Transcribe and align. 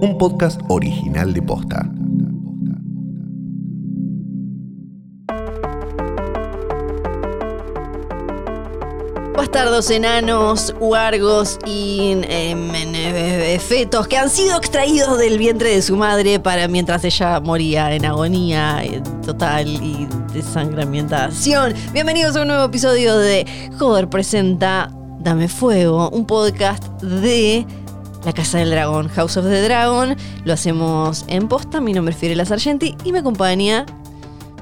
un 0.00 0.16
podcast 0.16 0.60
original 0.68 1.32
de 1.32 1.42
Posta. 1.42 1.90
Bastardos 9.36 9.90
enanos, 9.90 10.74
huargos 10.80 11.58
y 11.64 12.16
em, 12.28 12.70
eh, 12.74 13.58
fetos 13.60 14.06
que 14.08 14.16
han 14.16 14.30
sido 14.30 14.56
extraídos 14.56 15.18
del 15.18 15.38
vientre 15.38 15.70
de 15.70 15.82
su 15.82 15.96
madre 15.96 16.38
para 16.38 16.68
mientras 16.68 17.04
ella 17.04 17.40
moría 17.40 17.92
en 17.94 18.04
agonía 18.04 18.84
eh, 18.84 19.00
total 19.24 19.68
y 19.68 20.06
desangramientación. 20.32 21.74
Bienvenidos 21.92 22.36
a 22.36 22.42
un 22.42 22.48
nuevo 22.48 22.64
episodio 22.64 23.16
de 23.16 23.46
Joder 23.78 24.08
presenta 24.08 24.90
Dame 25.20 25.48
Fuego, 25.48 26.10
un 26.10 26.26
podcast 26.26 26.84
de 27.02 27.66
la 28.24 28.32
Casa 28.32 28.58
del 28.58 28.70
Dragón, 28.70 29.08
House 29.08 29.36
of 29.36 29.44
the 29.46 29.62
Dragon. 29.62 30.16
Lo 30.44 30.52
hacemos 30.52 31.24
en 31.28 31.48
posta. 31.48 31.80
Mi 31.80 31.92
nombre 31.92 32.12
es 32.14 32.20
Fiorella 32.20 32.44
Sargenti 32.44 32.94
y 33.04 33.12
me 33.12 33.20
acompaña 33.20 33.86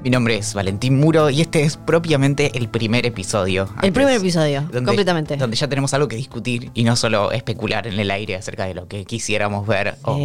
Mi 0.02 0.10
nombre 0.10 0.36
es 0.36 0.54
Valentín 0.54 1.00
Muro 1.00 1.30
y 1.30 1.40
este 1.40 1.62
es 1.64 1.76
propiamente 1.76 2.56
el 2.56 2.68
primer 2.68 3.06
episodio. 3.06 3.68
el 3.82 3.92
primer 3.92 4.14
episodio, 4.14 4.60
donde- 4.62 4.84
completamente. 4.84 5.36
Donde 5.36 5.56
ya 5.56 5.66
tenemos 5.68 5.92
algo 5.94 6.06
que 6.06 6.16
discutir 6.16 6.70
y 6.74 6.84
no 6.84 6.94
solo 6.96 7.32
especular 7.32 7.86
en 7.88 7.98
el 7.98 8.10
aire 8.12 8.36
acerca 8.36 8.66
de 8.66 8.74
lo 8.74 8.86
que 8.86 9.04
quisiéramos 9.04 9.66
ver 9.66 9.96
o 10.02 10.16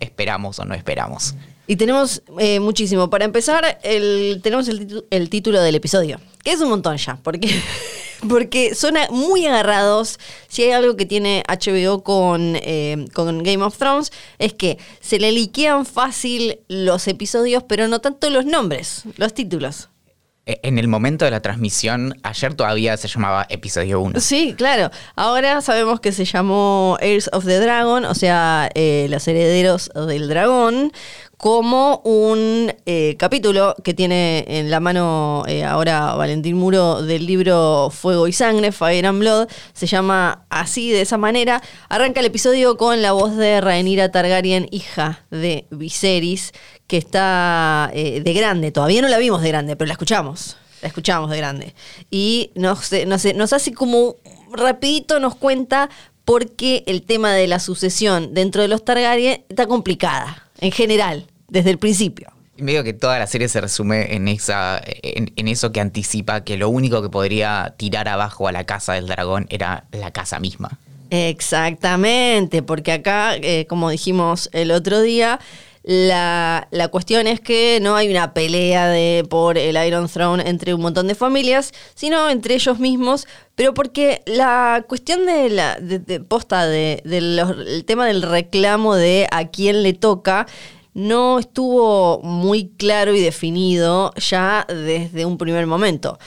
esperamos 0.00 0.58
o 0.58 0.64
no 0.66 0.74
esperamos. 0.74 1.34
Y 1.66 1.76
tenemos 1.76 2.22
eh, 2.38 2.60
muchísimo. 2.60 3.08
Para 3.08 3.24
empezar, 3.24 3.78
el- 3.84 4.40
tenemos 4.42 4.68
el 4.68 5.30
título 5.30 5.62
del 5.62 5.76
episodio, 5.76 6.20
que 6.44 6.52
es 6.52 6.60
un 6.60 6.68
montón 6.68 6.96
ya, 6.98 7.16
porque, 7.22 7.48
porque 8.28 8.74
son 8.74 8.94
muy 9.10 9.46
agarrados. 9.46 10.18
Si 10.48 10.62
hay 10.62 10.72
algo 10.72 10.96
que 10.96 11.06
tiene 11.06 11.42
HBO 11.48 12.02
con, 12.02 12.56
eh, 12.56 13.04
con 13.12 13.42
Game 13.42 13.62
of 13.64 13.76
Thrones, 13.76 14.12
es 14.38 14.52
que 14.52 14.78
se 15.00 15.18
le 15.18 15.32
liquean 15.32 15.86
fácil 15.86 16.60
los 16.68 17.08
episodios, 17.08 17.62
pero 17.64 17.88
no 17.88 18.00
tanto 18.00 18.30
los 18.30 18.44
nombres, 18.44 19.02
los 19.16 19.34
títulos. 19.34 19.88
E- 20.44 20.58
En 20.64 20.78
el 20.78 20.88
momento 20.88 21.24
de 21.24 21.30
la 21.30 21.40
transmisión, 21.40 22.14
ayer 22.24 22.54
todavía 22.54 22.96
se 22.96 23.06
llamaba 23.06 23.46
episodio 23.48 24.00
1. 24.00 24.18
Sí, 24.20 24.54
claro. 24.58 24.90
Ahora 25.14 25.60
sabemos 25.60 26.00
que 26.00 26.10
se 26.10 26.24
llamó 26.24 26.96
Heirs 27.00 27.30
of 27.32 27.44
the 27.44 27.60
Dragon, 27.60 28.04
o 28.04 28.14
sea, 28.14 28.68
eh, 28.74 29.06
los 29.08 29.26
herederos 29.28 29.90
del 29.94 30.28
dragón, 30.28 30.92
como 31.42 32.00
un 32.04 32.72
eh, 32.86 33.16
capítulo 33.18 33.74
que 33.82 33.94
tiene 33.94 34.44
en 34.46 34.70
la 34.70 34.78
mano 34.78 35.42
eh, 35.48 35.64
ahora 35.64 36.14
Valentín 36.14 36.56
Muro 36.56 37.02
del 37.02 37.26
libro 37.26 37.90
Fuego 37.90 38.28
y 38.28 38.32
Sangre, 38.32 38.70
Fire 38.70 39.04
and 39.04 39.18
Blood. 39.18 39.48
Se 39.72 39.88
llama 39.88 40.46
así, 40.50 40.92
de 40.92 41.00
esa 41.00 41.18
manera. 41.18 41.60
Arranca 41.88 42.20
el 42.20 42.26
episodio 42.26 42.76
con 42.76 43.02
la 43.02 43.10
voz 43.10 43.36
de 43.36 43.60
Rhaenyra 43.60 44.12
Targaryen, 44.12 44.68
hija 44.70 45.26
de 45.32 45.66
Viserys, 45.70 46.52
que 46.86 46.96
está 46.96 47.90
eh, 47.92 48.20
de 48.20 48.32
grande. 48.34 48.70
Todavía 48.70 49.02
no 49.02 49.08
la 49.08 49.18
vimos 49.18 49.42
de 49.42 49.48
grande, 49.48 49.74
pero 49.74 49.88
la 49.88 49.94
escuchamos. 49.94 50.56
La 50.80 50.86
escuchamos 50.86 51.28
de 51.28 51.38
grande. 51.38 51.74
Y 52.08 52.52
nos, 52.54 52.92
nos, 53.08 53.24
nos 53.34 53.52
hace 53.52 53.74
como 53.74 54.14
rapidito, 54.52 55.18
nos 55.18 55.34
cuenta 55.34 55.90
por 56.24 56.52
qué 56.52 56.84
el 56.86 57.02
tema 57.02 57.32
de 57.32 57.48
la 57.48 57.58
sucesión 57.58 58.32
dentro 58.32 58.62
de 58.62 58.68
los 58.68 58.84
Targaryen 58.84 59.44
está 59.48 59.66
complicada, 59.66 60.48
en 60.60 60.70
general, 60.70 61.26
desde 61.52 61.70
el 61.70 61.78
principio. 61.78 62.32
Y 62.56 62.62
medio 62.62 62.82
que 62.82 62.92
toda 62.92 63.18
la 63.18 63.26
serie 63.26 63.48
se 63.48 63.60
resume 63.60 64.14
en, 64.14 64.26
esa, 64.26 64.80
en, 64.84 65.32
en 65.36 65.48
eso 65.48 65.70
que 65.70 65.80
anticipa 65.80 66.42
que 66.42 66.56
lo 66.56 66.68
único 66.68 67.02
que 67.02 67.08
podría 67.08 67.74
tirar 67.76 68.08
abajo 68.08 68.48
a 68.48 68.52
la 68.52 68.64
casa 68.64 68.94
del 68.94 69.06
dragón 69.06 69.46
era 69.50 69.84
la 69.92 70.10
casa 70.10 70.40
misma. 70.40 70.78
Exactamente, 71.10 72.62
porque 72.62 72.92
acá, 72.92 73.36
eh, 73.36 73.66
como 73.68 73.90
dijimos 73.90 74.48
el 74.52 74.70
otro 74.70 75.02
día, 75.02 75.40
la, 75.82 76.68
la 76.70 76.88
cuestión 76.88 77.26
es 77.26 77.40
que 77.40 77.80
no 77.82 77.96
hay 77.96 78.08
una 78.08 78.32
pelea 78.32 78.88
de, 78.88 79.26
por 79.28 79.58
el 79.58 79.76
Iron 79.84 80.08
Throne 80.08 80.48
entre 80.48 80.72
un 80.72 80.80
montón 80.80 81.08
de 81.08 81.14
familias, 81.14 81.72
sino 81.94 82.30
entre 82.30 82.54
ellos 82.54 82.78
mismos, 82.78 83.26
pero 83.56 83.74
porque 83.74 84.22
la 84.26 84.84
cuestión 84.88 85.26
de 85.26 85.50
la 85.50 85.76
de, 85.80 85.98
de 85.98 86.20
posta 86.20 86.66
de, 86.66 87.02
de 87.04 87.18
el 87.18 87.84
tema 87.84 88.06
del 88.06 88.22
reclamo 88.22 88.94
de 88.94 89.26
a 89.30 89.48
quién 89.48 89.82
le 89.82 89.92
toca 89.92 90.46
no 90.94 91.38
estuvo 91.38 92.20
muy 92.22 92.68
claro 92.76 93.14
y 93.14 93.20
definido 93.20 94.12
ya 94.16 94.66
desde 94.68 95.24
un 95.24 95.38
primer 95.38 95.66
momento. 95.66 96.18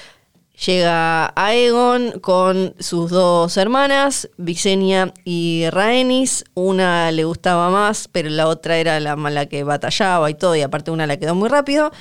Llega 0.66 1.34
Aegon 1.36 2.20
con 2.22 2.76
sus 2.80 3.12
dos 3.12 3.58
hermanas, 3.58 4.30
Visenya 4.38 5.14
y 5.26 5.66
Rhaenys. 5.70 6.46
Una 6.54 7.12
le 7.12 7.26
gustaba 7.26 7.70
más, 7.70 8.08
pero 8.10 8.30
la 8.30 8.48
otra 8.48 8.78
era 8.78 9.02
la 9.02 9.18
mala 9.18 9.48
que 9.48 9.66
batallaba 9.66 10.30
y 10.30 10.34
todo, 10.34 10.56
y 10.56 10.62
aparte 10.62 10.92
una 10.92 11.08
la 11.08 11.18
quedó 11.18 11.36
muy 11.36 11.50
rápido. 11.50 11.92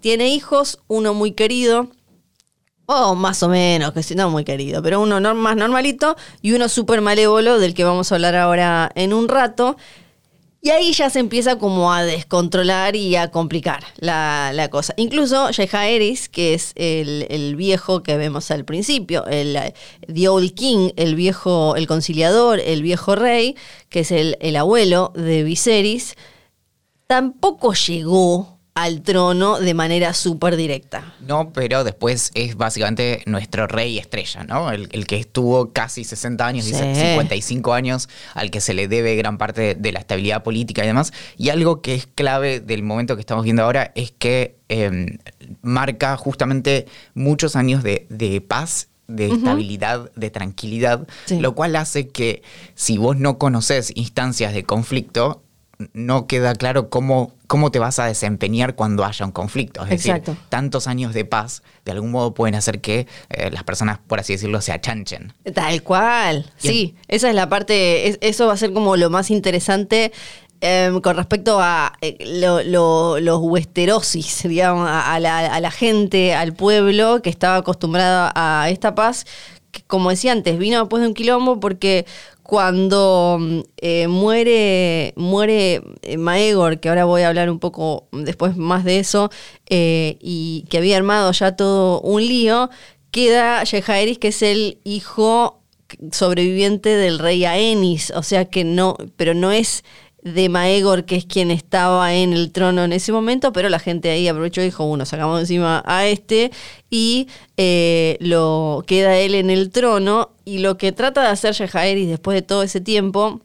Tiene 0.00 0.28
hijos, 0.28 0.78
uno 0.86 1.14
muy 1.14 1.32
querido, 1.32 1.88
o 2.86 3.16
más 3.16 3.42
o 3.42 3.48
menos, 3.48 3.92
que 3.92 4.14
no 4.14 4.30
muy 4.30 4.44
querido, 4.44 4.82
pero 4.82 5.00
uno 5.00 5.20
más 5.34 5.56
normalito 5.56 6.16
y 6.42 6.52
uno 6.52 6.68
súper 6.68 7.00
malévolo, 7.00 7.58
del 7.58 7.74
que 7.74 7.82
vamos 7.82 8.12
a 8.12 8.14
hablar 8.14 8.36
ahora 8.36 8.90
en 8.94 9.12
un 9.12 9.26
rato. 9.28 9.76
Y 10.60 10.70
ahí 10.70 10.92
ya 10.92 11.10
se 11.10 11.20
empieza 11.20 11.58
como 11.58 11.92
a 11.92 12.02
descontrolar 12.02 12.96
y 12.96 13.14
a 13.14 13.30
complicar 13.30 13.84
la, 13.98 14.50
la 14.52 14.68
cosa. 14.68 14.94
Incluso 14.96 15.48
Jaehaerys, 15.52 16.28
que 16.28 16.54
es 16.54 16.72
el, 16.74 17.26
el 17.30 17.54
viejo 17.54 18.02
que 18.02 18.16
vemos 18.16 18.50
al 18.50 18.64
principio, 18.64 19.24
el 19.26 19.56
The 20.12 20.28
Old 20.28 20.54
King, 20.54 20.90
el 20.96 21.14
viejo, 21.14 21.76
el 21.76 21.86
conciliador, 21.86 22.58
el 22.58 22.82
viejo 22.82 23.14
rey, 23.14 23.56
que 23.90 24.00
es 24.00 24.10
el, 24.10 24.36
el 24.40 24.56
abuelo 24.56 25.12
de 25.14 25.44
Viserys, 25.44 26.16
tampoco 27.06 27.72
llegó 27.74 28.55
al 28.76 29.00
trono 29.00 29.58
de 29.58 29.72
manera 29.72 30.12
súper 30.12 30.54
directa. 30.54 31.14
No, 31.20 31.50
pero 31.54 31.82
después 31.82 32.30
es 32.34 32.56
básicamente 32.56 33.22
nuestro 33.24 33.66
rey 33.66 33.98
estrella, 33.98 34.44
¿no? 34.44 34.70
El, 34.70 34.90
el 34.92 35.06
que 35.06 35.16
estuvo 35.16 35.72
casi 35.72 36.04
60 36.04 36.46
años, 36.46 36.66
Sí. 36.66 36.72
dice 36.72 36.94
55 36.94 37.72
años, 37.72 38.08
al 38.34 38.50
que 38.50 38.60
se 38.60 38.74
le 38.74 38.86
debe 38.86 39.16
gran 39.16 39.38
parte 39.38 39.74
de, 39.74 39.92
la 39.92 39.98
estabilidad 40.00 40.42
política 40.42 40.84
y 40.84 40.88
demás. 40.88 41.14
Y 41.38 41.48
algo 41.48 41.80
que 41.80 41.94
es 41.94 42.06
clave 42.06 42.60
del 42.60 42.82
momento 42.82 43.16
que 43.16 43.20
estamos 43.20 43.44
viendo 43.44 43.62
ahora 43.62 43.92
es 43.94 44.10
que 44.10 44.58
eh, 44.68 45.18
marca 45.62 46.16
justamente 46.18 46.86
muchos 47.14 47.56
años 47.56 47.82
de, 47.82 48.06
de 48.10 48.42
paz 48.42 48.88
de 49.08 49.28
estabilidad, 49.28 50.10
de 50.16 50.30
tranquilidad, 50.30 51.06
Sí. 51.26 51.38
lo 51.40 51.54
cual 51.54 51.76
hace 51.76 52.08
que 52.08 52.42
si 52.74 52.98
vos 52.98 53.16
no 53.16 53.38
conoces 53.38 53.92
instancias 53.94 54.52
de 54.52 54.64
conflicto, 54.64 55.44
no 55.92 56.26
queda 56.26 56.54
claro 56.54 56.88
cómo, 56.88 57.32
cómo 57.46 57.70
te 57.70 57.78
vas 57.78 57.98
a 57.98 58.06
desempeñar 58.06 58.74
cuando 58.76 59.04
haya 59.04 59.26
un 59.26 59.32
conflicto. 59.32 59.82
Es 59.84 59.90
decir, 59.90 60.12
tantos 60.48 60.86
años 60.86 61.12
de 61.12 61.24
paz 61.24 61.62
de 61.84 61.92
algún 61.92 62.10
modo 62.12 62.32
pueden 62.32 62.54
hacer 62.54 62.80
que 62.80 63.06
eh, 63.28 63.50
las 63.50 63.62
personas, 63.64 63.98
por 64.06 64.18
así 64.18 64.32
decirlo, 64.32 64.60
se 64.62 64.72
achanchen. 64.72 65.34
Tal 65.54 65.82
cual, 65.82 66.50
sí, 66.56 66.94
esa 67.08 67.28
es 67.28 67.34
la 67.34 67.48
parte, 67.48 68.08
es- 68.08 68.18
eso 68.22 68.46
va 68.46 68.54
a 68.54 68.56
ser 68.56 68.72
como 68.72 68.96
lo 68.96 69.10
más 69.10 69.30
interesante 69.30 70.12
em, 70.62 71.02
con 71.02 71.14
respecto 71.16 71.58
a 71.60 71.92
eh, 72.00 72.16
lo- 72.40 72.62
lo- 72.62 73.20
los 73.20 73.40
westerosis, 73.42 74.42
digamos, 74.48 74.88
a, 74.88 75.12
a 75.14 75.20
la, 75.20 75.40
a 75.40 75.60
la 75.60 75.70
gente, 75.70 76.34
al 76.34 76.54
pueblo 76.54 77.20
que 77.22 77.28
estaba 77.28 77.56
acostumbrada 77.56 78.32
a 78.34 78.70
esta 78.70 78.94
paz, 78.94 79.26
que 79.70 79.82
como 79.82 80.08
decía 80.08 80.32
antes, 80.32 80.56
vino 80.58 80.80
después 80.80 81.02
de 81.02 81.08
un 81.08 81.14
quilombo 81.14 81.60
porque 81.60 82.06
cuando 82.46 83.38
mm, 83.40 83.60
eh, 83.78 84.06
muere, 84.08 85.12
muere 85.16 85.82
eh, 86.02 86.16
Maegor, 86.16 86.78
que 86.78 86.88
ahora 86.88 87.04
voy 87.04 87.22
a 87.22 87.28
hablar 87.28 87.50
un 87.50 87.58
poco 87.58 88.08
después 88.12 88.56
más 88.56 88.84
de 88.84 89.00
eso, 89.00 89.30
eh, 89.68 90.16
y 90.20 90.64
que 90.70 90.78
había 90.78 90.96
armado 90.96 91.32
ya 91.32 91.56
todo 91.56 92.00
un 92.02 92.24
lío, 92.24 92.70
queda 93.10 93.64
Jaehaerys, 93.66 94.18
que 94.18 94.28
es 94.28 94.42
el 94.42 94.78
hijo 94.84 95.60
sobreviviente 96.12 96.90
del 96.90 97.18
rey 97.18 97.44
Aenis, 97.44 98.12
o 98.12 98.22
sea 98.22 98.44
que 98.44 98.64
no, 98.64 98.96
pero 99.16 99.34
no 99.34 99.50
es 99.50 99.84
de 100.34 100.48
Maegor, 100.48 101.04
que 101.04 101.14
es 101.16 101.24
quien 101.24 101.52
estaba 101.52 102.12
en 102.14 102.32
el 102.32 102.50
trono 102.50 102.82
en 102.82 102.92
ese 102.92 103.12
momento, 103.12 103.52
pero 103.52 103.68
la 103.68 103.78
gente 103.78 104.10
ahí 104.10 104.26
aprovechó 104.26 104.60
y 104.60 104.64
dijo, 104.64 104.84
bueno, 104.84 105.06
sacamos 105.06 105.38
encima 105.40 105.84
a 105.86 106.06
este 106.08 106.50
y 106.90 107.28
eh, 107.56 108.16
lo 108.20 108.82
queda 108.88 109.16
él 109.18 109.36
en 109.36 109.50
el 109.50 109.70
trono 109.70 110.30
y 110.44 110.58
lo 110.58 110.76
que 110.78 110.90
trata 110.90 111.22
de 111.22 111.28
hacer 111.28 111.54
Jaehaerys 111.54 112.08
después 112.08 112.34
de 112.34 112.42
todo 112.42 112.64
ese 112.64 112.80
tiempo 112.80 113.40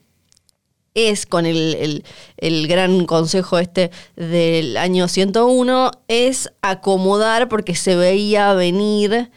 es 0.94 1.26
con 1.26 1.46
el, 1.46 1.76
el- 1.76 2.04
el 2.38 2.68
gran 2.68 3.06
consejo 3.06 3.60
este 3.60 3.92
del 4.16 4.76
año 4.76 5.08
101, 5.08 5.92
es 6.08 6.52
acomodar 6.62 7.48
porque 7.48 7.76
se 7.76 7.96
veía 7.96 8.54
venir 8.54 9.30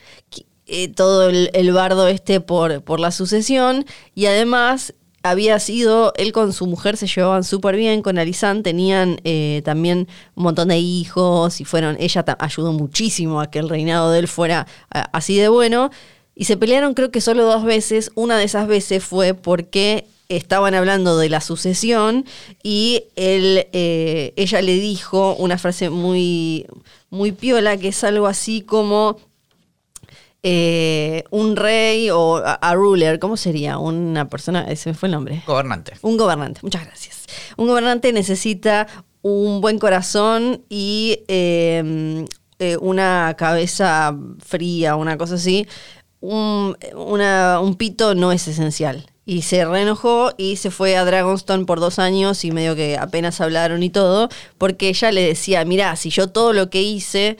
eh, 0.67 0.89
todo 0.89 1.29
el, 1.29 1.51
el 1.53 1.73
bardo 1.73 2.09
este 2.09 2.41
por, 2.41 2.83
por 2.83 2.99
la 3.01 3.11
sucesión 3.11 3.85
y 4.15 4.27
además 4.27 4.95
había 5.25 5.59
sido, 5.59 6.13
él 6.17 6.33
con 6.33 6.53
su 6.53 6.67
mujer 6.67 6.99
se 6.99 7.07
llevaban 7.07 7.45
súper 7.45 7.77
bien, 7.77 8.03
con 8.03 8.19
Alizán 8.19 8.63
tenían 8.63 9.23
eh, 9.25 9.63
también 9.65 10.07
un 10.35 10.43
montón 10.45 10.69
de 10.69 10.79
hijos 10.79 11.63
y 11.63 11.65
fueron, 11.65 11.97
ella 11.99 12.23
ayudó 12.39 12.73
muchísimo 12.73 13.41
a 13.41 13.51
que 13.51 13.59
el 13.59 13.71
reinado 13.71 14.11
de 14.11 14.19
él 14.19 14.29
fuera 14.29 14.67
así 14.91 15.39
de 15.39 15.49
bueno. 15.49 15.91
Y 16.35 16.45
se 16.45 16.59
pelearon 16.59 16.93
creo 16.93 17.11
que 17.11 17.23
solo 17.23 17.45
dos 17.45 17.65
veces. 17.65 18.11
Una 18.17 18.37
de 18.37 18.45
esas 18.45 18.67
veces 18.67 19.03
fue 19.03 19.33
porque 19.33 20.07
estaban 20.29 20.75
hablando 20.75 21.17
de 21.17 21.31
la 21.31 21.41
sucesión 21.41 22.27
y 22.63 23.05
él, 23.17 23.67
eh, 23.73 24.35
ella 24.37 24.61
le 24.61 24.75
dijo 24.75 25.37
una 25.37 25.57
frase 25.57 25.89
muy, 25.89 26.67
muy 27.09 27.33
piola 27.33 27.79
que 27.79 27.89
es 27.89 28.05
algo 28.05 28.27
así 28.27 28.61
como 28.61 29.17
eh, 30.47 31.25
un 31.31 31.57
rey 31.57 32.11
o 32.11 32.37
a, 32.37 32.53
a 32.55 32.75
ruler, 32.75 33.19
¿cómo 33.19 33.37
sería? 33.37 33.79
Una 33.79 34.29
persona, 34.29 34.67
ese 34.71 34.91
me 34.91 34.95
fue 34.95 35.07
el 35.09 35.13
nombre. 35.13 35.43
Gobernante. 35.47 35.95
Un 36.03 36.17
gobernante, 36.19 36.61
muchas 36.63 36.85
gracias. 36.85 37.25
Un 37.57 37.67
gobernante 37.67 38.13
necesita 38.13 38.87
un 39.23 39.63
buen 39.63 39.79
corazón 39.79 40.63
y 40.69 41.21
eh, 41.29 42.27
eh, 42.59 42.77
una 42.81 43.35
cabeza 43.39 44.15
fría, 44.39 44.97
una 44.97 45.17
cosa 45.17 45.37
así. 45.37 45.67
Un, 46.21 46.77
una- 46.95 47.59
un 47.61 47.75
pito 47.77 48.15
no 48.15 48.31
es 48.31 48.47
esencial. 48.47 49.07
Y 49.27 49.41
se 49.41 49.65
reenojó 49.65 50.33
y 50.37 50.57
se 50.57 50.71
fue 50.71 50.99
a 50.99 51.05
Dragonstone 51.07 51.65
por 51.65 51.81
dos 51.81 51.99
años 51.99 52.45
y 52.45 52.51
medio 52.51 52.77
que 52.77 52.99
apenas 52.99 53.41
hablaron 53.41 53.83
y 53.83 53.89
todo, 53.89 54.29
porque 54.59 54.91
ella 54.91 55.11
le 55.13 55.23
decía, 55.27 55.65
mira, 55.65 55.97
si 55.97 56.11
yo 56.11 56.29
todo 56.29 56.53
lo 56.53 56.69
que 56.69 56.83
hice 56.83 57.39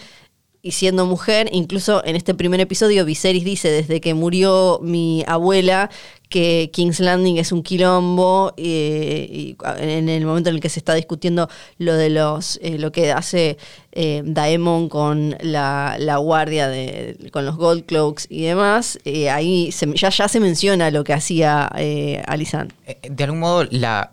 y 0.65 0.73
siendo 0.73 1.05
mujer, 1.05 1.49
incluso 1.53 2.03
en 2.07 2.17
este 2.17 2.35
primer 2.35 2.59
episodio, 2.59 3.05
Viserys 3.05 3.45
dice, 3.45 3.71
desde 3.71 4.01
que 4.01 4.15
murió 4.15 4.81
mi 4.83 5.23
abuela, 5.27 5.91
que 6.31 6.71
King's 6.73 7.01
Landing 7.01 7.37
es 7.37 7.53
un 7.53 7.63
quilombo, 7.63 8.55
eh, 8.57 9.29
y 9.31 9.57
en 9.79 10.09
el 10.09 10.25
momento 10.25 10.49
en 10.49 10.57
el 10.57 10.61
que 10.63 10.71
se 10.71 10.81
está 10.81 10.95
discutiendo 10.95 11.49
lo 11.79 11.95
de 11.95 12.09
los, 12.09 12.59
eh, 12.63 12.79
lo 12.79 12.91
que 12.93 13.13
hace 13.13 13.59
eh, 13.93 14.23
Daemon 14.25 14.89
con 14.89 15.37
la, 15.43 15.97
la 15.99 16.17
guardia, 16.17 16.67
de, 16.69 17.29
con 17.31 17.45
los 17.45 17.57
Gold 17.57 17.85
Cloaks 17.85 18.27
y 18.31 18.43
demás, 18.45 18.99
eh, 19.05 19.29
ahí 19.29 19.71
se- 19.71 19.93
ya, 19.95 20.09
ya 20.09 20.29
se 20.29 20.41
menciona 20.41 20.91
lo 20.91 21.05
que 21.05 21.13
hacía 21.13 21.71
Alisan. 22.27 22.73
Eh, 22.87 22.97
De 23.11 23.25
algún 23.25 23.41
modo, 23.41 23.65
la, 23.71 24.11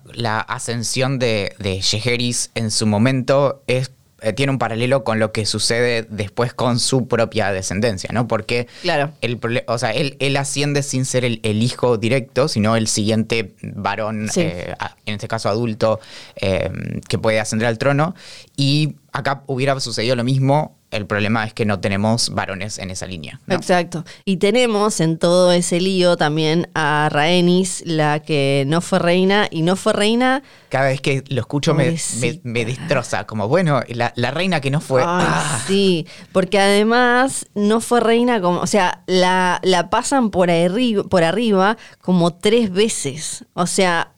ascensión 0.50 1.18
de, 1.18 1.54
de 1.60 1.82
Jaehaerys 1.82 2.52
en 2.56 2.72
su 2.72 2.86
momento 2.86 3.64
es, 3.68 3.90
eh, 4.22 4.34
tiene 4.34 4.52
un 4.52 4.60
paralelo 4.60 5.04
con 5.04 5.20
lo 5.20 5.32
que 5.32 5.46
sucede 5.46 6.06
después 6.10 6.54
con 6.54 6.80
su 6.80 7.08
propia 7.08 7.52
descendencia, 7.52 8.10
¿no? 8.14 8.28
Porque 8.28 8.68
Claro. 8.82 9.12
el, 9.22 9.40
o 9.68 9.78
sea, 9.78 9.92
él, 9.92 10.16
él 10.20 10.38
asciende 10.38 10.84
sin 10.84 11.06
ser 11.06 11.26
el, 11.26 11.40
el 11.44 11.64
hijo 11.64 11.98
directo, 11.98 12.48
sino 12.48 12.76
el 12.76 12.88
siguiente 12.88 13.54
varón, 13.62 14.30
Sí. 14.32 14.42
eh, 14.42 14.76
en 15.06 15.16
este 15.16 15.28
caso 15.28 15.50
adulto, 15.50 16.00
eh, 16.36 16.70
que 17.10 17.18
puede 17.18 17.40
ascender 17.40 17.68
al 17.68 17.78
trono. 17.78 18.16
Y 18.56 18.96
acá 19.12 19.44
hubiera 19.48 19.80
sucedido 19.80 20.16
lo 20.16 20.24
mismo. 20.24 20.78
El 20.92 21.06
problema 21.06 21.46
es 21.46 21.54
que 21.54 21.66
no 21.66 21.80
tenemos 21.80 22.32
varones 22.32 22.78
en 22.78 22.92
esa 22.92 23.06
línea. 23.06 23.40
¿no? 23.48 23.56
Exacto. 23.56 24.04
Y 24.26 24.38
tenemos 24.38 25.00
en 25.00 25.18
todo 25.18 25.54
ese 25.54 25.80
lío 25.80 26.18
también 26.18 26.70
a 26.76 27.08
Rhaenys, 27.10 27.84
la 27.86 28.20
que 28.22 28.66
no 28.68 28.82
fue 28.82 29.00
reina 29.00 29.48
y 29.50 29.62
no 29.62 29.78
fue 29.78 29.94
reina. 29.94 30.44
Cada 30.68 30.90
vez 30.90 31.00
que 31.00 31.24
lo 31.30 31.40
escucho 31.40 31.74
me, 31.74 31.96
me, 32.44 32.66
destroza. 32.66 33.26
Como, 33.26 33.48
bueno, 33.48 33.82
la, 33.88 34.12
la 34.18 34.32
reina 34.32 34.60
que 34.60 34.70
no 34.70 34.82
fue. 34.82 35.02
Ay, 35.02 35.08
ah, 35.08 35.64
sí, 35.66 36.08
porque 36.34 36.60
además 36.60 37.48
no 37.56 37.80
fue 37.80 38.02
reina 38.02 38.42
como, 38.42 38.60
o 38.60 38.68
sea, 38.68 39.04
la, 39.08 39.62
la 39.64 39.90
pasan 39.90 40.30
por, 40.30 40.50
arri- 40.50 41.08
por 41.08 41.24
arriba 41.24 41.78
como 42.02 42.34
tres 42.34 42.70
veces. 42.70 43.46
O 43.54 43.66
sea, 43.66 44.12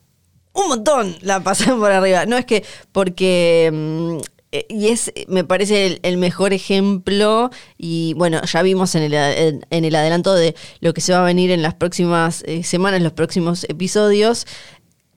un 0.52 0.68
montón 0.68 1.16
la 1.20 1.38
pasan 1.40 1.78
por 1.78 1.92
arriba. 1.92 2.26
No 2.26 2.36
es 2.36 2.46
que 2.46 2.64
porque... 2.90 4.20
eh, 4.54 4.66
y 4.68 4.88
es, 4.88 5.12
me 5.26 5.42
parece, 5.42 5.98
el, 6.04 6.16
mejor 6.16 6.52
ejemplo. 6.52 7.50
Y 7.76 8.14
bueno, 8.14 8.40
ya 8.44 8.62
vimos 8.62 8.94
en 8.94 9.02
el, 9.02 9.14
en, 9.14 9.84
el 9.84 9.94
adelanto 9.96 10.32
de 10.32 10.54
lo 10.78 10.94
que 10.94 11.00
se 11.00 11.12
va 11.12 11.22
a 11.22 11.24
venir 11.24 11.50
en 11.50 11.60
las 11.60 11.74
próximas 11.74 12.44
eh, 12.46 12.62
semanas, 12.62 13.02
los 13.02 13.12
próximos 13.12 13.64
episodios. 13.64 14.46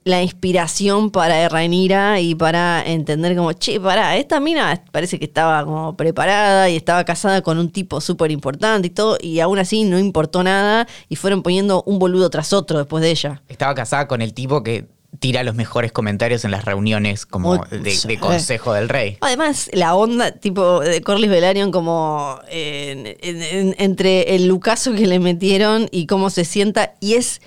La 0.02 0.22
inspiración 0.22 1.10
para 1.10 1.48
Rhaenyra 1.48 2.20
y 2.20 2.34
para 2.34 2.82
entender 2.84 3.36
como, 3.36 3.52
che, 3.52 3.78
pará, 3.78 4.16
esta 4.16 4.40
mina 4.40 4.82
parece 4.90 5.20
que 5.20 5.26
estaba 5.26 5.64
como 5.64 5.96
preparada 5.96 6.68
y 6.68 6.76
estaba 6.76 7.04
casada 7.04 7.42
con 7.42 7.58
un 7.58 7.70
tipo 7.70 8.00
súper 8.00 8.30
importante 8.30 8.88
y 8.88 8.90
todo, 8.90 9.18
y 9.20 9.40
aún 9.40 9.58
así 9.58 9.84
no 9.84 9.98
importó 9.98 10.42
nada 10.42 10.88
y 11.10 11.16
fueron 11.16 11.42
poniendo 11.42 11.82
un 11.82 11.98
boludo 11.98 12.30
tras 12.30 12.54
otro 12.54 12.78
después 12.78 13.02
de 13.02 13.10
ella. 13.10 13.42
Estaba 13.48 13.74
casada 13.74 14.08
con 14.08 14.22
el 14.22 14.32
tipo 14.32 14.62
que 14.62 14.86
tira 15.20 15.42
los 15.42 15.54
mejores 15.54 15.90
comentarios 15.90 16.44
en 16.44 16.50
las 16.50 16.64
reuniones 16.64 17.26
como 17.26 17.56
de, 17.70 18.18
consejo 18.20 18.72
del 18.74 18.88
rey. 18.88 19.16
Además, 19.20 19.68
la 19.72 19.94
onda 19.94 20.32
tipo 20.32 20.80
de 20.80 21.00
Corlys 21.00 21.30
Velaryon 21.30 21.70
como 21.72 22.38
en- 22.50 23.06
en- 23.20 23.42
en- 23.42 23.74
entre 23.78 24.34
el 24.36 24.46
lucaso 24.46 24.92
que 24.92 25.06
le 25.06 25.18
metieron 25.18 25.88
y 25.90 26.06
cómo 26.06 26.30
se 26.30 26.44
sienta. 26.44 26.94
Y 27.00 27.14
es, 27.14 27.40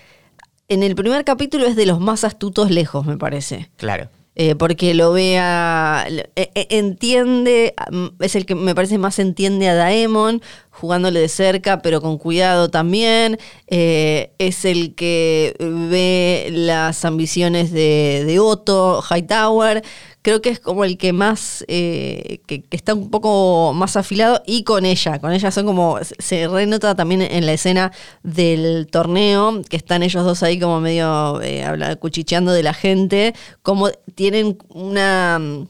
en 0.69 0.83
el 0.83 0.95
primer 0.95 1.23
capítulo 1.23 1.65
es 1.65 1.75
de 1.75 1.85
los 1.85 1.99
más 1.99 2.23
astutos 2.23 2.71
lejos, 2.71 3.05
me 3.05 3.17
parece. 3.17 3.69
Claro. 3.77 4.09
Eh, 4.35 4.55
porque 4.55 4.93
lo 4.93 5.11
vea, 5.11 6.05
e- 6.09 6.51
e- 6.55 6.67
entiende, 6.69 7.73
mm, 7.91 8.07
es 8.21 8.35
el 8.35 8.45
que 8.45 8.55
me 8.55 8.73
parece 8.73 8.97
más 8.97 9.19
entiende 9.19 9.67
a 9.67 9.75
Daemon, 9.75 10.41
jugándole 10.69 11.19
de 11.19 11.27
cerca, 11.27 11.81
pero 11.81 12.01
con 12.01 12.17
cuidado 12.17 12.69
también. 12.69 13.37
Eh, 13.67 14.31
es 14.37 14.63
el 14.63 14.95
que 14.95 15.53
ve 15.59 16.47
las 16.51 17.03
ambiciones 17.03 17.71
de, 17.71 18.23
de 18.25 18.39
Otto 18.39 19.01
Hightower. 19.01 19.83
Creo 20.21 20.41
que 20.41 20.49
es 20.49 20.59
como 20.59 20.83
el 20.83 20.97
que 20.97 21.13
más, 21.13 21.65
eh, 21.67 22.41
que, 22.45 22.63
está 22.71 22.93
un 22.93 23.09
poco 23.09 23.73
más 23.73 23.97
afilado 23.97 24.41
y 24.45 24.63
con 24.63 24.85
ella. 24.85 25.19
Con 25.19 25.31
ella 25.31 25.51
son 25.51 25.65
como, 25.65 25.99
se 26.19 26.47
renota 26.47 26.95
también 26.95 27.21
en 27.21 27.45
la 27.45 27.53
escena 27.53 27.91
del 28.23 28.87
torneo, 28.87 29.61
que 29.67 29.77
están 29.77 30.03
ellos 30.03 30.23
dos 30.23 30.43
ahí 30.43 30.59
como 30.59 30.79
medio 30.79 31.41
eh, 31.41 31.65
cuchicheando 31.99 32.51
de 32.51 32.63
la 32.63 32.73
gente, 32.73 33.33
como 33.63 33.89
tienen 34.15 34.57
una 34.69 35.39
mm, 35.39 35.67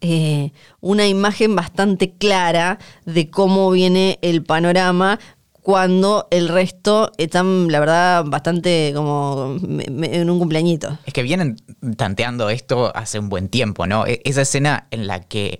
eh, 0.00 0.52
una 0.80 1.06
imagen 1.06 1.56
bastante 1.56 2.12
clara 2.12 2.78
de 3.06 3.30
cómo 3.30 3.70
viene 3.70 4.18
el 4.20 4.42
panorama 4.42 5.18
cuando 5.66 6.28
el 6.30 6.46
resto 6.48 7.10
están, 7.18 7.66
la 7.72 7.80
verdad, 7.80 8.24
bastante 8.24 8.92
como 8.94 9.58
me- 9.60 9.86
me- 9.90 10.14
en 10.14 10.30
un 10.30 10.38
cumpleañito. 10.38 10.96
Es 11.06 11.12
que 11.12 11.24
vienen 11.24 11.56
tanteando 11.96 12.50
esto 12.50 12.92
hace 12.94 13.18
un 13.18 13.28
buen 13.28 13.48
tiempo, 13.48 13.84
¿no? 13.88 14.06
E- 14.06 14.22
Esa 14.24 14.42
escena 14.42 14.86
en 14.92 15.08
la 15.08 15.24
que 15.24 15.58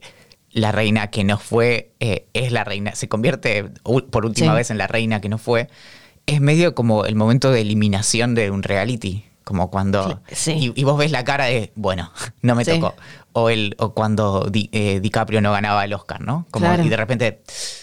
la 0.53 0.71
reina 0.71 1.09
que 1.09 1.25
no 1.25 1.39
fue 1.39 1.91
eh, 1.99 2.29
es 2.35 2.53
la 2.53 2.63
reina, 2.63 2.95
se 2.95 3.09
convierte 3.09 3.65
por 4.13 4.25
última 4.27 4.53
Sí. 4.53 4.57
vez 4.57 4.71
en 4.71 4.79
la 4.79 4.87
reina 4.87 5.21
que 5.21 5.29
no 5.29 5.39
fue, 5.39 5.67
es 6.27 6.41
medio 6.41 6.77
como 6.77 7.05
el 7.05 7.17
momento 7.17 7.51
de 7.51 7.63
eliminación 7.63 8.37
de 8.37 8.53
un 8.53 8.63
reality. 8.63 9.25
Como 9.47 9.71
cuando. 9.71 10.21
Sí. 10.33 10.73
Y, 10.75 10.81
y 10.81 10.83
vos 10.83 10.99
ves 10.99 11.13
la 11.13 11.23
cara 11.23 11.45
de, 11.45 11.71
bueno, 11.77 12.11
no 12.43 12.57
me 12.57 12.65
Sí. 12.65 12.73
tocó. 12.73 12.97
O, 13.33 13.49
el, 13.49 13.77
o 13.79 13.93
cuando 13.95 14.49
Di- 14.51 14.69
eh, 14.73 14.99
DiCaprio 14.99 15.41
no 15.41 15.53
ganaba 15.53 15.85
el 15.85 15.93
Oscar, 15.95 16.21
¿no? 16.21 16.47
Como, 16.51 16.67
Claro. 16.67 16.83
Y 16.83 16.89
de 16.89 16.97
repente, 16.97 17.43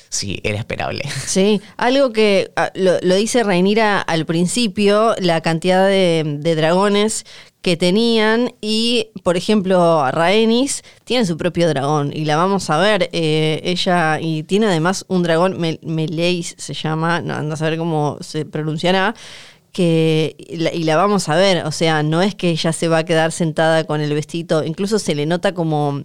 sí, 0.10 0.42
era 0.44 0.58
esperable. 0.58 1.04
Sí, 1.26 1.62
algo 1.78 2.12
que 2.12 2.52
ah, 2.58 2.70
lo, 2.76 3.00
lo 3.02 3.16
dice 3.16 3.44
Reinira 3.44 4.02
al 4.02 4.26
principio, 4.26 5.16
la 5.20 5.40
cantidad 5.40 5.88
de, 5.88 6.24
de 6.40 6.56
dragones 6.56 7.26
que 7.62 7.78
tenían 7.78 8.54
y, 8.60 9.12
por 9.24 9.38
ejemplo, 9.38 10.12
Rhaenys 10.12 10.84
tiene 11.06 11.26
su 11.26 11.38
propio 11.38 11.70
dragón 11.70 12.12
y 12.14 12.26
la 12.26 12.36
vamos 12.36 12.70
a 12.70 12.78
ver, 12.78 13.10
eh, 13.14 13.62
ella 13.64 14.20
y 14.20 14.44
tiene 14.44 14.66
además 14.66 15.06
un 15.08 15.24
dragón, 15.24 15.58
Mel- 15.62 15.80
Meleis 15.82 16.56
se 16.58 16.74
llama, 16.74 17.22
no 17.22 17.36
ando 17.36 17.54
a 17.54 17.58
saber 17.58 17.78
cómo 17.78 18.18
se 18.20 18.44
pronunciará, 18.46 19.16
que 19.74 20.36
y 20.38 20.84
la, 20.84 20.96
vamos 20.96 21.27
a 21.30 21.36
ver, 21.36 21.65
o 21.65 21.72
sea, 21.72 22.03
no 22.03 22.22
es 22.22 22.36
que 22.36 22.51
ella 22.51 22.72
se 22.72 22.88
va 22.88 23.00
a 23.00 23.06
quedar 23.06 23.32
sentada 23.32 23.84
con 23.86 24.00
el 24.01 24.13
vestido, 24.13 24.63
incluso 24.63 25.00
se 25.00 25.15
le 25.15 25.25
nota 25.25 25.53
como 25.53 26.03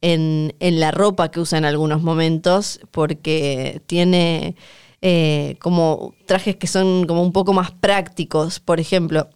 en, 0.00 0.54
en 0.60 0.80
la 0.80 0.92
ropa 0.92 1.30
que 1.30 1.40
usa 1.40 1.58
en 1.58 1.64
algunos 1.64 2.02
momentos, 2.02 2.80
porque 2.92 3.82
tiene 3.86 4.54
eh, 5.00 5.56
como 5.60 6.14
trajes 6.26 6.56
que 6.56 6.66
son 6.66 7.06
como 7.06 7.22
un 7.22 7.32
poco 7.32 7.52
más 7.52 7.72
prácticos, 7.72 8.60
por 8.60 8.80
ejemplo. 8.80 9.28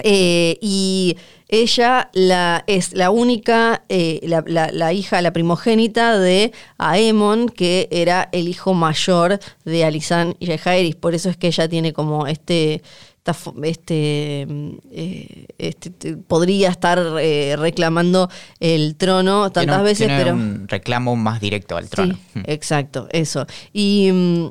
Eh, 0.00 0.58
y 0.60 1.16
ella 1.48 2.10
la, 2.12 2.62
es 2.66 2.92
la 2.94 3.10
única, 3.10 3.82
eh, 3.88 4.20
la, 4.24 4.44
la- 4.46 4.70
la 4.72 4.92
hija, 4.92 5.22
la 5.22 5.32
primogénita 5.32 6.18
de 6.18 6.52
Aemon, 6.78 7.48
que 7.48 7.88
era 7.90 8.28
el 8.32 8.48
hijo 8.48 8.74
mayor 8.74 9.38
de 9.64 9.84
Alisan 9.84 10.36
y 10.38 10.46
Jaehaerys. 10.46 10.96
Por 10.96 11.14
eso 11.14 11.30
es 11.30 11.36
que 11.36 11.46
ella 11.48 11.68
tiene 11.68 11.92
como 11.92 12.26
este, 12.26 12.82
este, 13.62 14.46
mm, 14.48 14.70
eh, 14.92 15.46
este- 15.58 15.90
te- 15.90 16.16
podría 16.16 16.70
estar 16.70 16.98
eh, 17.20 17.56
reclamando 17.58 18.28
el 18.60 18.96
trono 18.96 19.50
tantas 19.50 19.64
Tiene 19.64 19.76
un- 19.78 19.84
veces, 19.84 20.06
tiene 20.06 20.22
pero 20.22 20.34
un 20.34 20.66
reclamo 20.68 21.16
más 21.16 21.40
directo 21.40 21.76
al 21.76 21.88
trono. 21.88 22.14
Sí, 22.34 22.40
exacto, 22.44 23.08
eso. 23.10 23.46
Y 23.72 24.10
mm, 24.12 24.48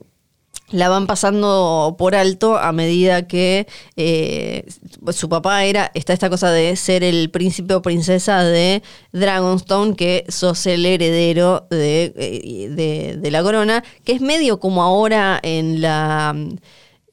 la 0.69 0.89
van 0.89 1.07
pasando 1.07 1.95
por 1.97 2.15
alto 2.15 2.57
a 2.57 2.71
medida 2.71 3.27
que 3.27 3.67
eh, 3.95 4.65
su 5.11 5.29
papá 5.29 5.63
era, 5.63 5.91
está 5.93 6.13
esta 6.13 6.29
cosa 6.29 6.51
de 6.51 6.75
ser 6.75 7.03
el 7.03 7.29
príncipe 7.29 7.73
o 7.73 7.81
princesa 7.81 8.43
de 8.43 8.83
Dragonstone, 9.13 9.95
que 9.95 10.25
sos 10.27 10.65
el 10.65 10.85
heredero 10.85 11.67
de, 11.69 12.13
eh, 12.17 13.15
de, 13.17 13.31
la 13.31 13.43
corona, 13.43 13.83
que 14.03 14.13
es 14.13 14.21
medio 14.21 14.59
como 14.59 14.83
ahora 14.83 15.39
en 15.41 15.81
la 15.81 16.35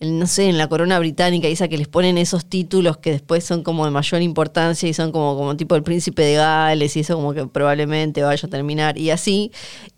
no 0.01 0.27
sé, 0.27 0.49
en 0.49 0.59
la 0.59 0.69
corona 0.69 0.99
británica, 0.99 1.49
esa 1.49 1.69
que 1.69 1.79
les 1.79 1.89
ponen 1.89 2.19
esos 2.19 2.45
títulos 2.45 2.99
que 2.99 3.13
después 3.13 3.45
son 3.45 3.63
como 3.63 3.85
de 3.85 3.91
mayor 3.91 4.21
importancia 4.21 4.89
y 4.89 4.93
son 4.93 5.13
como, 5.13 5.37
como 5.37 5.57
tipo 5.57 5.77
el 5.77 5.83
príncipe 5.83 6.23
de 6.23 6.35
Gales 6.35 6.97
y 6.97 7.01
eso 7.01 7.15
como 7.15 7.33
que 7.33 7.47
probablemente 7.47 8.23
vaya 8.23 8.47
a 8.47 8.51
terminar 8.51 8.99
y 8.99 9.11
así. 9.11 9.51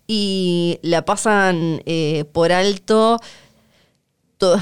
Y 0.07 0.79
la 0.81 1.03
pasan 1.03 1.81
eh, 1.85 2.23
por 2.31 2.53
alto 2.53 3.19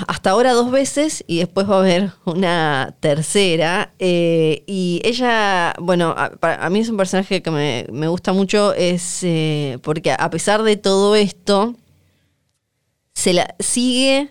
hasta 0.08 0.30
ahora 0.30 0.54
dos 0.54 0.72
veces 0.72 1.24
y 1.28 1.40
después 1.40 1.70
va 1.70 1.76
a 1.76 1.80
haber 1.80 2.12
una 2.26 2.96
tercera. 3.00 3.94
Eh, 4.00 4.64
y 4.68 5.02
ella, 5.04 5.74
bueno, 5.80 6.16
a, 6.18 6.70
mí 6.70 6.80
es 6.80 6.90
un 6.90 6.98
personaje 6.98 7.42
que 7.42 7.52
me, 7.52 8.08
gusta 8.08 8.34
mucho, 8.34 8.74
es 8.74 9.24
eh, 9.24 9.80
porque 9.82 10.12
a 10.18 10.30
pesar 10.30 10.64
de 10.64 10.78
todo 10.78 11.16
esto, 11.16 11.76
se 13.14 13.34
la 13.34 13.56
sigue 13.60 14.30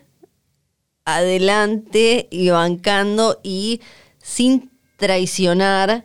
adelante 1.05 2.29
y 2.31 2.51
bancando 2.51 3.41
y 3.43 3.81
sin 4.23 4.71
traicionar 4.97 6.05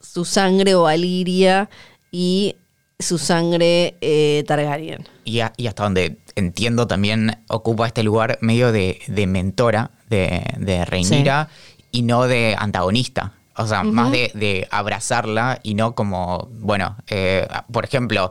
su 0.00 0.24
sangre 0.24 0.74
valiria 0.74 1.68
y 2.10 2.56
su 2.98 3.18
sangre 3.18 3.96
eh, 4.00 4.44
Targaryen. 4.46 5.06
Y, 5.24 5.40
y, 5.56 5.66
hasta 5.66 5.84
donde 5.84 6.16
entiendo 6.38 6.86
también 6.86 7.42
ocupa 7.48 7.86
este 7.86 8.02
lugar 8.02 8.38
medio 8.40 8.72
de, 8.72 9.00
mentora 9.28 9.90
de, 10.08 10.44
de 10.58 10.84
Reinira 10.84 11.48
y 11.90 12.02
no 12.02 12.26
de 12.26 12.56
antagonista. 12.58 13.32
O 13.56 13.66
sea, 13.66 13.82
más 13.82 14.12
de, 14.12 14.68
abrazarla 14.70 15.58
y 15.64 15.74
no 15.74 15.96
como, 15.96 16.48
bueno, 16.52 16.96
eh, 17.08 17.46
por 17.72 17.84
ejemplo, 17.84 18.30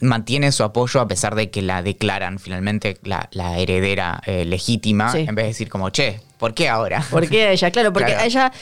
mantiene 0.00 0.52
su 0.52 0.62
apoyo 0.62 1.00
a 1.00 1.08
pesar 1.08 1.34
de 1.34 1.50
que 1.50 1.62
la 1.62 1.82
declaran 1.82 2.38
finalmente 2.38 2.98
la, 3.02 3.58
heredera 3.58 4.20
eh, 4.26 4.44
legítima, 4.44 5.12
en 5.14 5.34
vez 5.34 5.44
de 5.44 5.48
decir 5.48 5.68
como, 5.68 5.90
che, 5.90 6.20
¿por 6.38 6.54
qué 6.54 6.68
ahora? 6.68 7.04
¿Por 7.10 7.28
qué 7.28 7.48
a 7.48 7.52
ella? 7.52 7.70
Claro, 7.70 7.92
porque 7.92 8.14
a 8.14 8.24
ella, 8.24 8.52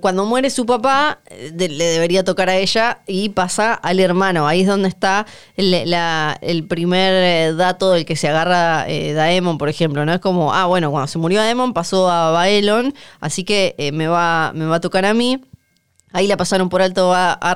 cuando 0.00 0.24
muere 0.24 0.50
su 0.50 0.66
papá, 0.66 1.20
eh, 1.26 1.52
le 1.56 1.84
debería 1.84 2.24
tocar 2.24 2.48
a 2.48 2.56
ella 2.56 3.00
y 3.06 3.30
pasa 3.30 3.74
al 3.74 4.00
hermano. 4.00 4.46
Ahí 4.46 4.62
es 4.62 4.66
donde 4.66 4.88
está 4.88 5.26
el, 5.56 6.66
primer 6.68 7.12
eh, 7.12 7.54
dato 7.54 7.92
del 7.92 8.04
que 8.04 8.16
se 8.16 8.28
agarra 8.28 8.86
Daemon, 8.86 9.58
por 9.58 9.68
ejemplo. 9.68 10.04
¿no? 10.04 10.12
Es 10.12 10.20
como, 10.20 10.54
ah, 10.54 10.66
bueno, 10.66 10.90
cuando 10.90 11.08
se 11.08 11.18
murió 11.18 11.40
Daemon 11.40 11.72
pasó 11.72 12.10
a 12.10 12.30
Baelon, 12.30 12.94
así 13.20 13.44
que 13.44 13.74
me, 13.92 14.08
va, 14.08 14.52
me 14.54 14.66
va 14.66 14.76
a 14.76 14.80
tocar 14.80 15.04
a 15.04 15.14
mí. 15.14 15.40
Ahí 16.12 16.26
la 16.26 16.36
pasaron 16.36 16.68
por 16.68 16.82
alto 16.82 17.12
a, 17.12 17.32
a 17.40 17.54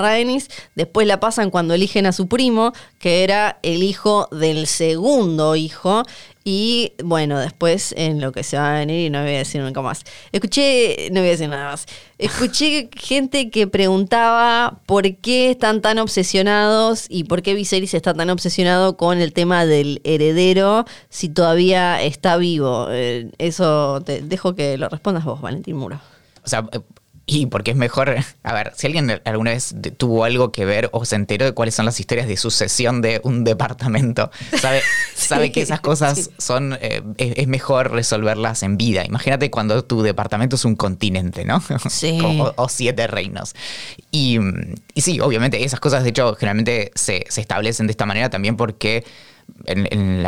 después 0.74 1.06
la 1.06 1.20
pasan 1.20 1.50
cuando 1.50 1.72
eligen 1.72 2.06
a 2.06 2.12
su 2.12 2.28
primo, 2.28 2.72
que 2.98 3.24
era 3.24 3.58
el 3.62 3.82
hijo 3.82 4.28
del 4.32 4.66
segundo 4.66 5.56
hijo, 5.56 6.02
y 6.42 6.94
bueno, 7.04 7.38
después 7.38 7.94
en 7.96 8.20
lo 8.20 8.32
que 8.32 8.42
se 8.42 8.56
va 8.56 8.74
a 8.74 8.78
venir, 8.80 9.06
y 9.06 9.10
no 9.10 9.22
voy 9.22 9.34
a 9.34 9.38
decir 9.38 9.62
nunca 9.62 9.82
más. 9.82 10.04
Escuché, 10.32 11.08
no 11.12 11.20
voy 11.20 11.28
a 11.28 11.32
decir 11.32 11.48
nada 11.48 11.70
más. 11.70 11.86
Escuché 12.18 12.90
gente 12.96 13.50
que 13.50 13.66
preguntaba 13.66 14.80
por 14.86 15.16
qué 15.16 15.50
están 15.50 15.80
tan 15.80 15.98
obsesionados 15.98 17.06
y 17.08 17.24
por 17.24 17.42
qué 17.42 17.54
Viserys 17.54 17.94
está 17.94 18.14
tan 18.14 18.30
obsesionado 18.30 18.96
con 18.96 19.20
el 19.20 19.32
tema 19.32 19.64
del 19.64 20.00
heredero 20.04 20.86
si 21.08 21.28
todavía 21.28 22.02
está 22.02 22.36
vivo. 22.36 22.88
Eh, 22.90 23.30
eso 23.38 24.00
te 24.04 24.22
dejo 24.22 24.54
que 24.54 24.76
lo 24.76 24.88
respondas 24.88 25.24
vos, 25.24 25.40
Valentín 25.40 25.76
Muro. 25.76 26.00
O 26.42 26.48
sea, 26.48 26.66
y 27.26 27.46
porque 27.46 27.70
es 27.70 27.76
mejor, 27.76 28.16
a 28.42 28.52
ver, 28.54 28.72
si 28.74 28.86
alguien 28.86 29.20
alguna 29.24 29.52
vez 29.52 29.74
tuvo 29.96 30.24
algo 30.24 30.50
que 30.50 30.64
ver 30.64 30.88
o 30.92 31.04
se 31.04 31.16
enteró 31.16 31.44
de 31.44 31.52
cuáles 31.52 31.74
son 31.74 31.86
las 31.86 32.00
historias 32.00 32.26
de 32.26 32.36
sucesión 32.36 33.02
de 33.02 33.20
un 33.22 33.44
departamento, 33.44 34.30
sabe, 34.60 34.82
sabe 35.14 35.52
que 35.52 35.62
esas 35.62 35.80
cosas 35.80 36.30
son, 36.38 36.76
eh, 36.80 37.02
es, 37.18 37.46
mejor 37.46 37.92
resolverlas 37.92 38.62
en 38.62 38.76
vida. 38.76 39.04
Imagínate 39.04 39.50
cuando 39.50 39.84
tu 39.84 40.02
departamento 40.02 40.56
es 40.56 40.64
un 40.64 40.76
continente, 40.76 41.44
¿no? 41.44 41.62
Sí. 41.88 42.18
o, 42.22 42.68
siete 42.68 43.06
reinos. 43.06 43.54
Y, 44.10 44.38
y, 44.94 45.00
sí, 45.00 45.20
obviamente 45.20 45.62
esas 45.64 45.80
cosas, 45.80 46.02
de 46.02 46.10
hecho, 46.10 46.34
generalmente 46.34 46.92
se, 46.94 47.24
se 47.28 47.40
establecen 47.40 47.86
de 47.86 47.92
esta 47.92 48.06
manera 48.06 48.30
también 48.30 48.56
porque 48.56 49.04
en, 49.66 50.22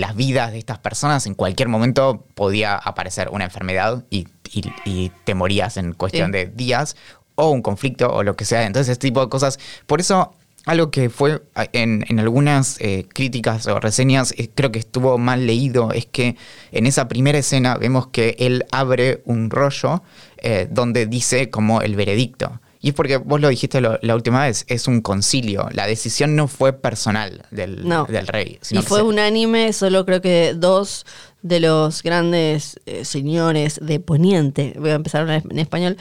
las 0.00 0.16
vidas 0.16 0.52
de 0.52 0.58
estas 0.58 0.78
personas 0.78 1.26
en 1.26 1.34
cualquier 1.34 1.68
momento 1.68 2.24
podía 2.34 2.76
aparecer 2.76 3.28
una 3.30 3.44
enfermedad 3.44 4.04
y, 4.10 4.28
te 4.62 5.34
morías 5.34 5.76
en 5.76 5.92
cuestión 5.92 6.32
de 6.32 6.46
días 6.46 6.96
o 7.34 7.50
un 7.50 7.62
conflicto 7.62 8.12
o 8.12 8.22
lo 8.22 8.36
que 8.36 8.44
sea. 8.44 8.64
Entonces, 8.66 8.92
este 8.92 9.08
tipo 9.08 9.20
de 9.20 9.28
cosas. 9.28 9.58
Por 9.86 10.00
eso, 10.00 10.34
algo 10.66 10.90
que 10.90 11.10
fue 11.10 11.42
en, 11.72 12.18
algunas 12.18 12.80
eh, 12.80 13.06
críticas 13.12 13.66
o 13.66 13.80
reseñas, 13.80 14.32
eh, 14.36 14.50
creo 14.54 14.72
que 14.72 14.78
estuvo 14.78 15.18
mal 15.18 15.46
leído, 15.46 15.92
es 15.92 16.06
que 16.06 16.36
en 16.72 16.86
esa 16.86 17.08
primera 17.08 17.38
escena 17.38 17.76
vemos 17.76 18.08
que 18.08 18.36
él 18.38 18.64
abre 18.70 19.22
un 19.26 19.50
rollo 19.50 20.02
eh, 20.38 20.68
donde 20.70 21.06
dice 21.06 21.50
como 21.50 21.82
el 21.82 21.96
veredicto. 21.96 22.60
Y 22.80 22.88
es 22.88 22.94
porque 22.94 23.16
vos 23.16 23.40
lo 23.40 23.48
dijiste 23.48 23.80
la 23.80 24.14
última 24.14 24.44
vez, 24.44 24.66
es 24.68 24.88
un 24.88 25.00
concilio. 25.00 25.70
La 25.72 25.86
decisión 25.86 26.36
no 26.36 26.48
fue 26.48 26.74
personal 26.74 27.46
del, 27.50 27.88
del 28.08 28.26
rey. 28.26 28.58
y 28.70 28.76
fue 28.82 29.00
unánime, 29.00 29.72
solo 29.72 30.04
creo 30.04 30.20
que 30.20 30.52
dos 30.54 31.06
de 31.44 31.60
los 31.60 32.02
grandes 32.02 32.80
eh, 32.86 33.04
señores 33.04 33.78
de 33.82 34.00
Poniente, 34.00 34.74
voy 34.78 34.90
a 34.90 34.94
empezar 34.94 35.28
en 35.28 35.58
español, 35.58 35.98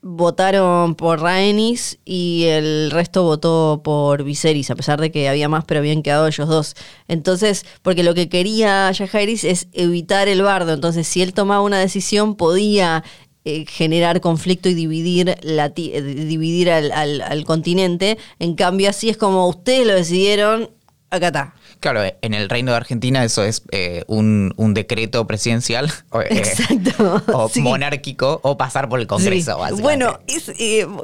votaron 0.00 0.94
por 0.94 1.20
Rhaenys 1.20 1.98
y 2.04 2.44
el 2.44 2.92
resto 2.92 3.24
votó 3.24 3.80
por 3.82 4.22
Viserys, 4.22 4.70
a 4.70 4.76
pesar 4.76 5.00
de 5.00 5.10
que 5.10 5.28
había 5.28 5.48
más, 5.48 5.64
pero 5.64 5.80
habían 5.80 6.02
quedado 6.02 6.28
ellos 6.28 6.48
dos. 6.48 6.76
Entonces, 7.08 7.66
porque 7.82 8.04
lo 8.04 8.14
que 8.14 8.28
quería 8.28 8.92
Jaehaerys 8.94 9.42
es 9.42 9.66
evitar 9.72 10.28
el 10.28 10.42
bardo, 10.42 10.72
entonces 10.72 11.08
si 11.08 11.20
él 11.20 11.34
tomaba 11.34 11.62
una 11.62 11.80
decisión 11.80 12.36
podía 12.36 13.02
eh, 13.44 13.64
generar 13.68 14.20
conflicto 14.20 14.68
y 14.68 14.74
dividir, 14.74 15.36
la, 15.42 15.72
eh, 15.76 16.02
dividir 16.02 16.70
al, 16.70 16.92
al, 16.92 17.44
continente. 17.44 18.18
En 18.38 18.54
cambio, 18.54 18.90
así 18.90 19.08
es 19.08 19.16
como 19.16 19.48
ustedes 19.48 19.84
lo 19.84 19.94
decidieron, 19.94 20.70
acá 21.10 21.26
está. 21.28 21.54
Claro, 21.86 22.02
en 22.20 22.34
el 22.34 22.48
Reino 22.48 22.72
de 22.72 22.78
Argentina 22.78 23.22
eso 23.22 23.44
es 23.44 23.62
eh, 23.70 24.02
un, 24.08 24.52
decreto 24.74 25.24
presidencial 25.28 25.88
o, 27.32 27.48
monárquico 27.60 28.40
o 28.42 28.58
pasar 28.58 28.88
por 28.88 28.98
el 28.98 29.06
Congreso. 29.06 29.56
Bueno, 29.78 30.18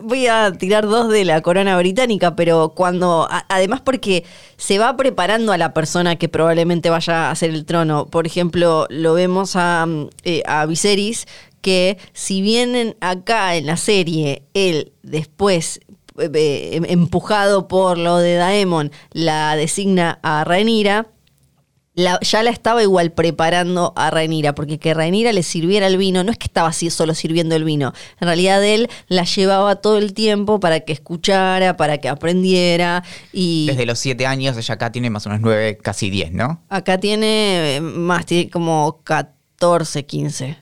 voy 0.02 0.26
a 0.26 0.52
tirar 0.58 0.88
dos 0.88 1.08
de 1.08 1.24
la 1.24 1.40
corona 1.40 1.78
británica, 1.78 2.34
pero 2.34 2.70
cuando, 2.70 3.28
además 3.48 3.80
porque 3.80 4.24
se 4.56 4.80
va 4.80 4.96
preparando 4.96 5.52
a 5.52 5.56
la 5.56 5.72
persona 5.72 6.16
que 6.16 6.28
probablemente 6.28 6.90
vaya 6.90 7.28
a 7.28 7.30
hacer 7.30 7.50
el 7.50 7.64
trono. 7.64 8.06
Por 8.06 8.26
ejemplo, 8.26 8.88
lo 8.90 9.14
vemos 9.14 9.54
a, 9.54 9.86
a 10.46 10.66
Viserys, 10.66 11.28
que 11.60 11.96
si 12.12 12.42
bien 12.42 12.96
acá 13.00 13.54
en 13.54 13.66
la 13.66 13.76
serie 13.76 14.42
él 14.52 14.90
después 15.04 15.78
eh, 16.18 16.30
eh, 16.34 16.70
em, 16.76 16.84
empujado 16.88 17.68
por 17.68 17.98
lo 17.98 18.18
de 18.18 18.34
Daemon 18.34 18.90
la 19.12 19.56
designa 19.56 20.18
a 20.22 20.44
Rhaenyra 20.44 21.06
ya 21.94 22.42
la 22.42 22.50
estaba 22.50 22.82
igual 22.82 23.12
preparando 23.12 23.92
a 23.96 24.10
Rhaenyra, 24.10 24.54
porque 24.54 24.78
que 24.78 24.94
Rhaenyra 24.94 25.32
le 25.32 25.42
sirviera 25.42 25.86
el 25.86 25.98
vino, 25.98 26.24
no 26.24 26.32
es 26.32 26.38
que 26.38 26.46
estaba 26.46 26.68
así 26.68 26.88
solo 26.90 27.14
sirviendo 27.14 27.54
el 27.54 27.64
vino, 27.64 27.92
en 28.20 28.26
realidad 28.26 28.64
él 28.64 28.88
la 29.08 29.24
llevaba 29.24 29.76
todo 29.76 29.98
el 29.98 30.14
tiempo 30.14 30.58
para 30.58 30.80
que 30.80 30.92
escuchara, 30.92 31.76
para 31.76 31.98
que 31.98 32.08
aprendiera 32.08 33.04
y... 33.32 33.66
Desde 33.66 33.86
los 33.86 33.98
siete 33.98 34.26
años, 34.26 34.56
ella 34.56 34.74
acá 34.74 34.90
tiene 34.90 35.10
más 35.10 35.26
o 35.26 35.28
menos 35.28 35.42
nueve, 35.42 35.76
casi 35.76 36.08
diez, 36.08 36.32
¿no? 36.32 36.62
Acá 36.68 36.98
tiene 36.98 37.76
eh, 37.76 37.80
más, 37.80 38.24
tiene 38.24 38.48
como 38.48 39.02
14, 39.04 40.06
15. 40.06 40.61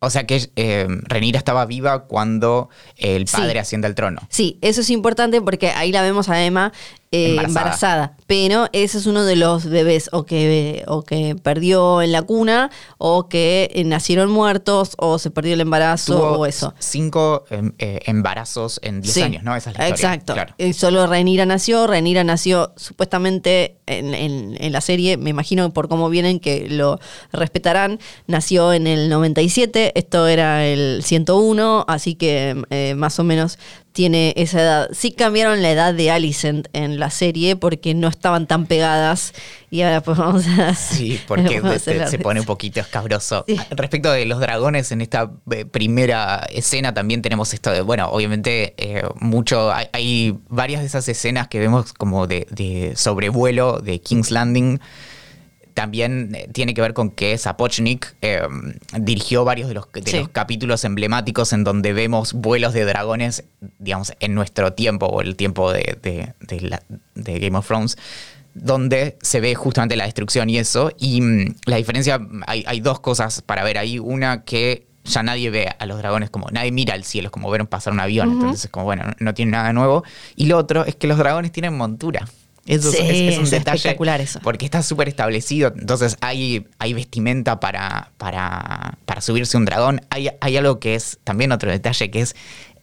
O 0.00 0.10
sea 0.10 0.26
que 0.26 0.48
eh, 0.54 0.86
Renira 1.04 1.38
estaba 1.38 1.66
viva 1.66 2.04
cuando 2.04 2.68
el 2.96 3.24
padre 3.26 3.58
asciende 3.58 3.88
al 3.88 3.96
trono. 3.96 4.20
Sí, 4.28 4.58
eso 4.60 4.80
es 4.80 4.90
importante 4.90 5.40
porque 5.42 5.70
ahí 5.70 5.90
la 5.90 6.02
vemos 6.02 6.28
a 6.28 6.44
Emma 6.44 6.72
eh, 7.10 7.36
embarazada. 7.42 8.16
Pero 8.26 8.68
ese 8.72 8.98
es 8.98 9.06
uno 9.06 9.24
de 9.24 9.34
los 9.34 9.64
bebés 9.64 10.10
o 10.12 10.24
que, 10.24 10.84
o 10.86 11.02
que 11.02 11.36
perdió 11.36 12.02
en 12.02 12.12
la 12.12 12.20
cuna 12.20 12.70
o 12.98 13.30
que 13.30 13.70
eh, 13.72 13.84
nacieron 13.84 14.30
muertos 14.30 14.92
o 14.98 15.18
se 15.18 15.30
perdió 15.30 15.54
el 15.54 15.62
embarazo 15.62 16.32
o 16.32 16.44
eso. 16.44 16.74
Cinco 16.78 17.44
em, 17.48 17.72
eh, 17.78 18.00
embarazos 18.04 18.78
en 18.82 19.00
diez 19.00 19.16
años, 19.18 19.42
¿no? 19.42 19.56
Esa 19.56 19.70
es 19.70 19.78
la 19.78 19.88
historia. 19.88 20.42
Exacto. 20.42 20.78
Solo 20.78 21.06
Renira 21.06 21.46
nació. 21.46 21.86
Renira 21.86 22.24
nació 22.24 22.72
supuestamente 22.76 23.78
en, 23.86 24.12
en, 24.14 24.72
la 24.72 24.82
serie, 24.82 25.16
me 25.16 25.30
imagino 25.30 25.72
por 25.72 25.88
cómo 25.88 26.10
vienen 26.10 26.40
que 26.40 26.68
lo 26.68 27.00
respetarán. 27.32 28.00
Nació 28.26 28.74
en 28.74 28.86
el 28.86 29.08
97, 29.08 29.98
esto 29.98 30.26
era 30.26 30.66
el 30.66 31.02
101, 31.02 31.86
así 31.88 32.16
que 32.16 32.94
más 32.96 33.18
o 33.18 33.24
menos 33.24 33.58
tiene 33.98 34.32
esa 34.36 34.60
edad. 34.60 34.88
Sí 34.92 35.10
cambiaron 35.10 35.60
la 35.60 35.72
edad 35.72 35.92
de 35.92 36.12
Alicent 36.12 36.68
en 36.72 37.00
la 37.00 37.10
serie 37.10 37.56
porque 37.56 37.94
no 37.94 38.06
estaban 38.06 38.46
tan 38.46 38.66
pegadas 38.66 39.34
y 39.72 39.82
ahora 39.82 40.02
pues 40.02 40.16
vamos 40.16 40.46
a... 40.46 40.72
Sí, 40.76 41.18
porque 41.26 41.56
a 41.56 41.78
se, 41.80 42.16
pone 42.20 42.38
un 42.38 42.46
poquito 42.46 42.78
escabroso. 42.78 43.44
Sí. 43.48 43.58
Respecto 43.70 44.12
de 44.12 44.24
los 44.24 44.38
dragones, 44.38 44.92
en 44.92 45.00
esta 45.00 45.32
eh, 45.50 45.64
primera 45.64 46.46
escena 46.48 46.94
también 46.94 47.22
tenemos 47.22 47.52
esto 47.52 47.72
de, 47.72 47.80
bueno, 47.80 48.08
obviamente 48.10 48.74
eh, 48.76 49.02
mucho, 49.16 49.72
hay, 49.72 49.88
hay 49.92 50.38
varias 50.48 50.82
de 50.82 50.86
esas 50.86 51.08
escenas 51.08 51.48
que 51.48 51.58
vemos 51.58 51.92
como 51.92 52.28
de, 52.28 52.46
de 52.50 52.92
sobrevuelo 52.94 53.80
de 53.80 54.00
King's 54.00 54.30
Landing. 54.30 54.78
También 55.78 56.34
eh, 56.34 56.48
tiene 56.52 56.74
que 56.74 56.80
ver 56.80 56.92
con 56.92 57.10
que 57.10 57.38
Sapochnik 57.38 58.16
eh, 58.20 58.42
dirigió 58.98 59.44
varios 59.44 59.68
de, 59.68 59.74
los, 59.74 59.86
de 59.92 60.02
Sí. 60.10 60.18
los 60.18 60.28
capítulos 60.28 60.84
emblemáticos 60.84 61.52
en 61.52 61.62
donde 61.64 61.92
vemos 61.92 62.32
vuelos 62.32 62.72
de 62.74 62.84
dragones, 62.84 63.44
digamos, 63.78 64.12
en 64.18 64.34
nuestro 64.34 64.72
tiempo 64.72 65.06
o 65.06 65.20
el 65.20 65.36
tiempo 65.36 65.72
de, 65.72 65.96
de- 66.02 66.34
de 66.40 66.60
la- 66.62 66.82
de 67.14 67.38
Game 67.38 67.56
of 67.56 67.66
Thrones, 67.66 67.96
donde 68.54 69.16
se 69.22 69.40
ve 69.40 69.54
justamente 69.54 69.94
la 69.96 70.04
destrucción 70.04 70.50
y 70.50 70.58
eso. 70.58 70.90
Y 70.98 71.20
mm, 71.20 71.54
la 71.66 71.76
diferencia, 71.76 72.20
hay, 72.46 72.64
hay 72.66 72.80
dos 72.80 73.00
cosas 73.00 73.42
para 73.42 73.62
ver 73.62 73.78
ahí. 73.78 73.98
Una 73.98 74.42
que 74.44 74.86
ya 75.04 75.22
nadie 75.22 75.48
ve 75.50 75.68
a 75.78 75.86
los 75.86 75.98
dragones 75.98 76.28
como, 76.28 76.48
nadie 76.50 76.72
mira 76.72 76.94
al 76.94 77.04
cielo, 77.04 77.28
es 77.28 77.32
como 77.32 77.48
ver 77.50 77.64
pasar 77.66 77.92
un 77.92 78.00
avión, 78.00 78.30
entonces 78.32 78.64
es 78.66 78.70
como, 78.70 78.84
bueno, 78.84 79.04
no, 79.04 79.12
no 79.20 79.32
tiene 79.34 79.52
nada 79.52 79.72
nuevo. 79.72 80.02
Y 80.36 80.46
lo 80.46 80.58
otro 80.58 80.84
es 80.84 80.96
que 80.96 81.06
los 81.06 81.18
dragones 81.18 81.52
tienen 81.52 81.74
montura. 81.76 82.26
Eso 82.68 82.90
es- 82.90 82.96
Sí, 82.96 83.02
es, 83.02 83.32
es 83.32 83.38
un 83.38 83.44
es 83.44 83.50
detalle 83.50 83.76
espectacular 83.76 84.20
eso. 84.20 84.38
porque 84.42 84.64
está 84.64 84.82
súper 84.82 85.08
establecido. 85.08 85.72
Entonces 85.76 86.16
hay, 86.20 86.66
hay 86.78 86.92
vestimenta 86.92 87.58
para, 87.60 88.12
para, 88.18 88.98
para 89.06 89.20
subirse 89.20 89.56
un 89.56 89.64
dragón. 89.64 90.00
Hay, 90.10 90.28
hay 90.40 90.56
algo 90.56 90.78
que 90.78 90.94
es 90.94 91.18
también 91.24 91.50
otro 91.52 91.70
detalle 91.70 92.10
que 92.10 92.20
es 92.20 92.36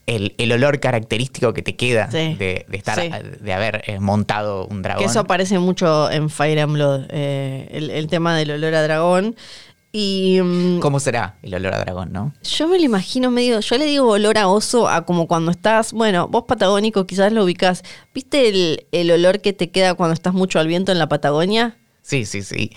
el, 0.07 0.35
el 0.37 0.51
olor 0.51 0.79
característico 0.79 1.53
que 1.53 1.63
te 1.63 1.75
queda 1.75 2.11
Sí, 2.11 2.35
de, 2.35 2.65
de 2.67 2.77
estar 2.77 2.99
sí. 3.01 3.09
de 3.41 3.53
haber 3.53 3.83
eh, 3.87 3.99
montado 3.99 4.67
un 4.67 4.81
dragón. 4.83 5.03
Que 5.03 5.09
eso 5.09 5.19
aparece 5.21 5.57
mucho 5.59 6.11
en 6.11 6.29
Fire 6.29 6.59
and 6.59 6.73
Blood, 6.73 7.05
eh, 7.09 7.67
el, 7.71 7.89
el 7.89 8.07
tema 8.07 8.35
del 8.37 8.51
olor 8.51 8.75
a 8.75 8.83
dragón. 8.83 9.35
Y 9.97 10.41
mm, 10.41 10.79
¿Cómo 10.79 10.99
será 10.99 11.37
el 11.41 11.53
olor 11.53 11.73
a 11.73 11.79
dragón, 11.79 12.11
no? 12.11 12.33
yo 12.43 12.67
me 12.67 12.77
lo 12.77 12.83
imagino 12.83 13.31
medio, 13.31 13.61
yo 13.61 13.77
le 13.77 13.85
digo 13.85 14.09
olor 14.09 14.37
a 14.37 14.49
oso 14.49 14.89
a 14.89 15.05
como 15.05 15.25
cuando 15.25 15.51
estás, 15.51 15.93
bueno, 15.93 16.27
vos 16.27 16.43
patagónico 16.45 17.07
quizás 17.07 17.31
lo 17.31 17.45
ubicás. 17.45 17.81
¿Viste 18.13 18.49
el, 18.49 18.87
el 18.91 19.09
olor 19.09 19.39
que 19.39 19.53
te 19.53 19.71
queda 19.71 19.93
cuando 19.93 20.13
estás 20.13 20.33
mucho 20.33 20.59
al 20.59 20.67
viento 20.67 20.91
en 20.91 20.99
la 20.99 21.07
Patagonia? 21.07 21.77
Sí, 22.07 22.23
sí, 22.25 22.43
sí. 22.43 22.69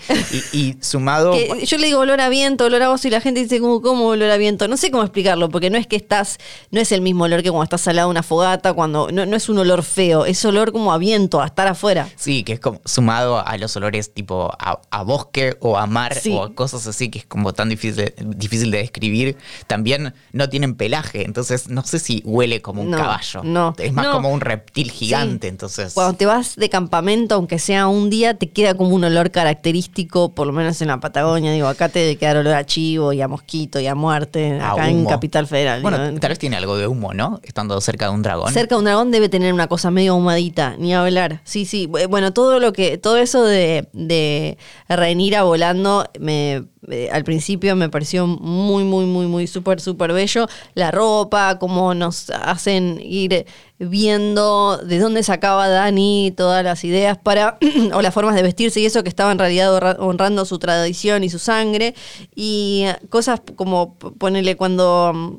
Y, 0.53 0.57
y 0.57 0.77
sumado. 0.81 1.33
Que 1.59 1.63
yo 1.65 1.77
le 1.77 1.85
digo 1.85 1.99
olor 1.99 2.19
a 2.19 2.29
viento, 2.29 2.65
olor 2.65 2.81
a 2.81 2.89
oso 2.89 3.07
y 3.07 3.11
la 3.11 3.21
gente 3.21 3.41
dice, 3.41 3.59
¿cómo, 3.59 3.79
¿cómo 3.79 4.07
olor 4.07 4.31
a 4.31 4.37
viento? 4.37 4.67
No 4.67 4.75
sé 4.75 4.89
cómo 4.89 5.03
explicarlo, 5.03 5.49
porque 5.49 5.69
no 5.69 5.77
es 5.77 5.85
que 5.85 5.95
estás, 5.95 6.37
no 6.71 6.79
es 6.81 6.91
el 6.91 7.01
mismo 7.01 7.25
olor 7.25 7.43
que 7.43 7.49
cuando 7.51 7.65
estás 7.65 7.87
al 7.87 7.97
lado 7.97 8.07
de 8.07 8.11
una 8.11 8.23
fogata, 8.23 8.73
cuando 8.73 9.09
no, 9.11 9.27
no 9.27 9.35
es 9.35 9.47
un 9.47 9.59
olor 9.59 9.83
feo, 9.83 10.25
es 10.25 10.43
olor 10.45 10.71
como 10.71 10.91
a 10.93 10.97
viento, 10.97 11.41
a 11.41 11.45
estar 11.45 11.67
afuera. 11.67 12.09
Sí, 12.15 12.43
que 12.43 12.53
es 12.53 12.59
como 12.59 12.81
sumado 12.85 13.45
a 13.45 13.55
los 13.59 13.75
olores 13.75 14.11
tipo 14.15 14.51
a, 14.57 14.81
a 14.89 15.03
bosque 15.03 15.55
o 15.59 15.77
a 15.77 15.85
mar 15.85 16.15
Sí. 16.15 16.31
o 16.33 16.43
a 16.43 16.55
cosas 16.55 16.87
así 16.87 17.09
que 17.09 17.19
es 17.19 17.25
como 17.27 17.53
tan 17.53 17.69
difícil, 17.69 18.11
difícil 18.35 18.71
de 18.71 18.79
describir. 18.79 19.37
También 19.67 20.15
no 20.33 20.49
tienen 20.49 20.73
pelaje, 20.73 21.23
entonces 21.25 21.69
no 21.69 21.83
sé 21.83 21.99
si 21.99 22.23
huele 22.25 22.63
como 22.63 22.81
un 22.81 22.89
No, 22.89 22.97
caballo. 22.97 23.43
no, 23.43 23.75
Es 23.77 23.93
más 23.93 24.05
no. 24.07 24.13
como 24.13 24.31
un 24.33 24.41
reptil 24.41 24.89
gigante, 24.89 25.45
Sí. 25.47 25.51
entonces. 25.51 25.93
Cuando 25.93 26.17
te 26.17 26.25
vas 26.25 26.55
de 26.55 26.67
campamento, 26.69 27.35
aunque 27.35 27.59
sea 27.59 27.87
un 27.87 28.09
día, 28.09 28.33
te 28.33 28.49
queda 28.49 28.73
como 28.73 28.95
un 28.95 29.03
olor 29.03 29.18
característico, 29.31 30.33
por 30.33 30.47
lo 30.47 30.53
menos 30.53 30.81
en 30.81 30.87
la 30.87 30.99
Patagonia. 30.99 31.51
Digo, 31.51 31.67
acá 31.67 31.89
te 31.89 31.99
debe 31.99 32.15
quedar 32.17 32.37
olor 32.37 32.53
a 32.55 32.65
chivo 32.65 33.13
y 33.13 33.21
a 33.21 33.27
mosquito 33.27 33.79
y 33.79 33.87
a 33.87 33.95
muerte, 33.95 34.59
A 34.61 34.71
acá 34.71 34.89
en. 34.89 35.05
Capital 35.05 35.47
Federal. 35.47 35.81
Bueno, 35.81 35.97
tal 36.19 36.29
vez 36.29 36.39
tiene 36.39 36.55
algo 36.55 36.77
de 36.77 36.87
humo, 36.87 37.13
¿no? 37.13 37.39
Estando 37.43 37.79
cerca 37.81 38.05
de 38.05 38.11
un 38.11 38.21
dragón. 38.21 38.53
Cerca 38.53 38.75
de 38.75 38.79
un 38.79 38.85
dragón 38.85 39.11
debe 39.11 39.27
tener 39.29 39.53
una 39.53 39.67
cosa 39.67 39.91
medio 39.91 40.13
ahumadita, 40.13 40.75
ni 40.77 40.93
hablar. 40.93 41.41
Sí, 41.43 41.65
sí. 41.65 41.87
Bu- 41.87 42.07
Bueno, 42.07 42.31
todo 42.33 42.59
lo 42.59 42.71
que, 42.73 42.97
todo 42.97 43.17
eso 43.17 43.43
de, 43.43 43.87
de 43.93 44.57
Rhaenyra 44.87 45.43
volando, 45.43 46.05
me, 46.19 46.63
eh, 46.89 47.09
al 47.11 47.23
principio 47.23 47.75
me 47.75 47.89
pareció 47.89 48.27
muy, 48.27 48.83
muy, 48.83 49.05
muy, 49.05 49.25
muy 49.27 49.47
súper, 49.47 49.81
súper 49.81 50.13
bello. 50.13 50.47
La 50.75 50.91
ropa, 50.91 51.57
cómo 51.59 51.93
nos 51.93 52.29
hacen 52.29 52.99
ir 53.03 53.45
viendo 53.79 54.77
de 54.77 54.99
dónde 54.99 55.23
sacaba 55.23 55.67
Dani 55.69 56.33
todas 56.35 56.63
las 56.63 56.83
ideas 56.83 57.17
para, 57.17 57.57
o 57.93 58.01
las 58.01 58.13
formas 58.13 58.35
de 58.35 58.43
vestirse 58.43 58.79
y 58.81 58.85
eso 58.85 59.03
que 59.03 59.09
estaba 59.09 59.31
en 59.31 59.39
realidad 59.39 59.73
honra- 59.73 59.97
honrando 59.99 60.45
su 60.45 60.59
tradición 60.59 61.23
y 61.23 61.29
su 61.29 61.39
sangre. 61.39 61.95
Y 62.35 62.85
cosas 63.09 63.41
como, 63.55 63.95
p- 63.97 64.11
ponele 64.17 64.55
cuando 64.57 65.11
mm, 65.13 65.37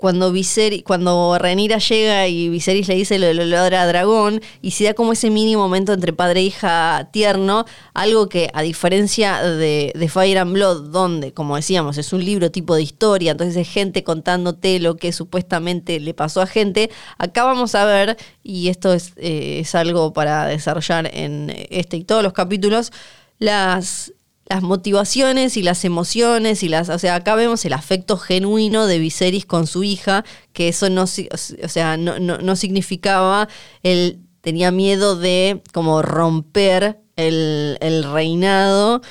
cuando 0.00 0.32
Viserys, 0.32 0.82
cuando 0.82 1.36
Rhaenyra 1.38 1.76
llega 1.76 2.26
y 2.26 2.48
Viserys 2.48 2.88
le 2.88 2.94
dice 2.94 3.18
lo 3.18 3.26
del 3.26 3.40
olor 3.40 3.74
a 3.74 3.86
dragón 3.86 4.40
y 4.62 4.70
se 4.70 4.84
da 4.84 4.94
como 4.94 5.12
ese 5.12 5.28
mini 5.28 5.56
momento 5.56 5.92
entre 5.92 6.14
padre 6.14 6.40
e 6.40 6.44
hija 6.44 7.10
tierno, 7.12 7.66
algo 7.92 8.28
que 8.30 8.50
a 8.54 8.62
diferencia 8.62 9.42
de, 9.42 9.92
de 9.94 10.08
Fire 10.08 10.38
and 10.38 10.54
Blood, 10.54 10.90
donde, 10.90 11.34
como 11.34 11.56
decíamos, 11.56 11.98
es 11.98 12.14
un 12.14 12.24
libro 12.24 12.50
tipo 12.50 12.74
de 12.74 12.82
historia, 12.82 13.32
entonces 13.32 13.56
es 13.58 13.68
gente 13.68 14.02
contándote 14.02 14.80
lo 14.80 14.96
que 14.96 15.12
supuestamente 15.12 16.00
le 16.00 16.14
pasó 16.14 16.40
a 16.40 16.46
gente, 16.46 16.90
acá 17.18 17.44
vamos 17.44 17.74
a 17.74 17.84
ver, 17.84 18.16
y 18.42 18.68
esto 18.68 18.94
es, 18.94 19.12
eh, 19.18 19.60
es 19.60 19.74
algo 19.74 20.14
para 20.14 20.46
desarrollar 20.46 21.10
en 21.12 21.54
este 21.68 21.98
y 21.98 22.04
todos 22.04 22.22
los 22.22 22.32
capítulos, 22.32 22.90
las 23.38 24.14
las 24.50 24.62
motivaciones 24.62 25.56
y 25.56 25.62
las 25.62 25.84
emociones 25.84 26.64
y 26.64 26.68
las, 26.68 26.88
o 26.88 26.98
sea, 26.98 27.14
acá 27.14 27.36
vemos 27.36 27.64
el 27.64 27.72
afecto 27.72 28.16
genuino 28.16 28.88
de 28.88 28.98
Viserys 28.98 29.46
con 29.46 29.68
su 29.68 29.84
hija, 29.84 30.24
que 30.52 30.68
eso 30.68 30.90
no, 30.90 31.04
o 31.04 31.68
sea, 31.68 31.96
no, 31.96 32.18
no 32.18 32.56
significaba, 32.56 33.48
él 33.84 34.18
tenía 34.40 34.72
miedo 34.72 35.14
de 35.14 35.62
como 35.72 36.02
romper 36.02 36.98
el, 37.14 37.78
el 37.80 38.02
reinado 38.02 39.02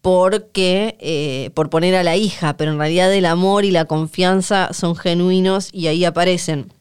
porque 0.00 0.96
eh, 0.98 1.50
por 1.54 1.70
poner 1.70 1.94
a 1.94 2.02
la 2.02 2.16
hija, 2.16 2.56
pero 2.56 2.72
en 2.72 2.78
realidad 2.78 3.14
el 3.14 3.26
amor 3.26 3.64
y 3.64 3.70
la 3.70 3.84
confianza 3.84 4.72
son 4.72 4.96
genuinos 4.96 5.68
y 5.72 5.86
ahí 5.86 6.04
aparecen 6.04 6.72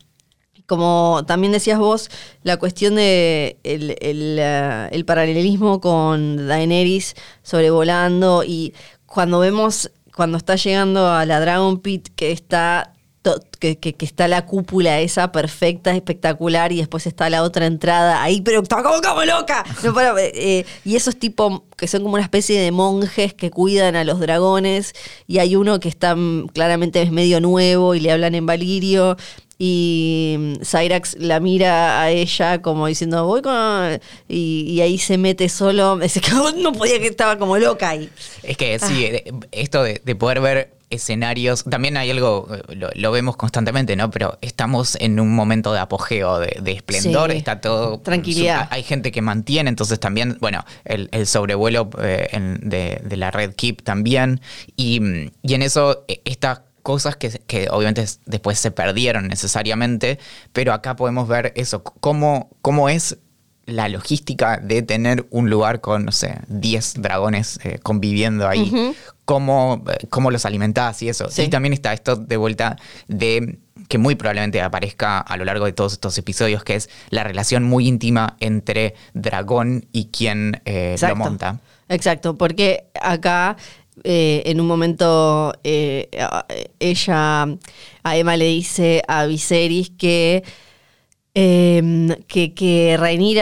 como 0.70 1.24
también 1.28 1.52
decías 1.52 1.80
vos, 1.80 2.10
la 2.44 2.56
cuestión 2.58 2.96
de 2.96 3.58
el, 3.64 3.98
el, 4.00 4.38
eh, 4.40 4.88
el 4.92 5.04
paralelismo 5.04 5.82
con 5.82 6.48
Daenerys 6.48 7.16
sobrevolando 7.44 8.44
y 8.46 8.74
cuando 9.06 9.40
vemos, 9.40 9.92
cuando 10.16 10.38
está 10.38 10.56
llegando 10.56 11.10
a 11.12 11.26
la 11.26 11.40
Dragon 11.42 11.80
Pit, 11.80 12.10
que 12.16 12.32
está 12.32 12.94
que, 13.60 13.78
que- 13.78 13.96
está 14.06 14.28
la 14.30 14.46
cúpula 14.46 15.02
esa 15.02 15.32
perfecta, 15.34 15.94
espectacular, 15.94 16.72
y 16.72 16.78
después 16.78 17.06
está 17.06 17.30
la 17.30 17.44
otra 17.44 17.66
entrada 17.66 18.24
ahí, 18.24 18.42
pero 18.42 18.62
está 18.62 18.82
como, 18.82 19.02
como 19.02 19.24
loca. 19.26 19.64
Eh, 20.18 20.66
y 20.86 20.96
esos 20.96 21.18
tipos 21.18 21.62
que 21.76 21.88
son 21.88 22.02
como 22.02 22.14
una 22.14 22.24
especie 22.24 22.60
de 22.60 22.72
monjes 22.72 23.34
que 23.34 23.52
cuidan 23.52 23.98
a 23.98 24.06
los 24.06 24.20
dragones, 24.22 24.94
y 25.28 25.40
hay 25.40 25.58
uno 25.58 25.80
que 25.82 25.90
está 25.90 26.16
mm, 26.16 26.48
claramente 26.54 27.02
es 27.02 27.12
medio 27.12 27.42
nuevo 27.42 27.94
y 27.94 28.00
le 28.00 28.12
hablan 28.14 28.36
en 28.36 28.46
Valirio. 28.46 29.18
Y 29.62 30.36
mm, 30.40 30.54
Cyrax 30.64 31.18
la 31.20 31.42
mira 31.42 32.02
a 32.02 32.10
ella 32.12 32.62
como 32.62 32.88
diciendo, 32.88 33.26
voy 33.28 33.42
con... 33.42 34.00
Y, 34.30 34.62
y 34.70 34.82
ahí 34.82 34.98
se 34.98 35.18
mete 35.18 35.50
solo. 35.50 36.00
Es 36.10 36.14
que 36.14 36.32
no 36.58 36.72
podía 36.72 36.98
que 37.00 37.08
estaba 37.08 37.38
como 37.38 37.58
loca 37.58 37.90
ahí. 37.90 38.10
Es 38.42 38.56
que 38.58 38.80
sí, 38.80 39.06
Ah. 39.06 39.32
esto 39.52 39.84
de, 39.84 40.02
de 40.04 40.16
poder 40.16 40.40
ver 40.40 40.80
escenarios, 40.92 41.66
también 41.66 41.98
hay 41.98 42.10
algo, 42.10 42.48
eh, 42.52 42.76
lo, 42.76 42.90
lo 42.96 43.12
vemos 43.12 43.36
constantemente, 43.36 43.96
¿no? 43.96 44.10
Pero 44.10 44.40
estamos 44.42 44.96
en 45.00 45.20
un 45.20 45.36
momento 45.36 45.72
de 45.72 45.80
apogeo, 45.80 46.40
de, 46.40 46.58
de 46.64 46.72
esplendor, 46.72 47.30
Sí. 47.32 47.38
está 47.38 47.62
todo... 47.62 48.00
Tranquilidad. 48.00 48.68
su- 48.70 48.74
hay 48.74 48.82
gente 48.84 49.12
que 49.12 49.22
mantiene, 49.22 49.70
entonces 49.70 50.00
también, 50.00 50.38
bueno, 50.42 50.66
el, 50.86 51.08
el 51.12 51.28
sobrevuelo 51.28 51.92
eh, 52.02 52.30
en- 52.32 52.60
de, 52.68 53.02
de 53.04 53.18
la 53.18 53.30
Red 53.30 53.54
Keep 53.56 53.84
también, 53.84 54.42
y, 54.76 55.00
mm, 55.00 55.32
y 55.44 55.54
en 55.54 55.62
eso 55.62 56.06
eh, 56.08 56.22
estas 56.26 56.62
cosas 56.90 57.16
que, 57.18 57.30
que 57.46 57.68
obviamente 57.70 58.04
después 58.26 58.58
se 58.58 58.72
perdieron 58.72 59.28
necesariamente, 59.28 60.18
pero 60.54 60.74
acá 60.74 60.96
podemos 60.96 61.28
ver 61.28 61.54
eso, 61.56 61.84
cómo, 61.84 62.50
cómo 62.64 62.90
es 62.90 63.20
la 63.68 63.90
logística 63.90 64.58
de 64.58 64.82
tener 64.82 65.28
un 65.30 65.52
lugar 65.52 65.82
con, 65.82 66.06
no 66.06 66.12
sé, 66.12 66.40
10 66.48 66.96
dragones 66.96 67.60
eh, 67.64 67.78
conviviendo 67.84 68.48
ahí, 68.48 68.96
cómo, 69.24 69.84
eh, 69.88 70.08
cómo 70.10 70.32
los 70.32 70.48
alimentás 70.48 71.04
y 71.04 71.10
eso. 71.10 71.30
Sí. 71.30 71.44
Y 71.44 71.50
también 71.50 71.74
está 71.74 71.94
esto 71.94 72.16
de 72.16 72.38
vuelta 72.38 72.78
de 73.08 73.60
que 73.88 74.00
muy 74.00 74.16
probablemente 74.16 74.60
aparezca 74.60 75.20
a 75.20 75.38
lo 75.38 75.46
largo 75.46 75.66
de 75.66 75.74
todos 75.74 75.94
estos 75.94 76.18
episodios, 76.18 76.64
que 76.64 76.74
es 76.74 76.90
la 77.12 77.24
relación 77.24 77.66
muy 77.66 77.88
íntima 77.88 78.36
entre 78.40 78.96
dragón 79.14 79.86
y 79.92 80.06
quien 80.06 80.60
eh, 80.66 80.96
lo 81.08 81.16
monta. 81.16 81.60
Exacto, 81.88 82.36
porque 82.36 82.86
acá 83.00 83.58
eh, 84.04 84.44
en 84.46 84.60
un 84.62 84.68
momento 84.68 85.54
eh, 85.64 86.10
ella, 86.80 87.44
a 88.04 88.18
Emma 88.18 88.38
le 88.38 88.46
dice 88.46 89.04
a 89.08 89.26
Viserys 89.26 89.92
que 89.92 90.44
eh, 91.36 92.18
que, 92.28 92.98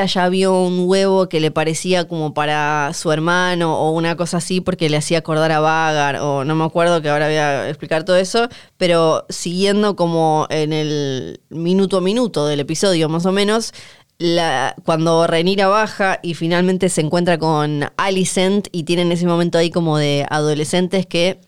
ya 0.08 0.30
vio 0.30 0.62
un 0.62 0.88
huevo 0.88 1.30
que 1.30 1.40
le 1.40 1.52
parecía 1.52 2.08
como 2.08 2.34
para 2.34 2.92
su 2.94 3.12
hermano 3.12 3.80
o 3.80 3.92
una 3.92 4.16
cosa 4.18 4.38
así 4.38 4.62
porque 4.62 4.90
le 4.90 4.98
hacía 4.98 5.20
acordar 5.20 5.52
a 5.52 5.60
Vagar 5.62 6.18
o 6.18 6.44
no 6.44 6.54
me 6.54 6.66
acuerdo 6.66 7.02
que 7.02 7.10
ahora 7.10 7.28
voy 7.28 7.38
a 7.38 7.70
explicar 7.70 8.04
todo 8.04 8.18
eso, 8.18 8.50
pero 8.78 9.26
siguiendo 9.30 9.96
como 9.96 10.48
en 10.50 10.74
el 10.74 11.42
minuto 11.50 11.98
a 11.98 12.02
minuto 12.02 12.46
del 12.46 12.60
episodio 12.60 13.10
más 13.10 13.26
o 13.26 13.32
menos, 13.32 13.74
la, 14.20 14.76
cuando 14.86 15.28
Rhaenyra 15.28 15.68
baja 15.68 16.20
y 16.22 16.34
finalmente 16.34 16.90
se 16.90 17.02
encuentra 17.02 17.38
con 17.38 17.86
Alicent 17.98 18.68
y 18.72 18.84
tienen 18.84 19.12
ese 19.12 19.28
momento 19.28 19.58
ahí 19.58 19.70
como 19.70 19.98
de 19.98 20.26
adolescentes 20.30 21.06
que 21.06 21.40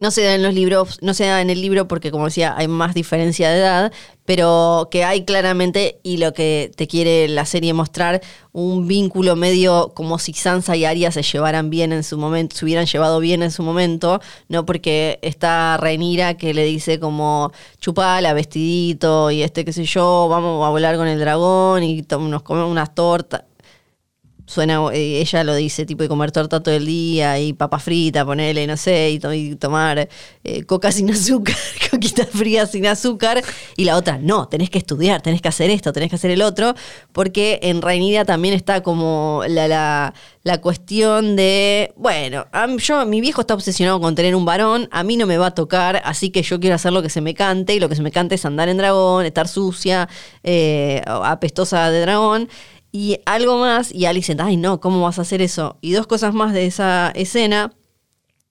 no 0.00 0.10
se 0.10 0.22
da 0.22 0.34
en 0.34 0.42
los 0.42 0.54
libros, 0.54 0.98
no 1.02 1.12
se 1.12 1.24
da 1.26 1.40
en 1.40 1.50
el 1.50 1.60
libro 1.60 1.88
porque 1.88 2.10
como 2.10 2.26
decía 2.26 2.54
hay 2.56 2.68
más 2.68 2.94
diferencia 2.94 3.50
de 3.50 3.58
edad, 3.58 3.92
pero 4.24 4.88
que 4.90 5.04
hay 5.04 5.24
claramente 5.24 5.98
y 6.02 6.18
lo 6.18 6.32
que 6.32 6.70
te 6.76 6.86
quiere 6.86 7.26
la 7.28 7.44
serie 7.46 7.72
mostrar 7.72 8.20
un 8.52 8.86
vínculo 8.86 9.34
medio 9.34 9.92
como 9.94 10.18
si 10.18 10.32
Sansa 10.34 10.76
y 10.76 10.84
Arya 10.84 11.10
se 11.10 11.22
llevaran 11.22 11.70
bien 11.70 11.92
en 11.92 12.04
su 12.04 12.16
momento, 12.16 12.56
se 12.56 12.64
hubieran 12.64 12.86
llevado 12.86 13.18
bien 13.20 13.42
en 13.42 13.50
su 13.50 13.62
momento, 13.62 14.20
no 14.48 14.64
porque 14.64 15.18
está 15.22 15.76
Rhaenyra 15.78 16.34
que 16.34 16.54
le 16.54 16.64
dice 16.64 17.00
como 17.00 17.52
chupala 17.80 18.32
vestidito 18.34 19.30
y 19.30 19.42
este 19.42 19.64
qué 19.64 19.72
sé 19.72 19.84
yo, 19.84 20.28
vamos 20.28 20.64
a 20.64 20.70
volar 20.70 20.96
con 20.96 21.08
el 21.08 21.18
dragón 21.18 21.82
y 21.82 22.06
nos 22.08 22.42
comemos 22.42 22.70
unas 22.70 22.94
tortas 22.94 23.42
suena, 24.48 24.80
eh, 24.94 25.20
ella 25.20 25.44
lo 25.44 25.54
dice, 25.54 25.84
tipo 25.84 26.02
de 26.02 26.08
comer 26.08 26.32
torta 26.32 26.62
todo 26.62 26.74
el 26.74 26.86
día 26.86 27.38
y 27.38 27.52
papa 27.52 27.78
frita, 27.78 28.24
ponerle, 28.24 28.66
no 28.66 28.78
sé, 28.78 29.10
y, 29.10 29.20
y 29.34 29.56
tomar 29.56 30.08
eh, 30.42 30.64
coca 30.64 30.90
sin 30.90 31.10
azúcar, 31.12 31.54
coquita 31.90 32.24
fría 32.24 32.66
sin 32.66 32.86
azúcar, 32.86 33.42
y 33.76 33.84
la 33.84 33.96
otra, 33.96 34.18
no, 34.18 34.48
tenés 34.48 34.70
que 34.70 34.78
estudiar, 34.78 35.20
tenés 35.20 35.42
que 35.42 35.48
hacer 35.48 35.68
esto, 35.68 35.92
tenés 35.92 36.08
que 36.08 36.16
hacer 36.16 36.30
el 36.30 36.40
otro, 36.40 36.74
porque 37.12 37.60
en 37.62 37.82
Rhaenyra 37.82 38.24
también 38.24 38.54
está 38.54 38.82
como 38.82 39.42
la, 39.46 39.68
la, 39.68 40.14
la 40.44 40.60
cuestión 40.62 41.36
de, 41.36 41.92
bueno, 41.96 42.46
yo, 42.78 43.04
mi 43.04 43.20
viejo 43.20 43.42
está 43.42 43.52
obsesionado 43.52 44.00
con 44.00 44.14
tener 44.14 44.34
un 44.34 44.46
varón, 44.46 44.88
a 44.92 45.04
mí 45.04 45.18
no 45.18 45.26
me 45.26 45.36
va 45.36 45.48
a 45.48 45.54
tocar, 45.54 46.00
así 46.06 46.30
que 46.30 46.42
yo 46.42 46.58
quiero 46.58 46.76
hacer 46.76 46.94
lo 46.94 47.02
que 47.02 47.10
se 47.10 47.20
me 47.20 47.34
cante, 47.34 47.74
y 47.74 47.80
lo 47.80 47.90
que 47.90 47.96
se 47.96 48.02
me 48.02 48.10
cante 48.10 48.36
es 48.36 48.46
andar 48.46 48.70
en 48.70 48.78
dragón, 48.78 49.26
estar 49.26 49.46
sucia, 49.46 50.08
eh, 50.42 51.02
apestosa 51.06 51.90
de 51.90 52.00
dragón, 52.00 52.48
y 52.92 53.18
algo 53.26 53.58
más, 53.58 53.92
y 53.94 54.06
Alicent, 54.06 54.40
ay 54.40 54.56
no, 54.56 54.80
¿cómo 54.80 55.02
vas 55.02 55.18
a 55.18 55.22
hacer 55.22 55.42
eso? 55.42 55.76
Y 55.80 55.92
dos 55.92 56.06
cosas 56.06 56.32
más 56.34 56.52
de 56.52 56.66
esa 56.66 57.10
escena 57.14 57.72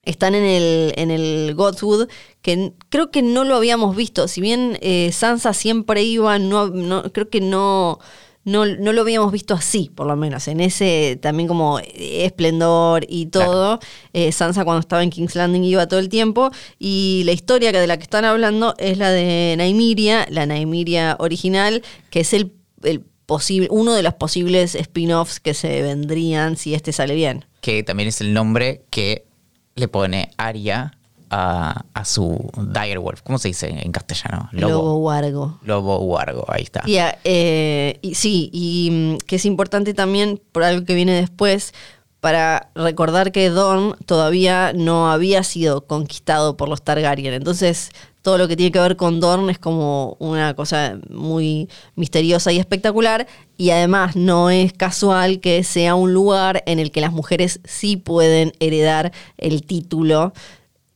están 0.02 0.34
en 0.34 0.44
el, 0.44 0.92
en 0.96 1.10
el 1.10 1.54
Godwood, 1.54 2.08
que 2.40 2.72
creo 2.88 3.10
que 3.10 3.20
no 3.22 3.44
lo 3.44 3.56
habíamos 3.56 3.94
visto. 3.94 4.26
Si 4.28 4.40
bien 4.40 4.78
eh, 4.80 5.10
Sansa 5.12 5.52
siempre 5.52 6.02
iba, 6.02 6.38
no, 6.38 6.68
no- 6.68 7.02
creo 7.12 7.28
que 7.28 7.40
no, 7.42 7.98
no, 8.44 8.64
no 8.64 8.92
lo 8.94 9.02
habíamos 9.02 9.32
visto 9.32 9.52
así, 9.52 9.90
por 9.94 10.06
lo 10.06 10.16
menos, 10.16 10.48
en 10.48 10.60
ese 10.60 11.18
también 11.20 11.46
como 11.48 11.78
esplendor 11.94 13.04
y 13.08 13.26
todo. 13.26 13.80
Eh, 14.14 14.32
Sansa 14.32 14.64
cuando 14.64 14.80
estaba 14.80 15.02
en 15.02 15.10
King's 15.10 15.34
Landing 15.34 15.64
iba 15.64 15.86
todo 15.88 16.00
el 16.00 16.08
tiempo. 16.08 16.50
Y 16.78 17.22
la 17.26 17.32
historia 17.32 17.72
de 17.72 17.86
la 17.86 17.98
que 17.98 18.04
están 18.04 18.24
hablando 18.24 18.74
es 18.78 18.96
la 18.96 19.10
de 19.10 19.56
Naimiria, 19.58 20.26
la 20.30 20.46
Naimiria 20.46 21.16
original, 21.18 21.82
que 22.08 22.20
es 22.20 22.32
el, 22.32 22.52
el 22.82 23.04
posible, 23.28 23.68
uno 23.70 23.92
de 23.92 24.02
los 24.02 24.14
posibles 24.14 24.74
spin-offs 24.74 25.38
que 25.38 25.52
se 25.52 25.82
vendrían 25.82 26.56
si 26.56 26.72
este 26.72 26.92
sale 26.92 27.14
bien. 27.14 27.44
que 27.60 27.82
también 27.82 28.08
es 28.08 28.22
el 28.22 28.32
nombre 28.32 28.82
que 28.88 29.26
le 29.74 29.86
pone 29.86 30.30
Arya 30.38 30.96
a, 31.30 31.84
a 31.92 32.04
su 32.06 32.50
direwolf. 32.72 33.20
¿Cómo 33.20 33.38
se 33.38 33.48
dice 33.48 33.68
en 33.68 33.92
castellano? 33.92 34.48
Lobo 34.52 34.96
Wargo. 34.96 35.58
Lobo 35.62 35.98
Huargo, 35.98 36.46
ahí 36.48 36.62
está. 36.62 36.82
Y, 36.86 36.96
eh, 37.24 37.98
y 38.00 38.14
sí, 38.14 38.48
y 38.50 38.90
mm, 38.90 39.18
que 39.26 39.36
es 39.36 39.44
importante 39.44 39.92
también 39.92 40.40
por 40.50 40.62
algo 40.62 40.86
que 40.86 40.94
viene 40.94 41.12
después, 41.12 41.74
para 42.20 42.70
recordar 42.74 43.30
que 43.30 43.50
Dorn 43.50 43.94
todavía 44.06 44.72
no 44.74 45.12
había 45.12 45.42
sido 45.44 45.86
conquistado 45.86 46.56
por 46.56 46.70
los 46.70 46.82
Targaryen. 46.82 47.34
Entonces, 47.34 47.90
todo 48.28 48.36
lo 48.36 48.46
que 48.46 48.56
tiene 48.56 48.70
que 48.70 48.78
ver 48.78 48.96
con 48.96 49.20
Dorn 49.20 49.48
es 49.48 49.58
como 49.58 50.18
una 50.18 50.52
cosa 50.52 51.00
muy 51.08 51.66
misteriosa 51.96 52.52
y 52.52 52.58
espectacular. 52.58 53.26
Y 53.56 53.70
además 53.70 54.16
no 54.16 54.50
es 54.50 54.74
casual 54.74 55.40
que 55.40 55.64
sea 55.64 55.94
un 55.94 56.12
lugar 56.12 56.62
en 56.66 56.78
el 56.78 56.90
que 56.90 57.00
las 57.00 57.10
mujeres 57.10 57.58
sí 57.64 57.96
pueden 57.96 58.52
heredar 58.60 59.12
el 59.38 59.62
título 59.62 60.34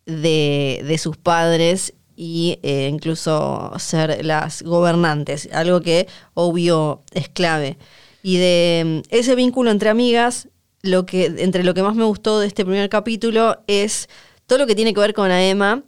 de, 0.04 0.84
de 0.86 0.98
sus 0.98 1.16
padres 1.16 1.94
y 2.16 2.58
eh, 2.62 2.90
incluso 2.92 3.72
ser 3.78 4.22
las 4.22 4.60
gobernantes, 4.60 5.48
algo 5.54 5.80
que 5.80 6.08
obvio 6.34 7.00
es 7.14 7.30
clave. 7.30 7.78
Y 8.22 8.36
de 8.36 8.82
mm, 8.84 9.08
ese 9.08 9.34
vínculo 9.34 9.70
entre 9.70 9.88
amigas, 9.88 10.48
lo 10.82 11.06
que, 11.06 11.32
entre 11.38 11.64
lo 11.64 11.72
que 11.72 11.82
más 11.82 11.96
me 11.96 12.04
gustó 12.04 12.40
de 12.40 12.46
este 12.46 12.66
primer 12.66 12.90
capítulo 12.90 13.62
es 13.68 14.10
todo 14.46 14.58
lo 14.58 14.66
que 14.66 14.74
tiene 14.74 14.92
que 14.92 15.00
ver 15.00 15.14
con 15.14 15.30
Aema 15.30 15.82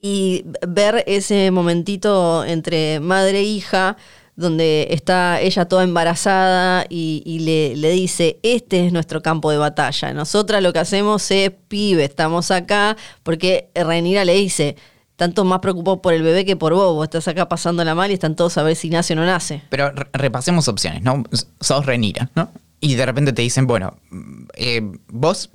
y 0.00 0.44
ver 0.66 1.04
ese 1.06 1.50
momentito 1.50 2.44
entre 2.44 3.00
madre 3.00 3.40
e 3.40 3.44
hija 3.44 3.96
donde 4.36 4.88
está 4.90 5.38
ella 5.40 5.66
toda 5.66 5.84
embarazada 5.84 6.86
y, 6.88 7.74
le, 7.76 7.90
dice, 7.90 8.38
este 8.42 8.86
es 8.86 8.92
nuestro 8.92 9.20
campo 9.20 9.50
de 9.50 9.58
batalla. 9.58 10.14
Nosotras 10.14 10.62
lo 10.62 10.72
que 10.72 10.78
hacemos 10.78 11.30
es, 11.30 11.50
pibe, 11.68 12.04
estamos 12.04 12.50
acá, 12.50 12.96
porque 13.22 13.68
Rhaenyra 13.74 14.24
le 14.24 14.34
dice, 14.34 14.76
tanto 15.16 15.44
más 15.44 15.58
preocupado 15.58 16.00
por 16.00 16.14
el 16.14 16.22
bebé 16.22 16.46
que 16.46 16.56
por 16.56 16.72
vos, 16.72 16.94
vos 16.94 17.04
estás 17.04 17.28
acá 17.28 17.48
pasándola 17.50 17.94
mal 17.94 18.10
y 18.10 18.14
están 18.14 18.34
todos 18.34 18.56
a 18.56 18.62
ver 18.62 18.76
si 18.76 18.88
nace 18.88 19.12
o 19.12 19.16
no 19.16 19.26
nace. 19.26 19.62
Pero 19.68 19.90
re- 19.90 20.08
repasemos 20.14 20.68
opciones, 20.68 21.02
¿no? 21.02 21.22
Sos 21.60 21.84
Renira, 21.84 22.30
¿no? 22.34 22.50
Y 22.80 22.94
de 22.94 23.04
repente 23.04 23.34
te 23.34 23.42
dicen, 23.42 23.66
bueno, 23.66 23.98
mm, 24.10 24.44
eh, 24.54 24.80
vos, 25.08 25.50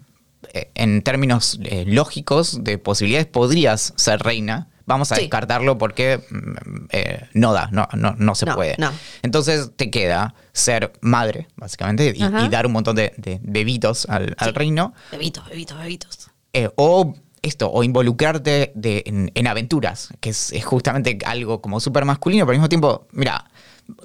en 0.75 1.01
términos 1.01 1.59
eh, 1.63 1.83
lógicos 1.87 2.63
de 2.63 2.77
posibilidades, 2.77 3.27
podrías 3.27 3.93
ser 3.95 4.21
reina. 4.21 4.69
Vamos 4.87 5.11
a 5.11 5.15
Sí. 5.15 5.21
descartarlo 5.21 5.77
porque 5.79 6.19
mm, 6.29 6.85
eh, 6.91 7.21
no 7.33 7.53
da, 7.53 7.69
no, 7.71 7.87
no, 7.93 8.13
no 8.19 8.35
se 8.35 8.45
No, 8.45 8.53
puede. 8.55 8.75
no. 8.77 8.91
Entonces 9.23 9.71
te 9.75 9.89
queda 9.89 10.35
ser 10.53 10.93
madre, 11.01 11.47
básicamente, 11.55 12.13
y, 12.15 12.49
dar 12.49 12.67
un 12.67 12.73
montón 12.73 12.95
de, 12.95 13.11
de 13.17 13.39
bebitos 13.41 14.05
al, 14.07 14.35
al 14.37 14.53
reino. 14.53 14.93
Bebitos, 15.11 15.47
bebitos, 15.49 15.77
bebitos. 15.79 16.29
Eh, 16.53 16.69
o 16.75 17.15
esto, 17.41 17.71
o 17.71 17.83
involucrarte 17.83 18.71
de- 18.75 19.03
en, 19.07 19.31
en 19.33 19.47
aventuras, 19.47 20.09
que 20.19 20.29
es, 20.29 20.51
es 20.51 20.63
justamente 20.65 21.17
algo 21.25 21.61
como 21.61 21.79
súper 21.79 22.05
masculino, 22.05 22.45
pero 22.45 22.53
al 22.53 22.57
mismo 22.59 22.69
tiempo, 22.69 23.07
mira, 23.11 23.45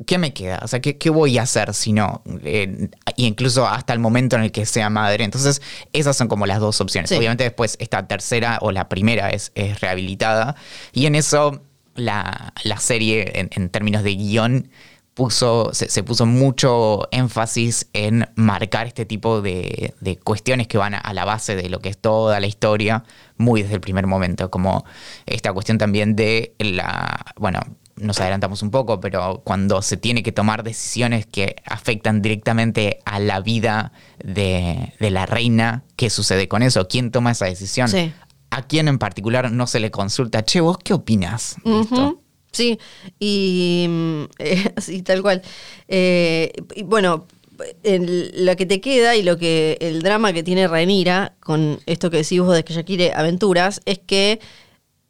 ¿qué 0.07 0.19
me 0.19 0.33
queda? 0.33 0.61
O 0.63 0.69
sea, 0.69 0.81
¿qué, 0.81 0.99
qué 0.99 1.11
voy 1.11 1.39
a 1.39 1.43
hacer 1.43 1.75
si 1.75 1.93
no? 1.93 2.23
Eh, 2.45 2.89
incluso 3.17 3.67
hasta 3.67 3.93
el 3.93 3.99
momento 3.99 4.37
en 4.37 4.43
el 4.43 4.53
que 4.53 4.67
sea 4.67 4.91
madre. 4.91 5.25
Entonces, 5.25 5.63
esas 5.93 6.17
son 6.17 6.29
como 6.29 6.47
las 6.47 6.61
dos 6.61 6.81
opciones. 6.81 7.11
Sí. 7.11 7.17
Obviamente 7.17 7.45
después 7.45 7.77
esta 7.81 8.07
tercera 8.07 8.59
o 8.61 8.73
la 8.73 8.89
primera 8.89 9.31
es, 9.31 9.53
es 9.55 9.81
rehabilitada. 9.81 10.57
Y 10.93 11.07
en 11.07 11.15
eso 11.15 11.63
la, 11.95 12.53
la 12.63 12.79
serie, 12.79 13.41
en, 13.41 13.51
en 13.53 13.71
términos 13.71 14.03
de 14.03 14.15
guion, 14.15 14.69
puso, 15.15 15.71
se, 15.75 15.91
se 15.91 16.03
puso 16.03 16.25
mucho 16.25 17.09
énfasis 17.11 17.89
en 17.93 18.29
marcar 18.37 18.87
este 18.87 19.05
tipo 19.05 19.43
de, 19.43 19.93
de 20.01 20.17
cuestiones 20.17 20.67
que 20.69 20.79
van 20.79 20.95
a, 20.95 20.99
a 20.99 21.13
la 21.13 21.25
base 21.25 21.57
de 21.57 21.69
lo 21.69 21.81
que 21.81 21.91
es 21.91 21.99
toda 21.99 22.41
la 22.41 22.47
historia, 22.47 23.05
muy 23.37 23.63
desde 23.63 23.75
el 23.75 23.81
primer 23.81 24.07
momento, 24.07 24.51
como 24.51 24.85
esta 25.27 25.53
cuestión 25.53 25.79
también 25.79 26.17
de 26.17 26.55
la, 26.59 27.35
bueno, 27.37 27.61
nos 28.01 28.21
adelantamos 28.21 28.63
un 28.63 28.71
poco, 28.71 29.01
pero 29.01 29.43
cuando 29.45 29.83
se 29.83 29.97
tiene 29.97 30.23
que 30.23 30.33
tomar 30.33 30.63
decisiones 30.63 31.27
que 31.27 31.57
afectan 31.65 32.23
directamente 32.23 32.99
a 33.05 33.19
la 33.19 33.41
vida 33.41 33.93
de, 34.23 34.93
de 34.99 35.11
la 35.11 35.27
reina, 35.27 35.85
¿qué 35.97 36.11
sucede 36.11 36.49
con 36.49 36.63
eso? 36.63 36.89
¿Quién 36.89 37.11
toma 37.11 37.33
esa 37.33 37.47
decisión? 37.47 37.89
Sí. 37.89 38.13
¿A 38.51 38.63
quién 38.67 38.89
en 38.89 38.99
particular 38.99 39.51
no 39.53 39.67
se 39.67 39.79
le 39.81 39.91
consulta? 39.91 40.45
Che, 40.45 40.61
¿vos 40.61 40.79
qué 40.79 40.93
opinas? 40.95 41.57
de 41.65 41.81
esto? 41.81 41.95
Ujú, 42.09 42.21
Sí, 42.53 42.81
y 43.21 43.87
mm, 43.89 44.23
eh, 44.41 44.75
sí, 44.79 45.03
tal 45.03 45.23
cual. 45.23 45.41
Eh, 45.87 46.51
y 46.75 46.83
bueno, 46.83 47.27
el- 47.85 48.33
lo 48.45 48.57
que 48.57 48.67
te 48.67 48.81
queda 48.81 49.15
y 49.15 49.23
lo 49.23 49.37
que 49.39 49.77
el 49.81 50.03
drama 50.03 50.33
que 50.33 50.43
tiene 50.43 50.67
Rhaenyra 50.67 51.35
con 51.41 51.79
esto 51.87 52.11
que 52.11 52.17
decís 52.19 52.41
vos 52.41 52.55
de 52.55 52.65
que 52.65 52.73
ella 52.73 52.83
quiere 52.85 53.13
aventuras 53.13 53.81
es 53.85 53.99
que 54.01 54.41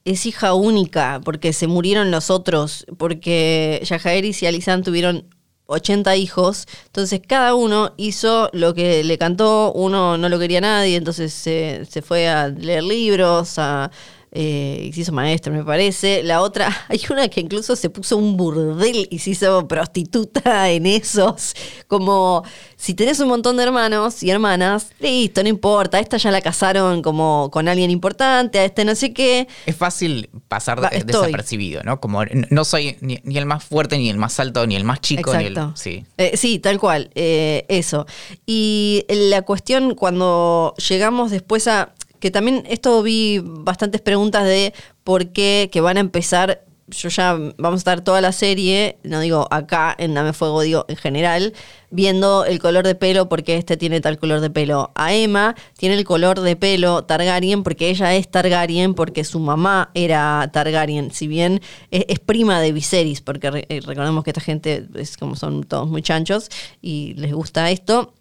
es 0.04 0.26
hija 0.26 0.54
única 0.54 1.20
porque 1.24 1.52
se 1.52 1.66
murieron 1.66 2.10
los 2.10 2.30
otros, 2.30 2.86
porque 2.98 3.80
Yajaeris 3.84 4.42
y 4.42 4.46
Alizán 4.46 4.82
tuvieron 4.82 5.26
80 5.66 6.16
hijos, 6.16 6.66
entonces 6.86 7.20
cada 7.26 7.54
uno 7.54 7.92
hizo 7.96 8.50
lo 8.52 8.74
que 8.74 9.04
le 9.04 9.18
cantó, 9.18 9.72
uno 9.72 10.18
no 10.18 10.28
lo 10.28 10.38
quería 10.38 10.60
nadie, 10.60 10.96
entonces 10.96 11.32
se, 11.32 11.84
se 11.88 12.02
fue 12.02 12.28
a 12.28 12.48
leer 12.48 12.82
libros, 12.82 13.58
a 13.58 13.90
eh, 14.32 14.86
y 14.88 14.92
se 14.92 15.00
hizo 15.00 15.12
maestra, 15.12 15.52
me 15.52 15.64
parece. 15.64 16.22
La 16.22 16.40
otra, 16.40 16.74
hay 16.88 17.00
una 17.10 17.28
que 17.28 17.40
incluso 17.40 17.74
se 17.76 17.90
puso 17.90 18.16
un 18.16 18.36
burdel 18.36 19.08
y 19.10 19.18
se 19.18 19.30
hizo 19.30 19.66
prostituta 19.66 20.70
en 20.70 20.86
esos. 20.86 21.54
Como 21.88 22.44
si 22.76 22.94
tenés 22.94 23.18
un 23.20 23.28
montón 23.28 23.56
de 23.56 23.64
hermanos 23.64 24.22
y 24.22 24.30
hermanas, 24.30 24.92
listo, 25.00 25.42
no 25.42 25.48
importa. 25.48 25.98
Esta 25.98 26.16
ya 26.16 26.30
la 26.30 26.40
casaron 26.40 27.02
como 27.02 27.50
con 27.52 27.68
alguien 27.68 27.90
importante, 27.90 28.58
a 28.60 28.64
este 28.64 28.84
no 28.84 28.94
sé 28.94 29.12
qué. 29.12 29.48
Es 29.66 29.76
fácil 29.76 30.30
pasar 30.48 30.82
Va, 30.82 30.90
desapercibido, 30.90 31.82
¿no? 31.82 32.00
Como 32.00 32.24
no 32.50 32.64
soy 32.64 32.96
ni, 33.00 33.20
ni 33.24 33.36
el 33.36 33.46
más 33.46 33.64
fuerte, 33.64 33.98
ni 33.98 34.10
el 34.10 34.16
más 34.16 34.38
alto, 34.38 34.66
ni 34.66 34.76
el 34.76 34.84
más 34.84 35.00
chico, 35.00 35.34
ni 35.36 35.44
el. 35.46 35.58
Sí. 35.74 36.04
Eh, 36.16 36.36
sí, 36.36 36.58
tal 36.58 36.78
cual, 36.78 37.10
eh, 37.14 37.66
eso. 37.68 38.06
Y 38.46 39.04
la 39.08 39.42
cuestión 39.42 39.94
cuando 39.94 40.74
llegamos 40.88 41.30
después 41.30 41.66
a, 41.66 41.92
que 42.20 42.30
también 42.30 42.64
esto 42.68 43.02
vi 43.02 43.40
bastantes 43.42 44.00
preguntas 44.00 44.44
de 44.44 44.72
por 45.04 45.33
qué 45.33 45.68
que 45.72 45.80
van 45.80 45.96
a 45.96 46.00
empezar, 46.00 46.64
yo 46.90 47.09
ya 47.09 47.38
vamos 47.59 47.78
a 47.78 47.83
estar 47.83 48.00
toda 48.02 48.20
la 48.20 48.33
serie, 48.33 48.98
no 49.02 49.20
digo 49.20 49.46
acá 49.50 49.94
en 49.98 50.14
Dame 50.14 50.33
Fuego, 50.33 50.61
digo 50.62 50.85
en 50.88 50.96
general, 50.96 51.54
viendo 51.90 52.44
el 52.44 52.59
color 52.59 52.87
de 52.87 52.94
pelo 52.94 53.28
porque 53.28 53.56
este 53.56 53.76
tiene 53.76 54.00
tal 54.00 54.18
color 54.18 54.40
de 54.40 54.50
pelo. 54.50 54.90
A 54.94 55.14
Emma 55.14 55.54
tiene 55.76 55.94
el 55.96 56.04
color 56.04 56.40
de 56.40 56.56
pelo 56.56 57.04
Targaryen 57.04 57.62
porque 57.62 57.90
ella 57.90 58.14
es 58.14 58.30
Targaryen 58.30 58.94
porque 58.94 59.24
su 59.24 59.40
mamá 59.40 59.90
era 59.94 60.50
Targaryen, 60.52 61.12
si 61.12 61.26
bien 61.26 61.61
es, 61.90 62.18
prima 62.18 62.61
de 62.61 62.72
Viserys, 62.72 63.20
porque 63.20 63.66
eh, 63.68 63.80
recordemos 63.85 64.24
que 64.24 64.30
esta 64.30 64.40
gente 64.40 64.87
es 64.94 65.16
como 65.16 65.37
son 65.37 65.64
todos 65.64 65.88
muy 65.88 66.02
chanchos 66.02 66.50
y 66.83 67.14
les 67.14 67.33
gusta 67.33 67.70
esto. 67.70 68.14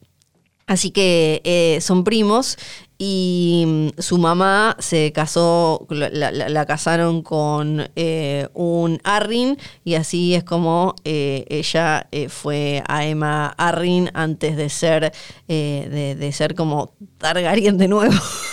Así 0.67 0.91
que 0.91 1.41
eh, 1.45 1.79
son 1.81 2.03
primos 2.03 2.57
y 3.01 3.63
mm, 3.65 3.88
su 4.01 4.17
mamá 4.17 4.75
se 4.77 5.12
casó, 5.13 5.88
la, 5.89 6.09
la- 6.31 6.65
casaron 6.65 7.23
con 7.23 7.89
eh, 7.95 8.47
un 8.53 8.99
Arryn 9.05 9.57
y 9.85 9.95
así 9.95 10.35
es 10.35 10.43
como 10.43 10.93
eh, 11.05 11.45
ella 11.49 12.07
eh, 12.12 12.27
fue 12.29 12.83
a 12.88 13.05
Emma 13.05 13.47
Arryn 13.57 14.12
antes 14.13 14.57
de 14.57 14.69
ser, 14.69 15.13
eh, 15.47 16.15
de 16.19 16.31
ser 16.33 16.53
como 16.53 16.93
Targaryen 17.17 17.77
de 17.77 17.88
nuevo. 17.88 18.13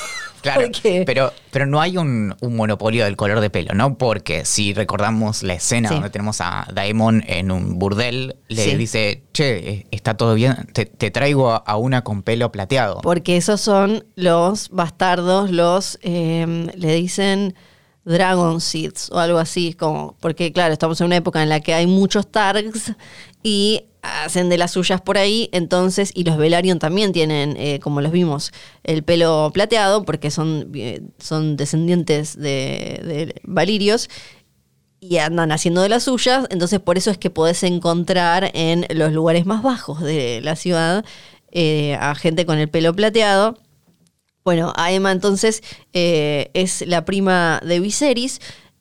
Claro, 0.47 0.63
Porque- 0.63 1.03
pero, 1.07 1.33
pero 1.51 1.67
no 1.67 1.81
hay 1.81 1.97
un, 1.99 2.35
un 2.41 2.57
monopolio 2.57 3.05
del 3.05 3.17
color 3.17 3.41
de 3.41 3.51
pelo, 3.51 3.75
¿no? 3.75 3.99
Porque 3.99 4.45
si 4.45 4.73
recordamos 4.75 5.43
la 5.43 5.55
escena 5.55 5.89
Sí. 5.89 5.95
donde 5.95 6.11
tenemos 6.11 6.41
a 6.41 6.67
Daemon 6.73 7.25
en 7.27 7.51
un 7.51 7.79
burdel, 7.79 8.37
le 8.49 8.63
Sí. 8.65 8.77
dice, 8.77 9.25
che, 9.33 9.57
eh, 9.71 9.87
está 9.91 10.17
todo 10.17 10.35
bien, 10.35 10.69
te, 10.73 10.87
te 10.87 11.11
traigo 11.11 11.51
a- 11.51 11.57
a 11.57 11.77
una 11.77 12.03
con 12.05 12.23
pelo 12.23 12.53
plateado. 12.53 13.01
Porque 13.03 13.37
esos 13.37 13.61
son 13.61 14.05
los 14.15 14.71
bastardos, 14.71 15.51
los, 15.51 15.99
eh, 16.03 16.69
le 16.77 16.95
dicen 16.95 17.55
Dragon 18.05 18.61
Seeds 18.61 19.11
o 19.11 19.19
algo 19.19 19.39
así, 19.39 19.73
como, 19.75 20.17
porque 20.21 20.53
claro, 20.53 20.73
estamos 20.73 21.01
en 21.01 21.07
una 21.09 21.17
época 21.17 21.43
en 21.43 21.49
la 21.49 21.59
que 21.59 21.75
hay 21.75 21.89
muchos 21.89 22.31
Targs 22.31 22.93
y 23.47 23.85
hacen 24.03 24.49
de 24.49 24.59
las 24.59 24.73
suyas 24.73 25.01
por 25.01 25.19
ahí, 25.19 25.49
entonces, 25.53 26.11
y 26.13 26.25
los 26.25 26.37
Velaryon 26.37 26.81
también 26.81 27.13
tienen, 27.13 27.57
eh, 27.57 27.79
como 27.79 28.01
los 28.01 28.11
vimos, 28.11 28.51
el 28.83 29.05
pelo 29.05 29.53
plateado, 29.55 30.05
porque 30.05 30.33
son, 30.33 30.73
eh, 30.75 31.03
son 31.21 31.57
descendientes 31.57 32.37
de, 32.37 33.37
Valirios, 33.45 34.11
y 34.99 35.19
andan 35.19 35.53
haciendo 35.53 35.81
de 35.81 35.89
las 35.89 36.03
suyas, 36.03 36.49
entonces 36.51 36.81
por 36.81 36.99
eso 36.99 37.13
es 37.13 37.19
que 37.19 37.31
podés 37.31 37.63
encontrar 37.63 38.51
en 38.53 38.85
los 38.91 39.13
lugares 39.13 39.47
más 39.47 39.63
bajos 39.63 40.01
de 40.03 40.41
la 40.43 40.57
ciudad 40.57 41.05
eh, 41.53 41.97
a 42.01 42.17
gente 42.17 42.47
con 42.47 42.59
el 42.59 42.69
pelo 42.69 42.95
plateado. 42.95 43.57
Bueno, 44.43 44.73
a 44.75 44.91
Emma 44.91 45.13
entonces 45.13 45.63
es 45.93 46.85
la 46.87 47.05
prima 47.05 47.61
de 47.65 47.79
Viserys 47.79 48.41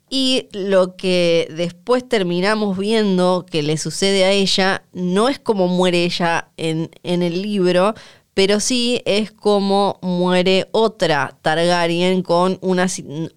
y 0.10 0.48
lo 0.52 0.96
que 0.96 1.48
después 1.56 2.08
terminamos 2.08 2.78
viendo 2.78 3.46
que 3.50 3.63
le 3.63 3.78
sucede 3.78 4.26
a 4.26 4.32
ella 4.32 4.84
no 4.94 5.30
es 5.30 5.39
como 5.39 5.68
muere 5.68 6.04
ella 6.04 6.50
en, 6.58 6.89
en 7.04 7.24
el 7.24 7.41
libro, 7.41 7.94
pero 8.34 8.60
sí 8.60 9.02
es 9.06 9.32
como 9.32 9.98
muere 10.02 10.68
otra 10.74 11.38
Targaryen 11.41 12.22
con 12.22 12.58
una 12.62 12.88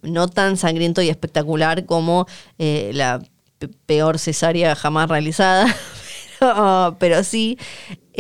no 0.03 0.29
tan 0.29 0.57
sangriento 0.57 1.01
y 1.03 1.09
espectacular 1.09 1.87
como 1.87 2.27
eh, 2.59 2.91
la 2.95 3.21
pe- 3.59 3.69
peor 3.87 4.19
cesárea 4.19 4.75
jamás 4.75 5.09
realizada, 5.09 5.67
pero, 6.99 7.25
sí 7.25 7.59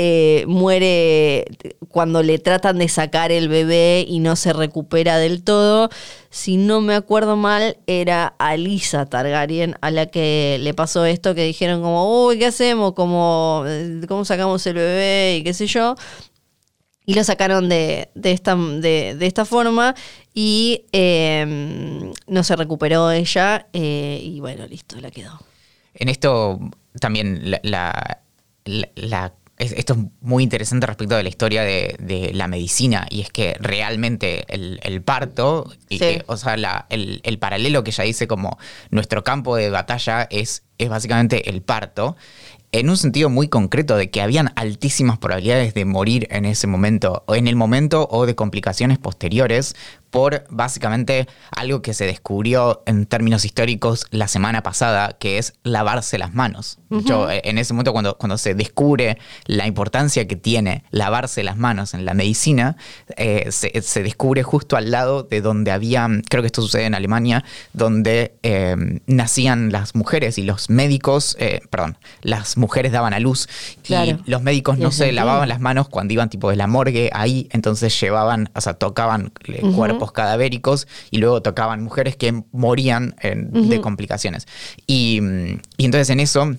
eh, 0.00 0.44
muere 0.46 1.44
cuando 1.88 2.22
le 2.22 2.38
tratan 2.38 2.78
de 2.78 2.88
sacar 2.88 3.32
el 3.32 3.48
bebé 3.48 4.04
y 4.06 4.20
no 4.20 4.36
se 4.36 4.52
recupera 4.52 5.18
del 5.18 5.42
todo. 5.42 5.90
Si 6.30 6.56
no 6.56 6.80
me 6.80 6.94
acuerdo 6.94 7.36
mal, 7.36 7.78
era 7.88 8.34
Alisa 8.38 9.06
Targaryen 9.06 9.74
a 9.80 9.90
la 9.90 10.06
que 10.06 10.58
le 10.60 10.72
pasó 10.72 11.04
esto, 11.04 11.34
que 11.34 11.42
dijeron 11.44 11.82
como, 11.82 12.26
uy, 12.26 12.38
¿qué 12.38 12.46
hacemos? 12.46 12.92
Como, 12.92 13.64
eh, 13.66 14.02
¿Cómo 14.06 14.24
sacamos 14.24 14.64
el 14.68 14.74
bebé? 14.74 15.38
Y 15.38 15.42
qué 15.42 15.52
sé 15.52 15.66
yo. 15.66 15.96
Y 17.04 17.14
lo 17.14 17.24
sacaron 17.24 17.68
de, 17.68 18.10
de 18.14 18.32
esta, 18.32 18.54
de, 18.54 19.16
de 19.18 19.26
esta 19.26 19.44
forma 19.44 19.96
y 20.32 20.84
eh, 20.92 22.12
no 22.28 22.44
se 22.44 22.54
recuperó 22.54 23.10
ella 23.10 23.66
eh, 23.72 24.20
y 24.22 24.38
bueno, 24.38 24.64
listo, 24.68 25.00
la 25.00 25.10
quedó. 25.10 25.40
En 25.94 26.08
esto 26.08 26.60
también 27.00 27.50
la, 27.50 27.60
la- 27.62 28.20
la- 28.64 28.88
la- 28.94 29.34
es- 29.58 29.72
esto 29.72 29.94
es 29.94 29.98
muy 30.20 30.44
interesante 30.44 30.86
respecto 30.86 31.16
de 31.16 31.22
la 31.24 31.28
historia 31.28 31.62
de, 31.62 31.96
de 31.98 32.32
la 32.32 32.46
medicina 32.46 33.06
y 33.10 33.22
es 33.22 33.30
que 33.30 33.56
realmente 33.60 34.44
el, 34.54 34.78
el 34.84 35.02
parto, 35.02 35.68
y, 35.88 35.98
Sí. 35.98 36.18
o 36.26 36.36
sea, 36.36 36.56
la- 36.56 36.86
el, 36.90 37.20
el 37.24 37.38
paralelo 37.38 37.82
que 37.82 37.90
ella 37.90 38.04
dice 38.04 38.28
como 38.28 38.56
nuestro 38.90 39.24
campo 39.24 39.56
de 39.56 39.70
batalla 39.70 40.28
es, 40.30 40.62
es 40.78 40.88
básicamente 40.88 41.50
el 41.50 41.62
parto, 41.62 42.16
en 42.70 42.90
un 42.90 42.98
sentido 42.98 43.30
muy 43.30 43.48
concreto 43.48 43.96
de 43.96 44.10
que 44.10 44.20
habían 44.20 44.52
altísimas 44.54 45.16
probabilidades 45.18 45.72
de 45.72 45.86
morir 45.86 46.28
en 46.30 46.44
ese 46.44 46.66
momento, 46.66 47.24
o 47.26 47.34
en 47.34 47.48
el 47.48 47.56
momento 47.56 48.06
o 48.10 48.26
de 48.26 48.34
complicaciones 48.34 48.98
posteriores 48.98 49.74
por 50.10 50.44
básicamente 50.50 51.26
algo 51.50 51.82
que 51.82 51.94
se 51.94 52.06
descubrió 52.06 52.82
en 52.86 53.06
términos 53.06 53.44
históricos 53.44 54.06
la 54.10 54.28
semana 54.28 54.62
pasada, 54.62 55.16
que 55.18 55.38
es 55.38 55.54
lavarse 55.62 56.18
las 56.18 56.34
manos. 56.34 56.78
Eh, 56.90 57.42
en 57.44 57.58
ese 57.58 57.74
momento 57.74 57.92
cuando, 57.92 58.16
cuando 58.16 58.38
se 58.38 58.54
descubre 58.54 59.18
la 59.44 59.66
importancia 59.66 60.26
que 60.26 60.36
tiene 60.36 60.84
lavarse 60.90 61.42
las 61.42 61.56
manos 61.56 61.94
en 61.94 62.04
la 62.04 62.14
medicina, 62.14 62.76
eh, 63.16 63.48
se, 63.50 63.82
se 63.82 64.02
descubre 64.02 64.42
justo 64.42 64.76
al 64.76 64.90
lado 64.90 65.22
de 65.22 65.40
donde 65.40 65.70
había, 65.70 66.08
creo 66.28 66.42
que 66.42 66.46
esto 66.46 66.62
sucede 66.62 66.86
en 66.86 66.94
Alemania, 66.94 67.44
donde 67.72 68.34
eh, 68.42 68.76
nacían 69.06 69.70
las 69.72 69.94
mujeres 69.94 70.38
y 70.38 70.42
los 70.42 70.70
médicos, 70.70 71.36
eh, 71.38 71.60
perdón, 71.70 71.98
las 72.22 72.56
mujeres 72.56 72.92
daban 72.92 73.12
a 73.12 73.20
luz 73.20 73.48
Claro. 73.82 74.18
y 74.24 74.30
los 74.30 74.42
médicos 74.42 74.78
no 74.78 74.90
se 74.90 75.12
lavaban 75.12 75.48
las 75.48 75.60
manos 75.60 75.88
cuando 75.88 76.14
iban 76.14 76.28
tipo 76.30 76.50
de 76.50 76.56
la 76.56 76.66
morgue 76.66 77.10
ahí, 77.12 77.48
entonces 77.52 77.98
llevaban, 78.00 78.50
o 78.54 78.60
sea, 78.60 78.74
tocaban 78.74 79.32
eh, 79.46 79.60
cuerpos 79.98 80.12
cadavéricos 80.12 80.86
y 81.10 81.18
luego 81.18 81.42
tocaban 81.42 81.82
mujeres 81.82 82.16
que 82.16 82.42
morían 82.52 83.14
eh, 83.22 83.34
de 83.36 83.80
complicaciones. 83.80 84.46
Y, 84.86 85.20
mm, 85.20 85.60
y 85.76 85.84
entonces 85.84 86.10
en 86.10 86.20
eso 86.20 86.54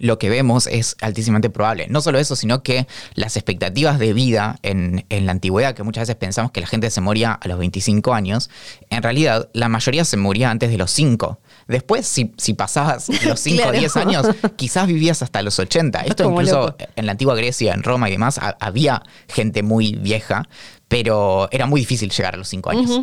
lo 0.00 0.18
que 0.18 0.28
vemos 0.30 0.66
es 0.66 0.96
altísimamente 1.00 1.50
probable. 1.50 1.86
No 1.88 2.00
solo 2.00 2.18
eso, 2.18 2.34
sino 2.34 2.62
que 2.64 2.88
las 3.14 3.36
expectativas 3.36 3.98
de 3.98 4.12
vida 4.12 4.58
en, 4.62 5.04
en 5.10 5.26
la 5.26 5.32
antigüedad, 5.32 5.74
que 5.74 5.82
muchas 5.84 6.02
veces 6.02 6.16
pensamos 6.16 6.50
que 6.50 6.60
la 6.60 6.66
gente 6.66 6.90
se 6.90 7.00
moría 7.00 7.32
a 7.34 7.46
los 7.46 7.58
25 7.58 8.12
años, 8.14 8.50
en 8.88 9.02
realidad 9.02 9.48
la 9.52 9.68
mayoría 9.68 10.04
se 10.04 10.16
moría 10.16 10.50
antes 10.50 10.70
de 10.70 10.78
los 10.78 10.90
5. 10.90 11.38
Después, 11.68 12.06
si, 12.06 12.32
si 12.38 12.54
pasabas 12.54 13.08
los 13.24 13.38
5 13.38 13.56
o 13.60 13.62
Claro. 13.66 13.78
10 13.78 13.96
años, 13.98 14.26
quizás 14.56 14.86
vivías 14.88 15.22
hasta 15.22 15.42
los 15.42 15.58
80. 15.58 16.00
Esto 16.00 16.24
Como 16.24 16.40
incluso 16.40 16.60
loco. 16.68 16.76
en 16.96 17.06
la 17.06 17.12
antigua 17.12 17.36
Grecia, 17.36 17.74
en 17.74 17.82
Roma 17.82 18.08
y 18.08 18.12
demás, 18.12 18.38
ha- 18.38 18.56
había 18.58 19.02
gente 19.28 19.62
muy 19.62 19.94
vieja, 19.96 20.48
pero 20.88 21.48
era 21.52 21.66
muy 21.66 21.80
difícil 21.82 22.10
llegar 22.10 22.34
a 22.34 22.38
los 22.38 22.48
5 22.48 22.70
años. 22.70 23.00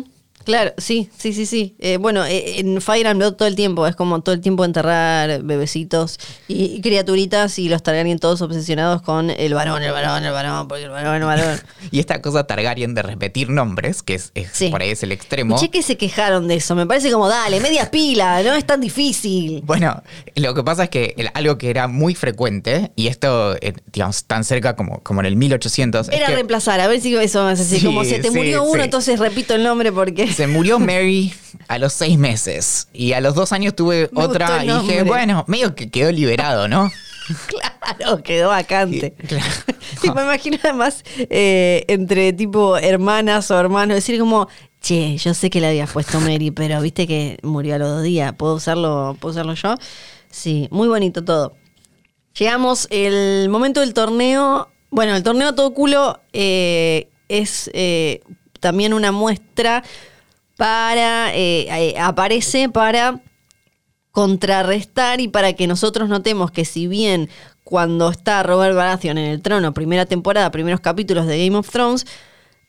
Claro, 0.48 0.72
sí, 0.78 1.10
sí, 1.14 1.34
sí, 1.34 1.44
sí. 1.44 1.76
Eh, 1.78 1.98
bueno, 1.98 2.24
eh, 2.24 2.58
en 2.60 2.80
Fire 2.80 3.06
and 3.06 3.18
Blood 3.18 3.34
todo 3.34 3.46
el 3.46 3.54
tiempo, 3.54 3.86
es 3.86 3.94
como 3.94 4.22
todo 4.22 4.34
el 4.34 4.40
tiempo 4.40 4.64
enterrar 4.64 5.42
bebecitos 5.42 6.18
y, 6.48 6.64
y 6.76 6.80
criaturitas 6.80 7.58
y 7.58 7.68
los 7.68 7.82
Targaryen 7.82 8.18
todos 8.18 8.40
obsesionados 8.40 9.02
con 9.02 9.28
el 9.28 9.52
varón, 9.52 9.82
el 9.82 9.92
varón, 9.92 10.24
el 10.24 10.32
varón, 10.32 10.66
porque 10.66 10.84
el 10.84 10.90
varón, 10.90 11.16
el 11.16 11.24
varón. 11.24 11.60
Y 11.90 12.00
esta 12.00 12.22
cosa 12.22 12.44
Targaryen 12.46 12.94
de 12.94 13.02
repetir 13.02 13.50
nombres, 13.50 14.02
que 14.02 14.14
es, 14.14 14.30
es- 14.34 14.48
Sí. 14.54 14.70
por 14.70 14.80
ahí 14.80 14.88
es 14.88 15.02
el 15.02 15.12
extremo. 15.12 15.54
Escuché 15.56 15.70
que 15.70 15.82
se 15.82 15.98
quejaron 15.98 16.48
de 16.48 16.54
eso, 16.54 16.74
me 16.74 16.86
parece 16.86 17.10
como, 17.12 17.28
dale, 17.28 17.60
media 17.60 17.90
pila, 17.90 18.42
no 18.42 18.54
es 18.54 18.64
tan 18.64 18.80
difícil. 18.80 19.60
Bueno, 19.66 20.02
lo 20.34 20.54
que 20.54 20.64
pasa 20.64 20.84
es 20.84 20.88
que 20.88 21.12
el- 21.18 21.28
algo 21.34 21.58
que 21.58 21.68
era 21.68 21.88
muy 21.88 22.14
frecuente, 22.14 22.90
y 22.96 23.08
esto, 23.08 23.54
eh, 23.60 23.74
digamos, 23.92 24.24
tan 24.24 24.44
cerca 24.44 24.76
como, 24.76 25.02
como 25.02 25.20
en 25.20 25.26
el 25.26 25.36
1800, 25.36 26.08
es 26.08 26.14
Era 26.16 26.28
que 26.28 26.34
reemplazar, 26.36 26.80
a 26.80 26.86
ver 26.88 27.02
si 27.02 27.14
eso 27.14 27.50
es 27.50 27.60
así, 27.60 27.80
Sí, 27.80 27.84
como 27.84 28.02
se 28.02 28.18
te 28.20 28.30
sí, 28.30 28.34
murió 28.34 28.62
uno, 28.62 28.82
entonces 28.82 29.18
repito 29.18 29.54
el 29.54 29.62
nombre 29.62 29.92
porque... 29.92 30.26
se 30.38 30.46
murió 30.46 30.78
Mary 30.78 31.34
a 31.66 31.80
los 31.80 31.92
seis 31.92 32.16
meses. 32.16 32.86
Y 32.92 33.12
a 33.12 33.20
los 33.20 33.34
dos 33.34 33.50
años 33.50 33.74
tuve 33.74 34.08
Me 34.12 34.22
otra 34.22 34.64
y 34.64 34.68
dije, 34.68 35.02
bueno, 35.02 35.44
medio 35.48 35.74
que 35.74 35.90
quedó 35.90 36.12
liberado, 36.12 36.68
¿no? 36.68 36.92
Claro, 37.48 38.22
quedó 38.22 38.48
vacante. 38.48 39.14
Claro. 39.26 39.44
Sí, 40.00 40.10
me 40.12 40.22
imagino 40.22 40.56
además 40.62 41.02
eh, 41.18 41.84
entre 41.88 42.32
tipo 42.32 42.78
hermanas 42.78 43.50
o 43.50 43.58
hermanos, 43.58 43.96
decir 43.96 44.18
como, 44.20 44.48
Che, 44.80 45.16
yo 45.16 45.34
sé 45.34 45.50
que 45.50 45.60
le 45.60 45.66
había 45.66 45.86
puesto 45.86 46.20
Mary, 46.20 46.52
pero 46.52 46.80
viste 46.80 47.08
que 47.08 47.38
murió 47.42 47.74
a 47.74 47.78
los 47.78 47.88
dos 47.88 48.02
días. 48.04 48.32
¿Puedo 48.34 48.54
usarlo, 48.54 49.16
¿puedo 49.18 49.32
usarlo 49.32 49.54
yo? 49.54 49.74
Sí, 50.30 50.68
muy 50.70 50.86
bonito 50.86 51.24
todo. 51.24 51.54
Llegamos 52.38 52.86
el 52.90 53.48
momento 53.48 53.80
del 53.80 53.92
torneo. 53.92 54.68
Bueno, 54.90 55.16
el 55.16 55.24
torneo 55.24 55.54
todo 55.56 55.74
culo 55.74 56.20
eh, 56.32 57.08
es 57.28 57.70
eh, 57.74 58.20
también 58.60 58.94
una 58.94 59.12
muestra 59.12 59.82
para. 60.58 61.34
eh, 61.34 61.68
eh, 61.70 61.98
aparece 61.98 62.68
para 62.68 63.22
contrarrestar 64.10 65.20
y 65.20 65.28
para 65.28 65.52
que 65.52 65.68
nosotros 65.68 66.08
notemos 66.08 66.50
que 66.50 66.64
si 66.64 66.88
bien 66.88 67.30
cuando 67.62 68.10
está 68.10 68.42
Robert 68.42 68.74
Baratheon 68.74 69.16
en 69.18 69.30
el 69.30 69.40
trono, 69.40 69.72
primera 69.72 70.06
temporada, 70.06 70.50
primeros 70.50 70.80
capítulos 70.80 71.26
de 71.26 71.46
Game 71.46 71.56
of 71.56 71.70
Thrones, 71.70 72.04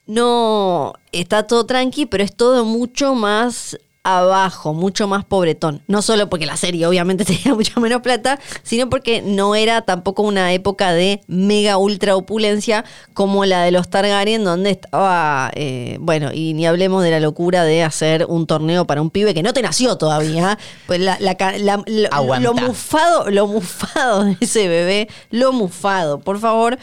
no 0.06 0.94
está 1.12 1.48
todo 1.48 1.66
tranqui, 1.66 2.06
pero 2.06 2.24
es 2.24 2.36
todo 2.36 2.66
mucho 2.66 3.16
más 3.16 3.80
abajo, 4.18 4.74
mucho 4.74 5.08
más 5.08 5.24
pobretón. 5.26 5.82
No 5.88 6.02
solo 6.02 6.30
porque 6.30 6.46
la 6.46 6.58
serie 6.58 6.88
obviamente 6.88 7.26
tenía 7.26 7.54
mucha 7.54 7.80
menos 7.80 8.02
plata, 8.02 8.40
sino 8.64 8.90
porque 8.90 9.22
no 9.22 9.56
era 9.56 9.82
tampoco 9.84 10.24
una 10.24 10.52
época 10.54 10.92
de 10.94 11.22
mega 11.28 11.78
ultra 11.78 12.16
opulencia 12.16 12.84
como 13.14 13.46
la 13.46 13.64
de 13.64 13.72
los 13.72 13.90
Targaryen, 13.90 14.44
donde 14.44 14.72
estaba, 14.72 15.52
eh, 15.56 15.98
bueno, 16.02 16.32
y 16.34 16.54
ni 16.54 16.66
hablemos 16.66 17.04
de 17.04 17.12
la 17.12 17.20
locura 17.20 17.64
de 17.64 17.84
hacer 17.84 18.26
un 18.28 18.48
torneo 18.48 18.86
para 18.86 19.02
un 19.02 19.10
pibe 19.10 19.34
que 19.34 19.44
no 19.44 19.54
te 19.54 19.62
nació 19.62 19.98
todavía. 19.98 20.58
Pues 20.88 21.00
la, 21.02 21.18
la 21.20 21.36
ca- 21.36 21.58
la- 21.58 21.84
lo- 21.86 22.40
lo 22.40 22.54
mufado, 22.54 23.30
lo 23.30 23.46
mufado 23.48 24.24
de 24.24 24.38
ese 24.40 24.68
bebé, 24.68 25.08
lo 25.30 25.52
mufado, 25.54 26.20
por 26.20 26.40
favor. 26.40 26.80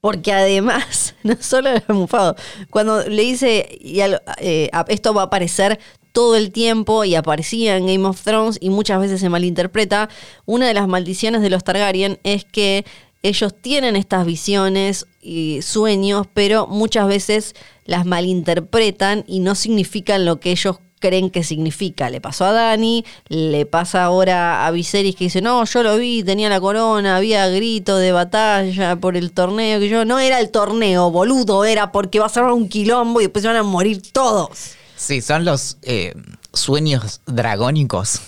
Porque 0.00 0.32
además, 0.32 1.14
no 1.22 1.34
solo 1.40 1.68
era 1.70 1.92
mufado, 1.94 2.34
cuando 2.70 3.02
le 3.06 3.22
dice, 3.22 3.68
y 3.80 4.00
al- 4.00 4.22
eh, 4.38 4.70
esto 4.88 5.12
va 5.12 5.22
a 5.22 5.24
aparecer 5.26 5.78
todo 6.12 6.36
el 6.36 6.52
tiempo 6.52 7.04
y 7.04 7.14
aparecía 7.14 7.76
en 7.76 7.86
Game 7.86 8.06
of 8.06 8.20
Thrones 8.22 8.58
y 8.60 8.70
muchas 8.70 9.00
veces 9.00 9.20
se 9.20 9.28
malinterpreta, 9.28 10.08
una 10.46 10.66
de 10.66 10.74
las 10.74 10.88
maldiciones 10.88 11.42
de 11.42 11.50
los 11.50 11.64
Targaryen 11.64 12.18
es 12.24 12.44
que 12.44 12.84
ellos 13.22 13.54
tienen 13.60 13.96
estas 13.96 14.24
visiones 14.24 15.06
y 15.20 15.60
sueños, 15.62 16.26
pero 16.32 16.66
muchas 16.66 17.06
veces 17.06 17.54
las 17.84 18.06
malinterpretan 18.06 19.24
y 19.26 19.40
no 19.40 19.54
significan 19.54 20.24
lo 20.24 20.40
que 20.40 20.52
ellos 20.52 20.78
creen 21.00 21.30
que 21.30 21.42
significa. 21.42 22.08
Le 22.10 22.20
pasó 22.20 22.44
a 22.44 22.52
Dani, 22.52 23.04
le 23.28 23.66
pasa 23.66 24.04
ahora 24.04 24.66
a 24.66 24.70
Viserys 24.70 25.16
que 25.16 25.24
dice, 25.24 25.42
no, 25.42 25.64
yo 25.64 25.82
lo 25.82 25.96
vi, 25.96 26.22
tenía 26.22 26.48
la 26.48 26.60
corona, 26.60 27.16
había 27.16 27.48
grito 27.48 27.96
de 27.96 28.12
batalla 28.12 28.96
por 28.96 29.16
el 29.16 29.32
torneo, 29.32 29.80
que 29.80 29.88
yo, 29.88 30.04
no 30.04 30.18
era 30.18 30.38
el 30.40 30.50
torneo, 30.50 31.10
boludo, 31.10 31.64
era 31.64 31.90
porque 31.90 32.20
va 32.20 32.26
a 32.26 32.30
ser 32.30 32.44
un 32.44 32.68
quilombo 32.68 33.20
y 33.20 33.24
después 33.24 33.44
van 33.44 33.56
a 33.56 33.62
morir 33.62 34.02
todos. 34.12 34.76
Sí, 35.00 35.22
son 35.22 35.46
los 35.46 35.78
eh, 35.80 36.12
sueños 36.52 37.20
dragónicos. 37.26 38.20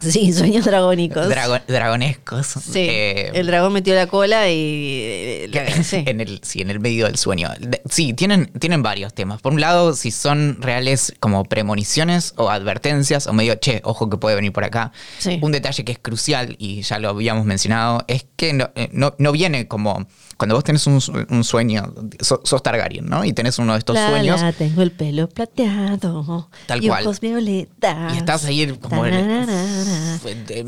Sí, 0.00 0.32
sueños 0.32 0.64
dragónicos. 0.64 1.28
Drago- 1.28 1.60
dragonescos. 1.66 2.46
sí, 2.46 2.86
Eh, 2.88 3.30
el 3.34 3.46
dragón 3.48 3.72
metió 3.72 3.94
la 3.96 4.06
cola 4.06 4.48
y... 4.48 4.54
eh, 5.02 5.48
que- 5.50 5.82
sí. 5.82 6.04
en 6.06 6.20
el, 6.20 6.40
sí, 6.44 6.60
en 6.60 6.70
el 6.70 6.78
medio 6.78 7.06
del 7.06 7.16
sueño. 7.16 7.50
De- 7.58 7.82
sí, 7.90 8.12
tienen, 8.12 8.46
tienen 8.60 8.82
varios 8.84 9.12
temas. 9.14 9.40
Por 9.40 9.52
un 9.54 9.60
lado, 9.60 9.94
si 9.94 10.10
son 10.12 10.58
reales 10.60 11.14
como 11.18 11.44
premoniciones 11.44 12.34
o 12.36 12.50
advertencias, 12.50 13.26
o 13.26 13.32
medio, 13.32 13.56
che, 13.56 13.80
ojo 13.82 14.08
que 14.08 14.18
puede 14.18 14.36
venir 14.36 14.52
por 14.52 14.62
acá. 14.62 14.92
Sí. 15.18 15.38
Un 15.42 15.50
detalle 15.52 15.84
que 15.84 15.92
es 15.92 15.98
crucial, 15.98 16.54
y 16.58 16.82
ya 16.82 16.98
lo 17.00 17.08
habíamos 17.08 17.44
mencionado, 17.46 18.04
es 18.06 18.26
que 18.36 18.52
no, 18.52 18.70
eh, 18.76 18.88
no, 18.92 19.14
no 19.18 19.32
viene 19.32 19.66
como. 19.66 20.06
Cuando 20.36 20.54
vos 20.54 20.64
tenés 20.64 20.86
un, 20.86 21.00
su- 21.00 21.26
un 21.30 21.44
sueño, 21.44 21.94
so- 22.20 22.42
sos 22.44 22.62
Targaryen, 22.62 23.06
¿no? 23.06 23.24
Y 23.24 23.32
tenés 23.32 23.58
uno 23.58 23.72
de 23.72 23.78
estos 23.78 23.94
La, 23.96 24.10
sueños. 24.10 24.40
la, 24.42 24.52
tengo 24.52 24.82
el 24.82 24.92
pelo 24.92 25.28
plateado. 25.30 26.50
Tal 26.66 26.84
y 26.84 26.88
cual. 26.88 27.04
ojos 27.04 27.20
violetas. 27.20 27.55
Y 28.14 28.16
estás 28.18 28.44
ahí 28.44 28.66
como 28.80 29.02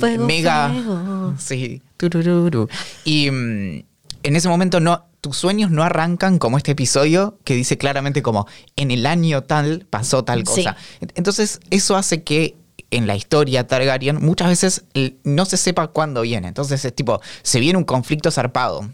Fuego, 0.00 0.26
mega. 0.26 0.68
fuego. 0.72 1.34
Sí. 1.38 1.82
turururu. 1.96 2.68
Y 3.04 3.30
mm, 3.30 3.84
en 4.22 4.36
ese 4.36 4.48
momento 4.48 4.80
no. 4.80 5.04
Tus 5.20 5.36
sueños 5.36 5.72
no 5.72 5.82
arrancan 5.82 6.38
como 6.38 6.58
este 6.58 6.70
episodio 6.72 7.38
que 7.42 7.54
dice 7.56 7.76
claramente 7.76 8.22
como 8.22 8.46
en 8.76 8.92
el 8.92 9.04
año 9.04 9.42
tal 9.42 9.84
pasó 9.90 10.22
tal 10.22 10.46
Sí. 10.46 10.62
cosa. 10.62 10.76
Entonces, 11.16 11.58
eso 11.70 11.96
hace 11.96 12.22
que 12.22 12.56
en 12.92 13.08
la 13.08 13.16
historia 13.16 13.66
Targaryen 13.66 14.24
muchas 14.24 14.46
veces 14.48 14.84
no 15.24 15.44
se 15.44 15.56
sepa 15.56 15.88
cuándo 15.88 16.22
viene. 16.22 16.46
Entonces 16.46 16.84
es 16.84 16.94
tipo, 16.94 17.20
se 17.42 17.58
viene 17.58 17.78
un 17.78 17.84
conflicto 17.84 18.30
zarpado. 18.30 18.88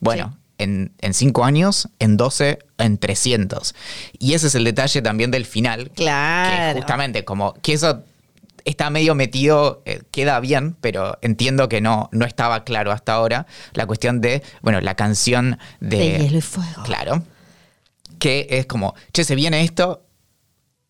Bueno, 0.00 0.36
en, 0.62 0.92
en 1.00 1.14
cinco 1.14 1.44
años, 1.44 1.88
en 1.98 2.16
12, 2.16 2.58
en 2.78 2.98
300. 2.98 3.74
Y 4.18 4.34
ese 4.34 4.46
es 4.46 4.54
el 4.54 4.64
detalle 4.64 5.02
también 5.02 5.30
del 5.30 5.44
final. 5.46 5.90
Claro. 5.94 6.74
Que 6.74 6.80
justamente 6.80 7.24
como 7.24 7.54
que 7.54 7.74
eso 7.74 8.02
está 8.64 8.90
medio 8.90 9.14
metido, 9.16 9.82
eh, 9.86 10.02
queda 10.12 10.38
bien, 10.40 10.76
pero 10.80 11.18
entiendo 11.20 11.68
que 11.68 11.80
no, 11.80 12.08
no 12.12 12.24
estaba 12.24 12.62
claro 12.64 12.92
hasta 12.92 13.12
ahora 13.14 13.46
la 13.74 13.86
cuestión 13.86 14.20
de, 14.20 14.42
bueno, 14.62 14.80
la 14.80 14.94
canción 14.94 15.58
de... 15.80 15.96
De 15.98 16.18
hielo 16.18 16.38
y 16.38 16.40
fuego. 16.42 16.82
Claro. 16.84 17.22
Que 18.20 18.46
es 18.50 18.66
como, 18.66 18.94
che, 19.12 19.24
se 19.24 19.34
viene 19.34 19.62
esto, 19.62 20.06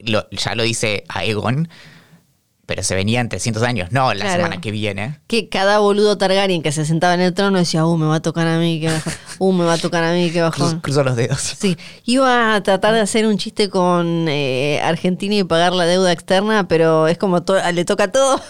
lo- 0.00 0.28
ya 0.30 0.54
lo 0.54 0.64
dice 0.64 1.04
Aegon, 1.08 1.68
pero 2.66 2.83
se 2.83 2.94
venía 2.94 3.20
en 3.20 3.29
300 3.29 3.62
años, 3.64 3.90
no 3.92 4.14
la 4.14 4.20
Claro. 4.25 4.37
semana 4.44 4.61
que 4.61 4.70
viene. 4.70 5.18
Que 5.27 5.48
cada 5.48 5.79
boludo 5.81 6.16
Targaryen 6.16 6.62
que 6.62 6.72
se 6.72 6.85
sentaba 6.85 7.14
en 7.14 7.20
el 7.20 7.35
trono 7.35 7.59
decía, 7.59 7.85
uh, 7.85 7.96
me 7.96 8.07
va 8.07 8.16
a 8.16 8.20
tocar 8.22 8.46
a 8.46 8.59
mí, 8.59 8.81
que 8.81 8.87
bajón. 8.88 9.12
Uh, 9.38 9.53
me 9.53 9.64
va 9.64 9.72
a 9.72 9.79
tocar 9.79 10.05
a 10.05 10.12
mí, 10.12 10.31
que 10.31 10.40
bajón. 10.40 10.81
cruzo 10.81 11.03
los 11.03 11.16
dedos. 11.16 11.40
Sí, 11.40 11.77
iba 12.05 12.55
a 12.55 12.62
tratar 12.62 12.94
de 12.94 13.01
hacer 13.01 13.27
un 13.27 13.38
chiste 13.38 13.68
con 13.68 14.27
eh, 14.29 14.81
Argentina 14.85 15.35
y 15.35 15.42
pagar 15.42 15.72
la 15.72 15.85
deuda 15.85 16.12
externa, 16.12 16.68
pero 16.68 17.09
es 17.09 17.18
como 17.18 17.42
to- 17.42 17.59
le 17.72 17.85
toca 17.85 18.05
a 18.05 18.12
todos. 18.12 18.40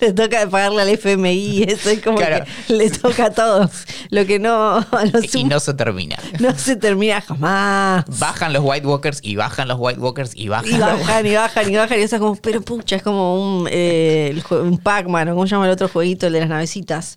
le 0.06 0.12
toca 0.12 0.48
pagarle 0.48 0.82
al 0.82 0.88
FMI, 0.88 1.62
eso 1.68 1.90
es 1.90 2.00
como 2.02 2.16
Claro. 2.18 2.44
que 2.66 2.72
le 2.72 2.90
toca 2.90 3.26
a 3.26 3.30
todos. 3.30 3.70
Lo 4.10 4.26
que 4.26 4.38
no, 4.38 4.78
a 4.78 5.04
los 5.12 5.34
Y 5.34 5.44
no 5.44 5.60
se 5.60 5.74
termina. 5.74 6.16
no 6.40 6.56
se 6.58 6.76
termina 6.76 7.20
jamás. 7.20 8.04
Bajan 8.18 8.52
los 8.52 8.62
White 8.64 8.86
Walkers 8.86 9.20
y 9.22 9.36
bajan 9.36 9.68
los 9.68 9.78
White 9.78 10.00
Walkers 10.00 10.32
y 10.34 10.48
bajan. 10.48 10.70
Y 10.74 10.78
bajan 10.78 11.26
y 11.26 11.34
bajan 11.34 11.70
y 11.72 11.76
bajan 11.76 11.98
y 11.98 12.02
eso 12.02 12.16
es 12.16 12.20
como, 12.20 12.36
pero 12.36 12.60
pucha, 12.62 12.96
es 12.96 13.02
como 13.02 13.60
un, 13.60 13.68
eh, 13.70 14.40
un 14.50 14.78
Pac-Man 14.78 15.28
o 15.28 15.34
cómo 15.34 15.46
se 15.46 15.52
llama 15.52 15.66
el 15.66 15.72
otro 15.72 15.88
jueguito, 15.88 16.26
el 16.26 16.32
de 16.32 16.40
las 16.40 16.48
navecitas. 16.48 17.16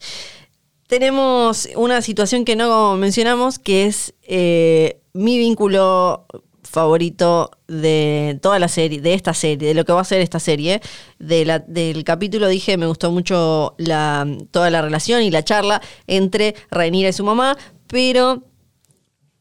Tenemos 0.87 1.69
una 1.75 2.01
situación 2.01 2.45
que 2.45 2.55
no 2.55 2.95
mencionamos 2.97 3.57
que 3.57 3.85
es 3.85 4.13
eh, 4.23 4.99
mi 5.13 5.37
vínculo 5.37 6.25
favorito 6.73 7.51
de 7.67 8.39
toda 8.41 8.57
la 8.57 8.67
serie, 8.67 8.99
de 8.99 9.13
esta 9.13 9.35
serie, 9.35 9.67
de 9.67 9.73
lo 9.75 9.85
que 9.85 9.93
va 9.93 10.01
a 10.01 10.05
ser 10.05 10.21
esta 10.21 10.39
serie. 10.39 10.81
Del 11.19 12.03
capítulo 12.03 12.47
dije, 12.47 12.77
me 12.77 12.87
gustó 12.87 13.11
mucho 13.11 13.75
la, 13.77 14.27
toda 14.49 14.71
la 14.71 14.81
relación 14.81 15.21
y 15.21 15.29
la 15.29 15.43
charla 15.43 15.81
entre 16.07 16.55
Rhaenyra 16.71 17.09
y 17.09 17.13
su 17.13 17.23
mamá, 17.23 17.55
pero 17.87 18.43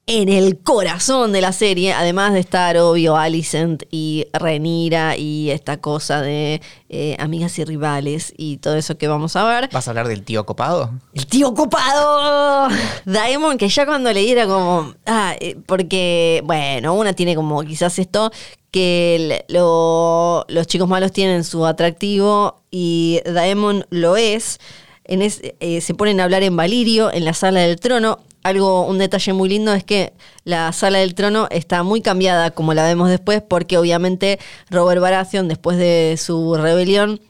en 0.07 0.29
el 0.29 0.59
corazón 0.59 1.33
de 1.33 1.41
la 1.41 1.53
serie, 1.53 1.93
además 1.93 2.33
de 2.33 2.41
estar 2.41 2.77
obvio 2.77 3.17
Alicent 3.17 3.85
y 3.93 4.27
Renira 4.33 5.17
y 5.17 5.51
esta 5.51 5.77
cosa 5.77 6.21
de 6.21 6.61
eh, 6.88 7.17
amigas 7.21 7.57
y 7.61 7.65
rivales 7.65 8.35
y 8.37 8.57
todo 8.57 8.75
eso 8.75 8.99
que 8.99 9.07
vamos 9.07 9.37
a 9.37 9.45
ver. 9.45 9.71
¿Vas 9.73 9.87
a 9.87 9.93
hablar 9.93 10.09
del 10.09 10.25
tío 10.25 10.45
copado? 10.45 10.91
El 11.15 11.27
tío 11.27 11.55
copado. 11.55 12.69
Daemon, 13.05 13.57
que 13.59 13.69
ya 13.69 13.87
cuando 13.87 14.12
leí 14.12 14.31
era 14.33 14.47
como. 14.47 14.93
Ah, 15.07 15.35
eh, 15.41 15.57
porque, 15.67 16.43
bueno, 16.45 16.95
una 16.95 17.12
tiene 17.12 17.37
como 17.37 17.62
quizás 17.62 17.99
esto, 18.01 18.33
que 18.73 19.45
lo- 19.49 20.45
los 20.49 20.67
chicos 20.67 20.88
malos 20.88 21.12
tienen 21.12 21.45
su 21.45 21.65
atractivo 21.65 22.62
y 22.73 23.21
Daemon 23.25 23.87
lo 23.91 24.17
es. 24.17 24.59
En 25.05 25.23
es- 25.23 25.43
eh, 25.61 25.81
se 25.81 25.95
ponen 25.95 26.21
a 26.21 26.25
hablar 26.25 26.43
en 26.43 26.57
Valirio, 26.57 27.12
en 27.12 27.25
la 27.25 27.35
sala 27.35 27.61
del 27.61 27.79
trono. 27.79 28.19
Algo, 28.42 28.87
un 28.87 28.98
detalle 28.98 29.33
muy 29.33 29.48
lindo 29.48 29.72
es 29.72 29.85
que 29.85 30.12
la 30.44 30.72
sala 30.72 30.98
del 30.98 31.14
trono 31.14 31.46
está 31.50 31.83
muy 31.83 32.00
cambiada, 32.00 32.50
como 32.50 32.74
la 32.74 32.85
vemos 32.85 33.09
después, 33.09 33.42
porque 33.46 33.78
obviamente 33.78 34.38
Robert 34.70 35.00
Baratheon, 35.00 35.48
después 35.48 35.78
de 35.78 36.16
su 36.18 36.57
rebelión, 36.57 37.20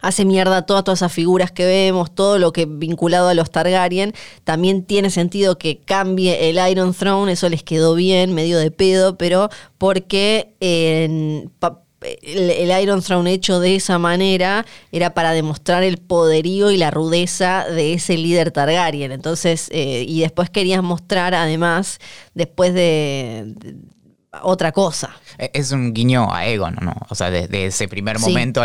hace 0.00 0.24
mierda 0.24 0.66
todas, 0.66 0.82
todas 0.82 0.98
esas 1.00 1.12
figuras 1.12 1.52
que 1.52 1.66
vemos, 1.66 2.14
todo 2.14 2.38
lo 2.38 2.52
que 2.52 2.64
vinculado 2.66 3.28
a 3.28 3.34
los 3.34 3.50
Targaryen. 3.50 4.14
También 4.44 4.84
tiene 4.84 5.10
sentido 5.10 5.58
que 5.58 5.78
cambie 5.78 6.48
el 6.50 6.58
Iron 6.70 6.94
Throne, 6.94 7.32
eso 7.32 7.48
les 7.48 7.62
quedó 7.62 7.94
bien, 7.94 8.34
medio 8.34 8.58
de 8.58 8.70
pedo, 8.70 9.16
pero 9.18 9.50
porque 9.78 10.54
pa- 11.58 11.82
el, 12.22 12.82
Iron 12.82 13.02
Throne 13.02 13.32
hecho 13.32 13.60
de 13.60 13.76
esa 13.76 13.98
manera 13.98 14.64
era 14.92 15.14
para 15.14 15.32
demostrar 15.32 15.82
el 15.82 15.98
poderío 15.98 16.70
y 16.70 16.76
la 16.76 16.90
rudeza 16.90 17.66
de 17.68 17.94
ese 17.94 18.16
líder 18.16 18.50
Targaryen. 18.50 19.12
Entonces, 19.12 19.68
eh, 19.72 20.04
y 20.08 20.20
después 20.20 20.50
querías 20.50 20.82
mostrar, 20.82 21.34
además, 21.34 21.98
después 22.34 22.74
de- 22.74 23.44
de 23.56 23.74
otra 24.42 24.70
cosa. 24.70 25.10
E- 25.38 25.50
Es 25.54 25.72
un 25.72 25.92
guiño 25.92 26.32
a 26.32 26.46
Egon, 26.46 26.76
¿no? 26.80 26.94
O 27.08 27.14
sea, 27.16 27.30
desde 27.30 27.66
ese 27.66 27.88
primer 27.88 28.18
momento 28.20 28.62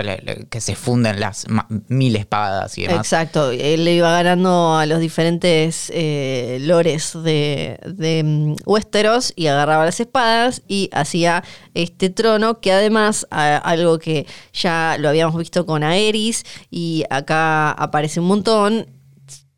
que 0.49 0.61
se 0.61 0.75
funden 0.75 1.19
las 1.19 1.47
mil 1.87 2.15
espadas 2.15 2.77
y 2.77 2.83
demás. 2.83 2.99
Exacto, 2.99 3.49
él 3.51 3.83
le 3.83 3.95
iba 3.95 4.11
ganando 4.11 4.75
a 4.77 4.85
los 4.85 4.99
diferentes 4.99 5.91
eh, 5.93 6.59
lores 6.61 7.13
de, 7.23 7.79
de 7.85 8.23
mm, 8.23 8.55
Westeros 8.65 9.33
y 9.35 9.47
agarraba 9.47 9.85
las 9.85 9.99
espadas 9.99 10.61
y 10.67 10.89
hacía 10.93 11.43
este 11.73 12.09
trono 12.11 12.59
que 12.59 12.71
además, 12.71 13.25
a- 13.31 13.57
algo 13.57 13.97
que 13.97 14.27
ya 14.53 14.97
lo 14.99 15.09
habíamos 15.09 15.35
visto 15.37 15.65
con 15.65 15.83
Aerys 15.83 16.43
y 16.69 17.05
acá 17.09 17.71
aparece 17.71 18.19
un 18.19 18.27
montón, 18.27 18.87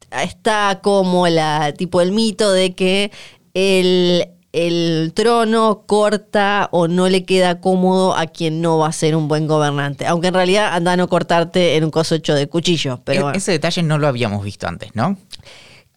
está 0.09 0.79
como 0.81 1.27
la 1.27 1.73
tipo 1.73 1.99
el 1.99 2.13
mito 2.13 2.51
de 2.51 2.73
que 2.75 3.11
el, 3.53 4.25
el 4.65 5.11
trono 5.13 5.83
corta 5.85 6.69
o 6.71 6.87
no 6.87 7.09
le 7.09 7.25
queda 7.25 7.61
cómodo 7.61 8.15
a 8.15 8.27
quien 8.27 8.61
no 8.61 8.77
va 8.79 8.87
a 8.87 8.91
ser 8.91 9.15
un 9.15 9.27
buen 9.27 9.47
gobernante. 9.47 10.05
Aunque 10.07 10.27
en 10.27 10.33
realidad 10.33 10.73
anda 10.73 10.93
a 10.93 10.97
no 10.97 11.07
cortarte 11.07 11.75
en 11.75 11.83
un 11.83 11.91
coso 11.91 12.15
hecho 12.15 12.33
de 12.33 12.47
cuchillo. 12.47 12.99
Pero 13.03 13.19
E- 13.19 13.23
bueno. 13.23 13.37
Ese 13.37 13.51
detalle 13.51 13.83
no 13.83 13.97
lo 13.97 14.07
habíamos 14.07 14.43
visto 14.43 14.67
antes, 14.67 14.95
¿no? 14.95 15.17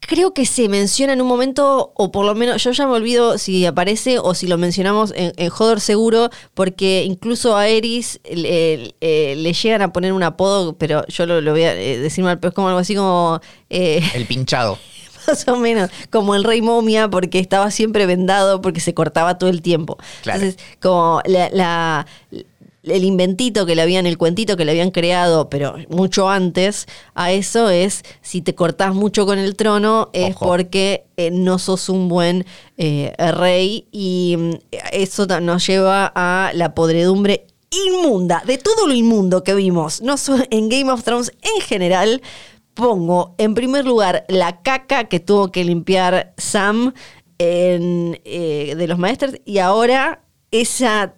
Creo 0.02 0.32
que 0.32 0.46
se 0.46 0.68
menciona 0.70 1.12
en 1.12 1.20
un 1.20 1.28
momento, 1.28 1.92
o 1.94 2.10
por 2.10 2.24
lo 2.24 2.34
menos 2.34 2.64
yo 2.64 2.72
ya 2.72 2.86
me 2.86 2.94
olvido 2.94 3.36
si 3.36 3.66
aparece 3.66 4.18
o 4.18 4.34
si 4.34 4.46
lo 4.46 4.56
mencionamos 4.56 5.12
en, 5.14 5.32
en 5.36 5.50
Hodor 5.56 5.78
seguro, 5.80 6.30
porque 6.54 7.04
incluso 7.06 7.54
a 7.56 7.68
Eris 7.68 8.18
le, 8.24 8.94
eh, 9.02 9.34
le 9.36 9.52
llegan 9.52 9.82
a 9.82 9.92
poner 9.92 10.14
un 10.14 10.22
apodo, 10.22 10.72
pero 10.78 11.06
yo 11.06 11.26
lo, 11.26 11.40
lo 11.42 11.52
voy 11.52 11.64
a 11.64 11.74
eh, 11.74 11.98
decir 11.98 12.24
mal, 12.24 12.40
pero 12.40 12.48
es 12.48 12.54
como 12.54 12.68
algo 12.68 12.80
así 12.80 12.94
como... 12.94 13.40
eh, 13.68 14.02
El 14.14 14.24
pinchado. 14.26 14.78
más 15.30 15.48
o 15.48 15.56
menos, 15.56 15.90
como 16.10 16.34
el 16.34 16.44
rey 16.44 16.60
momia, 16.62 17.08
porque 17.08 17.38
estaba 17.38 17.70
siempre 17.70 18.06
vendado, 18.06 18.60
porque 18.60 18.80
se 18.80 18.94
cortaba 18.94 19.38
todo 19.38 19.50
el 19.50 19.62
tiempo. 19.62 19.96
Claro. 20.22 20.40
Entonces, 20.42 20.62
como 20.80 21.20
la, 21.26 21.48
la- 21.52 22.06
el 22.82 23.04
inventito 23.04 23.66
que 23.66 23.74
le 23.74 23.82
habían, 23.82 24.06
el 24.06 24.16
cuentito 24.16 24.56
que 24.56 24.64
le 24.64 24.70
habían 24.70 24.90
creado, 24.90 25.50
pero 25.50 25.76
mucho 25.90 26.30
antes, 26.30 26.86
a 27.14 27.30
eso 27.30 27.68
es, 27.68 28.02
si 28.22 28.40
te 28.40 28.54
cortás 28.54 28.94
mucho 28.94 29.26
con 29.26 29.38
el 29.38 29.54
trono, 29.54 30.08
es 30.14 30.34
Ojo. 30.34 30.46
porque 30.46 31.04
eh, 31.18 31.30
no 31.30 31.58
sos 31.58 31.90
un 31.90 32.08
buen 32.08 32.46
eh, 32.78 33.12
rey, 33.34 33.86
y 33.92 34.34
mm, 34.38 34.50
eso 34.92 35.26
nos 35.42 35.66
lleva 35.66 36.10
a 36.14 36.52
la 36.54 36.74
podredumbre 36.74 37.44
inmunda, 37.86 38.42
de 38.46 38.56
todo 38.56 38.86
lo 38.86 38.94
inmundo 38.94 39.44
que 39.44 39.54
vimos, 39.54 40.00
no 40.00 40.16
solo 40.16 40.42
en 40.50 40.70
Game 40.70 40.90
of 40.90 41.04
Thrones 41.04 41.32
en 41.42 41.60
general, 41.60 42.22
pongo 42.74 43.34
en 43.38 43.54
primer 43.54 43.84
lugar 43.84 44.24
la 44.28 44.62
caca 44.62 45.04
que 45.04 45.20
tuvo 45.20 45.50
que 45.52 45.64
limpiar 45.64 46.32
Sam 46.36 46.92
en, 47.38 48.20
eh, 48.24 48.74
de 48.76 48.86
los 48.86 48.98
maestros 48.98 49.34
y 49.44 49.58
ahora 49.58 50.22
esa 50.50 51.14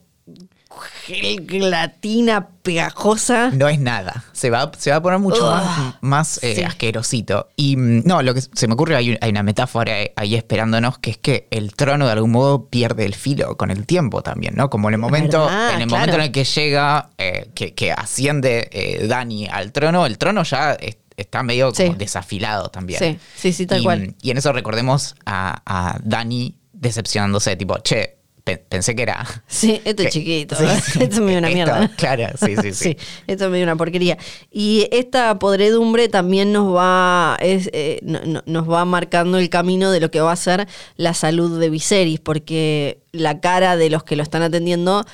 gelatina 1.05 2.49
pegajosa. 2.63 3.51
No 3.51 3.69
es 3.69 3.79
nada. 3.81 4.25
Se 4.33 4.49
va, 4.51 4.71
se 4.79 4.91
va 4.91 4.97
a 4.97 5.03
poner 5.03 5.19
mucho 5.19 5.43
más, 5.45 5.95
más 6.01 6.43
eh, 6.43 6.55
Sí. 6.57 6.63
asquerosito. 6.63 7.49
Y 7.57 7.77
mm, 7.77 8.03
no, 8.07 8.23
lo 8.23 8.33
que 8.35 8.41
se 8.41 8.69
me 8.69 8.75
ocurre, 8.75 8.97
hay, 8.97 9.19
hay 9.21 9.31
una 9.31 9.43
metáfora 9.43 9.95
ahí 10.17 10.35
esperándonos, 10.35 10.99
que 10.99 11.11
es 11.11 11.19
que 11.19 11.49
el 11.51 11.75
trono 11.75 12.07
de 12.07 12.13
algún 12.13 12.31
modo 12.31 12.69
pierde 12.69 13.05
el 13.05 13.15
filo 13.15 13.57
con 13.57 13.71
el 13.71 13.85
tiempo 13.87 14.23
también, 14.23 14.55
¿no? 14.57 14.71
Como 14.71 14.89
en 14.89 14.95
el 14.95 15.01
momento, 15.01 15.41
verdad, 15.45 15.75
en 15.75 15.81
el 15.83 15.89
claro. 15.89 16.01
momento 16.01 16.15
en 16.17 16.23
el 16.23 16.33
que 16.33 16.45
llega, 16.45 17.11
eh, 17.19 17.51
que, 17.55 17.75
que 17.75 17.93
asciende 17.93 18.69
eh, 18.73 19.07
Dani 19.07 19.49
al 19.49 19.73
trono, 19.73 20.07
el 20.07 20.19
trono 20.19 20.43
ya 20.45 20.73
es- 20.75 20.97
está 21.17 21.43
medio 21.43 21.73
como 21.73 21.95
desafilado 21.95 22.69
también. 22.69 22.99
Sí, 22.99 23.19
sí, 23.37 23.53
sí, 23.53 23.67
tal 23.67 23.81
y, 23.81 23.85
cual. 23.85 24.15
Y 24.23 24.31
en 24.31 24.39
eso 24.39 24.53
recordemos 24.53 25.15
a, 25.27 25.63
a 25.67 25.99
Dani 26.05 26.57
decepcionándose, 26.73 27.55
tipo, 27.57 27.79
che, 27.79 28.17
pe- 28.45 28.59
pensé 28.59 28.97
que 28.97 29.03
era 29.03 29.25
Sí, 29.47 29.81
esto 29.85 30.03
es 30.03 30.13
chiquito. 30.13 30.57
sí, 30.57 30.65
sí. 30.93 31.03
Esto 31.03 31.15
es 31.17 31.21
medio 31.21 31.39
una 31.39 31.49
Esto, 31.49 31.55
mierda. 31.57 31.89
claro, 31.97 32.37
sí, 32.45 32.57
sí, 32.61 32.73
sí. 32.75 32.97
esto 33.27 33.45
es 33.45 33.51
medio 33.51 33.65
una 33.65 33.77
porquería. 33.77 34.19
Y 34.51 34.89
esta 34.91 35.39
podredumbre 35.39 36.09
también 36.09 36.53
nos 36.53 36.75
va, 36.75 37.37
es, 37.41 37.71
eh, 37.73 38.01
no- 38.03 38.21
no- 38.25 38.43
nos 38.47 38.69
va 38.71 38.85
marcando 38.85 39.39
el 39.39 39.49
camino 39.49 39.91
de 39.93 40.01
lo 40.01 40.11
que 40.11 40.21
va 40.21 40.33
a 40.33 40.37
ser 40.37 40.67
la 40.97 41.15
salud 41.15 41.61
de 41.61 41.71
Viserys, 41.71 42.19
porque 42.21 43.01
la 43.13 43.41
cara 43.41 43.77
de 43.77 43.91
los 43.91 44.03
que 44.05 44.17
lo 44.17 44.23
están 44.23 44.43
atendiendo 44.43 45.05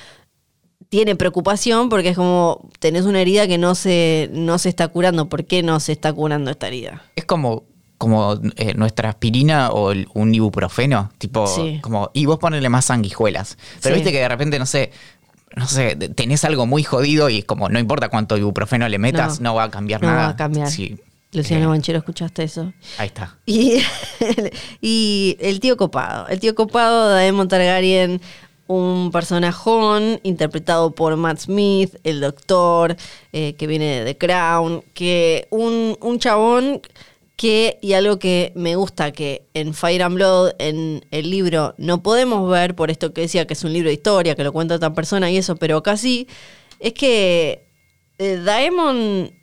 tiene 0.89 1.16
preocupación 1.16 1.89
porque 1.89 2.11
es 2.11 2.16
como 2.16 2.68
tenés 2.78 3.05
una 3.05 3.20
herida 3.20 3.47
que 3.47 3.59
no 3.59 3.74
se, 3.74 4.30
no 4.32 4.59
se 4.59 4.68
está 4.68 4.89
curando. 4.89 5.28
¿Por 5.28 5.45
qué 5.45 5.62
no 5.62 5.80
se 5.80 5.93
está 5.93 6.12
curando 6.12 6.51
esta 6.51 6.68
herida? 6.68 7.03
Es 7.16 7.24
como, 7.24 7.64
como 7.99 8.39
eh, 8.57 8.74
nuestra 8.74 9.11
aspirina 9.11 9.70
o 9.70 9.93
el- 9.93 10.09
un 10.14 10.34
ibuprofeno, 10.34 11.11
tipo, 11.18 11.47
Sí. 11.47 11.78
como, 11.82 12.11
y 12.14 12.26
vos 12.26 12.39
ponele 12.39 12.68
más 12.68 12.86
sanguijuelas. 12.86 13.59
Pero 13.82 13.95
Sí. 13.97 14.01
viste 14.01 14.12
que 14.12 14.20
de 14.20 14.28
repente, 14.28 14.59
no 14.59 14.66
sé, 14.66 14.93
no 15.57 15.66
sé, 15.66 15.97
tenés 15.97 16.45
algo 16.45 16.66
muy 16.66 16.84
jodido 16.84 17.28
y 17.28 17.39
es 17.39 17.45
como, 17.45 17.68
no 17.68 17.78
importa 17.78 18.09
cuánto 18.09 18.36
ibuprofeno 18.36 18.89
le 18.89 18.99
metas, 18.99 19.41
no, 19.41 19.51
No, 19.51 19.55
va 19.57 19.64
a 19.64 19.70
cambiar 19.70 20.01
no 20.03 20.09
nada. 20.09 20.22
va 20.22 20.28
a 20.28 20.36
cambiar. 20.36 20.70
Sí. 20.70 20.97
Luciano 21.32 21.64
Eh, 21.64 21.66
Banchero, 21.66 21.99
¿escuchaste 21.99 22.43
eso? 22.45 22.72
ahí 22.97 23.09
está. 23.09 23.36
Y, 23.45 23.82
y 24.80 25.36
el 25.41 25.61
tío 25.61 25.76
copado. 25.76 26.26
El 26.28 26.41
tío 26.41 26.55
copado, 26.55 27.11
Daemon 27.11 27.49
Targaryen, 27.49 28.20
un 28.69 29.11
personajón 29.11 30.21
interpretado 30.23 30.95
por 30.95 31.16
Matt 31.16 31.41
Smith, 31.41 31.97
el 32.05 32.21
doctor 32.21 32.97
eh, 33.33 33.55
que 33.55 33.66
viene 33.66 34.01
de 34.01 34.05
The 34.05 34.19
Crown, 34.19 34.85
que 34.95 35.49
un, 35.51 35.97
un 36.01 36.19
chabón 36.21 36.81
que, 37.37 37.79
y 37.81 37.95
algo 37.95 38.19
que 38.19 38.53
me 38.55 38.77
gusta, 38.77 39.12
que 39.12 39.47
en 39.55 39.73
Fire 39.73 40.03
and 40.03 40.16
Blood, 40.16 40.53
en 40.59 41.05
el 41.11 41.31
libro, 41.31 41.75
no 41.79 42.03
podemos 42.03 42.51
ver, 42.51 42.75
por 42.75 42.91
esto 42.91 43.12
que 43.12 43.23
decía 43.23 43.47
que 43.47 43.55
es 43.55 43.64
un 43.64 43.73
libro 43.73 43.89
de 43.89 43.95
historia, 43.95 44.35
que 44.35 44.45
lo 44.45 44.53
cuenta 44.53 44.75
otra 44.75 44.93
persona 44.93 45.31
y 45.31 45.37
eso, 45.37 45.57
pero 45.57 45.83
casi, 45.83 46.29
es 46.79 46.93
que 46.93 47.69
eh, 48.19 48.37
Daemon 48.45 49.38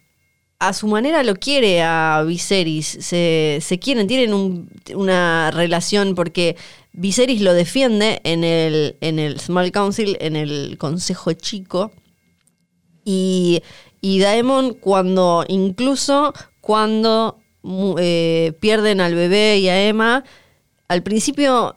a 0.67 0.73
su 0.73 0.87
manera 0.87 1.23
lo 1.23 1.35
quiere 1.35 1.81
a 1.81 2.23
Viserys, 2.25 2.97
se, 3.01 3.59
se 3.61 3.79
quieren, 3.79 4.07
tienen 4.07 4.33
un- 4.33 4.69
una 4.93 5.51
relación 5.51 6.15
porque 6.15 6.55
Viserys 6.93 7.41
lo 7.41 7.53
defiende 7.53 8.21
en 8.23 8.43
el, 8.43 8.95
en 9.01 9.19
el 9.19 9.39
Small 9.39 9.71
Council, 9.71 10.17
en 10.19 10.35
el 10.35 10.77
Consejo 10.77 11.33
Chico, 11.33 11.91
y, 13.03 13.61
y 14.01 14.19
Daemon 14.19 14.73
cuando, 14.73 15.45
incluso 15.47 16.33
cuando 16.61 17.37
eh, 17.99 18.53
pierden 18.59 19.01
al 19.01 19.13
bebé 19.15 19.59
y 19.59 19.69
a 19.69 19.87
Emma, 19.87 20.23
al 20.87 21.03
principio 21.03 21.75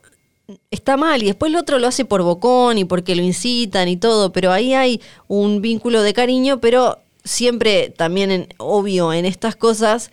está 0.70 0.96
mal 0.96 1.22
y 1.22 1.26
después 1.26 1.50
el 1.50 1.56
otro 1.58 1.78
lo 1.78 1.86
hace 1.86 2.04
por 2.06 2.22
bocón 2.22 2.78
y 2.78 2.84
porque 2.84 3.14
lo 3.14 3.22
incitan 3.22 3.88
y 3.88 3.96
todo, 3.98 4.32
pero 4.32 4.52
ahí 4.52 4.72
hay 4.72 5.00
un 5.26 5.60
vínculo 5.60 6.02
de 6.02 6.14
cariño, 6.14 6.60
pero 6.60 6.98
siempre 7.28 7.90
también 7.90 8.30
en- 8.30 8.48
obvio 8.58 9.12
en 9.12 9.24
estas 9.24 9.54
cosas 9.56 10.10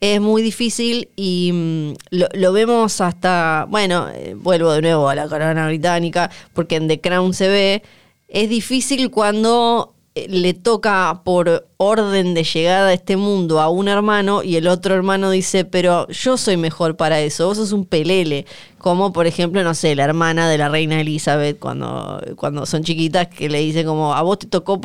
es 0.00 0.20
muy 0.20 0.42
difícil 0.42 1.08
y 1.16 1.50
mm, 1.52 1.92
lo, 2.10 2.28
lo 2.34 2.52
vemos 2.52 3.00
hasta, 3.00 3.66
bueno, 3.68 4.08
eh, 4.14 4.34
vuelvo 4.38 4.70
de 4.72 4.82
nuevo 4.82 5.08
a 5.08 5.14
la 5.16 5.28
corona 5.28 5.66
británica, 5.66 6.30
porque 6.52 6.76
en 6.76 6.86
The 6.86 7.00
Crown 7.00 7.34
se 7.34 7.48
ve, 7.48 7.82
es 8.28 8.48
difícil 8.48 9.10
cuando 9.10 9.94
eh, 10.14 10.26
le 10.28 10.54
toca 10.54 11.22
por 11.24 11.66
orden 11.78 12.34
de 12.34 12.44
llegada 12.44 12.88
a 12.90 12.92
este 12.92 13.16
mundo 13.16 13.60
a 13.60 13.70
un 13.70 13.88
hermano 13.88 14.44
y 14.44 14.54
el 14.56 14.68
otro 14.68 14.94
hermano 14.94 15.30
dice, 15.30 15.64
pero 15.64 16.06
yo 16.08 16.36
soy 16.36 16.56
mejor 16.56 16.96
para 16.96 17.20
eso, 17.20 17.46
vos 17.48 17.56
sos 17.56 17.72
un 17.72 17.84
pelele. 17.84 18.46
Como 18.78 19.12
por 19.12 19.26
ejemplo, 19.26 19.64
no 19.64 19.74
sé, 19.74 19.96
la 19.96 20.04
hermana 20.04 20.48
de 20.48 20.58
la 20.58 20.68
reina 20.68 21.00
Elizabeth 21.00 21.58
cuando, 21.58 22.20
cuando 22.36 22.66
son 22.66 22.84
chiquitas 22.84 23.26
que 23.26 23.48
le 23.48 23.58
dice 23.58 23.84
como, 23.84 24.14
a 24.14 24.22
vos 24.22 24.38
te 24.38 24.46
tocó 24.46 24.80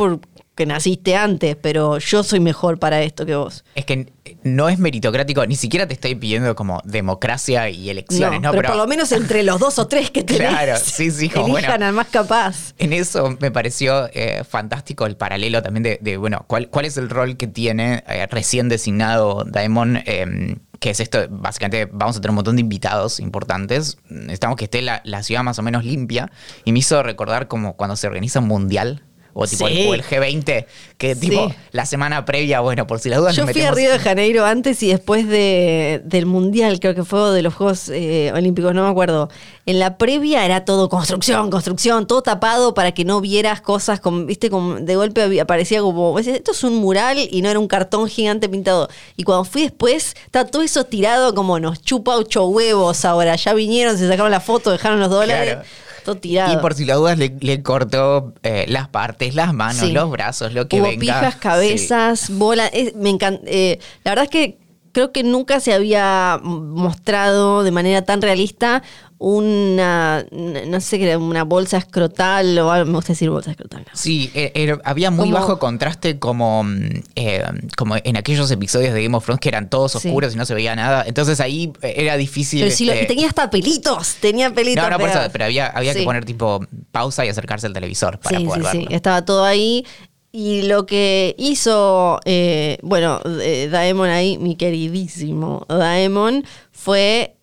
porque 0.53 0.67
naciste 0.67 1.15
antes, 1.15 1.55
pero 1.55 1.97
yo 1.97 2.21
soy 2.21 2.39
mejor 2.39 2.77
para 2.77 3.01
esto 3.01 3.25
que 3.25 3.35
vos. 3.35 3.65
Es 3.73 3.85
que 3.85 4.13
no 4.43 4.69
es 4.69 4.77
meritocrático, 4.77 5.43
ni 5.47 5.55
siquiera 5.55 5.87
te 5.87 5.95
estoy 5.95 6.13
pidiendo 6.13 6.55
como 6.55 6.79
democracia 6.83 7.69
y 7.69 7.89
elecciones, 7.89 8.39
¿no? 8.39 8.51
pero, 8.51 8.69
por 8.69 8.77
lo 8.77 8.85
menos 8.85 9.11
entre 9.13 9.41
los 9.41 9.59
dos 9.59 9.79
o 9.79 9.87
tres 9.87 10.11
que 10.11 10.23
tenés, 10.23 10.49
Claro, 10.49 10.77
sí, 10.77 11.09
sí, 11.09 11.29
como, 11.29 11.57
elijan 11.57 11.71
bueno. 11.71 11.85
al 11.87 11.93
más 11.93 12.07
capaz. 12.09 12.75
En 12.77 12.93
eso 12.93 13.35
me 13.39 13.49
pareció 13.49 14.07
eh, 14.13 14.43
fantástico 14.47 15.07
el 15.07 15.17
paralelo 15.17 15.63
también 15.63 15.81
de, 15.81 15.97
de, 15.99 16.17
bueno, 16.17 16.45
¿cuál, 16.45 16.69
cuál 16.69 16.85
es 16.85 16.97
el 16.97 17.09
rol 17.09 17.35
que 17.35 17.47
tiene 17.47 18.03
eh, 18.07 18.27
recién 18.29 18.69
designado 18.69 19.45
Daemon? 19.45 20.03
eh, 20.05 20.57
que 20.79 20.89
es 20.89 20.99
esto, 20.99 21.17
básicamente 21.29 21.89
vamos 21.91 22.17
a 22.17 22.19
tener 22.19 22.31
un 22.31 22.35
montón 22.35 22.57
de 22.57 22.61
invitados 22.61 23.21
importantes, 23.21 23.97
necesitamos 24.09 24.57
que 24.57 24.65
esté 24.65 24.81
la, 24.81 25.01
la 25.05 25.23
ciudad 25.23 25.41
más 25.41 25.57
o 25.57 25.63
menos 25.63 25.85
limpia, 25.85 26.29
y 26.65 26.73
me 26.73 26.79
hizo 26.79 27.01
recordar 27.01 27.47
como 27.47 27.77
cuando 27.77 27.95
se 27.95 28.05
organiza 28.05 28.41
un 28.41 28.49
mundial, 28.49 29.01
o 29.33 29.47
tipo 29.47 29.67
Sí. 29.67 29.81
el, 29.81 29.87
o 29.89 29.93
el 29.95 30.03
G20, 30.03 30.65
que 30.97 31.15
tipo 31.15 31.49
Sí. 31.49 31.55
la 31.71 31.85
semana 31.85 32.23
previa, 32.25 32.59
bueno, 32.59 32.85
por 32.87 32.99
si 32.99 33.09
las 33.09 33.19
dudas 33.19 33.35
Yo 33.35 33.47
fui 33.47 33.61
a 33.63 33.71
Río 33.71 33.91
de 33.91 33.99
Janeiro 33.99 34.45
antes 34.45 34.81
y 34.83 34.87
después 34.89 35.27
de, 35.27 36.01
del 36.05 36.25
Mundial, 36.25 36.79
creo 36.79 36.93
que 36.95 37.03
fue 37.03 37.31
de 37.31 37.41
los 37.41 37.53
Juegos 37.53 37.89
eh, 37.89 38.31
Olímpicos, 38.33 38.73
no 38.73 38.83
me 38.83 38.89
acuerdo. 38.89 39.29
En 39.65 39.79
la 39.79 39.97
previa 39.97 40.45
era 40.45 40.65
todo 40.65 40.89
construcción, 40.89 41.49
construcción, 41.49 42.05
todo 42.05 42.21
tapado 42.21 42.73
para 42.73 42.91
que 42.91 43.05
no 43.05 43.21
vieras 43.21 43.61
cosas, 43.61 43.99
como, 43.99 44.25
viste, 44.25 44.49
como 44.49 44.75
de 44.75 44.95
golpe 44.95 45.39
aparecía 45.41 45.81
como, 45.81 46.19
esto 46.19 46.51
es 46.51 46.63
un 46.63 46.75
mural 46.75 47.17
y 47.17 47.41
no 47.41 47.49
era 47.49 47.59
un 47.59 47.67
cartón 47.67 48.07
gigante 48.07 48.49
pintado. 48.49 48.89
Y 49.15 49.23
cuando 49.23 49.45
fui 49.45 49.63
después, 49.63 50.15
está 50.25 50.45
todo 50.45 50.61
eso 50.61 50.83
tirado 50.85 51.33
como 51.33 51.59
nos 51.59 51.81
chupa 51.81 52.15
ocho 52.17 52.45
huevos 52.47 53.03
ahora. 53.05 53.35
Ya 53.35 53.53
vinieron, 53.53 53.97
se 53.97 54.07
sacaron 54.07 54.31
la 54.31 54.39
foto, 54.41 54.69
dejaron 54.71 54.99
los 54.99 55.09
dólares. 55.09 55.53
Claro. 55.55 55.67
Todo 56.03 56.15
tirado. 56.15 56.53
Y 56.53 56.57
por 56.57 56.73
si 56.73 56.85
la 56.85 56.95
dudas 56.95 57.17
le, 57.17 57.35
le 57.39 57.63
cortó 57.63 58.33
eh, 58.43 58.65
las 58.67 58.87
partes, 58.89 59.35
las 59.35 59.53
manos, 59.53 59.81
Sí. 59.87 59.91
los 59.91 60.09
brazos, 60.11 60.53
lo 60.53 60.67
que 60.67 60.77
Hubo 60.77 60.89
venga. 60.89 60.99
pijas, 60.99 61.33
Sí. 61.35 61.39
cabezas, 61.39 62.29
bolas. 62.29 62.69
es- 62.73 62.95
me 62.95 63.09
encanta. 63.09 63.41
la 63.45 64.11
verdad 64.11 64.23
es 64.25 64.29
que 64.29 64.57
creo 64.91 65.11
que 65.11 65.23
nunca 65.23 65.59
se 65.59 65.73
había 65.73 66.39
mostrado 66.43 67.63
de 67.63 67.71
manera 67.71 68.03
tan 68.03 68.21
realista 68.21 68.83
una, 69.25 70.25
no 70.31 70.81
sé 70.81 71.15
una 71.15 71.45
bolsa 71.45 71.77
escrotal 71.77 72.57
o 72.59 72.69
algo. 72.71 72.91
Me 72.91 72.97
gusta 72.97 73.13
decir 73.13 73.29
bolsa 73.29 73.51
escrotal. 73.51 73.81
¿no? 73.87 73.91
Sí, 73.93 74.29
e- 74.33 74.51
era- 74.53 74.79
había 74.83 75.11
muy 75.11 75.29
Como- 75.31 75.39
bajo 75.39 75.59
contraste 75.59 76.19
como, 76.19 76.65
mm, 76.65 76.89
eh, 77.15 77.41
como 77.77 77.95
en 78.03 78.17
aquellos 78.17 78.51
episodios 78.51 78.93
de 78.93 79.01
Game 79.01 79.15
of 79.15 79.23
Thrones 79.23 79.39
que 79.39 79.47
eran 79.47 79.69
todos 79.69 79.93
Sí. 79.93 80.09
oscuros 80.09 80.33
y 80.33 80.37
no 80.37 80.45
se 80.45 80.53
veía 80.53 80.75
nada. 80.75 81.05
Entonces 81.07 81.39
ahí 81.39 81.71
eh, 81.81 81.93
era 81.97 82.17
difícil. 82.17 82.61
Pero 82.63 82.75
sí, 82.75 82.85
lo- 82.85 82.91
este, 82.91 83.05
tenía 83.05 83.27
hasta 83.27 83.49
pelitos, 83.49 84.15
tenía 84.19 84.49
pelitos. 84.53 84.83
no, 84.83 84.89
no, 84.89 84.99
por 84.99 85.09
eso, 85.09 85.19
pero 85.31 85.45
había, 85.45 85.67
había 85.67 85.93
Sí. 85.93 85.99
que 85.99 86.05
poner 86.05 86.25
tipo 86.25 86.59
pausa 86.91 87.25
y 87.25 87.29
acercarse 87.29 87.65
al 87.67 87.73
televisor 87.73 88.19
para 88.19 88.39
sí, 88.39 88.43
poder 88.45 88.63
sí, 88.65 88.69
sí, 88.71 88.77
verlo. 88.79 88.95
estaba 88.95 89.23
todo 89.23 89.45
ahí. 89.45 89.85
Y 90.33 90.63
lo 90.63 90.85
que 90.85 91.33
hizo, 91.37 92.19
eh, 92.25 92.77
bueno, 92.81 93.21
eh, 93.41 93.69
Daemon 93.71 94.09
ahí, 94.09 94.37
mi 94.39 94.55
queridísimo 94.57 95.65
Daemon, 95.69 96.43
fue 96.71 97.35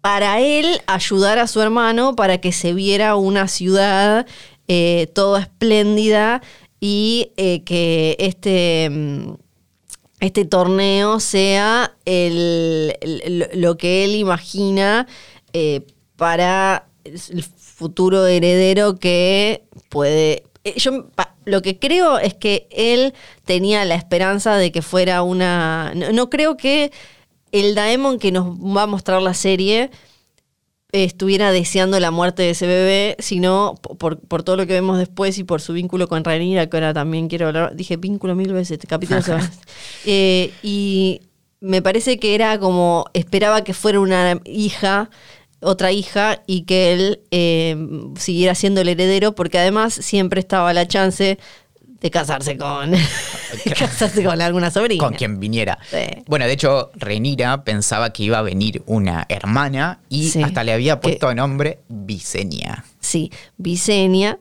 para 0.00 0.40
él 0.40 0.80
ayudar 0.86 1.38
a 1.38 1.46
su 1.46 1.60
hermano 1.60 2.14
para 2.14 2.38
que 2.38 2.52
se 2.52 2.72
viera 2.72 3.16
una 3.16 3.48
ciudad 3.48 4.26
eh, 4.68 5.08
toda 5.14 5.40
espléndida 5.40 6.42
y 6.80 7.32
eh, 7.36 7.64
que 7.64 8.16
este, 8.18 8.88
mm, 8.90 9.34
este 10.20 10.44
torneo 10.44 11.20
sea 11.20 11.96
el, 12.04 12.94
lo 13.54 13.76
que 13.76 14.04
él 14.04 14.14
imagina 14.14 15.06
eh, 15.52 15.86
para 16.16 16.88
el 17.04 17.42
futuro 17.42 18.26
heredero 18.26 18.98
que 18.98 19.64
puede... 19.88 20.44
Yo 20.76 21.06
lo 21.46 21.62
que 21.62 21.78
creo 21.78 22.18
es 22.18 22.34
que 22.34 22.68
él 22.70 23.14
tenía 23.46 23.86
la 23.86 23.94
esperanza 23.94 24.56
de 24.56 24.70
que 24.70 24.82
fuera 24.82 25.22
una... 25.22 25.94
No 25.94 26.28
creo 26.28 26.58
que 26.58 26.92
el 27.52 27.74
Daemon 27.74 28.18
que 28.18 28.32
nos 28.32 28.46
va 28.58 28.82
a 28.82 28.86
mostrar 28.86 29.22
la 29.22 29.34
serie 29.34 29.90
estuviera 30.92 31.52
deseando 31.52 32.00
la 32.00 32.10
muerte 32.10 32.42
de 32.42 32.50
ese 32.50 32.66
bebé, 32.66 33.16
sino 33.18 33.74
po- 33.82 33.94
por, 33.96 34.18
por 34.20 34.42
todo 34.42 34.56
lo 34.56 34.66
que 34.66 34.72
vemos 34.72 34.96
después 34.98 35.36
y 35.38 35.44
por 35.44 35.60
su 35.60 35.74
vínculo 35.74 36.08
con 36.08 36.24
Rhaenyra, 36.24 36.68
que 36.68 36.76
ahora 36.78 36.94
también 36.94 37.28
quiero 37.28 37.48
hablar. 37.48 37.76
Dije 37.76 37.96
vínculo 37.96 38.34
mil 38.34 38.52
veces, 38.54 38.72
este 38.72 38.86
capítulo 38.86 39.20
se 39.22 39.32
va. 39.34 39.50
Eh, 40.06 40.52
y 40.62 41.20
me 41.60 41.82
parece 41.82 42.18
que 42.18 42.34
era 42.34 42.58
como, 42.58 43.04
esperaba 43.12 43.64
que 43.64 43.74
fuera 43.74 44.00
una 44.00 44.40
hija, 44.46 45.10
otra 45.60 45.92
hija, 45.92 46.42
y 46.46 46.62
que 46.62 46.92
él 46.94 47.20
eh, 47.32 47.76
siguiera 48.16 48.54
siendo 48.54 48.80
el 48.80 48.88
heredero, 48.88 49.34
porque 49.34 49.58
además 49.58 49.92
siempre 49.92 50.40
estaba 50.40 50.72
la 50.72 50.88
chance 50.88 51.38
de 52.00 52.10
casarse 52.10 52.56
con, 52.56 52.90
de 52.92 53.72
casarse 53.76 54.22
con 54.22 54.40
alguna 54.40 54.70
sobrina. 54.70 55.02
Con 55.04 55.14
quien 55.14 55.40
viniera. 55.40 55.78
Sí. 55.90 56.22
Bueno, 56.26 56.44
de 56.46 56.52
hecho, 56.52 56.90
Renira 56.94 57.64
pensaba 57.64 58.10
que 58.12 58.22
iba 58.22 58.38
a 58.38 58.42
venir 58.42 58.82
una 58.86 59.26
hermana 59.28 60.00
y 60.08 60.28
Sí. 60.28 60.42
hasta 60.42 60.62
le 60.64 60.72
había 60.72 60.94
Que- 60.96 61.00
puesto 61.08 61.28
de 61.28 61.34
nombre 61.34 61.80
Visenya. 61.88 62.84
Sí, 63.00 63.32
Visenia. 63.56 64.38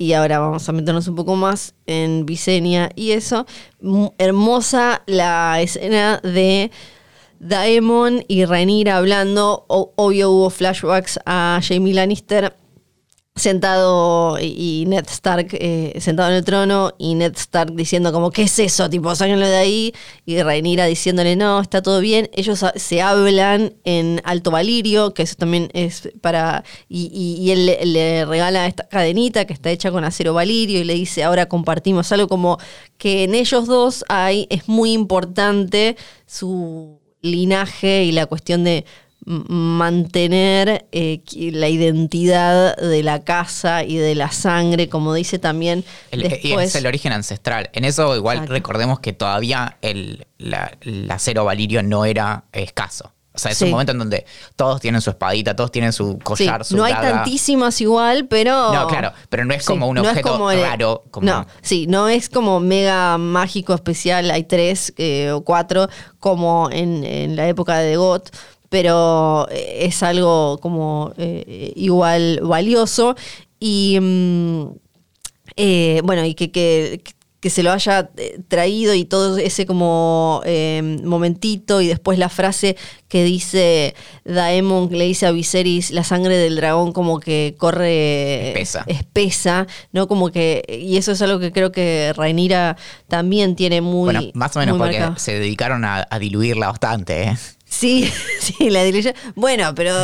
Y 0.00 0.12
ahora 0.12 0.38
vamos 0.38 0.68
a 0.68 0.72
meternos 0.72 1.08
un 1.08 1.16
poco 1.16 1.34
más 1.34 1.74
en 1.86 2.24
Visenia 2.24 2.90
y 2.94 3.10
eso. 3.10 3.46
M- 3.82 4.12
hermosa 4.18 5.02
la 5.06 5.60
escena 5.60 6.20
de 6.22 6.70
Daemon 7.40 8.24
y 8.28 8.44
Rhaenyra 8.44 8.96
hablando. 8.96 9.64
O- 9.68 9.92
obvio 9.96 10.30
hubo 10.30 10.50
flashbacks 10.50 11.18
a 11.26 11.60
Jamie 11.62 11.94
Lannister 11.94 12.54
sentado 13.38 14.38
y 14.40 14.84
Ned 14.86 15.04
Stark 15.08 15.48
eh, 15.52 15.94
sentado 16.00 16.30
en 16.30 16.36
el 16.36 16.44
trono 16.44 16.92
y 16.98 17.14
Ned 17.14 17.34
Stark 17.36 17.72
diciendo 17.74 18.12
como 18.12 18.30
¿qué 18.30 18.42
es 18.42 18.58
eso? 18.58 18.88
tipo 18.90 19.14
sáquenlo 19.14 19.46
de 19.46 19.56
ahí 19.56 19.94
y 20.26 20.42
Rhaenyra 20.42 20.84
diciéndole 20.86 21.36
no 21.36 21.60
está 21.60 21.82
todo 21.82 22.00
bien 22.00 22.28
ellos 22.34 22.64
se 22.74 23.02
hablan 23.02 23.74
en 23.84 24.20
Alto 24.24 24.50
Valirio 24.50 25.14
que 25.14 25.22
eso 25.22 25.34
también 25.36 25.70
es 25.72 26.08
para 26.20 26.64
y, 26.88 27.10
y- 27.14 27.50
él 27.50 27.66
le, 27.66 27.86
le 27.86 28.24
regala 28.26 28.66
esta 28.66 28.88
cadenita 28.88 29.44
que 29.46 29.52
está 29.54 29.70
hecha 29.70 29.90
con 29.90 30.04
acero 30.04 30.34
valirio 30.34 30.80
y 30.80 30.84
le 30.84 30.94
dice 30.94 31.24
ahora 31.24 31.46
compartimos 31.46 32.12
algo 32.12 32.28
como 32.28 32.58
que 32.98 33.24
en 33.24 33.34
ellos 33.34 33.66
dos 33.66 34.04
hay 34.08 34.46
es 34.50 34.68
muy 34.68 34.92
importante 34.92 35.96
su 36.26 37.00
linaje 37.22 38.04
y 38.04 38.12
la 38.12 38.26
cuestión 38.26 38.64
de 38.64 38.84
mantener 39.28 40.86
eh, 40.92 41.20
la 41.52 41.68
identidad 41.68 42.76
de 42.76 43.02
la 43.02 43.22
casa 43.24 43.84
y 43.84 43.96
de 43.96 44.14
la 44.14 44.30
sangre, 44.30 44.88
como 44.88 45.14
dice 45.14 45.38
también 45.38 45.84
El- 46.10 46.24
y 46.24 46.28
después. 46.28 46.68
es 46.70 46.74
el 46.76 46.86
origen 46.86 47.12
ancestral. 47.12 47.70
En 47.72 47.84
eso 47.84 48.16
igual 48.16 48.38
Exacto. 48.38 48.52
recordemos 48.54 49.00
que 49.00 49.12
todavía 49.12 49.76
el, 49.82 50.26
la- 50.38 50.72
el 50.80 51.10
acero 51.10 51.44
valirio 51.44 51.82
no 51.82 52.04
era 52.04 52.44
escaso. 52.52 53.12
O 53.34 53.40
sea, 53.40 53.52
es 53.52 53.58
Sí. 53.58 53.66
un 53.66 53.70
momento 53.70 53.92
en 53.92 53.98
donde 53.98 54.26
todos 54.56 54.80
tienen 54.80 55.00
su 55.00 55.10
espadita, 55.10 55.54
todos 55.54 55.70
tienen 55.70 55.92
su 55.92 56.14
Sí, 56.14 56.18
collar, 56.24 56.64
su 56.64 56.76
no 56.76 56.82
hay 56.82 56.92
tantísimas 56.94 57.80
igual, 57.80 58.26
pero... 58.26 58.72
No, 58.72 58.88
claro, 58.88 59.12
pero 59.28 59.44
no 59.44 59.54
es 59.54 59.64
como 59.64 59.86
un 59.86 59.94
no 59.94 60.02
objeto 60.02 60.32
como 60.32 60.50
el- 60.50 60.60
raro. 60.60 61.04
Como, 61.12 61.24
No, 61.24 61.46
sí, 61.62 61.86
no 61.86 62.08
es 62.08 62.28
como 62.28 62.58
mega 62.58 63.16
mágico 63.16 63.74
especial, 63.74 64.28
hay 64.32 64.42
tres 64.42 64.92
eh, 64.96 65.30
o 65.30 65.42
cuatro, 65.44 65.88
como 66.18 66.68
en, 66.72 67.04
en 67.04 67.36
la 67.36 67.46
época 67.46 67.78
de 67.78 67.96
Got, 67.96 68.30
pero 68.68 69.48
eh, 69.50 69.86
es 69.86 70.02
algo 70.02 70.58
como 70.60 71.12
eh, 71.18 71.72
igual 71.76 72.40
valioso. 72.42 73.14
Y 73.60 73.98
mm, 74.00 74.66
eh, 75.56 76.00
bueno, 76.04 76.24
y 76.24 76.34
que, 76.34 76.50
que, 76.50 77.02
que 77.40 77.50
se 77.50 77.62
lo 77.62 77.70
haya 77.72 78.10
eh, 78.16 78.40
traído 78.48 78.94
y 78.94 79.04
todo 79.04 79.38
ese 79.38 79.64
como 79.64 80.42
eh, 80.44 80.98
momentito 81.04 81.80
y 81.80 81.86
después 81.86 82.18
la 82.18 82.28
frase 82.28 82.76
que 83.08 83.22
dice 83.24 83.94
Daemon, 84.24 84.88
que 84.88 84.96
le 84.96 85.04
dice 85.04 85.26
a 85.26 85.30
Viserys, 85.30 85.90
la 85.92 86.02
sangre 86.04 86.36
del 86.36 86.56
dragón 86.56 86.92
como 86.92 87.20
que 87.20 87.54
corre 87.56 88.48
Espesa. 88.48 88.84
espesa, 88.88 89.66
¿no? 89.92 90.08
Como 90.08 90.30
que, 90.30 90.62
y 90.68 90.96
eso 90.96 91.12
es 91.12 91.22
algo 91.22 91.38
que 91.38 91.52
creo 91.52 91.70
que 91.72 92.12
Rhaenyra 92.16 92.76
también 93.06 93.54
tiene 93.56 93.80
muy 93.80 94.12
bueno, 94.12 94.30
más 94.34 94.56
o 94.56 94.58
menos 94.60 94.76
porque 94.76 94.98
marcado. 94.98 95.18
se 95.18 95.38
dedicaron 95.38 95.84
a, 95.84 96.06
a 96.10 96.18
diluirla 96.18 96.68
bastante. 96.68 97.22
¿eh? 97.22 97.36
Sí, 97.68 98.10
sí, 98.40 98.70
la 98.70 98.82
diluye. 98.84 99.14
Bueno, 99.34 99.74
pero 99.74 99.94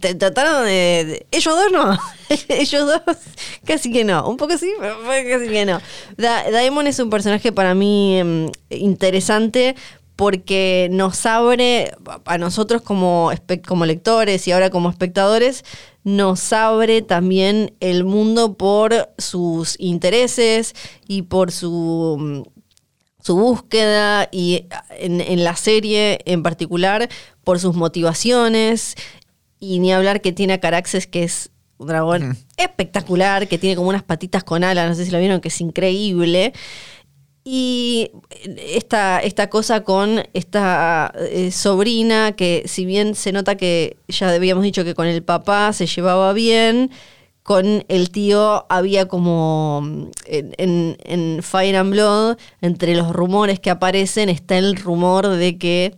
te 0.00 0.14
trataron 0.14 0.64
de, 0.66 1.26
Ellos 1.30 1.54
dos 1.54 1.72
no. 1.72 1.98
Ellos 2.48 2.86
dos 2.86 3.16
casi 3.64 3.92
que 3.92 4.04
no. 4.04 4.28
Un 4.28 4.36
poco 4.36 4.58
sí, 4.58 4.70
pero 4.80 4.98
casi 5.04 5.48
que 5.48 5.64
no. 5.64 5.80
Da- 6.16 6.50
Daemon 6.50 6.86
es 6.86 6.98
un 6.98 7.10
personaje 7.10 7.52
para 7.52 7.74
mí 7.74 8.18
em, 8.18 8.50
interesante 8.70 9.74
porque 10.16 10.88
nos 10.92 11.26
abre, 11.26 11.92
a 12.24 12.38
nosotros 12.38 12.82
como, 12.82 13.32
como 13.66 13.84
lectores 13.84 14.46
y 14.46 14.52
ahora 14.52 14.70
como 14.70 14.88
espectadores, 14.88 15.64
nos 16.04 16.52
abre 16.52 17.02
también 17.02 17.74
el 17.80 18.04
mundo 18.04 18.54
por 18.54 19.08
sus 19.18 19.74
intereses 19.80 20.74
y 21.08 21.22
por 21.22 21.50
su 21.50 22.16
mm, 22.20 22.42
su 23.24 23.36
búsqueda 23.36 24.28
y 24.30 24.66
en, 24.90 25.20
en 25.22 25.44
la 25.44 25.56
serie 25.56 26.18
en 26.26 26.42
particular 26.42 27.08
por 27.42 27.58
sus 27.58 27.74
motivaciones 27.74 28.96
y 29.58 29.78
ni 29.78 29.92
hablar 29.92 30.20
que 30.20 30.32
tiene 30.32 30.52
a 30.52 30.60
Caraxes 30.60 31.06
que 31.06 31.24
es 31.24 31.50
un 31.78 31.86
dragón 31.86 32.36
espectacular 32.56 33.48
que 33.48 33.58
tiene 33.58 33.76
como 33.76 33.88
unas 33.88 34.02
patitas 34.02 34.44
con 34.44 34.62
alas, 34.62 34.88
no 34.88 34.94
sé 34.94 35.06
si 35.06 35.10
lo 35.10 35.18
vieron, 35.18 35.40
que 35.40 35.48
es 35.48 35.60
increíble. 35.60 36.52
Y 37.46 38.10
esta, 38.56 39.20
esta 39.20 39.50
cosa 39.50 39.84
con 39.84 40.22
esta 40.32 41.12
eh, 41.18 41.50
sobrina 41.50 42.32
que 42.32 42.62
si 42.66 42.86
bien 42.86 43.14
se 43.14 43.32
nota 43.32 43.56
que 43.56 43.98
ya 44.08 44.30
habíamos 44.30 44.64
dicho 44.64 44.84
que 44.84 44.94
con 44.94 45.06
el 45.06 45.22
papá 45.22 45.72
se 45.74 45.86
llevaba 45.86 46.32
bien, 46.32 46.90
con 47.44 47.84
el 47.88 48.10
tío 48.10 48.64
había 48.70 49.06
como 49.06 49.82
mm, 49.84 50.08
en, 50.26 51.42
Fire 51.42 51.76
and 51.76 51.92
Blood, 51.92 52.38
entre 52.62 52.96
los 52.96 53.12
rumores 53.12 53.60
que 53.60 53.70
aparecen, 53.70 54.30
está 54.30 54.56
el 54.56 54.76
rumor 54.76 55.28
de 55.28 55.58
que, 55.58 55.94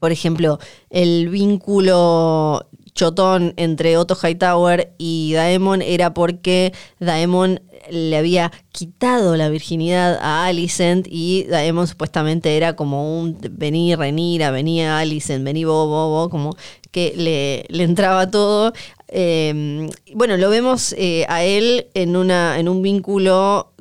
por 0.00 0.10
ejemplo, 0.10 0.58
el 0.90 1.28
vínculo 1.28 2.66
chotón 2.94 3.54
entre 3.56 3.96
Otto 3.96 4.16
Hightower 4.20 4.92
y 4.98 5.34
Daemon 5.34 5.82
era 5.82 6.14
porque 6.14 6.72
Daemon 6.98 7.60
le 7.90 8.16
había 8.16 8.50
quitado 8.72 9.36
la 9.36 9.48
virginidad 9.48 10.18
a 10.20 10.46
Alicent 10.46 11.06
y 11.08 11.44
Daemon 11.44 11.86
supuestamente 11.86 12.56
era 12.56 12.74
como 12.74 13.20
un 13.20 13.38
vení 13.52 13.94
Renira, 13.94 14.50
venía 14.50 14.98
Alicent, 14.98 15.44
vení 15.44 15.64
vos, 15.64 15.86
vos, 15.86 16.28
como 16.28 16.56
que 16.90 17.12
le, 17.16 17.66
le 17.68 17.84
entraba 17.84 18.30
todo. 18.30 18.72
Eh, 19.08 19.88
bueno, 20.14 20.36
lo 20.36 20.50
vemos 20.50 20.94
eh, 20.98 21.24
a 21.28 21.44
él 21.44 21.88
en, 21.94 22.16
una, 22.16 22.58
en 22.58 22.68
un 22.68 22.82
vínculo 22.82 23.72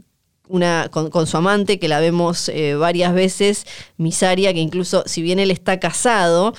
una, 0.48 0.90
con, 0.92 1.10
con 1.10 1.28
su 1.28 1.38
amante, 1.38 1.80
que 1.80 1.88
la 1.88 2.00
vemos 2.00 2.50
eh, 2.50 2.76
varias 2.76 3.14
veces, 3.14 3.66
Misaria, 3.98 4.54
que 4.54 4.60
incluso 4.60 5.04
si 5.06 5.22
bien 5.22 5.40
él 5.40 5.52
está 5.52 5.80
casado, 5.80 6.54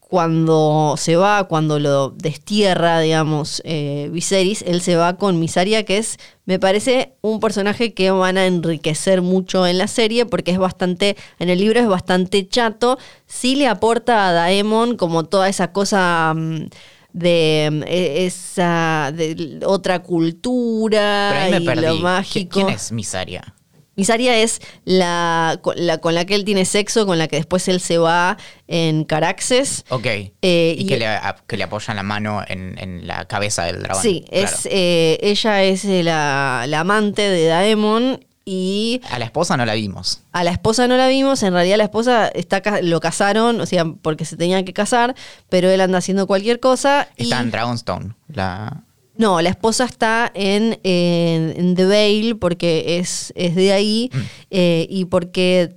cuando 0.00 0.96
se 0.98 1.16
va, 1.16 1.44
cuando 1.44 1.78
lo 1.78 2.10
destierra, 2.10 3.00
digamos, 3.00 3.62
eh, 3.64 4.10
Viserys, 4.12 4.60
él 4.60 4.82
se 4.82 4.94
va 4.94 5.16
con 5.16 5.40
Misaria, 5.40 5.84
que 5.86 5.96
es, 5.96 6.18
me 6.44 6.58
parece, 6.58 7.14
un 7.22 7.40
personaje 7.40 7.94
que 7.94 8.10
van 8.10 8.36
a 8.36 8.44
enriquecer 8.44 9.22
mucho 9.22 9.66
en 9.66 9.78
la 9.78 9.88
serie, 9.88 10.26
porque 10.26 10.50
es 10.50 10.58
bastante, 10.58 11.16
en 11.38 11.48
el 11.48 11.60
libro 11.60 11.80
es 11.80 11.88
bastante 11.88 12.46
chato, 12.46 12.98
sí 13.26 13.56
le 13.56 13.68
aporta 13.68 14.28
a 14.28 14.32
Daemon 14.32 14.98
como 14.98 15.24
toda 15.24 15.48
esa 15.48 15.72
cosa... 15.72 16.34
Mm, 16.36 16.66
de 17.12 17.68
mm, 17.70 17.82
e, 17.86 18.26
esa 18.26 19.10
de 19.14 19.60
otra 19.64 20.00
cultura 20.02 21.30
Pero 21.32 21.44
ahí 21.44 21.50
me 21.50 21.56
y 21.58 21.66
perdí. 21.66 21.82
lo 21.86 21.94
¿Qui- 21.96 22.00
mágico. 22.00 22.50
¿Quién 22.54 22.68
es 22.70 22.92
Misaria? 22.92 23.54
Misaria 23.94 24.38
es 24.38 24.60
la, 24.86 25.58
con 25.60 25.74
la 25.76 25.98
con 25.98 26.14
la 26.14 26.24
que 26.24 26.34
él 26.34 26.46
tiene 26.46 26.64
sexo, 26.64 27.04
con 27.04 27.18
la 27.18 27.28
que 27.28 27.36
después 27.36 27.68
él 27.68 27.78
se 27.78 27.98
va 27.98 28.38
en 28.66 29.04
Caraxes. 29.04 29.84
Ok. 29.90 30.06
Eh, 30.06 30.30
y 30.78 30.82
y- 30.82 30.86
que, 30.86 30.96
le, 30.96 31.06
que 31.46 31.58
le 31.58 31.64
apoyan 31.64 31.96
la 31.96 32.02
mano 32.02 32.42
en, 32.48 32.78
en 32.78 33.06
la 33.06 33.26
cabeza 33.26 33.64
del 33.64 33.82
dragón. 33.82 34.02
Sí, 34.02 34.24
claro. 34.30 34.46
es, 34.46 34.66
eh, 34.70 35.18
ella 35.20 35.62
es 35.62 35.84
eh, 35.84 36.02
la, 36.02 36.64
la 36.68 36.80
amante 36.80 37.20
de 37.28 37.44
Daemon 37.46 38.24
y 38.44 39.00
A 39.10 39.18
la 39.18 39.24
esposa 39.26 39.56
no 39.56 39.64
la 39.64 39.74
vimos. 39.74 40.20
a 40.32 40.42
la 40.44 40.50
esposa 40.50 40.88
no 40.88 40.96
la 40.96 41.08
vimos. 41.08 41.42
En 41.42 41.52
realidad 41.52 41.76
la 41.78 41.84
esposa 41.84 42.28
está 42.28 42.60
lo 42.82 42.98
casaron, 43.00 43.60
o 43.60 43.66
sea, 43.66 43.84
porque 43.84 44.24
se 44.24 44.36
tenían 44.36 44.64
que 44.64 44.72
casar, 44.72 45.14
pero 45.48 45.70
él 45.70 45.80
anda 45.80 45.98
haciendo 45.98 46.26
cualquier 46.26 46.58
cosa. 46.60 47.08
y- 47.16 47.24
Está 47.24 47.40
en 47.40 47.50
Dragonstone. 47.50 48.14
La... 48.28 48.82
No, 49.16 49.40
la 49.42 49.50
esposa 49.50 49.84
está 49.84 50.30
en, 50.34 50.78
en- 50.82 51.54
en 51.56 51.74
The 51.76 51.84
Vale 51.84 52.34
porque 52.34 52.98
es, 52.98 53.32
es 53.36 53.54
de 53.54 53.72
ahí 53.72 54.10
Mm. 54.12 54.18
eh, 54.50 54.86
y 54.90 55.04
porque 55.04 55.76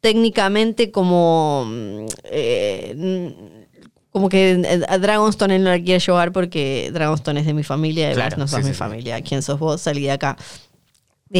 técnicamente 0.00 0.90
como... 0.90 1.64
mm, 1.66 2.06
eh, 2.24 3.34
como 4.10 4.28
que 4.28 4.84
a 4.88 4.98
Dragonstone 4.98 5.56
él 5.56 5.64
no 5.64 5.70
la 5.70 5.82
quiere 5.82 5.98
llevar 5.98 6.30
porque 6.30 6.90
Dragonstone 6.92 7.40
es 7.40 7.46
de 7.46 7.52
mi 7.54 7.64
familia 7.64 8.12
y 8.12 8.14
Claro, 8.14 8.36
vos 8.36 8.38
no 8.38 8.46
sos 8.48 8.60
sí, 8.60 8.64
mi 8.66 8.70
sí. 8.72 8.78
familia. 8.78 9.20
¿Quién 9.22 9.42
sos 9.42 9.58
vos? 9.58 9.80
Salí 9.80 10.02
de 10.02 10.12
acá. 10.12 10.36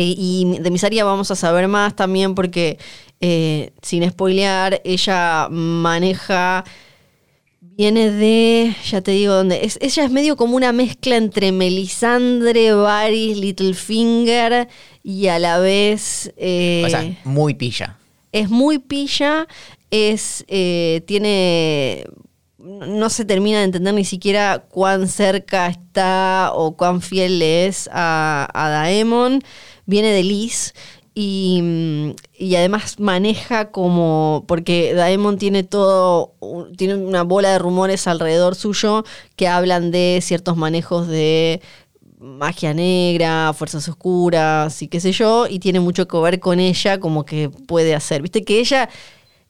Y 0.01 0.59
de 0.61 0.71
Misaria 0.71 1.05
vamos 1.05 1.31
a 1.31 1.37
saber 1.37 1.69
más 1.69 1.95
también 1.95 2.35
porque, 2.35 2.79
eh, 3.21 3.73
sin 3.83 4.09
spoilear, 4.11 4.81
ella 4.85 5.49
maneja 5.51 6.65
Viene 7.77 8.09
de, 8.13 8.73
ya 8.89 9.01
te 9.01 9.11
digo 9.11 9.35
dónde, 9.35 9.65
es, 9.65 9.79
ella 9.83 10.05
es 10.05 10.11
medio 10.13 10.37
como 10.37 10.55
una 10.55 10.71
mezcla 10.71 11.17
entre 11.17 11.51
Melisandre, 11.51 12.73
Varys, 12.73 13.37
Littlefinger 13.37 14.69
y 15.03 15.27
a 15.27 15.41
la 15.41 15.59
vez 15.59 16.33
eh, 16.37 16.85
O 16.87 16.89
sea, 16.89 17.05
muy 17.25 17.55
pilla. 17.55 17.99
es 18.31 18.49
muy 18.49 18.79
pilla, 18.79 19.49
es, 19.91 20.45
eh, 20.47 21.03
tiene, 21.07 22.05
no 22.59 23.11
se 23.11 23.25
termina 23.25 23.59
de 23.59 23.65
entender 23.65 23.93
ni 23.93 24.05
siquiera 24.05 24.65
cuán 24.71 25.09
cerca 25.09 25.67
está 25.67 26.53
o 26.55 26.77
cuán 26.77 27.03
fiel 27.03 27.41
le 27.41 27.67
es 27.67 27.91
a, 27.93 28.49
a 28.55 28.69
Daemon, 28.69 29.43
viene 29.87 30.09
de 30.09 30.23
Liz 30.23 30.75
y, 31.15 32.15
y 32.37 32.57
además 32.57 32.99
maneja 32.99 33.71
como, 33.71 34.45
porque 34.49 34.95
Daemon 34.95 35.39
tiene 35.39 35.63
todo, 35.63 36.35
tiene 36.77 36.97
una 36.97 37.23
bola 37.23 37.53
de 37.53 37.59
rumores 37.59 38.07
alrededor 38.09 38.57
suyo 38.57 39.05
que 39.37 39.47
hablan 39.47 39.91
de 39.93 40.19
ciertos 40.23 40.57
manejos 40.57 41.07
de 41.07 41.61
magia 42.19 42.75
negra, 42.75 43.53
fuerzas 43.53 43.89
oscuras 43.89 44.83
y 44.83 44.89
qué 44.89 44.99
sé 44.99 45.13
yo, 45.13 45.47
y 45.49 45.61
tiene 45.61 45.79
mucho 45.79 46.09
que 46.09 46.17
ver 46.19 46.41
con 46.41 46.59
ella, 46.59 46.99
como 46.99 47.25
que 47.25 47.49
puede 47.49 47.95
hacer. 47.95 48.23
Viste 48.23 48.45
que 48.45 48.59
ella 48.59 48.89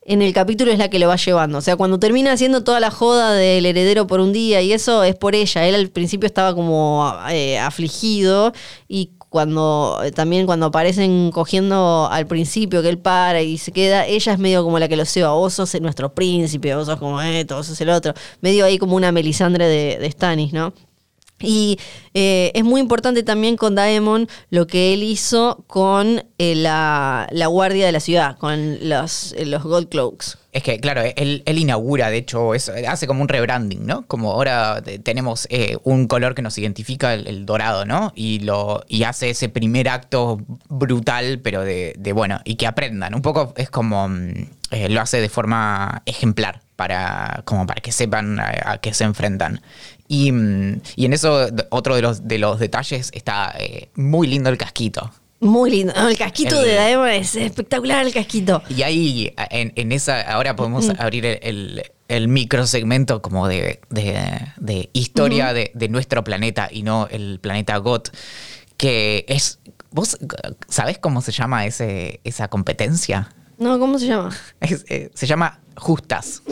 en 0.07 0.21
el 0.21 0.35
capítulo 0.35 0.71
es 0.71 0.79
la 0.79 0.91
que 0.91 0.99
lo 0.99 1.09
va 1.09 1.17
llevando. 1.17 1.59
O 1.59 1.61
sea, 1.61 1.77
cuando 1.77 1.99
termina 1.99 2.33
haciendo 2.33 2.63
toda 2.63 2.81
la 2.81 2.91
joda 2.91 3.33
del 3.33 3.65
heredero 3.65 4.07
por 4.07 4.21
un 4.21 4.33
día 4.33 4.61
y 4.61 4.73
eso 4.73 5.03
es 5.03 5.15
por 5.15 5.35
ella. 5.35 5.67
Él 5.67 5.75
al 5.75 5.89
principio 5.89 6.27
estaba 6.27 6.55
como 6.55 7.11
eh, 7.31 7.59
afligido 7.59 8.53
y 8.87 9.13
cuando 9.35 9.99
eh, 10.05 10.13
también 10.13 10.47
cuando 10.47 10.67
aparecen 10.67 11.33
cogiendo 11.33 12.09
al 12.09 12.25
principio 12.29 12.83
que 12.83 12.89
él 12.89 12.99
para 12.99 13.43
y 13.43 13.59
se 13.59 13.73
queda, 13.73 14.07
ella 14.07 14.33
es 14.33 14.39
medio 14.39 14.63
como 14.63 14.79
la 14.79 14.87
que 14.87 14.95
lo 14.95 15.03
lleva. 15.03 15.33
Vos 15.33 15.55
sos 15.55 15.75
nuestro 15.81 16.15
príncipe, 16.15 16.73
vos 16.77 16.87
sos 16.87 17.01
como 17.01 17.21
esto, 17.21 17.57
vos 17.57 17.67
sos 17.67 17.81
el 17.81 17.89
otro. 17.89 18.15
Medio 18.43 18.65
ahí 18.65 18.79
como 18.79 18.95
una 18.95 19.11
Melisandre 19.11 19.67
de, 19.67 19.99
de 19.99 20.09
Stannis, 20.13 20.53
¿no? 20.53 20.73
Y 21.45 21.79
eh, 22.15 22.53
es 22.55 22.65
muy 22.65 22.81
importante 22.81 23.23
también 23.23 23.57
con 23.57 23.75
Daemon 23.75 24.29
lo 24.51 24.67
que 24.67 24.95
él 24.95 25.03
hizo 25.03 25.65
con 25.67 26.25
eh, 26.39 26.55
la, 26.55 27.27
la 27.33 27.49
guardia 27.49 27.87
de 27.87 27.93
la 27.93 28.01
ciudad, 28.01 28.39
con 28.39 28.89
los, 28.89 29.33
eh, 29.33 29.45
los 29.47 29.65
Gold 29.65 29.89
Cloaks. 29.89 30.39
Es 30.53 30.63
que, 30.63 30.79
claro, 30.79 31.03
él, 31.17 31.43
él 31.45 31.59
inaugura, 31.59 32.11
de 32.11 32.19
hecho, 32.19 32.55
eso, 32.55 32.73
hace 32.87 33.09
como 33.09 33.23
un 33.23 33.29
rebranding, 33.29 33.85
¿no? 33.85 34.07
Como 34.07 34.31
ahora 34.31 34.81
eh, 34.87 35.01
tenemos 35.01 35.49
un 35.83 36.07
color 36.07 36.37
que 36.37 36.43
nos 36.43 36.57
identifica, 36.57 37.15
el, 37.15 37.45
dorado, 37.45 37.85
¿no? 37.85 38.13
Y, 38.15 38.39
lo, 38.39 38.85
y 38.87 39.03
hace 39.03 39.31
ese 39.31 39.49
primer 39.49 39.89
acto 39.89 40.41
brutal, 40.69 41.41
pero 41.41 41.63
de, 41.63 41.95
de, 41.99 42.13
bueno, 42.13 42.41
y 42.45 42.55
que 42.55 42.69
aprendan. 42.69 43.17
Un 43.17 43.23
poco 43.23 43.53
es 43.57 43.69
como, 43.69 44.09
mm, 44.09 44.47
lo 44.91 45.01
hace 45.01 45.21
de 45.21 45.29
forma 45.29 46.03
ejemplar, 46.07 46.61
para, 46.77 47.43
como 47.45 47.67
para 47.67 47.81
que 47.81 47.93
sepan 47.93 48.39
a 48.41 48.79
qué 48.79 48.95
se 48.95 49.05
enfrentan. 49.05 49.61
Y, 50.09 50.33
mm, 50.33 50.81
y 50.97 51.05
en 51.07 51.13
eso, 51.13 51.49
otro 51.71 51.95
de 51.97 52.03
los, 52.03 52.27
de 52.29 52.39
los 52.39 52.59
detalles 52.59 53.11
está 53.15 53.55
eh, 53.59 53.89
muy 53.95 54.27
lindo 54.27 54.51
el 54.51 54.59
casquito. 54.59 55.11
Muy 55.41 55.71
lindo. 55.71 55.93
No, 55.97 56.09
el 56.09 56.17
casquito 56.17 56.61
El- 56.61 56.67
de 56.69 56.75
Daemon 56.75 57.09
es 57.09 57.35
espectacular, 57.37 58.07
el 58.07 58.13
casquito. 58.15 58.63
Y 58.69 58.83
ahí, 58.83 59.35
en, 59.51 59.73
en 59.77 59.93
esa, 59.93 60.21
ahora 60.23 60.57
podemos 60.57 60.89
abrir 60.99 61.27
el, 61.27 61.39
el, 61.43 61.83
el 62.09 62.29
microsegmento 62.29 63.21
como 63.23 63.47
de, 63.49 63.81
de- 63.91 64.41
de 64.57 64.91
historia 64.93 65.53
de, 65.53 65.71
de 65.75 65.89
nuestro 65.89 66.25
planeta 66.25 66.69
y 66.71 66.83
no 66.83 67.09
el 67.11 67.41
planeta 67.41 67.77
GOT, 67.79 68.11
que 68.77 69.25
es... 69.29 69.59
¿Vos 69.91 70.19
sabés 70.69 70.99
cómo 70.99 71.21
se 71.23 71.31
llama 71.31 71.67
ese, 71.67 72.21
esa 72.25 72.49
competencia? 72.49 73.33
No, 73.59 73.79
¿cómo 73.79 73.99
se 73.99 74.07
llama? 74.07 74.37
Es, 74.61 74.85
eh, 74.89 75.11
se 75.15 75.27
llama 75.29 75.61
Justas. 75.77 76.43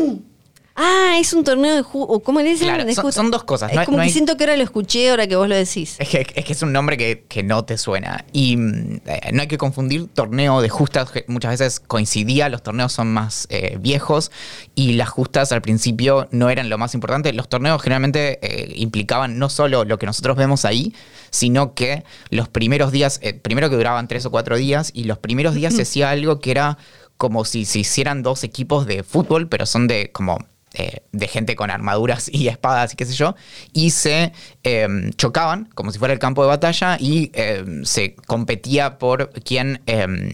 Ah, 0.75 1.17
es 1.19 1.35
un 1.35 1.45
torneo 1.45 1.75
de 1.75 1.83
ju- 1.83 2.07
o 2.09 2.21
¿Cómo 2.21 2.41
le 2.41 2.49
dicen? 2.51 2.69
Claro, 2.69 2.85
De 2.85 2.95
son- 2.95 3.13
son 3.13 3.31
dos 3.31 3.45
cosas, 3.45 3.71
Es 3.71 3.77
no 3.77 3.85
como 3.85 3.99
no 3.99 4.05
que 4.05 4.11
siento 4.11 4.37
que 4.39 4.45
ahora 4.45 4.57
lo 4.57 4.63
escuché, 4.63 5.11
ahora 5.11 5.27
que 5.27 5.37
vos 5.37 5.47
lo 5.47 5.55
decís. 5.55 5.97
Es 5.99 6.09
que, 6.09 6.27
es 6.35 6.45
que 6.47 6.53
es 6.53 6.63
un 6.63 6.73
nombre 6.73 6.97
que, 6.97 7.25
que 7.29 7.43
no 7.43 7.65
te 7.65 7.77
suena. 7.77 8.25
Y 8.33 8.57
mm, 8.57 9.01
eh, 9.07 9.31
no 9.35 9.43
hay 9.43 9.49
que 9.49 9.59
confundir 9.59 10.09
torneo 10.09 10.63
de 10.63 10.71
justas, 10.71 11.11
que 11.11 11.25
muchas 11.29 11.51
veces 11.59 11.79
coincidía, 11.81 12.49
los 12.49 12.63
torneos 12.63 12.93
son 12.93 13.13
más 13.13 13.47
eh, 13.51 13.77
viejos 13.81 14.31
y 14.75 14.95
las 14.95 15.11
justas 15.11 15.53
al 15.53 15.61
principio 15.61 16.27
no 16.31 16.49
eran 16.49 16.71
lo 16.71 16.79
más 16.79 16.95
importante. 16.95 17.33
Los 17.35 17.49
torneos 17.51 17.83
generalmente 17.83 18.39
eh, 18.43 18.73
implicaban 18.77 19.39
no 19.39 19.51
solo 19.51 19.85
lo 19.85 19.99
que 19.99 20.07
nosotros 20.07 20.37
vemos 20.39 20.65
ahí, 20.65 20.95
sino 21.31 21.75
que 21.75 22.03
los 22.31 22.49
primeros 22.49 22.93
días, 22.93 23.21
primero 23.43 23.69
que 23.69 23.77
duraban 23.77 24.09
tres 24.09 24.25
o 24.25 24.31
cuatro 24.31 24.57
días, 24.57 24.91
y 24.95 25.05
los 25.05 25.19
primeros 25.19 25.55
días 25.55 25.75
se 25.75 25.83
hacía 25.83 26.09
algo 26.11 26.41
que 26.41 26.51
era 26.51 26.79
como 27.19 27.45
si 27.45 27.67
se 27.67 27.79
hicieran 27.81 28.23
dos 28.23 28.43
equipos 28.43 28.87
de 28.87 29.03
fútbol, 29.03 29.49
pero 29.49 29.67
son 29.67 29.87
de 29.87 30.11
como 30.13 30.39
eh, 30.75 31.03
de 31.13 31.29
gente 31.29 31.55
con 31.57 31.71
armaduras 31.71 32.29
y 32.33 32.49
espadas 32.49 32.93
y 32.93 32.97
qué 32.97 33.05
sé 33.05 33.15
yo, 33.15 33.35
y 33.73 33.91
se 33.91 34.33
eh, 34.65 34.89
chocaban 35.17 35.69
como 35.75 35.93
si 35.93 35.99
fuera 35.99 36.15
el 36.15 36.21
campo 36.21 36.43
de 36.43 36.49
batalla 36.49 36.97
y 36.99 37.31
eh, 37.35 37.65
se 37.85 38.15
competía 38.15 38.99
por 38.99 39.31
quién... 39.45 39.83
eh, 39.87 40.33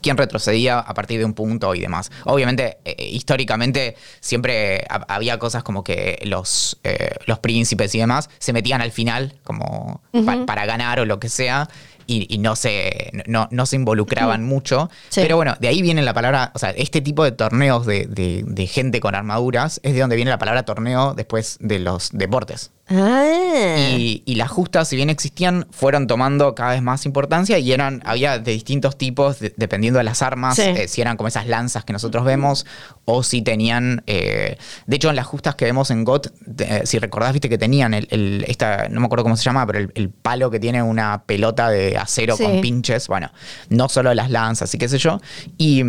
quién 0.00 0.18
retrocedía 0.18 0.80
a 0.80 0.92
partir 0.92 1.18
de 1.18 1.24
un 1.24 1.32
punto 1.32 1.74
y 1.74 1.80
demás. 1.80 2.10
Obviamente, 2.26 2.76
eh, 2.84 3.08
históricamente, 3.10 3.96
siempre 4.20 4.84
ha- 4.90 5.06
había 5.08 5.38
cosas 5.38 5.62
como 5.62 5.82
que 5.82 6.20
los, 6.26 6.78
eh, 6.84 7.14
los 7.24 7.38
príncipes 7.38 7.94
y 7.94 8.00
demás 8.00 8.28
se 8.38 8.52
metían 8.52 8.82
al 8.82 8.92
final 8.92 9.32
como 9.44 10.02
pa- 10.26 10.44
para 10.44 10.66
ganar 10.66 11.00
o 11.00 11.06
lo 11.06 11.18
que 11.18 11.30
sea. 11.30 11.70
Y, 12.06 12.26
y 12.32 12.38
no, 12.38 12.56
se, 12.56 13.10
no, 13.26 13.48
no 13.50 13.66
se 13.66 13.76
involucraban 13.76 14.44
mucho. 14.44 14.90
Sí. 15.08 15.20
Pero 15.22 15.36
bueno, 15.36 15.56
de 15.60 15.68
ahí 15.68 15.82
viene 15.82 16.02
la 16.02 16.14
palabra, 16.14 16.52
o 16.54 16.58
sea, 16.58 16.70
este 16.70 17.00
tipo 17.00 17.24
de 17.24 17.32
torneos 17.32 17.86
de, 17.86 18.06
de- 18.06 18.44
de 18.46 18.66
gente 18.66 19.00
con 19.00 19.14
armaduras 19.14 19.80
es 19.82 19.94
de 19.94 20.00
donde 20.00 20.16
viene 20.16 20.30
la 20.30 20.38
palabra 20.38 20.62
torneo 20.64 21.14
después 21.14 21.56
de 21.60 21.78
los 21.78 22.10
deportes. 22.12 22.70
Ah. 22.86 23.76
Y, 23.96 24.22
y 24.26 24.34
las 24.34 24.50
justas, 24.50 24.88
si 24.88 24.96
bien 24.96 25.08
existían, 25.08 25.66
fueron 25.70 26.06
tomando 26.06 26.54
cada 26.54 26.72
vez 26.72 26.82
más 26.82 27.06
importancia 27.06 27.58
y 27.58 27.72
eran, 27.72 28.02
había 28.04 28.38
de 28.38 28.52
distintos 28.52 28.98
tipos, 28.98 29.40
de- 29.40 29.54
dependiendo 29.56 29.98
de 29.98 30.04
las 30.04 30.20
armas, 30.20 30.56
Sí. 30.56 30.62
eh, 30.62 30.86
si 30.88 31.00
eran 31.00 31.16
como 31.16 31.28
esas 31.28 31.46
lanzas 31.46 31.84
que 31.84 31.92
nosotros 31.94 32.24
vemos, 32.24 32.66
o 33.06 33.22
si 33.22 33.40
tenían. 33.42 34.02
eh, 34.06 34.58
de 34.86 34.96
hecho, 34.96 35.08
en 35.10 35.16
las 35.16 35.26
justas 35.26 35.54
que 35.54 35.64
vemos 35.64 35.90
en 35.90 36.04
GOT, 36.04 36.30
de- 36.44 36.86
si 36.86 36.98
recordás, 36.98 37.32
viste 37.32 37.48
que 37.48 37.58
tenían 37.58 37.94
el, 37.94 38.06
el- 38.10 38.44
esta, 38.48 38.88
no 38.90 39.00
me 39.00 39.06
acuerdo 39.06 39.22
cómo 39.24 39.36
se 39.36 39.44
llama, 39.44 39.66
pero 39.66 39.78
el, 39.78 39.92
el 39.94 40.10
palo 40.10 40.50
que 40.50 40.60
tiene 40.60 40.82
una 40.82 41.22
pelota 41.24 41.70
de 41.70 41.96
acero 41.96 42.36
Sí. 42.36 42.44
con 42.44 42.60
pinches. 42.60 43.08
Bueno, 43.08 43.30
no 43.70 43.88
solo 43.88 44.12
las 44.14 44.30
lanzas 44.30 44.74
y 44.74 44.78
qué 44.78 44.88
sé 44.88 44.98
yo. 44.98 45.20
Y. 45.56 45.82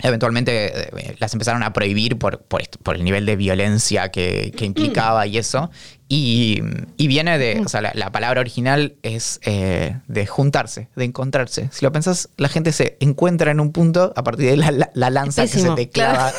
Eventualmente 0.00 0.88
eh, 0.88 1.16
las 1.18 1.32
empezaron 1.32 1.62
a 1.64 1.72
prohibir 1.72 2.18
por, 2.18 2.40
por, 2.42 2.62
esto- 2.62 2.78
por 2.82 2.94
el 2.96 3.04
nivel 3.04 3.26
de 3.26 3.34
violencia 3.36 4.10
que, 4.10 4.52
que 4.56 4.64
implicaba 4.64 5.26
y 5.26 5.38
eso. 5.38 5.70
Y, 6.10 6.62
y 6.96 7.06
viene 7.06 7.36
de, 7.38 7.60
o 7.64 7.68
sea, 7.68 7.82
la, 7.82 7.92
la 7.94 8.10
palabra 8.10 8.40
original 8.40 8.94
es 9.02 9.40
eh, 9.44 9.96
de 10.06 10.26
juntarse, 10.26 10.88
de 10.96 11.04
encontrarse. 11.04 11.68
Si 11.70 11.84
lo 11.84 11.92
pensás, 11.92 12.30
la 12.38 12.48
gente 12.48 12.72
se 12.72 12.96
encuentra 13.00 13.50
en 13.50 13.60
un 13.60 13.72
punto 13.72 14.14
a 14.16 14.24
partir 14.24 14.46
de 14.48 14.56
la, 14.56 14.70
la- 14.70 14.90
la 14.94 15.10
lanza 15.10 15.42
Pésimo, 15.42 15.74
que 15.74 15.82
se 15.82 15.86
te 15.86 15.92
clava. 15.92 16.32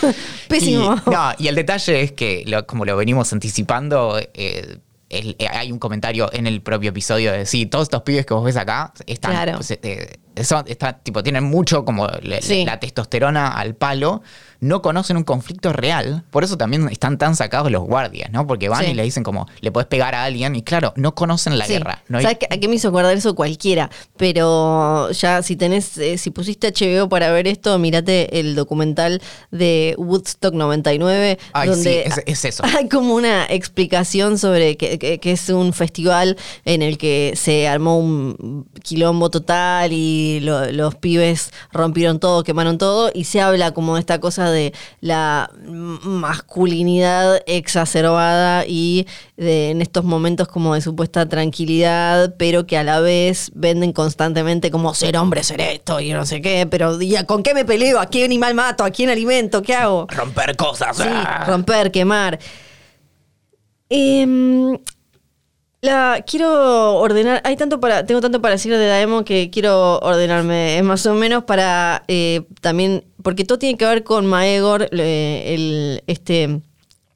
Pésimo. 0.48 0.94
Y, 1.06 1.10
no, 1.10 1.30
y 1.38 1.48
el 1.48 1.54
detalle 1.56 2.02
es 2.02 2.12
que, 2.12 2.44
lo- 2.46 2.66
como 2.66 2.84
lo 2.84 2.96
venimos 2.96 3.32
anticipando, 3.32 4.18
eh, 4.34 4.78
el- 5.08 5.36
eh, 5.38 5.46
hay 5.48 5.70
un 5.72 5.78
comentario 5.78 6.28
en 6.32 6.46
el 6.46 6.60
propio 6.62 6.90
episodio 6.90 7.32
de 7.32 7.46
sí, 7.46 7.66
todos 7.66 7.84
estos 7.84 8.02
pibes 8.02 8.26
que 8.26 8.34
vos 8.34 8.44
ves 8.44 8.56
acá 8.56 8.92
están, 9.06 9.32
Claro. 9.32 9.52
pues, 9.56 9.70
eh, 9.70 10.18
son- 10.42 10.64
está- 10.66 10.98
tipo, 10.98 11.22
tienen 11.22 11.44
mucho 11.44 11.84
como 11.84 12.08
le- 12.22 12.42
Sí. 12.42 12.64
la 12.64 12.80
testosterona 12.80 13.48
al 13.52 13.74
palo, 13.74 14.22
no 14.66 14.82
conocen 14.82 15.16
un 15.16 15.24
conflicto 15.24 15.72
real, 15.72 16.24
por 16.30 16.44
eso 16.44 16.56
también 16.56 16.88
están 16.88 17.18
tan 17.18 17.36
sacados 17.36 17.70
los 17.70 17.82
guardias, 17.84 18.30
¿no? 18.32 18.46
Porque 18.46 18.68
van 18.68 18.84
Sí. 18.84 18.90
y 18.90 18.94
le 18.94 19.02
dicen 19.04 19.22
como, 19.22 19.46
le 19.60 19.70
podés 19.72 19.86
pegar 19.88 20.14
a 20.14 20.24
alguien 20.24 20.54
y 20.56 20.62
claro, 20.62 20.92
no 20.96 21.14
conocen 21.14 21.56
la 21.58 21.66
Sí. 21.66 21.72
guerra. 21.74 22.02
No 22.08 22.18
hay- 22.18 22.24
¿Sabes 22.24 22.38
qué- 22.40 22.48
a 22.50 22.58
qué 22.58 22.68
me 22.68 22.74
hizo 22.76 22.88
acordar 22.88 23.16
eso 23.16 23.34
cualquiera? 23.34 23.90
Pero 24.16 25.10
ya 25.12 25.42
si 25.42 25.56
tenés, 25.56 25.96
eh, 25.98 26.18
si 26.18 26.30
pusiste 26.30 26.66
HBO 26.66 27.08
para 27.08 27.30
ver 27.30 27.46
esto, 27.46 27.78
mírate 27.78 28.40
el 28.40 28.54
documental 28.54 29.22
de 29.50 29.94
Woodstock 29.98 30.52
99, 30.54 31.38
Ay, 31.52 31.68
donde 31.68 32.04
sí, 32.04 32.20
es- 32.20 32.22
es 32.26 32.44
eso. 32.44 32.62
hay 32.84 32.88
como 32.88 33.14
una 33.14 33.44
explicación 33.46 34.38
sobre 34.38 34.76
que, 34.76 34.98
que- 34.98 35.18
que 35.20 35.32
es 35.32 35.48
un 35.48 35.72
festival 35.72 36.36
en 36.64 36.82
el 36.82 36.98
que 36.98 37.34
se 37.36 37.68
armó 37.68 37.98
un 37.98 38.66
quilombo 38.82 39.30
total 39.30 39.92
y 39.92 40.40
lo- 40.40 40.70
los 40.72 40.94
pibes 40.96 41.50
rompieron 41.72 42.18
todo, 42.18 42.42
quemaron 42.42 42.78
todo, 42.78 43.10
y 43.14 43.24
se 43.24 43.40
habla 43.40 43.72
como 43.72 43.94
de 43.94 44.00
esta 44.00 44.18
cosa 44.20 44.50
de 44.50 44.55
la 45.00 45.50
masculinidad 46.02 47.40
exacerbada 47.46 48.64
y 48.66 49.06
de, 49.36 49.70
en 49.70 49.82
estos 49.82 50.04
momentos 50.04 50.48
como 50.48 50.74
de 50.74 50.80
supuesta 50.80 51.28
tranquilidad, 51.28 52.34
pero 52.38 52.66
que 52.66 52.76
a 52.78 52.84
la 52.84 53.00
vez 53.00 53.50
venden 53.54 53.92
constantemente 53.92 54.70
como 54.70 54.94
ser 54.94 55.16
hombre, 55.16 55.42
ser 55.42 55.60
esto 55.60 56.00
y 56.00 56.12
no 56.12 56.24
sé 56.26 56.40
qué, 56.40 56.66
pero 56.66 57.00
¿y 57.00 57.16
a- 57.16 57.24
¿con 57.24 57.42
qué 57.42 57.54
me 57.54 57.64
peleo? 57.64 58.00
¿A 58.00 58.06
qué 58.06 58.24
animal 58.24 58.54
mato? 58.54 58.84
¿A 58.84 58.90
quién 58.90 59.10
alimento? 59.10 59.62
¿Qué 59.62 59.74
hago? 59.74 60.06
romper 60.10 60.56
cosas. 60.56 60.96
Sí, 60.96 61.02
¡ah! 61.06 61.44
romper, 61.46 61.90
quemar. 61.90 62.38
Em, 63.88 64.76
la 65.80 66.24
quiero 66.26 66.96
ordenar. 66.96 67.40
Hay 67.44 67.56
tanto 67.56 67.80
para. 67.80 68.04
Tengo 68.06 68.20
tanto 68.20 68.40
para 68.40 68.54
decir 68.54 68.72
de 68.72 68.86
Daemon 68.86 69.24
que 69.24 69.50
quiero 69.50 69.98
ordenarme. 69.98 70.78
Es 70.78 70.84
más 70.84 71.06
o 71.06 71.14
menos 71.14 71.44
para 71.44 72.04
eh, 72.08 72.42
también. 72.60 73.04
Porque 73.22 73.44
todo 73.44 73.58
tiene 73.58 73.76
que 73.76 73.86
ver 73.86 74.04
con 74.04 74.26
Maegor, 74.26 74.88
el, 74.92 76.02
este 76.06 76.60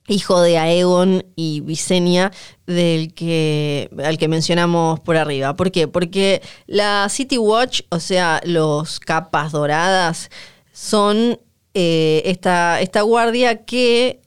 hijo 0.09 0.41
de 0.41 0.59
Aegon 0.59 1.25
y 1.37 1.61
Visenya, 1.61 2.33
del 2.67 3.15
que, 3.15 3.89
al 4.05 4.19
que 4.19 4.27
mencionamos 4.27 4.99
por 5.01 5.17
arriba. 5.17 5.55
¿Por 5.55 5.71
qué? 5.71 5.87
Porque 5.87 6.43
la 6.67 7.09
City 7.09 7.39
Watch, 7.39 7.83
o 7.91 8.01
sea, 8.01 8.41
los 8.45 8.99
capas 8.99 9.53
doradas, 9.53 10.31
son 10.73 11.39
eh, 11.75 12.23
esta, 12.25 12.81
esta 12.81 13.03
guardia 13.03 13.65
que 13.65 14.21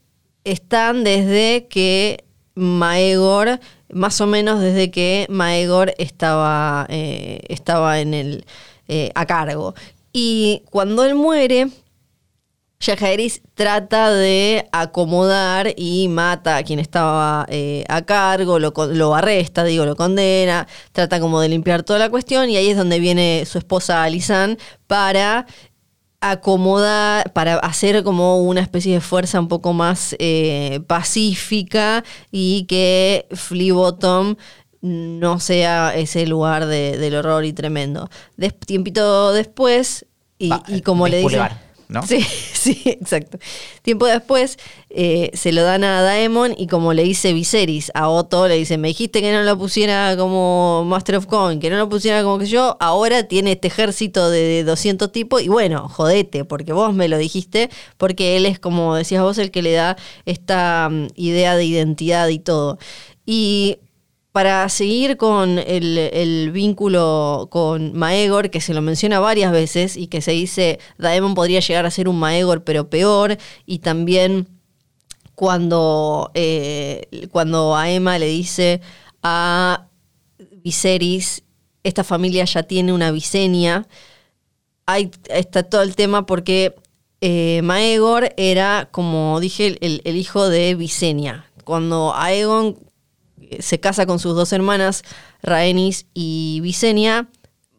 están 0.45 1.03
desde 1.03 1.67
que 1.67 2.23
Maegor, 2.55 3.59
más 3.89 4.21
o 4.21 4.27
menos 4.27 4.61
desde 4.61 4.91
que 4.91 5.25
Maegor 5.29 5.93
estaba, 5.97 6.85
eh, 6.89 7.39
estaba 7.47 7.99
en 7.99 8.13
el, 8.13 8.45
eh, 8.87 9.11
a 9.15 9.25
cargo. 9.25 9.73
Y 10.11 10.63
cuando 10.69 11.03
él 11.03 11.15
muere, 11.15 11.69
Jaehaerys 12.79 13.41
trata 13.53 14.11
de 14.11 14.67
acomodar 14.73 15.73
y 15.77 16.09
mata 16.09 16.57
a 16.57 16.63
quien 16.63 16.79
estaba 16.79 17.45
eh, 17.49 17.85
a 17.87 18.01
cargo, 18.01 18.59
lo, 18.59 18.73
lo 18.91 19.15
arresta, 19.15 19.63
digo, 19.63 19.85
lo 19.85 19.95
condena, 19.95 20.67
trata 20.91 21.19
como 21.21 21.39
de 21.39 21.49
limpiar 21.49 21.83
toda 21.83 21.99
la 21.99 22.09
cuestión 22.09 22.49
y 22.49 22.57
ahí 22.57 22.69
es 22.69 22.77
donde 22.77 22.99
viene 22.99 23.45
su 23.45 23.57
esposa 23.57 24.03
Alisan 24.03 24.57
para 24.85 25.47
acomodar, 26.31 27.31
para 27.33 27.55
hacer 27.57 28.03
como 28.03 28.41
una 28.43 28.61
especie 28.61 28.93
de 28.93 29.01
fuerza 29.01 29.39
un 29.39 29.47
poco 29.47 29.73
más 29.73 30.15
eh, 30.19 30.79
pacífica 30.87 32.03
y 32.31 32.65
que 32.65 33.27
Flea 33.31 33.73
Bottom 33.73 34.35
no 34.81 35.39
sea 35.39 35.95
ese 35.95 36.25
lugar 36.27 36.65
de- 36.65 36.97
del 36.97 37.15
horror 37.15 37.45
y 37.45 37.53
tremendo. 37.53 38.09
Des- 38.37 38.57
tiempito 38.59 39.31
después, 39.33 40.05
y, 40.37 40.49
Va, 40.49 40.63
y 40.67 40.81
como 40.81 41.07
le 41.07 41.17
dice... 41.17 41.37
¿no? 41.93 42.05
Sí, 42.05 42.21
sí, 42.53 42.81
exacto. 42.85 43.37
Tiempo 43.83 44.05
después 44.07 44.57
eh, 44.89 45.29
se 45.33 45.51
lo 45.53 45.63
dan 45.63 45.83
a 45.83 46.01
Daemon 46.01 46.55
y 46.57 46.67
como 46.67 46.93
le 46.93 47.03
dice 47.03 47.31
Viserys 47.31 47.91
a 47.93 48.09
Otto, 48.09 48.47
le 48.47 48.55
dice, 48.55 48.77
me 48.77 48.89
dijiste 48.89 49.21
que 49.21 49.31
no 49.31 49.43
lo 49.43 49.57
pusiera 49.57 50.17
como 50.17 50.83
Master 50.85 51.17
of 51.17 51.27
Coin, 51.27 51.59
que 51.59 51.69
no 51.69 51.77
lo 51.77 51.87
pusiera 51.87 52.23
como 52.23 52.39
que 52.39 52.47
yo, 52.47 52.75
ahora 52.79 53.23
tiene 53.23 53.53
este 53.53 53.67
ejército 53.67 54.29
de 54.29 54.63
200 54.63 55.11
tipos 55.11 55.41
y 55.41 55.47
bueno, 55.47 55.87
jodete, 55.87 56.43
porque 56.43 56.73
vos 56.73 56.93
me 56.93 57.07
lo 57.07 57.17
dijiste, 57.17 57.69
porque 57.97 58.35
él 58.35 58.45
es 58.45 58.59
como 58.59 58.95
decías 58.95 59.21
vos 59.21 59.37
el 59.37 59.51
que 59.51 59.61
le 59.61 59.73
da 59.73 59.95
esta 60.25 60.89
mm, 60.91 61.07
idea 61.15 61.55
de 61.55 61.65
identidad 61.65 62.27
y 62.27 62.39
todo. 62.39 62.79
Y 63.25 63.77
para 64.33 64.67
seguir 64.67 65.15
con 65.15 65.59
el, 65.59 66.49
vínculo 66.51 67.47
con 67.51 67.93
Maegor, 67.93 68.49
que 68.49 68.61
se 68.61 68.73
lo 68.73 68.81
menciona 68.81 69.19
varias 69.19 69.51
veces 69.51 69.95
y 69.95 70.07
que 70.07 70.21
se 70.21 70.31
dice 70.31 70.79
Daemon 70.97 71.35
podría 71.35 71.59
llegar 71.59 71.85
a 71.85 71.91
ser 71.91 72.09
un 72.09 72.17
Maegor 72.17 72.63
pero 72.63 72.89
peor, 72.89 73.37
y 73.67 73.79
también 73.79 74.47
cuando, 75.35 76.31
eh, 76.33 77.27
cuando 77.31 77.77
le 77.83 78.25
dice 78.25 78.81
a 79.21 79.85
Viserys, 80.63 81.43
esta 81.83 82.03
familia 82.03 82.45
ya 82.45 82.63
tiene 82.63 82.91
una 82.91 83.11
Visenya, 83.11 83.87
ahí 84.87 85.11
está 85.29 85.61
todo 85.61 85.83
el 85.83 85.95
tema 85.95 86.25
porque 86.25 86.73
eh, 87.21 87.61
Maegor 87.63 88.33
era, 88.37 88.89
como 88.89 89.39
dije, 89.39 89.77
el, 89.79 90.01
el 90.05 90.15
hijo 90.17 90.49
de 90.49 90.73
Visenya. 90.73 91.45
Cuando 91.65 92.13
Aegon 92.15 92.77
se 93.61 93.79
casa 93.79 94.05
con 94.05 94.19
sus 94.19 94.35
dos 94.35 94.53
hermanas, 94.53 95.03
Rhaenys 95.41 96.05
y 96.13 96.59
Visenya, 96.61 97.27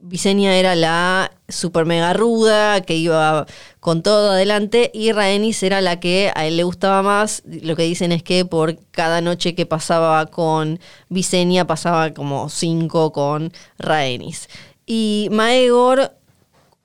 Visenya 0.07 0.59
era 0.59 0.75
la 0.75 1.33
super 1.49 1.87
mega 1.87 2.13
ruda, 2.13 2.83
que 2.83 2.95
iba 2.95 3.47
con 3.81 4.03
todo 4.03 4.33
adelante, 4.33 4.91
y 4.93 5.13
Rhaenys 5.13 5.63
era 5.63 5.81
la 5.81 5.99
que 5.99 6.31
a 6.35 6.47
él 6.47 6.59
le 6.59 6.63
gustaba 6.65 7.03
más. 7.03 7.43
Lo 7.47 7.75
que 7.75 7.85
dicen 7.85 8.13
es 8.13 8.23
que 8.23 8.45
por 8.45 8.77
cada 8.91 9.23
noche 9.23 9.55
que 9.55 9.65
pasaba 9.65 10.27
con 10.27 10.79
Visenya, 11.09 11.67
pasaba 11.67 12.13
como 12.13 12.51
cinco 12.51 13.13
con 13.13 13.51
Rhaenys. 13.79 14.51
Y 14.85 15.29
Maegor, 15.33 16.13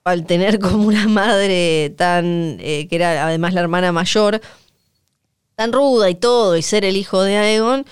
al 0.06 0.26
tener 0.26 0.60
como 0.62 0.88
una 0.88 1.10
madre 1.10 1.90
tan, 1.98 2.56
eh, 2.62 2.88
que 2.90 2.96
era 2.96 3.28
además 3.28 3.54
la 3.54 3.60
hermana 3.60 3.92
mayor, 3.92 4.40
tan 5.56 5.74
ruda 5.74 6.10
y 6.10 6.16
todo, 6.16 6.56
y 6.56 6.62
ser 6.62 6.86
el 6.86 6.96
hijo 6.96 7.22
de 7.22 7.36
Aegon, 7.36 7.86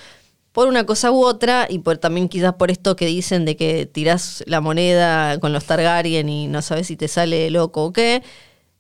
por 0.57 0.67
una 0.67 0.87
cosa 0.87 1.11
u 1.11 1.23
otra, 1.23 1.67
y 1.69 1.77
por 1.77 1.99
también 1.99 2.29
quizás 2.29 2.55
por 2.55 2.71
esto 2.71 2.95
que 2.95 3.05
dicen 3.05 3.45
de 3.45 3.55
que 3.55 3.85
tirás 3.85 4.43
la 4.47 4.59
moneda 4.59 5.39
con 5.39 5.53
los 5.53 5.65
Targaryen 5.65 6.29
y 6.29 6.47
no 6.47 6.63
sabes 6.63 6.87
si 6.87 6.95
te 6.97 7.07
sale 7.07 7.51
loco 7.51 7.83
o 7.85 7.93
qué, 7.93 8.23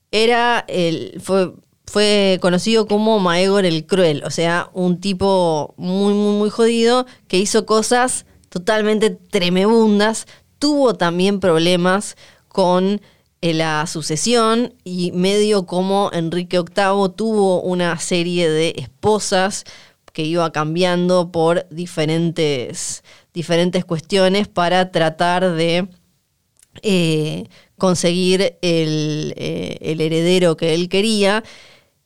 era 0.09 0.65
el, 0.67 1.21
fue, 1.23 1.53
fue 1.85 2.39
conocido 2.41 2.87
como 2.87 3.19
Maegor 3.19 3.63
el 3.63 3.85
Cruel, 3.85 4.23
o 4.25 4.31
sea, 4.31 4.71
un 4.73 4.99
tipo 4.99 5.75
muy, 5.77 6.15
muy, 6.15 6.39
muy 6.39 6.49
jodido 6.49 7.05
que 7.27 7.37
hizo 7.37 7.67
cosas 7.67 8.25
totalmente 8.49 9.11
tremebundas, 9.11 10.25
tuvo 10.57 10.95
también 10.95 11.39
problemas 11.39 12.17
con 12.47 13.01
eh, 13.41 13.53
la 13.53 13.85
sucesión 13.85 14.73
y 14.83 15.11
medio 15.11 15.67
como 15.67 16.09
Enrique 16.11 16.57
VIII 16.57 17.09
tuvo 17.15 17.61
una 17.61 17.99
serie 17.99 18.49
de 18.49 18.73
esposas 18.77 19.63
que 20.17 20.23
iba 20.23 20.51
cambiando 20.51 21.31
por 21.31 21.67
diferentes, 21.69 23.03
diferentes 23.35 23.85
cuestiones 23.85 24.47
para 24.47 24.89
tratar 24.91 25.53
de 25.53 25.87
eh, 26.81 27.45
conseguir 27.77 28.57
el, 28.63 29.35
eh, 29.37 29.77
el 29.81 30.01
heredero 30.01 30.57
que 30.57 30.73
él 30.73 30.89
quería. 30.89 31.43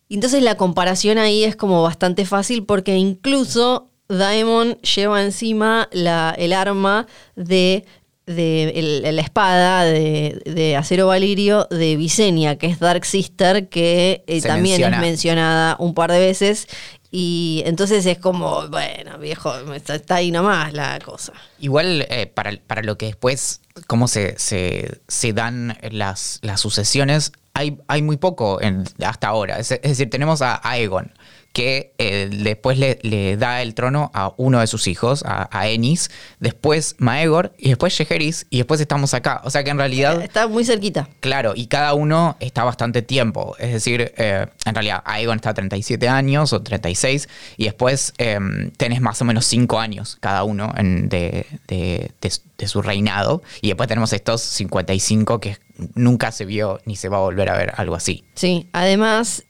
Y 0.10 0.16
Entonces 0.16 0.44
la 0.44 0.56
comparación 0.58 1.20
ahí 1.20 1.46
es 1.46 1.56
como 1.56 1.82
bastante 1.84 2.26
fácil 2.26 2.66
porque 2.66 2.98
incluso 2.98 3.88
Daemon 4.10 4.78
lleva 4.82 5.24
encima 5.24 5.88
la, 5.94 6.36
el 6.38 6.52
arma 6.52 7.08
de, 7.38 7.86
de 8.26 8.74
el- 9.06 9.16
la 9.16 9.22
espada 9.22 9.86
de, 9.86 10.42
de 10.44 10.76
acero 10.76 11.08
valirio 11.08 11.66
de 11.72 11.96
Visenya, 11.96 12.58
que 12.58 12.68
es 12.68 12.80
Dark 12.80 13.06
Sister, 13.06 13.70
que 13.70 14.26
eh, 14.28 14.42
también 14.42 14.74
menciona. 14.82 14.98
es 14.98 15.02
mencionada 15.02 15.76
un 15.80 15.94
par 15.94 16.12
de 16.12 16.20
veces. 16.20 16.68
Y 17.14 17.62
entonces 17.66 18.06
es 18.06 18.18
como, 18.20 18.70
bueno, 18.70 19.18
viejo, 19.18 19.54
está, 19.74 20.16
ahí 20.16 20.32
nomás 20.32 20.72
la 20.72 20.98
cosa. 21.00 21.34
Igual 21.60 22.06
eh, 22.10 22.26
para, 22.28 22.54
para 22.66 22.84
lo 22.84 22.98
que 22.98 23.08
después, 23.08 23.60
cómo 23.86 24.08
se, 24.08 24.40
se, 24.40 25.02
se 25.10 25.34
dan 25.34 25.78
las, 25.92 26.40
las 26.42 26.62
sucesiones, 26.62 27.34
hay, 27.54 27.78
hay 27.88 28.02
muy 28.02 28.16
poco 28.16 28.62
en- 28.62 28.86
hasta 29.06 29.28
ahora. 29.28 29.60
Es, 29.60 29.70
decir, 29.70 30.10
tenemos 30.10 30.42
a 30.42 30.62
Aegon, 30.64 31.12
que 31.54 31.94
eh, 31.98 32.30
después 32.32 32.78
le, 32.78 33.00
le 33.02 33.36
da 33.38 33.62
el 33.62 33.74
trono 33.74 34.10
a 34.14 34.34
uno 34.38 34.60
de 34.62 34.68
sus 34.68 34.88
hijos, 34.88 35.24
a, 35.26 35.50
a 35.52 35.68
Ennis, 35.68 36.10
después 36.40 36.96
Maegor, 36.98 37.54
y 37.58 37.70
después 37.70 37.96
Jaehaerys, 37.98 38.48
y 38.50 38.58
después 38.58 38.80
estamos 38.80 39.14
acá. 39.14 39.42
O 39.44 39.50
sea 39.50 39.64
que 39.64 39.70
en 39.72 39.78
realidad... 39.78 40.22
Está 40.22 40.48
muy 40.48 40.64
cerquita. 40.64 41.10
Claro, 41.20 41.54
y 41.56 41.68
cada 41.68 41.94
uno 41.94 42.38
está 42.40 42.64
bastante 42.64 43.02
tiempo. 43.02 43.56
Es 43.60 43.74
decir, 43.74 44.14
eh, 44.18 44.48
en 44.66 44.74
realidad 44.76 45.02
Aegon 45.06 45.36
está 45.38 45.50
a 45.50 45.54
37 45.54 46.08
años 46.08 46.54
o 46.54 46.62
36 46.62 47.28
y 47.58 47.66
después 47.66 48.14
eh, 48.18 48.40
tenés 48.78 49.02
más 49.02 49.22
o 49.22 49.26
menos 49.26 49.46
5 49.46 49.80
años 49.80 50.18
cada 50.22 50.44
uno 50.44 50.74
en- 50.78 51.10
de, 51.10 51.46
de- 51.68 52.12
de 52.22 52.30
su- 52.30 52.42
de 52.58 52.68
su 52.68 52.82
reinado. 52.82 53.42
Y 53.62 53.68
después 53.70 53.90
tenemos 53.90 54.14
estos 54.14 54.42
55 54.42 55.40
que 55.40 55.58
nunca 55.96 56.32
se 56.32 56.46
vio 56.46 56.80
ni 56.86 56.96
se 56.96 57.10
va 57.10 57.18
a 57.18 57.22
volver 57.22 57.50
a 57.50 57.58
ver 57.58 57.74
algo 57.78 57.96
así. 57.96 58.24
Sí, 58.36 58.70
además, 58.72 59.44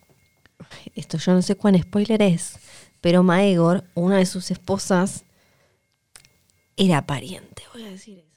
esto 0.96 1.18
yo 1.18 1.34
no 1.34 1.42
sé 1.42 1.56
cuán 1.56 1.80
spoiler 1.82 2.22
es, 2.22 2.58
pero 3.02 3.24
Maegor, 3.24 3.84
una 3.96 4.18
de 4.18 4.26
sus 4.26 4.52
esposas, 4.52 5.24
era 6.78 7.06
pariente, 7.06 7.64
voy 7.74 7.84
a 7.84 7.90
decir 7.92 8.20
eso. 8.20 8.28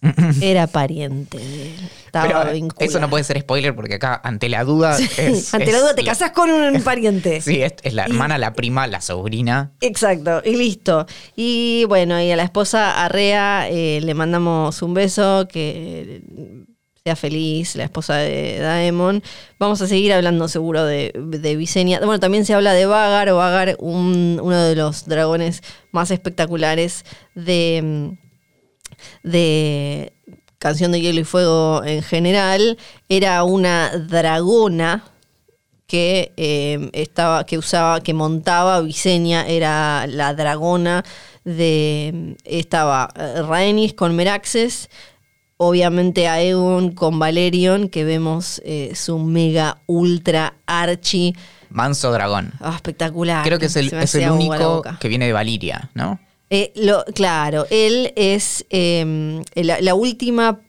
Era 0.40 0.68
pariente 0.68 1.38
de 1.38 1.70
él. 1.74 1.90
Estaba 2.06 2.28
Pero 2.42 2.52
vinculada. 2.52 2.86
eso 2.86 3.00
no 3.00 3.10
puede 3.10 3.24
ser 3.24 3.40
spoiler 3.40 3.74
porque 3.74 3.94
acá 3.94 4.20
ante 4.22 4.48
la 4.48 4.62
duda... 4.62 4.96
es- 4.96 5.52
Ante 5.54 5.72
la 5.72 5.80
duda 5.80 5.94
te 5.96 6.04
casás 6.04 6.30
con 6.30 6.48
un 6.52 6.80
pariente. 6.84 7.40
Sí, 7.40 7.60
es, 7.60 7.74
es 7.82 7.94
la 7.94 8.06
Y- 8.06 8.12
hermana, 8.12 8.38
la 8.38 8.52
prima, 8.52 8.86
la 8.86 9.00
sobrina. 9.00 9.72
Exacto, 9.80 10.40
y 10.44 10.54
listo. 10.54 11.04
Y 11.34 11.84
bueno, 11.88 12.22
y 12.22 12.30
a 12.30 12.36
la 12.36 12.44
esposa 12.44 13.04
Arrea 13.04 13.68
eh, 13.70 14.00
le 14.00 14.14
mandamos 14.14 14.82
un 14.82 14.94
beso, 14.94 15.48
que 15.50 16.22
eh, 16.38 16.64
sea 17.04 17.16
feliz, 17.16 17.74
la 17.76 17.84
esposa 17.84 18.16
de 18.16 18.58
Daemon. 18.58 19.22
Vamos 19.58 19.80
a 19.80 19.86
seguir 19.86 20.12
hablando 20.12 20.48
seguro 20.48 20.84
de, 20.84 21.12
de 21.14 21.56
Visenya. 21.56 21.98
Bueno, 22.00 22.20
también 22.20 22.44
se 22.44 22.54
habla 22.54 22.72
de 22.74 22.86
Vagar, 22.86 23.28
o 23.30 23.36
Vagar, 23.36 23.76
un- 23.80 24.38
uno 24.42 24.62
de 24.62 24.76
los 24.76 25.06
dragones 25.06 25.62
más 25.92 26.10
espectaculares 26.10 27.04
de, 27.34 28.16
de 29.22 30.12
Canción 30.58 30.92
de 30.92 31.00
Hielo 31.00 31.20
y 31.20 31.24
Fuego 31.24 31.82
en 31.84 32.02
general. 32.02 32.78
Era 33.08 33.44
una 33.44 33.90
dragona 33.96 35.04
que 35.86 36.32
eh, 36.36 36.90
estaba, 36.92 37.46
que 37.46 37.56
usaba, 37.56 38.02
que 38.02 38.12
montaba 38.12 38.80
Visenya, 38.82 39.46
era 39.46 40.06
la 40.06 40.34
dragona 40.34 41.02
de 41.44 42.36
estaba 42.44 43.08
eh, 43.16 43.40
Rhaenys 43.40 43.94
con 43.94 44.14
Meraxes, 44.14 44.90
obviamente 45.58 46.26
Aegon 46.28 46.92
con 46.92 47.18
Valerion, 47.18 47.88
que 47.88 48.04
vemos 48.04 48.62
eh, 48.64 48.92
su 48.94 49.18
mega 49.18 49.78
ultra 49.86 50.54
archi 50.66 51.34
Manso 51.70 52.10
dragón. 52.12 52.54
ah, 52.60 52.72
espectacular. 52.74 53.44
Creo 53.44 53.58
que 53.58 53.66
es 53.66 53.76
el, 53.76 53.92
es 53.92 54.14
el 54.14 54.30
único 54.30 54.82
que 54.98 55.08
viene 55.08 55.26
de 55.26 55.34
Valiria, 55.34 55.90
¿no? 55.94 56.18
Eh, 56.48 56.72
lo, 56.76 57.04
claro, 57.14 57.66
él 57.70 58.14
es 58.16 58.64
eh, 58.70 59.42
la, 59.54 59.78
la 59.82 59.94
última, 59.94 60.60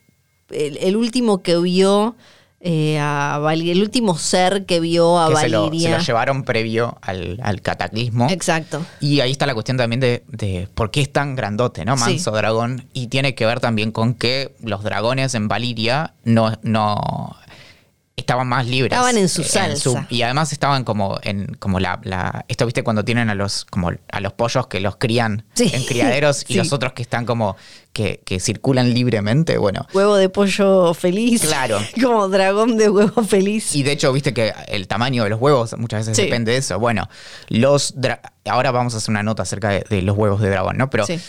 el, 0.50 0.76
el 0.78 0.98
último 0.98 1.42
que 1.42 1.58
vio 1.58 2.18
eh, 2.62 3.00
a 3.00 3.40
el 3.54 3.82
último 3.82 4.18
ser 4.18 4.66
que 4.66 4.80
vio 4.80 5.20
a 5.20 5.30
que 5.30 5.36
se 5.38 5.50
lo, 5.50 5.72
se 5.72 5.90
lo 5.90 6.00
llevaron 6.00 6.44
previo 6.44 6.98
al, 7.02 7.40
al 7.42 7.62
cataclismo. 7.62 8.28
Exacto. 8.30 8.86
Y 9.00 9.22
ahí 9.22 9.32
está 9.32 9.46
la 9.46 9.54
cuestión 9.54 9.78
también 9.78 10.00
de, 10.00 10.24
de 10.28 10.68
por 10.74 10.92
qué 10.92 11.02
es 11.02 11.12
tan 11.12 11.36
grandote, 11.36 11.86
¿no? 11.86 11.98
Sí. 11.98 12.04
Manso 12.04 12.32
dragón. 12.32 12.86
Y 12.94 13.08
tiene 13.08 13.34
que 13.36 13.46
ver 13.46 13.60
también 13.60 13.92
con 13.92 14.14
que 14.14 14.54
los 14.62 14.84
dragones 14.84 15.36
en 15.36 15.48
Valiria 15.48 16.14
no, 16.24 16.58
no 16.64 17.36
estaban 18.20 18.48
más 18.48 18.68
libres. 18.68 18.92
Estaban 18.94 19.18
en 19.18 19.30
su 19.30 19.44
salsa. 19.44 20.06
y 20.10 20.22
además 20.22 20.52
estaban 20.54 20.84
como 20.84 21.20
en 21.24 21.56
como 21.60 21.80
la, 21.80 22.00
la- 22.04 22.46
esto 22.48 22.66
viste 22.66 22.84
cuando 22.84 23.04
tienen 23.04 23.30
a 23.30 23.36
los 23.36 23.66
como 23.66 23.92
a 24.12 24.20
los 24.22 24.34
pollos 24.34 24.68
que 24.68 24.80
los 24.80 24.98
crían 24.98 25.46
Sí. 25.54 25.72
en 25.74 25.84
criaderos 25.86 26.44
y 26.48 26.54
Sí. 26.54 26.60
los 26.60 26.72
otros 26.74 26.94
que 26.94 27.02
están 27.02 27.26
como 27.26 27.56
que, 27.94 28.22
que 28.24 28.40
circulan 28.40 28.94
libremente, 28.94 29.58
bueno. 29.58 29.88
Huevo 29.94 30.16
de 30.16 30.30
pollo 30.30 30.94
feliz. 30.94 31.42
Claro. 31.42 31.80
Como 32.02 32.30
dragón 32.30 32.78
de 32.78 32.88
huevo 32.88 33.24
feliz. 33.24 33.76
Y 33.76 33.82
de 33.82 33.94
hecho, 33.94 34.14
viste 34.14 34.32
que 34.34 34.54
el 34.68 34.88
tamaño 34.88 35.24
de 35.24 35.32
los 35.32 35.42
huevos 35.42 35.76
muchas 35.78 36.02
veces 36.02 36.16
Sí. 36.16 36.24
depende 36.24 36.52
de 36.52 36.60
eso. 36.60 36.78
Bueno, 36.80 37.10
los 37.48 37.96
ahora 38.46 38.72
vamos 38.72 38.94
a 38.94 38.98
hacer 38.98 39.10
una 39.10 39.24
nota 39.24 39.42
acerca 39.44 39.70
de, 39.70 39.84
de 39.90 40.02
los 40.04 40.16
huevos 40.16 40.40
de 40.40 40.50
dragón, 40.50 40.78
¿no? 40.78 40.90
Pero 40.92 41.06
Sí. 41.08 41.20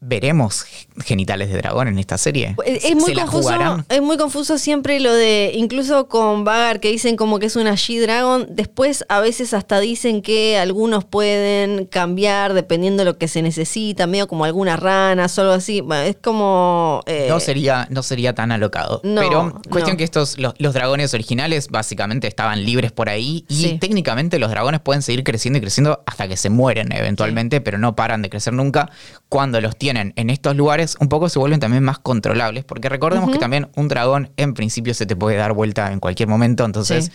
Veremos 0.00 0.64
genitales 1.04 1.50
de 1.50 1.58
dragón 1.58 1.88
en 1.88 1.98
esta 1.98 2.16
serie. 2.16 2.56
Es, 2.64 2.94
muy 2.94 3.04
¿Se 3.10 3.14
la 3.14 3.26
confuso, 3.26 3.84
es 3.88 4.00
muy 4.02 4.16
confuso 4.16 4.56
siempre 4.56 4.98
lo 5.00 5.12
de, 5.12 5.52
incluso 5.54 6.08
con 6.08 6.44
Vagar 6.44 6.80
que 6.80 6.90
dicen 6.90 7.16
como 7.16 7.38
que 7.38 7.46
es 7.46 7.56
una 7.56 7.72
G-Dragon, 7.74 8.46
después 8.50 9.04
a 9.10 9.20
veces 9.20 9.52
hasta 9.52 9.78
dicen 9.78 10.22
que 10.22 10.58
algunos 10.58 11.04
pueden 11.04 11.84
cambiar 11.86 12.54
dependiendo 12.54 13.02
de 13.02 13.10
lo 13.10 13.18
que 13.18 13.28
se 13.28 13.42
necesita, 13.42 14.06
medio 14.06 14.28
como 14.28 14.46
algunas 14.46 14.80
ranas 14.80 15.36
o 15.38 15.42
algo 15.42 15.52
así. 15.52 15.82
Bueno, 15.82 16.04
es 16.04 16.16
como... 16.22 17.02
eh, 17.06 17.26
No 17.28 17.38
sería, 17.38 17.86
no 17.90 18.02
sería 18.02 18.34
tan 18.34 18.52
alocado. 18.52 19.00
No, 19.04 19.20
Pero 19.20 19.60
cuestión 19.68 19.94
no. 19.96 19.98
que 19.98 20.04
estos, 20.04 20.38
los, 20.38 20.54
los 20.58 20.72
dragones 20.72 21.12
originales 21.12 21.68
básicamente 21.68 22.26
estaban 22.28 22.64
libres 22.64 22.92
por 22.92 23.10
ahí. 23.10 23.44
Y 23.48 23.56
Sí. 23.66 23.78
técnicamente 23.78 24.38
los 24.38 24.50
dragones 24.50 24.80
pueden 24.80 25.02
seguir 25.02 25.22
creciendo 25.22 25.58
y 25.58 25.60
creciendo 25.60 26.02
hasta 26.06 26.28
que 26.28 26.36
se 26.38 26.48
mueren 26.48 26.92
eventualmente, 26.92 27.60
pero 27.60 27.76
no 27.78 27.94
paran 27.94 28.22
de 28.22 28.30
crecer 28.30 28.54
nunca. 28.54 28.90
Cuando 29.28 29.60
los 29.66 29.76
tienen 29.76 30.12
en 30.16 30.30
estos 30.30 30.54
lugares, 30.56 30.96
un 31.00 31.08
poco 31.08 31.28
se 31.28 31.38
vuelven 31.38 31.60
también 31.60 31.82
más 31.82 31.98
controlables. 31.98 32.64
Porque 32.64 32.88
recordemos 32.88 33.30
que 33.30 33.38
también 33.38 33.68
un 33.76 33.88
dragón 33.88 34.30
en 34.36 34.54
principio 34.54 34.94
se 34.94 35.06
te 35.06 35.16
puede 35.16 35.36
dar 35.36 35.52
vuelta 35.52 35.92
en 35.92 36.00
cualquier 36.00 36.28
momento. 36.28 36.64
Entonces, 36.64 37.06
Sí. 37.06 37.10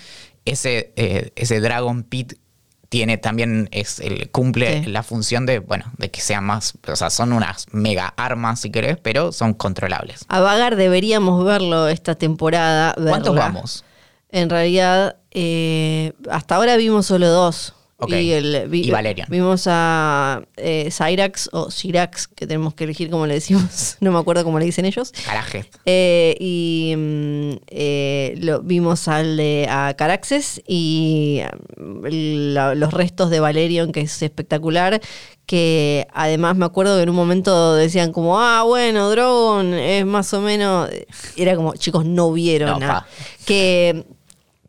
ese, 0.46 0.94
eh, 0.96 1.32
ese 1.36 1.60
Dragon 1.62 2.04
Pit 2.04 2.34
tiene 2.90 3.18
también 3.18 3.70
es 3.72 4.00
el 4.02 4.30
cumple 4.32 4.84
Sí. 4.84 4.90
la 4.90 5.02
función 5.02 5.46
de 5.46 5.60
bueno 5.60 5.86
de 5.98 6.12
que 6.12 6.20
sean 6.20 6.44
más 6.44 6.74
o 6.86 6.96
sea 6.98 7.10
son 7.10 7.32
unas 7.32 7.68
mega 7.72 8.14
armas 8.18 8.60
si 8.60 8.70
querés 8.70 8.98
pero 9.02 9.32
son 9.32 9.54
controlables 9.54 10.26
A 10.28 10.42
Vagar 10.42 10.76
deberíamos 10.76 11.46
verlo 11.46 11.88
esta 11.88 12.16
temporada. 12.16 12.94
¿Cuántos 12.96 13.34
vamos? 13.34 13.86
En 14.30 14.50
realidad, 14.50 15.16
eh, 15.32 16.12
hasta 16.30 16.56
ahora 16.56 16.76
vimos 16.78 17.06
solo 17.06 17.30
dos. 17.30 17.74
Y, 18.08 18.32
el, 18.32 18.68
vi- 18.70 18.88
Y 18.88 18.92
Valerian. 18.92 19.28
Vimos 19.30 19.66
a 19.68 20.42
eh, 20.58 20.90
Cyrax 20.92 21.50
o 21.54 21.70
Cyrax, 21.70 22.28
que 22.28 22.48
tenemos 22.48 22.74
que 22.74 22.86
elegir 22.86 23.10
como 23.10 23.28
le 23.28 23.36
decimos. 23.36 23.98
no 24.02 24.12
me 24.12 24.20
acuerdo 24.20 24.44
cómo 24.44 24.58
le 24.60 24.66
dicen 24.66 24.86
ellos. 24.86 25.12
Caraje. 25.26 25.66
Eh, 25.86 26.36
y 26.40 26.94
mm, 26.98 27.52
eh, 27.68 28.36
lo, 28.40 28.62
vimos 28.62 29.08
al 29.08 29.38
de 29.38 29.68
a 29.70 29.94
Caraxes 29.98 30.62
y 30.68 31.42
mm, 31.78 32.06
la- 32.54 32.76
los 32.76 32.94
restos 32.94 33.30
de 33.30 33.40
Valerion, 33.40 33.92
que 33.92 34.02
es 34.02 34.22
espectacular. 34.22 35.00
Que 35.46 36.08
además 36.14 36.56
me 36.56 36.66
acuerdo 36.66 36.96
que 36.96 37.04
en 37.04 37.10
un 37.10 37.16
momento 37.16 37.76
decían 37.76 38.14
como, 38.14 38.40
ah, 38.40 38.64
bueno, 38.64 39.10
Drogon 39.10 39.74
es 39.74 40.06
más 40.06 40.34
o 40.34 40.40
menos. 40.42 40.90
Era 41.36 41.56
como, 41.56 41.76
chicos, 41.76 42.06
no 42.06 42.32
vieron 42.32 42.70
No, 42.70 42.80
nada. 42.80 43.02
pa. 43.02 43.08
Que 43.46 44.06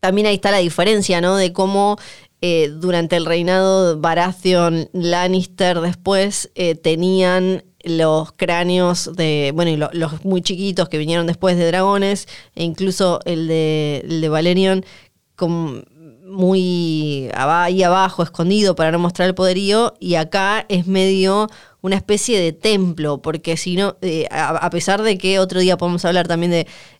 también 0.00 0.26
ahí 0.26 0.34
está 0.34 0.50
la 0.50 0.58
diferencia, 0.58 1.20
¿no? 1.20 1.36
De 1.36 1.52
cómo 1.52 1.96
eh, 2.42 2.68
durante 2.74 3.16
el 3.16 3.24
reinado 3.24 3.98
Baratheon 4.00 4.90
Lannister 4.92 5.80
después 5.80 6.50
eh, 6.56 6.74
tenían 6.74 7.64
los 7.84 8.32
cráneos 8.32 9.10
de, 9.14 9.52
bueno, 9.54 9.70
y 9.70 9.76
lo- 9.76 9.90
los 9.92 10.24
muy 10.24 10.42
chiquitos 10.42 10.88
que 10.88 10.98
vinieron 10.98 11.26
después 11.26 11.56
de 11.56 11.66
dragones, 11.68 12.26
e 12.56 12.64
incluso 12.64 13.20
el 13.24 13.46
de, 13.46 14.02
el 14.04 14.20
de 14.20 14.28
Valerion, 14.28 14.84
con 15.36 15.84
muy 16.24 17.28
ahí 17.34 17.82
abajo, 17.82 18.22
escondido 18.22 18.74
para 18.74 18.90
no 18.90 18.98
mostrar 18.98 19.28
el 19.28 19.34
poderío, 19.34 19.94
y 20.00 20.16
acá 20.16 20.66
es 20.68 20.86
medio 20.86 21.48
una 21.80 21.96
especie 21.96 22.40
de 22.40 22.52
templo, 22.52 23.22
porque 23.22 23.56
si 23.56 23.76
no, 23.76 23.96
eh, 24.02 24.26
a, 24.30 24.68
pesar 24.70 25.02
de 25.02 25.18
que 25.18 25.38
otro 25.38 25.60
día 25.60 25.76
podemos 25.76 26.04
hablar 26.04 26.26
también 26.28 26.50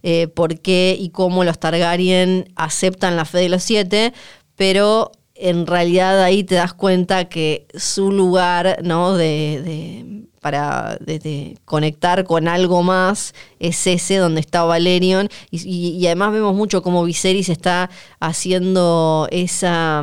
de 0.02 0.28
por 0.34 0.60
qué 0.60 0.96
y 0.98 1.10
cómo 1.10 1.44
los 1.44 1.58
Targaryen 1.58 2.52
aceptan 2.56 3.16
la 3.16 3.24
fe 3.24 3.38
de 3.38 3.48
los 3.48 3.62
siete, 3.62 4.12
pero 4.56 5.12
en 5.48 5.66
realidad 5.66 6.22
ahí 6.22 6.44
te 6.44 6.54
das 6.56 6.72
cuenta 6.74 7.28
que 7.28 7.66
su 7.74 8.10
lugar, 8.12 8.78
¿no? 8.82 9.14
De, 9.14 9.60
de- 9.64 10.22
para 10.40 10.96
de- 11.00 11.20
de 11.20 11.56
conectar 11.64 12.24
con 12.24 12.48
algo 12.48 12.82
más 12.82 13.32
es 13.60 13.86
ese 13.86 14.16
donde 14.16 14.40
está 14.40 14.64
Valerion 14.64 15.28
y, 15.52 15.62
y- 15.68 15.96
y 15.98 16.06
además 16.06 16.32
vemos 16.32 16.54
mucho 16.54 16.82
como 16.82 17.04
Viserys 17.04 17.48
está 17.48 17.90
haciendo 18.18 19.28
esa 19.30 20.02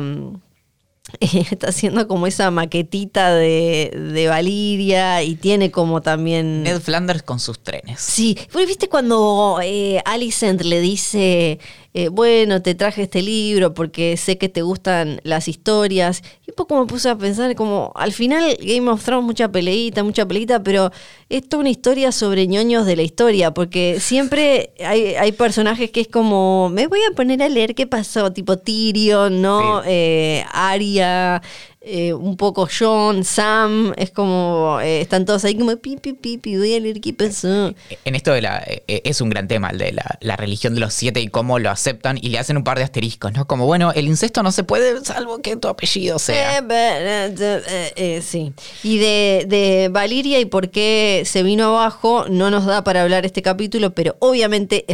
está 1.20 1.68
haciendo 1.68 2.06
como 2.06 2.26
esa 2.26 2.50
maquetita 2.50 3.34
de, 3.34 3.90
de 4.14 4.28
Valiria 4.28 5.22
y 5.22 5.34
tiene 5.34 5.70
como 5.70 6.00
también 6.02 6.62
Ned 6.62 6.80
Flanders 6.80 7.22
con 7.22 7.40
sus 7.40 7.58
trenes. 7.60 8.00
Sí, 8.00 8.38
porque 8.52 8.66
viste 8.66 8.88
cuando 8.88 9.58
eh, 9.62 10.00
Alicent 10.04 10.60
le 10.62 10.80
dice 10.80 11.58
eh, 11.92 12.08
bueno, 12.08 12.62
te 12.62 12.76
traje 12.76 13.02
este 13.02 13.20
libro 13.20 13.74
porque 13.74 14.16
sé 14.16 14.38
que 14.38 14.48
te 14.48 14.62
gustan 14.62 15.20
las 15.24 15.48
historias. 15.48 16.22
Y 16.46 16.50
un 16.50 16.54
poco 16.56 16.78
me 16.78 16.86
puse 16.86 17.08
a 17.08 17.18
pensar 17.18 17.54
como, 17.56 17.92
al 17.96 18.12
final 18.12 18.56
Game 18.60 18.88
of 18.88 19.04
Thrones, 19.04 19.24
mucha 19.24 19.50
peleita, 19.50 20.04
mucha 20.04 20.26
peleita, 20.26 20.62
pero 20.62 20.92
es 21.28 21.48
toda 21.48 21.62
una 21.62 21.70
historia 21.70 22.12
sobre 22.12 22.46
ñoños 22.46 22.86
de 22.86 22.94
la 22.94 23.02
historia, 23.02 23.52
porque 23.52 23.98
siempre 23.98 24.72
hay, 24.84 25.14
hay 25.14 25.32
personajes 25.32 25.90
que 25.90 26.02
es 26.02 26.08
como, 26.08 26.68
me 26.70 26.86
voy 26.86 27.00
a 27.10 27.14
poner 27.16 27.42
a 27.42 27.48
leer 27.48 27.74
qué 27.74 27.86
pasó, 27.88 28.32
tipo 28.32 28.56
Tyrion, 28.56 29.42
¿no? 29.42 29.82
Eh, 29.84 30.44
Arya, 30.52 31.42
eh, 31.82 32.12
un 32.12 32.36
poco 32.36 32.68
John, 32.70 33.24
Sam, 33.24 33.94
es 33.96 34.10
como, 34.10 34.78
eh, 34.82 35.00
están 35.00 35.24
todos 35.24 35.44
ahí 35.44 35.54
como, 35.54 35.74
pi, 35.76 35.96
pi, 35.96 36.12
pi, 36.12 36.36
pi, 36.36 36.58
voy 36.58 36.74
a 36.74 36.80
leer 36.80 37.00
qué 37.00 37.14
pasó. 37.14 37.74
En 38.04 38.14
esto 38.14 38.32
de 38.32 38.42
la, 38.42 38.62
eh, 38.66 39.00
es 39.04 39.20
un 39.22 39.30
gran 39.30 39.48
tema, 39.48 39.70
el 39.70 39.78
de 39.78 39.92
la, 39.92 40.18
la 40.20 40.36
religión 40.36 40.74
de 40.74 40.80
los 40.80 40.92
siete 40.92 41.20
y 41.20 41.28
cómo 41.28 41.58
lo 41.58 41.70
aceptan 41.70 42.18
y 42.20 42.28
le 42.28 42.38
hacen 42.38 42.58
un 42.58 42.64
par 42.64 42.76
de 42.76 42.84
asteriscos, 42.84 43.32
¿no? 43.32 43.46
Como, 43.46 43.64
bueno, 43.64 43.92
el 43.92 44.06
incesto 44.06 44.42
no 44.42 44.52
se 44.52 44.62
puede 44.62 45.02
salvo 45.04 45.40
que 45.40 45.56
tu 45.56 45.68
apellido 45.68 46.18
sea. 46.18 46.58
Eh, 46.58 46.62
eh, 46.70 47.34
eh, 47.38 47.92
eh, 47.96 48.22
sí. 48.22 48.52
Y 48.82 48.98
de, 48.98 49.46
de 49.48 49.88
Valiria 49.90 50.38
y 50.38 50.44
por 50.44 50.70
qué 50.70 51.22
se 51.24 51.42
vino 51.42 51.76
abajo, 51.76 52.26
no 52.28 52.50
nos 52.50 52.66
da 52.66 52.84
para 52.84 53.02
hablar 53.02 53.24
este 53.24 53.40
capítulo, 53.40 53.94
pero 53.94 54.16
obviamente 54.20 54.84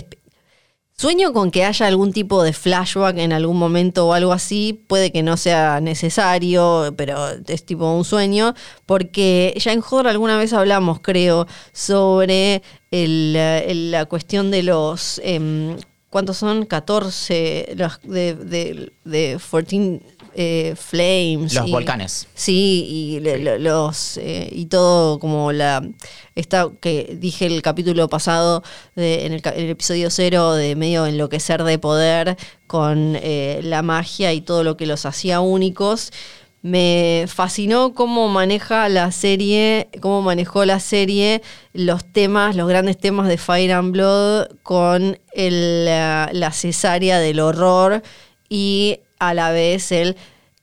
sueño 0.97 1.33
con 1.33 1.51
que 1.51 1.65
haya 1.65 1.87
algún 1.87 2.13
tipo 2.13 2.43
de 2.43 2.53
flashback 2.53 3.19
en 3.19 3.33
algún 3.33 3.59
momento 3.59 4.07
o 4.09 4.13
algo 4.13 4.33
así. 4.33 4.83
Puede 4.87 5.13
que 5.13 5.23
no 5.23 5.37
sea 5.37 5.81
necesario, 5.81 6.95
pero 6.97 7.29
es 7.47 7.65
tipo 7.65 7.91
un 7.93 8.05
sueño, 8.05 8.55
porque 8.87 9.55
ya 9.59 9.73
en 9.73 9.81
Horror 9.81 10.09
alguna 10.09 10.39
vez 10.39 10.53
hablamos, 10.53 11.01
creo, 11.01 11.47
sobre 11.73 12.63
el, 12.91 13.35
eh, 13.37 13.73
la 13.75 14.07
cuestión 14.07 14.51
de 14.51 14.63
los. 14.63 15.21
em, 15.25 15.77
¿Cuántos 16.09 16.39
son? 16.39 16.65
14 16.65 17.75
los 17.77 18.01
de, 18.03 18.35
de, 18.35 18.93
de 19.05 19.39
14 19.39 20.01
eh, 20.37 20.75
Flames. 20.77 21.55
Los 21.55 21.67
y- 21.67 21.71
volcanes. 21.73 22.29
Sí, 22.35 22.87
y 22.89 23.21
le- 23.21 23.59
los 23.59 24.19
eh, 24.19 24.49
y 24.53 24.67
todo 24.67 25.19
como 25.19 25.51
la 25.53 25.83
esta 26.35 26.69
que 26.81 27.17
dije 27.19 27.47
el 27.47 27.63
capítulo 27.63 28.09
pasado 28.09 28.63
de, 28.95 29.27
en 29.27 29.33
el, 29.33 29.41
episodio 29.71 30.11
cero 30.11 30.53
de 30.53 30.77
medio 30.77 31.07
enloquecer 31.07 31.65
de 31.65 31.79
poder 31.79 32.37
con 32.67 33.17
eh, 33.17 33.61
la 33.63 33.83
magia 33.83 34.33
y 34.33 34.41
todo 34.43 34.63
lo 34.63 34.77
que 34.77 34.87
los 34.87 35.07
hacía 35.07 35.41
únicos. 35.41 36.13
Me 36.63 37.27
fascinó 37.29 37.95
cómo 37.95 38.29
maneja 38.29 38.89
la 38.89 39.13
serie, 39.13 39.89
cómo 40.01 40.21
manejó 40.21 40.65
la 40.65 40.81
serie 40.81 41.41
los 41.73 42.05
temas, 42.13 42.57
los 42.57 42.69
grandes 42.69 42.99
temas 42.99 43.29
de 43.29 43.39
Fire 43.39 43.73
and 43.73 43.93
Blood 43.93 44.49
con 44.65 45.19
el, 45.33 45.85
la, 45.85 46.29
la 46.33 46.51
cesárea 46.51 47.21
del 47.21 47.39
horror 47.39 48.03
y 48.49 48.99
a 49.19 49.35
la 49.35 49.51
vez 49.51 49.93
el 49.93 50.17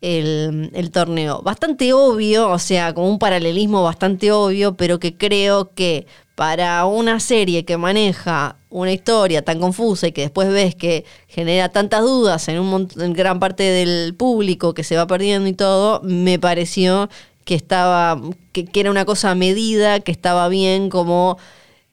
el, 0.04 0.92
torneo. 0.92 1.42
Bastante 1.42 1.94
obvio, 1.94 2.50
o 2.50 2.60
sea, 2.60 2.94
como 2.94 3.10
un 3.10 3.20
paralelismo 3.20 3.84
bastante 3.84 4.32
obvio, 4.32 4.76
pero 4.76 5.00
que 5.00 5.18
creo 5.18 5.72
que 5.74 6.06
para 6.36 6.86
una 6.86 7.20
serie 7.20 7.64
que 7.64 7.78
maneja 7.78 8.58
una 8.70 8.92
historia 8.92 9.44
tan 9.46 9.60
confusa 9.60 10.08
y 10.08 10.12
que 10.12 10.22
después 10.22 10.50
ves 10.50 10.76
que 10.76 11.06
genera 11.28 11.70
tantas 11.70 12.02
dudas 12.02 12.48
en, 12.50 12.60
un 12.60 12.90
en 13.00 13.14
gran 13.14 13.40
parte 13.40 13.64
del 13.64 14.16
público 14.16 14.74
que 14.74 14.84
se 14.84 14.98
va 14.98 15.08
perdiendo 15.08 15.48
y 15.48 15.54
todo, 15.54 16.02
me 16.04 16.38
pareció 16.40 17.10
que 17.46 17.56
estaba, 17.56 18.20
que, 18.52 18.66
que 18.66 18.80
era 18.82 18.92
una 18.92 19.06
cosa 19.06 19.36
medida, 19.36 20.00
que 20.02 20.12
estaba 20.12 20.50
bien 20.50 20.90
como... 20.90 21.38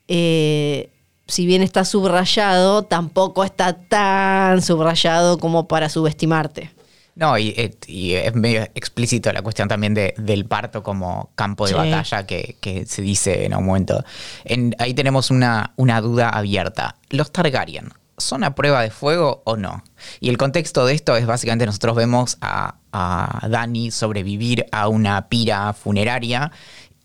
eh, 0.07 0.89
si 1.31 1.45
bien 1.45 1.61
está 1.61 1.85
subrayado, 1.85 2.83
tampoco 2.83 3.43
está 3.43 3.73
tan 3.73 4.61
subrayado 4.61 5.37
como 5.37 5.67
para 5.67 5.87
subestimarte. 5.89 6.71
No, 7.15 7.37
y, 7.37 7.49
eh, 7.57 7.75
y 7.87 8.13
es 8.13 8.33
medio 8.35 8.63
explícito 8.75 9.31
la 9.33 9.41
cuestión 9.41 9.67
también 9.67 9.93
de- 9.93 10.13
del 10.17 10.45
parto 10.45 10.81
como 10.83 11.29
campo 11.35 11.65
de 11.67 11.71
Sí. 11.73 11.77
batalla 11.77 12.25
que, 12.25 12.57
que 12.61 12.85
se 12.85 13.01
dice 13.01 13.45
en 13.45 13.55
un 13.55 13.65
momento. 13.65 14.03
En- 14.45 14.75
ahí 14.79 14.93
tenemos 14.93 15.29
una, 15.31 15.73
una 15.75 15.99
duda 16.01 16.29
abierta. 16.29 16.95
¿Los 17.09 17.31
Targaryen 17.31 17.89
son 18.17 18.43
a 18.43 18.53
prueba 18.55 18.81
de 18.81 18.91
fuego 18.91 19.41
o 19.45 19.57
no? 19.57 19.83
Y 20.19 20.29
el 20.29 20.37
contexto 20.37 20.85
de 20.85 20.93
esto 20.93 21.15
es 21.17 21.25
básicamente 21.25 21.65
nosotros 21.65 21.95
vemos 21.95 22.37
a, 22.41 22.75
a 22.91 23.47
Dani 23.49 23.91
sobrevivir 23.91 24.65
a 24.71 24.87
una 24.87 25.27
pira 25.29 25.73
funeraria 25.73 26.51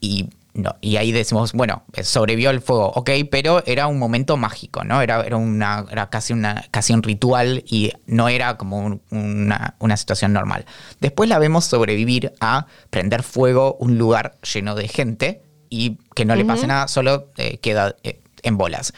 y... 0.01 0.31
No, 0.59 0.75
y 0.81 0.97
ahí 0.97 1.13
decimos, 1.13 1.53
bueno, 1.53 1.85
sobrevivió 2.03 2.49
al 2.49 2.63
fuego, 2.63 2.87
ok, 2.95 3.11
pero 3.31 3.63
era 3.67 3.89
un 3.89 3.99
momento 3.99 4.39
mágico, 4.39 4.85
¿no? 4.85 5.03
Era, 5.03 5.21
era, 5.23 5.37
una, 5.37 5.85
era 5.91 6.09
casi, 6.09 6.33
una, 6.33 6.65
casi 6.71 6.95
un 6.95 7.03
ritual 7.03 7.63
y 7.67 7.93
no 8.07 8.31
era 8.31 8.57
como 8.57 8.79
un- 8.79 9.03
una, 9.11 9.75
una 9.81 9.99
situación 9.99 10.33
normal. 10.33 10.65
Después 10.99 11.29
la 11.29 11.39
vemos 11.39 11.67
sobrevivir 11.67 12.33
a 12.41 12.67
prender 12.89 13.23
fuego 13.23 13.77
un 13.81 13.99
lugar 13.99 14.39
lleno 14.51 14.75
de 14.75 14.89
gente 14.89 15.43
y 15.69 15.99
que 16.15 16.25
no 16.25 16.35
le 16.37 16.47
pase 16.47 16.67
nada, 16.67 16.89
solo 16.89 17.29
eh, 17.37 17.59
queda 17.59 17.95
eh, 18.03 18.23
en 18.43 18.57
bolas. 18.57 18.95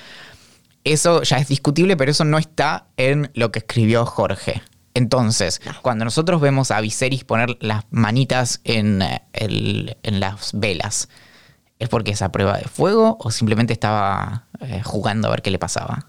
Eso 0.84 1.22
ya 1.22 1.38
es 1.38 1.48
discutible, 1.48 1.96
pero 1.96 2.12
eso 2.12 2.24
no 2.24 2.38
está 2.38 2.86
en 2.96 3.30
lo 3.34 3.50
que 3.50 3.58
escribió 3.58 4.06
Jorge. 4.06 4.62
Entonces, 4.94 5.60
cuando 5.82 6.04
nosotros 6.04 6.40
vemos 6.40 6.70
a 6.70 6.80
Viserys 6.80 7.24
poner 7.24 7.56
las 7.60 7.84
manitas 7.90 8.60
en, 8.64 9.02
eh, 9.02 9.22
el- 9.32 9.96
en 10.02 10.20
las 10.20 10.52
velas, 10.54 11.08
¿es 11.78 11.88
porque 11.88 12.12
es 12.12 12.22
a 12.22 12.32
prueba 12.32 12.56
de 12.58 12.64
fuego 12.64 13.16
o 13.20 13.30
simplemente 13.30 13.72
estaba 13.72 14.46
eh, 14.60 14.82
jugando 14.84 15.28
a 15.28 15.30
ver 15.30 15.42
qué 15.42 15.50
le 15.50 15.58
pasaba? 15.58 16.06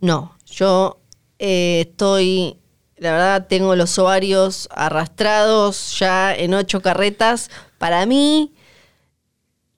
No, 0.00 0.36
yo 0.46 1.00
eh, 1.38 1.86
estoy, 1.88 2.58
la 2.96 3.12
verdad, 3.12 3.46
tengo 3.48 3.74
los 3.76 3.98
ovarios 3.98 4.68
arrastrados 4.72 5.98
ya 5.98 6.34
en 6.34 6.54
ocho 6.54 6.82
carretas. 6.82 7.50
Para 7.78 8.06
mí, 8.06 8.52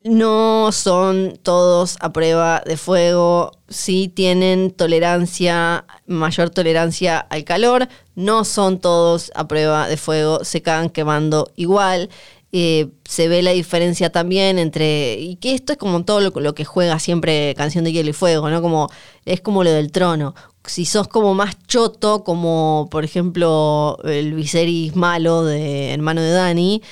no 0.05 0.70
son 0.72 1.39
todos 1.43 1.97
a 2.01 2.12
prueba 2.12 2.62
de 2.64 2.76
fuego. 2.76 3.53
Sí 3.68 4.09
tienen 4.09 4.70
tolerancia, 4.70 5.84
mayor 6.07 6.51
tolerancia 6.51 7.18
al 7.18 7.45
calor. 7.45 7.89
No 8.14 8.45
son 8.45 8.78
todos 8.80 9.32
a 9.34 9.49
prueba 9.49 9.89
de 9.89 9.97
fuego. 9.97 10.45
Se 10.45 10.62
quedan 10.62 10.91
quemando 10.91 11.51
igual. 11.57 12.09
Se 12.51 13.28
ve 13.28 13.42
la 13.42 13.51
diferencia 13.51 14.11
también 14.11 14.59
entre. 14.59 15.18
Y 15.20 15.36
que 15.36 15.55
esto 15.55 15.72
es 15.72 15.78
como 15.78 16.05
todo 16.05 16.20
lo, 16.20 16.30
lo 16.40 16.55
que 16.55 16.64
juega 16.64 16.99
siempre 16.99 17.55
Canción 17.57 17.84
de 17.84 17.92
Hielo 17.92 18.11
y 18.11 18.14
Fuego, 18.14 18.49
¿no? 18.49 18.62
Como, 18.62 18.88
es 19.26 19.40
como 19.40 19.64
lo 19.64 19.70
del 19.70 19.92
trono. 19.92 20.34
Si 20.64 20.84
sos 20.84 21.09
como 21.09 21.34
más 21.34 21.57
choto, 21.66 22.24
como 22.24 22.88
por 22.90 23.05
ejemplo 23.05 23.99
el 24.05 24.34
Viserys 24.34 24.96
malo 24.96 25.44
de 25.44 25.92
hermano 25.92 26.20
de 26.22 26.30
Dani, 26.30 26.82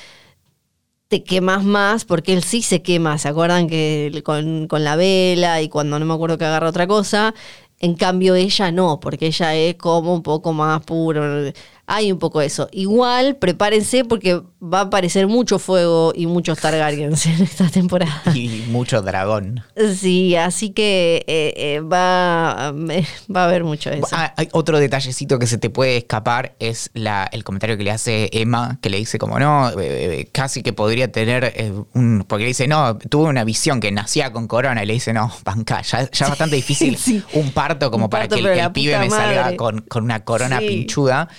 te 1.07 1.23
quemas 1.23 1.63
más 1.63 2.05
porque 2.05 2.33
él 2.33 2.43
sí 2.43 2.61
se 2.61 2.81
quema. 2.81 3.17
¿Se 3.17 3.27
acuerdan 3.27 3.67
que 3.67 4.21
con, 4.23 4.67
con 4.67 4.83
la 4.83 4.95
vela 4.95 5.61
y 5.61 5.69
cuando 5.69 5.97
no 5.99 6.05
me 6.05 6.13
acuerdo 6.13 6.37
que 6.37 6.45
agarra 6.45 6.69
otra 6.69 6.87
cosa? 6.87 7.33
En 7.79 7.95
cambio 7.95 8.35
ella 8.35 8.71
no, 8.71 8.99
porque 8.99 9.27
ella 9.27 9.55
es 9.55 9.75
como 9.75 10.13
un 10.13 10.23
poco 10.23 10.53
más 10.53 10.83
puro. 10.83 11.51
Hay 11.89 12.11
un 12.11 12.19
poco 12.19 12.41
eso. 12.41 12.67
Igual, 12.73 13.37
prepárense 13.37 14.03
porque 14.03 14.41
va 14.61 14.79
a 14.79 14.81
aparecer 14.81 15.27
mucho 15.27 15.57
fuego 15.57 16.11
y 16.13 16.27
muchos 16.27 16.59
Targaryens 16.59 17.25
en 17.27 17.41
esta 17.41 17.69
temporada. 17.69 18.21
Y 18.35 18.65
mucho 18.69 19.01
dragón. 19.01 19.63
Sí, 19.97 20.35
así 20.35 20.71
que 20.71 21.23
eh, 21.27 21.53
eh, 21.55 21.79
va, 21.79 22.73
eh, 22.89 23.05
va 23.33 23.43
a 23.43 23.45
haber 23.45 23.63
mucho 23.63 23.89
eso. 23.89 24.07
Ah, 24.11 24.33
hay 24.35 24.49
otro 24.51 24.79
detallecito 24.79 25.39
que 25.39 25.47
se 25.47 25.57
te 25.57 25.69
puede 25.69 25.95
escapar 25.95 26.55
es 26.59 26.89
la, 26.93 27.27
el 27.31 27.45
comentario 27.45 27.77
que 27.77 27.83
le 27.85 27.91
hace 27.91 28.29
Emma, 28.33 28.79
que 28.81 28.89
le 28.89 28.97
dice 28.97 29.17
como, 29.17 29.39
no, 29.39 29.71
eh, 29.79 30.27
casi 30.33 30.63
que 30.63 30.73
podría 30.73 31.09
tener 31.11 31.53
un... 31.93 32.25
Porque 32.27 32.43
le 32.43 32.49
dice, 32.49 32.67
no, 32.67 32.97
tuve 32.97 33.29
una 33.29 33.45
visión 33.45 33.79
que 33.79 33.93
nacía 33.93 34.33
con 34.33 34.47
corona. 34.47 34.83
Y 34.83 34.87
le 34.87 34.93
dice, 34.93 35.13
no, 35.13 35.31
banca, 35.45 35.81
ya, 35.83 35.99
ya 36.11 36.25
es 36.25 36.29
bastante 36.29 36.57
difícil 36.57 36.97
Sí. 37.07 37.23
un 37.33 37.51
parto 37.51 37.89
como 37.91 38.05
Un 38.05 38.09
para 38.09 38.27
parto, 38.27 38.43
que 38.43 38.51
el, 38.51 38.59
el 38.59 38.71
pibe 38.73 38.99
me 38.99 39.09
salga 39.09 39.55
con, 39.55 39.79
con 39.87 40.03
una 40.03 40.25
corona 40.25 40.59
Sí. 40.59 40.67
pinchuda. 40.67 41.29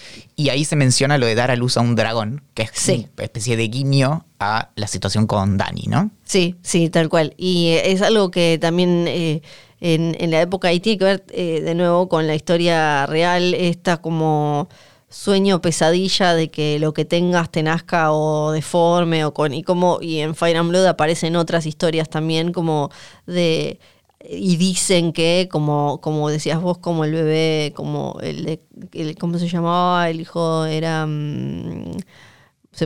Y 0.40 0.50
ahí 0.50 0.64
se 0.64 0.76
menciona 0.76 1.18
lo 1.18 1.26
de 1.26 1.34
dar 1.34 1.50
a 1.50 1.56
luz 1.56 1.76
a 1.76 1.80
un 1.80 1.96
dragón, 1.96 2.44
que 2.54 2.62
es 2.62 2.70
Sí. 2.72 3.08
una 3.16 3.24
especie 3.24 3.56
de 3.56 3.66
guiño 3.66 4.24
a 4.38 4.70
la 4.76 4.86
situación 4.86 5.26
con 5.26 5.56
Dani, 5.56 5.86
¿no? 5.88 6.12
Sí, 6.24 6.54
sí, 6.62 6.90
tal 6.90 7.08
cual. 7.08 7.34
Y 7.36 7.70
eh, 7.70 7.90
es 7.90 8.02
algo 8.02 8.30
que 8.30 8.56
también 8.60 9.06
eh, 9.08 9.42
en, 9.80 10.16
en 10.20 10.30
la 10.30 10.40
época, 10.40 10.72
y 10.72 10.78
tiene 10.78 10.96
que 10.98 11.04
ver 11.06 11.24
eh, 11.30 11.60
de 11.60 11.74
nuevo 11.74 12.08
con 12.08 12.28
la 12.28 12.36
historia 12.36 13.04
real, 13.06 13.52
esta 13.52 13.96
como 13.96 14.68
sueño 15.10 15.60
pesadilla 15.60 16.34
de 16.34 16.52
que 16.52 16.78
lo 16.78 16.94
que 16.94 17.04
tengas 17.04 17.50
te 17.50 17.64
nazca 17.64 18.12
o 18.12 18.52
deforme 18.52 19.24
o 19.24 19.34
con 19.34 19.52
y 19.54 19.64
como 19.64 19.98
y 20.00 20.18
en 20.20 20.36
Fire 20.36 20.58
and 20.58 20.68
Blood 20.70 20.86
aparecen 20.86 21.34
otras 21.34 21.66
historias 21.66 22.08
también 22.10 22.52
como 22.52 22.90
de 23.26 23.80
y 24.20 24.56
dicen 24.56 25.12
que 25.12 25.48
como 25.50 26.00
como 26.00 26.28
decías 26.28 26.60
vos 26.60 26.78
como 26.78 27.04
el 27.04 27.12
bebé 27.12 27.72
como 27.76 28.18
el, 28.22 28.60
el 28.92 29.16
cómo 29.16 29.38
se 29.38 29.48
llamaba 29.48 30.10
el 30.10 30.20
hijo 30.20 30.64
era 30.64 31.06
mm, 31.06 31.92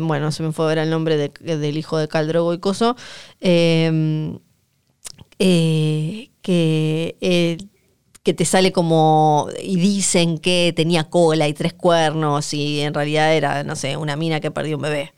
bueno, 0.03 0.33
se 0.33 0.43
me 0.43 0.53
fue 0.53 0.64
a 0.64 0.68
ver 0.68 0.78
el 0.78 0.91
nombre 0.91 1.16
de- 1.16 1.57
del 1.59 1.76
hijo 1.76 1.99
de 1.99 2.09
Caldrogo 2.09 2.55
y 2.55 2.59
Coso, 2.59 2.97
eh, 3.41 4.39
eh, 5.39 6.30
que, 6.43 7.16
eh, 7.20 7.59
que 8.22 8.35
te 8.35 8.45
sale 8.45 8.72
como 8.72 9.49
y 9.62 9.76
dicen 9.76 10.39
que 10.39 10.72
tenía 10.76 11.05
cola 11.11 11.49
y 11.49 11.53
tres 11.55 11.72
cuernos 11.72 12.55
y 12.55 12.80
en 12.80 12.95
realidad 12.95 13.35
era, 13.35 13.64
no 13.64 13.74
sé, 13.76 13.97
una 13.97 14.16
mina 14.16 14.41
que 14.41 14.51
perdió 14.51 14.76
un 14.76 14.83
bebé. 14.83 15.12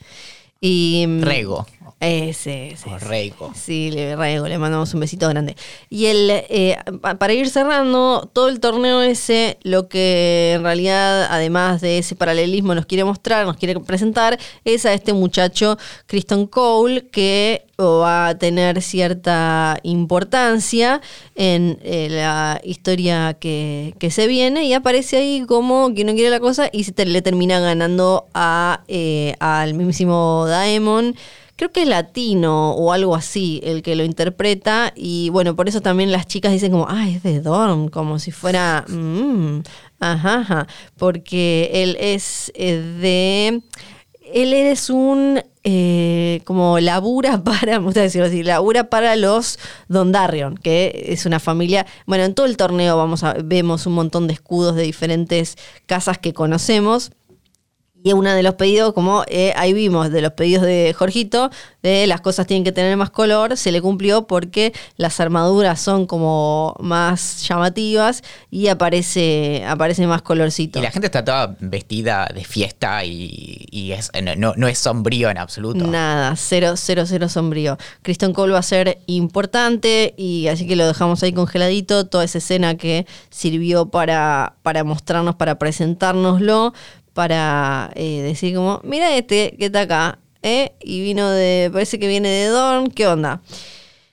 Y, 0.61 1.05
mm, 1.07 1.23
Rego. 1.23 1.67
Ese, 2.07 2.69
ese. 2.73 2.89
O 2.91 2.99
Rego. 2.99 3.53
Sí, 3.55 3.91
le, 3.91 4.17
Rego, 4.17 4.47
le 4.49 4.59
mandamos 4.59 4.93
un 4.95 5.01
besito 5.01 5.29
grande. 5.29 5.57
Y 5.91 6.07
el, 6.07 6.29
eh, 6.31 6.77
pa- 7.01 7.15
para 7.17 7.33
ir 7.33 7.49
cerrando, 7.49 8.29
todo 8.33 8.49
el 8.49 8.61
torneo 8.61 9.03
ese, 9.03 9.59
lo 9.63 9.89
que 9.89 10.53
en 10.57 10.63
realidad, 10.63 11.27
además 11.31 11.81
de 11.81 11.99
ese 11.99 12.15
paralelismo, 12.17 12.75
nos 12.75 12.87
quiere 12.87 13.05
mostrar, 13.05 13.47
nos 13.47 13.57
quiere 13.57 13.79
presentar, 13.81 14.39
es 14.65 14.87
a 14.87 14.93
este 14.93 15.13
muchacho, 15.13 15.77
Kristen 16.07 16.47
Cole, 16.47 17.09
que 17.09 17.65
va 17.81 18.29
a 18.29 18.39
tener 18.39 18.81
cierta 18.83 19.79
importancia 19.83 21.01
en 21.35 21.79
eh, 21.83 22.07
la 22.09 22.61
historia 22.63 23.35
que, 23.35 23.95
que 23.99 24.11
se 24.13 24.29
viene 24.29 24.65
y 24.65 24.73
aparece 24.75 25.17
ahí 25.17 25.45
como 25.47 25.93
quien 25.93 26.07
no 26.07 26.15
quiere 26.15 26.31
la 26.31 26.39
cosa 26.39 26.69
y 26.73 26.85
se 26.85 26.93
te- 26.93 27.05
le 27.05 27.21
termina 27.21 27.59
ganando 27.59 28.27
a, 28.33 28.83
eh, 28.87 29.35
al 29.41 29.75
mismísimo 29.75 30.45
Daemon 30.47 31.17
creo 31.57 31.71
que 31.71 31.83
es 31.83 31.89
latino 31.89 32.73
o 32.73 32.93
algo 32.93 33.15
así 33.15 33.61
el 33.65 33.83
que 33.83 33.95
lo 33.95 34.05
interpreta 34.05 34.93
y 34.97 35.29
bueno, 35.31 35.55
por 35.57 35.69
eso 35.69 35.81
también 35.81 36.13
las 36.13 36.27
chicas 36.27 36.53
dicen 36.53 36.73
como, 36.73 36.87
ah, 36.89 37.09
es 37.09 37.23
de 37.23 37.41
Dorn, 37.41 37.89
como 37.89 38.19
si 38.19 38.31
fuera, 38.33 38.85
mm, 38.89 39.63
ajá, 40.01 40.41
ajá, 40.41 40.67
porque 40.97 41.71
él 41.73 41.97
es 42.01 42.51
eh, 42.55 42.77
de, 43.01 43.63
él 44.33 44.53
es 44.53 44.91
un, 44.91 45.41
eh, 45.63 46.41
como 46.45 46.81
labura 46.81 47.43
para, 47.45 47.79
me 47.79 47.87
gusta 47.87 48.03
decirlo 48.03 48.27
así, 48.27 48.43
labura 48.43 48.91
para 48.91 49.15
los 49.17 49.59
Dondarrion, 49.89 50.57
que 50.57 51.07
es 51.09 51.25
una 51.25 51.41
familia, 51.41 51.87
bueno, 52.07 52.25
en 52.25 52.35
todo 52.35 52.47
el 52.47 52.57
torneo 52.57 52.97
vamos 52.97 53.23
a, 53.23 53.35
vemos 53.45 53.87
un 53.87 53.95
montón 53.95 54.27
de 54.27 54.35
escudos 54.35 54.75
de 54.75 54.83
diferentes 54.83 55.57
casas 55.87 56.19
que 56.19 56.33
conocemos. 56.33 57.13
Y 58.07 58.13
uno 58.13 58.31
de 58.35 58.43
los 58.43 58.55
pedidos, 58.55 58.93
como 58.93 59.25
eh, 59.29 59.55
ahí 59.57 59.73
vimos, 59.73 60.11
de 60.13 60.21
los 60.21 60.33
pedidos 60.33 60.63
de 60.63 60.95
Jorgito, 60.97 61.51
de 61.83 62.07
las 62.07 62.21
cosas 62.21 62.47
tienen 62.47 62.63
que 62.63 62.71
tener 62.71 62.95
más 62.99 63.09
color, 63.09 63.57
se 63.57 63.73
le 63.73 63.81
cumplió 63.81 64.27
porque 64.27 64.75
las 64.99 65.19
armaduras 65.21 65.81
son 65.81 66.07
como 66.07 66.77
más 66.81 67.43
llamativas 67.49 68.23
y 68.51 68.69
aparece, 68.69 69.65
aparece 69.67 70.07
más 70.07 70.21
colorcito. 70.21 70.79
Y 70.81 70.83
la 70.83 70.91
gente 70.91 71.07
está 71.07 71.25
toda 71.25 71.57
vestida 71.61 72.29
de 72.33 72.45
fiesta 72.45 73.05
y, 73.07 73.67
y 73.71 73.93
es, 73.93 74.11
no, 74.23 74.37
no- 74.37 74.53
no 74.55 74.69
es 74.69 74.79
sombrío 74.79 75.31
en 75.31 75.39
absoluto. 75.39 75.87
Nada, 75.87 76.37
cero, 76.37 76.75
cero, 76.77 77.05
cero 77.07 77.31
sombrío. 77.31 77.79
Kristen 78.03 78.35
Cole 78.35 78.53
va 78.53 78.59
a 78.59 78.63
ser 78.63 78.99
importante 79.07 80.13
y 80.19 80.49
así 80.49 80.67
que 80.67 80.77
lo 80.77 80.87
dejamos 80.87 81.23
ahí 81.23 81.33
congeladito, 81.33 82.07
toda 82.07 82.25
esa 82.25 82.37
escena 82.37 82.77
que 82.77 83.07
sirvió 83.31 83.87
para, 83.87 84.57
para 84.63 84.85
mostrarnos, 84.85 85.37
para 85.37 85.59
presentárnoslo, 85.59 86.75
para 87.15 87.91
eh, 87.95 88.21
decir 88.23 88.55
como, 88.55 88.81
mira 88.85 89.17
este 89.17 89.57
que 89.59 89.67
está 89.67 89.83
acá, 89.83 90.19
¿eh? 90.43 90.73
y 90.81 91.01
vino 91.01 91.31
de, 91.31 91.71
parece 91.73 91.99
que 91.99 92.09
viene 92.09 92.29
de 92.29 92.47
Dorn, 92.49 92.91
¿qué 92.91 93.07
onda? 93.07 93.41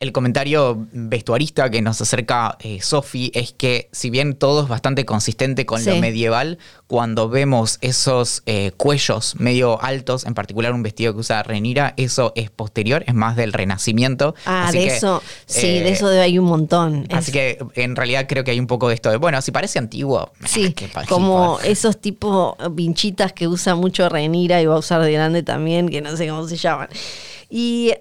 El 0.02 0.12
comentario 0.14 0.88
vestuarista 0.92 1.70
que 1.70 1.84
nos 1.84 2.02
acerca 2.02 2.58
eh, 2.60 2.82
Sofi 2.82 3.32
es 3.36 3.54
que 3.54 3.88
si 3.92 4.10
bien 4.10 4.34
todo 4.34 4.64
es 4.64 4.68
bastante 4.68 5.06
consistente 5.06 5.68
con 5.68 5.86
lo 5.86 5.94
Sí. 5.94 6.00
medieval, 6.00 6.58
cuando 6.88 7.30
vemos 7.30 7.78
esos 7.82 8.42
eh, 8.48 8.72
cuellos 8.78 9.36
medio 9.40 9.80
altos, 9.80 10.26
en 10.26 10.34
particular 10.34 10.74
un 10.74 10.82
vestido 10.82 11.14
que 11.14 11.20
usa 11.20 11.44
Renira, 11.44 11.94
eso 11.98 12.34
es 12.36 12.50
posterior, 12.50 13.04
es 13.06 13.14
más 13.14 13.36
del 13.36 13.54
Renacimiento. 13.54 14.34
Ah, 14.48 14.70
Así 14.70 14.80
de 14.80 14.86
que, 14.88 14.96
eso, 14.98 15.22
sí, 15.46 15.68
eh, 15.68 15.84
de 15.84 15.92
eso 15.92 16.10
de 16.10 16.20
hay 16.20 16.40
un 16.40 16.46
montón. 16.46 17.06
Así 17.12 17.30
Es- 17.30 17.32
que 17.32 17.82
en 17.84 17.96
realidad 17.96 18.26
creo 18.28 18.44
que 18.44 18.50
hay 18.50 18.60
un 18.60 18.66
poco 18.66 18.88
de 18.90 18.96
esto 18.96 19.12
de, 19.12 19.18
bueno, 19.18 19.40
si 19.44 19.52
parece 19.52 19.78
antiguo, 19.78 20.32
Sí, 20.46 20.74
ah, 20.82 20.86
pa- 20.94 21.06
como 21.06 21.60
esos 21.64 22.02
tipos 22.02 22.56
pinchitas 22.76 23.34
que 23.34 23.48
usa 23.48 23.76
mucho 23.76 24.10
Renira 24.10 24.60
y 24.64 24.66
va 24.66 24.74
a 24.74 24.80
usar 24.80 25.04
de 25.04 25.12
grande 25.12 25.44
también, 25.44 25.90
que 25.90 26.02
no 26.02 26.18
sé 26.18 26.28
cómo 26.28 26.48
se 26.48 26.58
llaman. 26.58 26.90
Y 27.52 27.94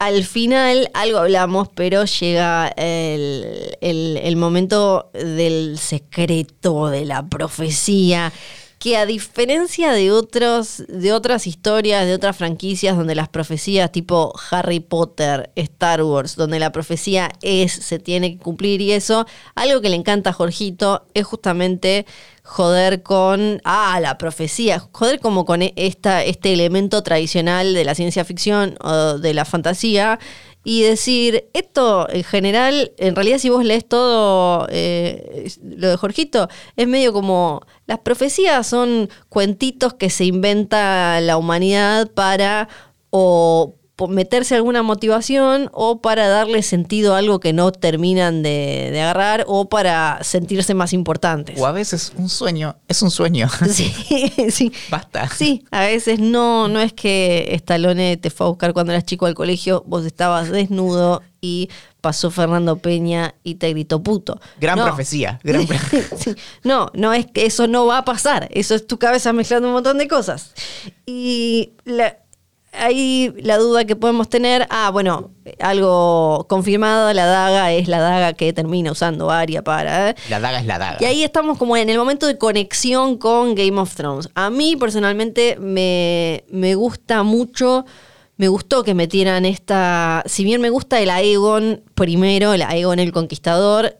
al 0.00 0.24
final, 0.24 0.90
algo 0.94 1.18
hablamos, 1.18 1.68
pero 1.74 2.04
llega 2.06 2.68
el, 2.76 3.76
el- 3.82 4.36
momento 4.36 5.10
del 5.12 5.78
secreto, 5.78 6.88
de 6.88 7.04
la 7.04 7.28
profecía, 7.28 8.32
que 8.78 8.96
a 8.96 9.04
diferencia 9.04 9.92
de, 9.92 10.10
otros, 10.10 10.84
de 10.88 11.12
otras 11.12 11.46
historias, 11.46 12.06
de 12.06 12.14
otras 12.14 12.34
franquicias 12.36 12.96
donde 12.96 13.14
las 13.14 13.28
profecías 13.28 13.92
tipo 13.92 14.32
Harry 14.50 14.80
Potter, 14.80 15.50
Star 15.54 16.02
Wars, 16.02 16.34
donde 16.34 16.58
la 16.58 16.72
profecía 16.72 17.30
es, 17.42 17.72
se 17.72 17.98
tiene 17.98 18.32
que 18.32 18.42
cumplir 18.42 18.80
y 18.80 18.92
eso, 18.92 19.26
algo 19.54 19.82
que 19.82 19.90
le 19.90 19.96
encanta 19.96 20.30
a 20.30 20.32
Jorgito 20.32 21.04
es 21.12 21.26
justamente 21.26 22.06
joder 22.50 23.04
con, 23.04 23.60
ah, 23.62 24.00
la 24.00 24.18
profecía, 24.18 24.80
joder 24.90 25.20
como 25.20 25.44
con 25.44 25.62
esta, 25.62 26.24
este 26.24 26.52
elemento 26.52 27.00
tradicional 27.04 27.74
de 27.74 27.84
la 27.84 27.94
ciencia 27.94 28.24
ficción 28.24 28.74
o 28.80 29.18
de 29.18 29.34
la 29.34 29.44
fantasía 29.44 30.18
y 30.64 30.82
decir, 30.82 31.48
esto 31.52 32.08
en 32.10 32.24
general, 32.24 32.90
en 32.98 33.14
realidad 33.14 33.38
si 33.38 33.50
vos 33.50 33.64
lees 33.64 33.86
todo 33.86 34.66
eh, 34.68 35.48
lo 35.62 35.90
de 35.90 35.96
Jorgito, 35.96 36.48
es 36.74 36.88
medio 36.88 37.12
como, 37.12 37.62
las 37.86 38.00
profecías 38.00 38.66
son 38.66 39.08
cuentitos 39.28 39.94
que 39.94 40.10
se 40.10 40.24
inventa 40.24 41.20
la 41.20 41.36
humanidad 41.36 42.10
para 42.10 42.68
o 43.10 43.76
meterse 44.08 44.54
alguna 44.54 44.82
motivación 44.82 45.68
o 45.72 46.00
para 46.00 46.28
darle 46.28 46.62
sentido 46.62 47.14
a 47.14 47.18
algo 47.18 47.40
que 47.40 47.52
no 47.52 47.72
terminan 47.72 48.42
de, 48.42 48.88
de 48.92 49.00
agarrar 49.00 49.44
o 49.46 49.68
para 49.68 50.18
sentirse 50.22 50.74
más 50.74 50.92
importantes. 50.92 51.58
O 51.60 51.66
a 51.66 51.72
veces 51.72 52.12
un 52.16 52.28
sueño 52.28 52.76
es 52.88 53.02
un 53.02 53.10
sueño. 53.10 53.48
Sí, 53.70 53.92
sí. 54.50 54.72
Basta. 54.90 55.28
Sí, 55.28 55.64
a 55.70 55.80
veces 55.82 56.18
no, 56.20 56.68
no 56.68 56.80
es 56.80 56.92
que 56.92 57.48
Estalone 57.52 58.16
te 58.16 58.30
fue 58.30 58.46
a 58.46 58.50
buscar 58.50 58.72
cuando 58.72 58.92
eras 58.92 59.04
chico 59.04 59.26
al 59.26 59.34
colegio, 59.34 59.84
vos 59.86 60.04
estabas 60.04 60.50
desnudo 60.50 61.22
y 61.42 61.70
pasó 62.02 62.30
Fernando 62.30 62.76
Peña 62.76 63.34
y 63.42 63.54
te 63.56 63.70
gritó 63.70 64.02
puto. 64.02 64.40
Gran 64.60 64.78
No. 64.78 64.84
profecía. 64.84 65.38
Gran 65.42 65.66
Sí. 66.18 66.34
No, 66.64 66.90
no 66.94 67.12
es 67.14 67.26
que 67.26 67.46
eso 67.46 67.66
no 67.66 67.86
va 67.86 67.98
a 67.98 68.04
pasar. 68.04 68.48
Eso 68.50 68.74
es 68.74 68.86
tu 68.86 68.98
cabeza 68.98 69.32
mezclando 69.32 69.68
un 69.68 69.74
montón 69.74 69.96
de 69.98 70.08
cosas. 70.08 70.52
Y 71.06 71.72
la- 71.84 72.16
ahí 72.72 73.32
la 73.42 73.58
duda 73.58 73.84
que 73.84 73.96
podemos 73.96 74.28
tener, 74.28 74.66
ah, 74.70 74.90
bueno, 74.90 75.30
algo 75.58 76.46
confirmado, 76.48 77.12
la 77.12 77.26
daga 77.26 77.72
es 77.72 77.88
la 77.88 77.98
daga 78.00 78.32
que 78.32 78.52
termina 78.52 78.92
usando 78.92 79.30
Aria 79.30 79.62
para... 79.62 80.10
¿eh? 80.10 80.14
La 80.28 80.40
daga 80.40 80.60
es 80.60 80.66
la 80.66 80.78
daga. 80.78 80.98
Y 81.00 81.04
ahí 81.04 81.22
estamos 81.22 81.58
como 81.58 81.76
en 81.76 81.90
el 81.90 81.98
momento 81.98 82.26
de 82.26 82.38
conexión 82.38 83.18
con 83.18 83.54
Game 83.54 83.78
of 83.80 83.94
Thrones. 83.94 84.28
A 84.34 84.50
mí 84.50 84.76
personalmente 84.76 85.56
me, 85.60 86.44
me 86.50 86.74
gusta 86.74 87.22
mucho, 87.22 87.84
me 88.36 88.48
gustó 88.48 88.84
que 88.84 88.94
metieran 88.94 89.44
esta, 89.44 90.22
si 90.26 90.44
bien 90.44 90.60
me 90.60 90.70
gusta 90.70 91.00
el 91.00 91.10
Aegon 91.10 91.82
primero, 91.94 92.52
el 92.52 92.62
Aegon 92.62 92.98
el 92.98 93.12
Conquistador, 93.12 93.96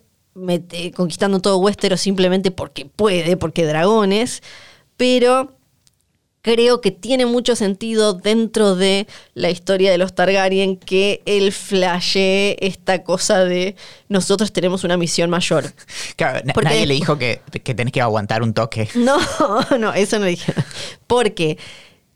conquistando 0.94 1.40
todo 1.40 1.58
Westeros 1.58 2.00
simplemente 2.00 2.50
porque 2.50 2.86
puede, 2.86 3.36
porque 3.36 3.66
dragones, 3.66 4.42
pero 4.96 5.52
creo 6.42 6.80
que 6.80 6.90
tiene 6.90 7.26
mucho 7.26 7.54
sentido 7.56 8.14
dentro 8.14 8.74
de 8.74 9.06
la 9.34 9.50
historia 9.50 9.90
de 9.90 9.98
los 9.98 10.14
Targaryen 10.14 10.76
que 10.76 11.22
él 11.26 11.52
flashee 11.52 12.56
esta 12.60 13.02
cosa 13.04 13.44
de 13.44 13.76
nosotros 14.08 14.52
tenemos 14.52 14.84
una 14.84 14.96
misión 14.96 15.30
mayor. 15.30 15.72
Claro, 16.16 16.40
Porque- 16.54 16.68
nadie 16.68 16.86
le 16.86 16.94
dijo 16.94 17.18
que, 17.18 17.40
que 17.62 17.74
tenés 17.74 17.92
que 17.92 18.00
aguantar 18.00 18.42
un 18.42 18.54
toque. 18.54 18.88
No, 18.94 19.18
no, 19.78 19.92
eso 19.92 20.18
no 20.18 20.26
dije. 20.26 20.52
Porque 21.06 21.58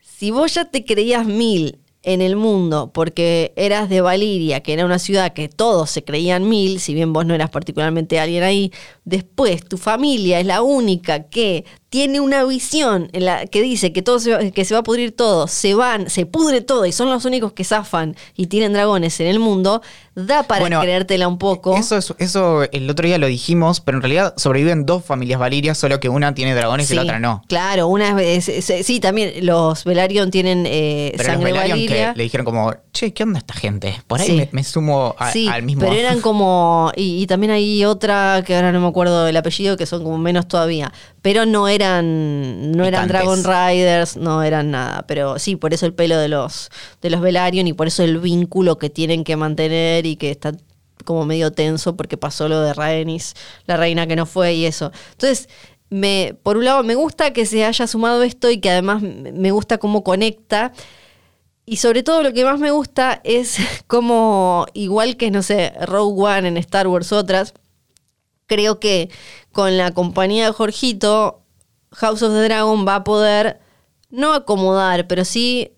si 0.01 0.31
vos 0.31 0.55
ya 0.55 0.65
te 0.67 0.85
creías 0.85 1.27
mil 1.27 1.79
en 2.03 2.21
el 2.21 2.37
mundo 2.37 2.91
porque 2.93 3.53
eras 3.57 3.89
de 3.89 4.03
Valiria, 4.03 4.61
que 4.63 4.75
era 4.75 4.85
una 4.85 4.99
ciudad 4.99 5.33
que 5.33 5.49
todos 5.49 5.91
se 5.91 6.05
creían 6.05 6.47
mil, 6.49 6.79
si 6.81 6.93
bien 6.95 7.13
vos 7.15 7.25
no 7.25 7.35
eras 7.35 7.49
particularmente 7.51 8.21
alguien 8.21 8.43
ahí, 8.43 8.73
después 9.05 9.65
tu 9.67 9.79
familia 9.79 10.39
es 10.39 10.47
la 10.47 10.61
única 10.63 11.25
que 11.25 11.65
tiene 11.95 12.19
una 12.19 12.43
visión 12.43 13.09
en 13.13 13.25
la 13.25 13.47
que 13.47 13.63
dice 13.63 13.93
que 13.93 14.03
todo 14.03 14.19
se 14.19 14.33
va, 14.33 14.51
que 14.51 14.65
se 14.65 14.75
va 14.75 14.81
a 14.81 14.83
pudrir 14.83 15.15
todo, 15.15 15.47
se 15.47 15.75
van, 15.75 16.11
se 16.11 16.27
pudre 16.27 16.61
todo 16.61 16.87
y 16.87 16.91
son 16.91 17.09
los 17.09 17.25
únicos 17.25 17.53
que 17.53 17.63
zafan 17.63 18.17
y 18.35 18.49
tienen 18.49 18.73
dragones 18.73 19.21
en 19.21 19.29
el 19.29 19.39
mundo, 19.39 19.81
da 20.17 20.43
para 20.43 20.63
Bueno, 20.63 20.81
creértela 20.81 21.29
un 21.29 21.39
poco. 21.39 21.77
Eso, 21.77 21.97
es- 21.97 22.13
eso 22.19 22.65
el 22.73 22.91
otro 22.91 23.07
día 23.07 23.17
lo 23.19 23.29
dijimos, 23.29 23.81
pero 23.81 23.99
en 23.99 24.03
realidad 24.03 24.35
sobreviven 24.37 24.87
dos 24.87 25.05
familias 25.05 25.39
valirias, 25.39 25.79
solo 25.79 26.01
que 26.01 26.09
una 26.09 26.35
tiene 26.35 26.53
dragones 26.57 26.91
y 26.91 26.97
la 26.97 27.03
otra 27.03 27.21
no. 27.21 27.43
Claro, 27.49 27.87
una 27.87 28.21
es, 28.21 28.49
es- 28.49 28.85
sí, 28.85 28.99
también 28.99 29.47
los 29.47 29.85
Velaryon 29.85 30.33
tienen 30.33 30.65
eh, 30.67 31.13
Pero 31.17 31.29
los 31.29 31.33
sangre 31.35 31.53
Velaryon 31.53 31.79
que 31.87 32.13
le 32.17 32.23
dijeron 32.25 32.45
como, 32.45 32.75
che, 32.93 33.13
¿qué 33.13 33.23
onda 33.23 33.39
esta 33.39 33.55
gente? 33.55 33.95
Por 34.09 34.21
ahí 34.21 34.27
Sí. 34.27 34.33
me, 34.33 34.49
me 34.51 34.65
sumo 34.65 35.15
a- 35.17 35.31
sí, 35.31 35.47
al 35.47 35.63
mismo. 35.63 35.83
pero 35.83 35.95
eran 35.95 36.21
como 36.23 36.91
y, 36.97 37.23
y 37.23 37.27
también 37.29 37.53
hay 37.53 37.85
otra 37.85 38.43
que 38.45 38.57
ahora 38.57 38.73
no 38.73 38.81
me 38.81 38.89
acuerdo 38.89 39.25
del 39.27 39.37
apellido 39.37 39.77
que 39.77 39.87
son 39.87 40.03
como 40.03 40.19
menos 40.19 40.49
todavía, 40.49 40.93
pero 41.25 41.47
no 41.47 41.69
eran 41.69 42.73
no 42.73 42.85
eran. 42.85 43.09
Dragon 43.09 43.43
Riders, 43.43 44.19
no 44.19 44.43
eran 44.43 44.71
nada, 44.71 45.07
pero 45.07 45.39
sí, 45.39 45.57
por 45.57 45.73
eso 45.73 45.87
el 45.87 45.95
pelo 45.95 46.19
de 46.19 46.29
los 46.29 46.69
de 47.01 47.09
los 47.09 47.23
Velaryon 47.23 47.67
y 47.67 47.73
por 47.73 47.87
eso 47.87 48.03
el 48.03 48.19
vínculo 48.19 48.77
que 48.77 48.91
tienen 48.91 49.25
que 49.25 49.35
mantener 49.35 50.05
y 50.05 50.17
que 50.17 50.31
está 50.31 50.53
como 51.07 51.25
medio 51.25 51.51
tenso 51.51 51.97
porque 51.97 52.19
pasó 52.19 52.47
lo 52.47 52.61
de 52.61 52.75
Rhaenys, 52.75 53.37
la 53.65 53.79
reina 53.79 54.07
que 54.07 54.17
no 54.17 54.27
fue 54.27 54.53
y 54.53 54.67
eso. 54.67 54.93
Entonces, 55.13 55.49
me, 55.89 56.37
por 56.43 56.59
un 56.59 56.67
lado 56.67 56.83
me 56.83 56.95
gusta 56.95 57.33
que 57.33 57.47
se 57.47 57.65
haya 57.65 57.87
sumado 57.87 58.23
esto 58.23 58.51
y 58.51 58.59
que 58.59 58.69
además 58.69 59.01
me 59.01 59.51
gusta 59.51 59.79
cómo 59.79 60.05
conecta. 60.05 60.75
Y 61.65 61.79
sobre 61.79 62.03
todo 62.03 62.23
lo 62.23 62.35
que 62.35 62.45
más 62.45 62.61
me 62.61 62.71
gusta 62.71 63.23
es 63.25 63.57
como, 63.87 64.67
igual 64.75 65.17
que, 65.17 65.31
no 65.31 65.43
sé, 65.43 65.73
Rogue 65.87 66.23
One 66.23 66.49
en 66.49 66.59
Star 66.59 66.87
Wars, 66.87 67.13
otras, 67.13 67.55
creo 68.47 68.81
que 68.81 69.11
con 69.53 69.77
la 69.77 69.93
compañía 69.93 70.47
de 70.47 70.53
Jorgito, 70.53 71.43
House 71.93 72.23
of 72.23 72.33
the 72.33 72.43
Dragon 72.43 72.87
va 72.87 72.97
a 72.97 73.05
poder 73.05 73.61
no 74.11 74.33
acomodar, 74.33 75.07
pero 75.07 75.25
sí 75.25 75.73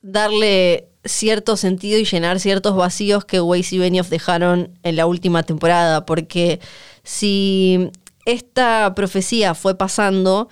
darle 0.00 0.88
cierto 1.04 1.56
sentido 1.56 1.98
y 1.98 2.04
llenar 2.04 2.40
ciertos 2.40 2.76
vacíos 2.76 3.24
que 3.24 3.40
Weiss 3.40 3.72
y 3.72 3.78
Benioff 3.78 4.08
dejaron 4.08 4.78
en 4.82 4.96
la 4.96 5.06
última 5.06 5.42
temporada, 5.42 6.06
porque 6.06 6.60
si 7.02 7.90
esta 8.24 8.94
profecía 8.94 9.54
fue 9.54 9.76
pasando, 9.76 10.48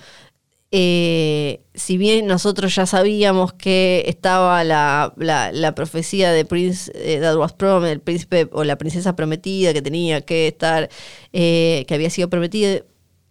eh, 0.72 1.64
si 1.74 1.96
bien 1.96 2.26
nosotros 2.26 2.74
ya 2.74 2.86
sabíamos 2.86 3.52
que 3.52 4.04
estaba 4.06 4.62
la, 4.62 5.72
profecía 5.74 6.30
de 6.30 6.44
Prince 6.44 6.92
eh, 6.94 7.18
that 7.20 7.36
was 7.36 7.54
el 7.88 8.00
príncipe 8.00 8.48
o 8.52 8.62
la 8.62 8.76
princesa 8.78 9.16
prometida 9.16 9.72
que 9.72 9.82
tenía 9.82 10.20
que 10.20 10.46
estar, 10.48 10.88
eh, 11.32 11.84
que 11.88 11.94
había 11.94 12.10
sido 12.10 12.30
prometida, 12.30 12.82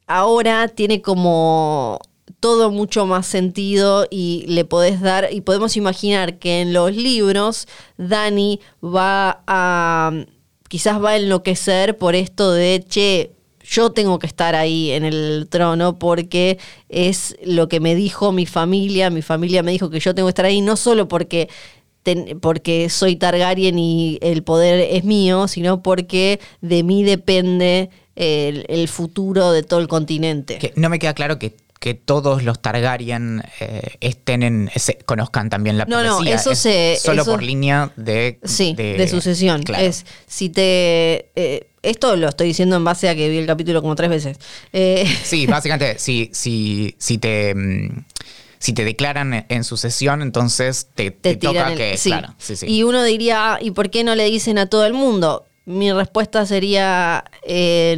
ahora 0.05 0.67
tiene 0.67 1.01
como 1.01 1.99
todo 2.41 2.71
mucho 2.71 3.05
más 3.05 3.25
sentido 3.25 4.05
y 4.09 4.45
le 4.47 4.65
podés 4.65 5.01
dar, 5.01 5.29
y 5.31 5.41
podemos 5.41 5.77
imaginar 5.77 6.39
que 6.39 6.61
en 6.61 6.73
los 6.73 6.95
libros 6.95 7.67
Dani 7.97 8.59
va 8.83 9.43
a, 9.47 10.11
quizás 10.67 11.01
va 11.03 11.11
a 11.11 11.17
enloquecer 11.17 11.97
por 11.97 12.15
esto 12.15 12.51
de, 12.51 12.83
che, 12.87 13.38
yo 13.69 13.91
tengo 13.91 14.19
que 14.19 14.27
estar 14.27 14.55
ahí 14.55 14.91
en 14.91 15.05
el 15.05 15.47
trono 15.49 15.99
porque 15.99 16.57
es 16.89 17.35
lo 17.43 17.69
que 17.69 17.79
me 17.79 17.95
dijo 17.95 18.31
mi 18.31 18.45
familia, 18.45 19.09
mi 19.09 19.21
familia 19.21 19.63
me 19.63 19.71
dijo 19.71 19.89
que 19.89 19.99
yo 19.99 20.15
tengo 20.15 20.27
que 20.27 20.31
estar 20.31 20.45
ahí, 20.45 20.61
no 20.61 20.75
solo 20.75 21.07
porque 21.07 21.49
porque 22.41 22.89
soy 22.89 23.17
Targaryen 23.17 23.77
y 23.77 24.17
el 24.21 24.41
poder 24.41 24.79
es 24.91 25.03
mío, 25.03 25.47
sino 25.47 25.83
porque 25.83 26.39
de 26.61 26.81
mí 26.81 27.03
depende 27.03 27.91
el, 28.15 28.87
futuro 28.87 29.51
de 29.51 29.61
todo 29.61 29.79
el 29.79 29.87
continente. 29.87 30.73
no 30.75 30.89
me 30.89 30.97
queda 30.97 31.13
claro 31.13 31.37
que 31.37 31.55
que 31.79 31.93
todos 31.93 32.43
los 32.43 32.61
Targaryen 32.61 33.41
eh, 33.61 33.95
estén 34.01 34.43
en 34.43 34.69
conozcan 35.05 35.49
también 35.49 35.77
la 35.77 35.85
profecía. 35.85 36.09
No, 36.09 36.21
no, 36.21 36.29
eso 36.29 36.53
se 36.53 36.97
solo 37.01 37.23
por 37.23 37.41
línea 37.41 37.91
de 37.95 38.39
sí 38.43 38.73
de, 38.75 39.07
sucesión. 39.07 39.63
Es 39.77 40.05
si 40.27 40.49
te 40.49 41.31
eh, 41.35 41.68
esto 41.83 42.15
lo 42.15 42.29
estoy 42.29 42.47
diciendo 42.47 42.75
en 42.75 42.83
base 42.83 43.09
a 43.09 43.15
que 43.15 43.29
vi 43.29 43.37
el 43.37 43.45
capítulo 43.45 43.81
como 43.81 43.95
tres 43.95 44.09
veces. 44.09 44.37
Eh, 44.73 45.05
sí, 45.23 45.45
básicamente 45.47 45.97
si 45.99 46.29
si 46.33 46.95
si 46.97 47.17
te 47.17 47.53
mm, 47.55 48.05
si 48.59 48.73
te 48.73 48.83
declaran 48.83 49.45
en 49.47 49.63
sucesión, 49.63 50.21
entonces 50.21 50.87
te, 50.93 51.11
toca 51.11 51.75
que. 51.75 51.97
Claro, 52.01 52.35
sí, 52.37 52.57
sí. 52.57 52.65
Y 52.67 52.83
uno 52.83 53.03
diría, 53.03 53.57
¿y 53.61 53.71
por 53.71 53.89
qué 53.89 54.03
no 54.03 54.15
le 54.15 54.25
dicen 54.25 54.57
a 54.57 54.65
todo 54.65 54.85
el 54.85 54.93
mundo? 54.93 55.45
Mi 55.65 55.93
respuesta 55.93 56.45
sería, 56.45 57.23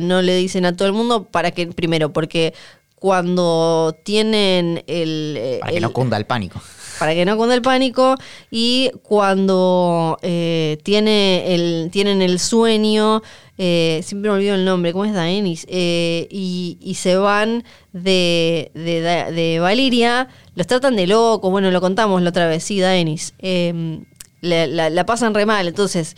no 0.01 0.21
le 0.21 0.35
dicen 0.35 0.65
a 0.65 0.75
todo 0.75 0.87
el 0.87 0.93
mundo 0.93 1.23
para 1.23 1.49
que, 1.51 1.65
primero, 1.67 2.13
porque 2.13 2.53
cuando 3.01 3.97
tienen 4.03 4.83
el... 4.85 5.35
Eh, 5.35 5.57
para 5.59 5.73
que 5.73 5.79
no 5.79 5.91
cunda 5.91 6.17
el 6.17 6.25
pánico. 6.25 6.61
Para 7.01 7.15
que 7.15 7.25
no 7.25 7.35
cunda 7.35 7.55
el 7.55 7.63
pánico. 7.63 8.15
Y 8.51 8.91
cuando 9.01 10.19
eh, 10.21 10.77
tiene 10.83 11.55
el, 11.55 11.89
tienen 11.91 12.21
el 12.21 12.37
sueño, 12.37 13.23
eh, 13.57 14.01
siempre 14.03 14.29
me 14.29 14.37
olvido 14.37 14.53
el 14.53 14.65
nombre, 14.65 14.93
¿cómo 14.93 15.05
es 15.05 15.13
Daenis? 15.13 15.65
y, 15.67 16.93
se 16.95 17.15
van 17.15 17.63
de, 17.91 18.69
de, 18.75 19.57
Valiria, 19.59 20.27
los 20.53 20.67
tratan 20.67 20.95
de 20.95 21.07
loco, 21.07 21.49
bueno, 21.49 21.71
lo 21.71 21.81
contamos 21.81 22.21
la 22.21 22.29
otra 22.29 22.47
vez, 22.47 22.63
sí, 22.63 22.79
Daenis. 22.79 23.33
Em, 23.39 24.05
la, 24.41 24.91
la 24.91 25.05
pasan 25.07 25.33
re 25.33 25.47
mal, 25.47 25.67
entonces, 25.67 26.15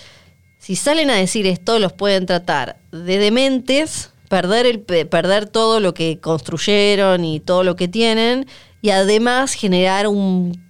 si 0.59 0.75
salen 0.75 1.09
a 1.09 1.15
decir 1.15 1.47
esto, 1.47 1.79
los 1.79 1.93
pueden 1.93 2.25
tratar 2.25 2.75
de 2.91 3.19
dementes 3.19 4.09
perder, 4.33 4.65
el, 4.65 4.79
perder 4.81 5.45
todo 5.45 5.79
lo 5.79 5.93
que 5.93 6.19
construyeron 6.19 7.23
y 7.23 7.39
todo 7.39 7.63
lo 7.63 7.75
que 7.75 7.87
tienen 7.87 8.47
y 8.81 8.89
además 8.89 9.53
generar 9.53 10.07
un 10.07 10.62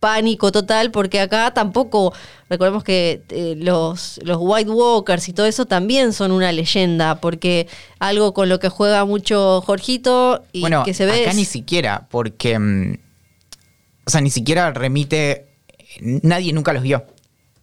pánico 0.00 0.52
total 0.52 0.90
porque 0.90 1.20
acá 1.20 1.52
tampoco, 1.52 2.12
recordemos 2.48 2.84
que 2.84 3.22
eh, 3.30 3.54
los, 3.58 4.20
los 4.22 4.38
White 4.40 4.70
Walkers 4.70 5.28
y 5.28 5.32
todo 5.32 5.46
eso 5.46 5.66
también 5.66 6.12
son 6.12 6.32
una 6.32 6.52
leyenda 6.52 7.20
porque 7.20 7.66
algo 7.98 8.34
con 8.34 8.48
lo 8.48 8.58
que 8.58 8.68
juega 8.68 9.04
mucho 9.04 9.60
Jorgito 9.62 10.44
y 10.52 10.64
que 10.84 10.94
se 10.94 11.06
ve... 11.06 11.22
Acá 11.22 11.32
ni 11.34 11.44
siquiera 11.44 12.06
porque... 12.10 12.58
Mm, 12.58 12.98
o 14.06 14.10
sea, 14.10 14.20
ni 14.20 14.30
siquiera 14.30 14.72
remite... 14.72 15.46
Nadie 16.00 16.52
nunca 16.52 16.72
los 16.72 16.82
vio 16.82 17.04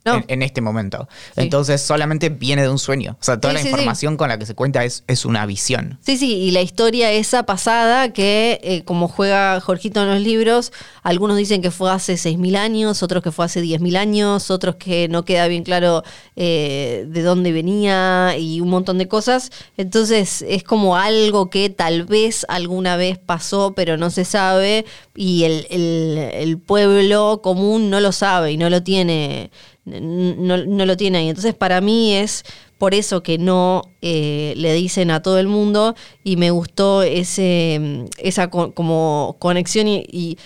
en, 0.06 0.42
este 0.44 0.62
momento. 0.62 1.08
Entonces 1.36 1.82
solamente 1.82 2.30
viene 2.30 2.62
de 2.62 2.70
un 2.70 2.78
sueño. 2.78 3.18
O 3.20 3.24
sea, 3.24 3.40
toda 3.40 3.54
la 3.54 3.62
información 3.62 4.18
con 4.18 4.30
la 4.30 4.38
que 4.38 4.46
se 4.46 4.54
cuenta 4.54 4.84
es, 4.84 5.04
es 5.08 5.26
una 5.26 5.46
visión. 5.46 5.98
Sí, 6.06 6.18
sí, 6.18 6.36
y 6.36 6.52
la 6.52 6.62
historia 6.62 7.12
esa 7.12 7.44
pasada 7.44 8.14
que 8.14 8.60
eh, 8.64 8.84
como 8.84 9.08
juega 9.08 9.60
Jorgito 9.62 10.04
en 10.04 10.10
los 10.10 10.22
libros, 10.22 10.72
algunos 11.02 11.38
dicen 11.38 11.62
que 11.62 11.72
fue 11.72 11.92
hace 11.92 12.14
6.000 12.14 12.56
años, 12.56 13.02
otros 13.02 13.24
que 13.24 13.32
fue 13.32 13.46
hace 13.46 13.64
10.000 13.64 13.98
años, 13.98 14.52
otros 14.52 14.76
que 14.76 15.08
no 15.08 15.26
queda 15.26 15.48
bien 15.48 15.64
claro 15.64 16.04
eh, 16.36 17.06
de 17.08 17.22
dónde 17.24 17.52
venía 17.52 18.38
y 18.38 18.62
un 18.62 18.70
montón 18.70 19.00
de 19.00 19.08
cosas. 19.08 19.52
Entonces 19.78 20.44
es 20.48 20.64
como 20.64 20.98
algo 20.98 21.50
que 21.50 21.70
tal 21.72 22.04
vez 22.04 22.46
alguna 22.48 22.96
vez 22.96 23.18
pasó, 23.18 23.74
pero 23.76 23.98
no 23.98 24.12
se 24.12 24.26
sabe 24.26 24.86
y 25.16 25.46
el, 25.46 25.68
el 25.70 26.58
pueblo 26.60 27.42
común 27.42 27.90
no 27.90 28.00
lo 28.00 28.12
sabe 28.12 28.52
y 28.52 28.58
no 28.58 28.70
lo 28.70 28.84
tiene 28.84 29.50
no, 29.86 30.86
lo 30.86 30.98
tiene 30.98 31.20
ahí. 31.20 31.30
Entonces 31.30 31.54
para 31.54 31.82
mí 31.82 32.14
es 32.14 32.44
por 32.78 32.94
eso 32.94 33.24
que 33.24 33.38
no 33.38 33.84
eh, 34.02 34.54
le 34.58 34.74
dicen 34.74 35.12
a 35.12 35.22
todo 35.22 35.40
el 35.40 35.48
mundo 35.48 35.96
y 36.24 36.38
me 36.38 36.52
gustó 36.52 37.04
ese, 37.04 38.06
esa 38.18 38.50
como 38.50 39.36
conexión 39.40 39.88
y, 39.88 40.38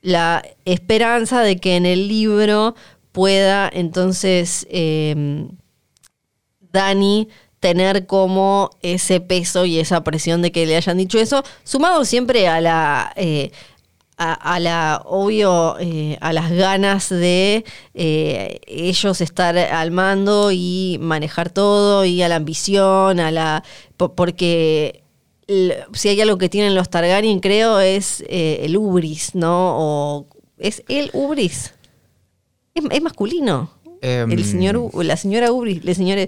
la 0.00 0.44
esperanza 0.64 1.42
de 1.42 1.56
que 1.58 1.74
en 1.74 1.84
el 1.84 2.06
libro 2.06 2.76
pueda 3.10 3.68
entonces 3.70 4.64
em, 4.70 5.48
Dani 6.72 7.28
tener 7.58 8.06
como 8.06 8.70
ese 8.80 9.20
peso 9.20 9.64
y 9.64 9.80
esa 9.80 10.04
presión 10.04 10.40
de 10.40 10.52
que 10.52 10.66
le 10.66 10.76
hayan 10.76 10.98
dicho 10.98 11.18
eso, 11.18 11.42
sumado 11.64 12.04
siempre 12.04 12.46
a 12.46 12.60
la, 12.60 13.12
eh, 13.16 13.50
a, 14.18 14.58
la, 14.58 15.02
obvio, 15.04 15.76
eh, 15.78 16.18
a 16.20 16.32
las 16.32 16.50
ganas 16.50 17.08
de 17.08 17.64
eh, 17.94 18.60
ellos 18.66 19.20
estar 19.20 19.56
al 19.56 19.92
mando 19.92 20.50
y 20.52 20.98
manejar 21.00 21.50
todo 21.50 22.04
y 22.04 22.20
a 22.22 22.28
la 22.28 22.36
ambición, 22.36 23.20
a 23.20 23.30
la 23.30 23.62
porque 23.96 25.04
si 25.94 26.08
hay 26.08 26.20
algo 26.20 26.36
que 26.36 26.48
tienen 26.48 26.74
los 26.74 26.90
Targaryen, 26.90 27.40
creo, 27.40 27.80
es 27.80 28.22
eh, 28.28 28.60
el 28.62 28.76
ubris, 28.76 29.34
¿no? 29.34 29.76
O 29.78 30.26
es 30.58 30.82
el 30.88 31.10
ubris. 31.14 31.72
Es, 32.74 33.02
masculino. 33.02 33.70
el 34.02 34.32
em, 34.32 34.44
señor, 34.44 35.04
la 35.04 35.16
señora 35.16 35.50
ubris, 35.52 35.84
la 35.84 35.94
señora... 35.94 36.26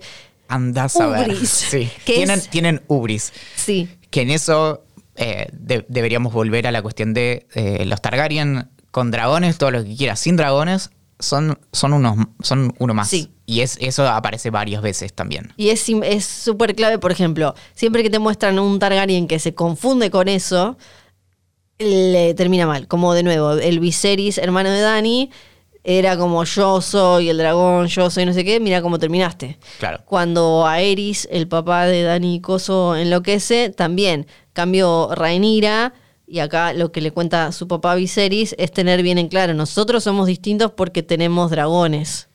Andás 0.49 0.97
a 0.97 1.07
ver. 1.09 1.37
Sí. 1.47 1.89
Tienen, 2.05 2.41
tienen 2.51 2.83
ubris. 2.89 3.33
Sí. 3.57 3.89
Que 4.11 4.23
en 4.23 4.31
eso 4.31 4.83
eh, 5.23 5.49
deberíamos 5.89 6.33
volver 6.33 6.67
a 6.67 6.73
la 6.73 6.81
cuestión 6.81 7.13
de 7.13 7.47
eh, 7.55 7.85
los 7.85 8.01
Targaryen 8.01 8.71
con 8.91 9.11
dragones, 9.11 9.59
todo 9.59 9.71
lo 9.71 9.85
que 9.85 9.95
quieras, 9.95 10.19
sin 10.19 10.35
dragones, 10.35 10.91
son, 11.19 11.59
son, 11.73 11.93
unos, 11.93 12.27
son 12.43 12.75
uno 12.79 12.95
más. 12.95 13.13
Y 13.13 13.61
es, 13.61 13.77
eso 13.83 14.09
aparece 14.09 14.49
varias 14.49 14.81
veces 14.81 15.13
también. 15.13 15.53
Y 15.59 15.69
es 15.69 15.85
súper 16.25 16.75
clave, 16.75 16.99
por 16.99 17.13
ejemplo, 17.13 17.55
siempre 17.75 18.03
que 18.03 18.09
te 18.09 18.19
muestran 18.19 18.59
un 18.59 18.79
Targaryen 18.79 19.29
que 19.29 19.39
se 19.39 19.55
confunde 19.55 20.11
con 20.11 20.27
eso, 20.27 20.79
le 21.79 22.33
termina 22.33 22.67
mal. 22.67 22.89
Como 22.89 23.13
de 23.13 23.23
nuevo, 23.23 23.53
el 23.53 23.79
Viserys, 23.79 24.39
hermano 24.39 24.71
de 24.71 24.81
Dani, 24.81 25.31
era 25.99 26.17
como 26.17 26.45
yo 26.45 26.81
soy 26.81 27.31
el 27.31 27.39
dragón, 27.39 27.87
yo 27.89 28.11
soy 28.11 28.25
no 28.25 28.33
sé 28.33 28.45
qué, 28.45 28.61
mira 28.61 28.81
cómo 28.83 28.99
terminaste. 28.99 29.59
Claro. 29.79 30.01
Cuando 30.05 30.67
Aerys, 30.67 31.27
el 31.31 31.49
papá 31.49 31.87
de 31.87 32.03
Dani 32.03 32.41
Coso, 32.41 32.97
enloquece, 32.97 33.71
también 33.71 34.27
cambio 34.53 35.11
Rhaenyra, 35.15 35.95
y 36.27 36.39
acá 36.39 36.73
lo 36.73 36.93
que 36.93 37.01
le 37.01 37.11
cuenta 37.11 37.51
su 37.51 37.67
papá 37.67 37.97
Viserys 37.97 38.55
es 38.57 38.71
tener 38.71 39.03
bien 39.03 39.19
en 39.19 39.29
claro, 39.29 39.53
nosotros 39.53 40.05
somos 40.05 40.29
distintos 40.29 40.71
porque 40.71 41.03
tenemos 41.03 41.51
dragones. 41.51 42.29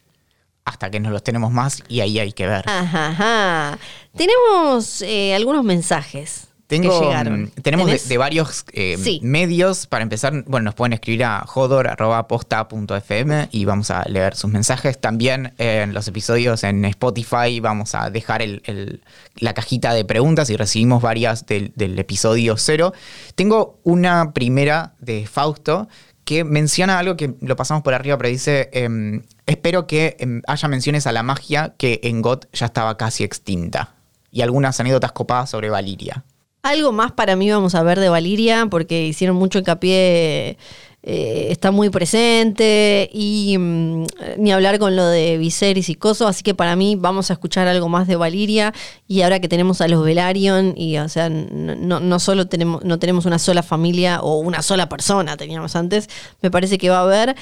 Hasta 0.65 0.89
que 0.89 0.99
no 0.99 1.11
los 1.11 1.23
tenemos 1.23 1.51
más 1.51 1.81
y 1.87 2.01
ahí 2.01 2.19
hay 2.19 2.33
que 2.33 2.47
ver. 2.47 2.65
Ajá, 2.67 3.77
Tenemos 4.15 5.01
eh, 5.03 5.33
algunos 5.35 5.63
mensajes 5.63 6.49
Tengo, 6.67 7.11
mm, 7.13 7.49
tenemos 7.61 8.07
de, 8.09 8.17
varios 8.17 8.65
eh, 8.73 8.97
Sí. 8.97 9.19
medios. 9.21 9.85
Para 9.85 10.01
empezar, 10.01 10.33
bueno, 10.47 10.63
nos 10.65 10.73
pueden 10.73 10.93
escribir 10.93 11.23
a 11.25 11.41
jodor.posta.fm 11.45 13.49
y 13.51 13.65
vamos 13.65 13.91
a 13.91 14.03
leer 14.09 14.35
sus 14.35 14.51
mensajes. 14.51 14.99
También 14.99 15.53
eh, 15.57 15.81
en 15.83 15.93
los 15.93 16.07
episodios 16.07 16.63
en 16.63 16.83
Spotify 16.85 17.59
vamos 17.59 17.95
a 17.95 18.09
dejar 18.09 18.41
el- 18.41 18.61
el- 18.65 19.01
la 19.35 19.53
cajita 19.53 19.93
de 19.93 20.05
preguntas 20.05 20.49
y 20.49 20.57
recibimos 20.57 21.01
varias 21.01 21.45
del, 21.45 21.71
del 21.75 21.97
episodio 21.99 22.57
cero. 22.57 22.93
Tengo 23.35 23.79
una 23.83 24.33
primera 24.33 24.93
de 24.99 25.27
Fausto 25.27 25.87
que 26.23 26.43
menciona 26.43 26.97
algo 26.97 27.15
que 27.15 27.35
lo 27.41 27.55
pasamos 27.55 27.83
por 27.83 27.93
arriba, 27.93 28.17
pero 28.17 28.29
dice, 28.29 28.69
em, 28.73 29.21
espero 29.45 29.85
que 29.85 30.17
em, 30.19 30.41
haya 30.47 30.67
menciones 30.67 31.05
a 31.05 31.11
la 31.11 31.21
magia 31.21 31.75
que 31.77 31.99
en 32.03 32.23
GOT 32.23 32.47
ya 32.53 32.65
estaba 32.65 32.97
casi 32.97 33.23
extinta. 33.23 33.93
Y 34.31 34.41
algunas 34.41 34.79
anécdotas 34.79 35.11
copadas 35.11 35.51
sobre 35.51 35.69
Valiria. 35.69 36.23
Algo 36.65 36.91
más 36.91 37.11
para 37.11 37.35
mí 37.35 37.51
vamos 37.51 37.75
a 37.75 37.83
ver 37.83 37.99
de 37.99 38.09
Valiria, 38.09 38.65
porque 38.71 39.05
hicieron 39.05 39.35
mucho 39.35 39.59
hincapié, 39.59 40.57
eh, 41.03 41.47
está 41.51 41.69
muy 41.69 41.91
presente, 41.91 43.07
y 43.13 43.55
mm, 43.59 44.05
ni 44.39 44.51
hablar 44.51 44.79
con 44.79 44.95
lo 44.95 45.05
de 45.05 45.37
Viserys 45.37 45.89
y 45.89 45.93
Coso, 45.93 46.27
así 46.27 46.41
que 46.41 46.55
para 46.55 46.75
mí 46.75 46.95
vamos 46.95 47.29
a 47.29 47.33
escuchar 47.33 47.67
algo 47.67 47.87
más 47.87 48.07
de 48.07 48.15
Valiria, 48.15 48.73
y 49.07 49.21
ahora 49.21 49.39
que 49.39 49.47
tenemos 49.47 49.79
a 49.81 49.87
los 49.87 50.03
Velaryon, 50.03 50.73
y 50.75 50.97
o 50.97 51.07
sea, 51.07 51.29
no, 51.29 51.75
no- 51.75 51.99
no 51.99 52.19
solo 52.19 52.47
tenemos, 52.47 52.83
no 52.83 52.97
tenemos 52.97 53.27
una 53.27 53.37
sola 53.37 53.61
familia 53.61 54.21
o 54.21 54.39
una 54.39 54.63
sola 54.63 54.89
persona, 54.89 55.37
teníamos 55.37 55.75
antes, 55.75 56.09
me 56.41 56.49
parece 56.49 56.79
que 56.79 56.89
va 56.89 56.97
a 56.97 57.03
haber. 57.03 57.35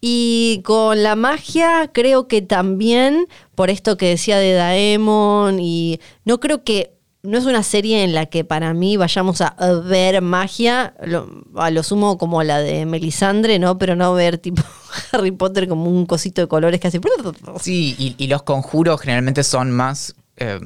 Y 0.00 0.62
con 0.64 1.02
la 1.02 1.14
magia 1.14 1.90
creo 1.92 2.26
que 2.26 2.40
también, 2.40 3.26
por 3.54 3.68
esto 3.68 3.98
que 3.98 4.06
decía 4.08 4.38
de 4.38 4.54
Daemon, 4.54 5.60
y 5.60 6.00
no 6.24 6.40
creo 6.40 6.64
que, 6.64 6.94
no 7.22 7.38
es 7.38 7.44
una 7.46 7.62
serie 7.62 8.02
en 8.04 8.14
la 8.14 8.26
que 8.26 8.44
para 8.44 8.74
mí 8.74 8.96
vayamos 8.96 9.40
a 9.40 9.54
ver 9.84 10.20
magia, 10.22 10.94
lo- 11.04 11.28
a 11.56 11.70
lo 11.70 11.82
sumo 11.82 12.18
como 12.18 12.42
la 12.42 12.58
de 12.58 12.84
Melisandre, 12.86 13.58
¿no? 13.58 13.78
Pero 13.78 13.94
no 13.96 14.12
ver 14.14 14.38
tipo 14.38 14.62
Harry 15.12 15.30
Potter 15.30 15.68
como 15.68 15.84
un 15.88 16.06
cosito 16.06 16.40
de 16.40 16.48
colores 16.48 16.80
que 16.80 16.88
hace... 16.88 17.00
Sí, 17.60 17.94
y, 17.98 18.14
y 18.18 18.26
los 18.26 18.42
conjuros 18.42 19.00
generalmente 19.00 19.44
son 19.44 19.70
más. 19.70 20.14
eh, 20.36 20.58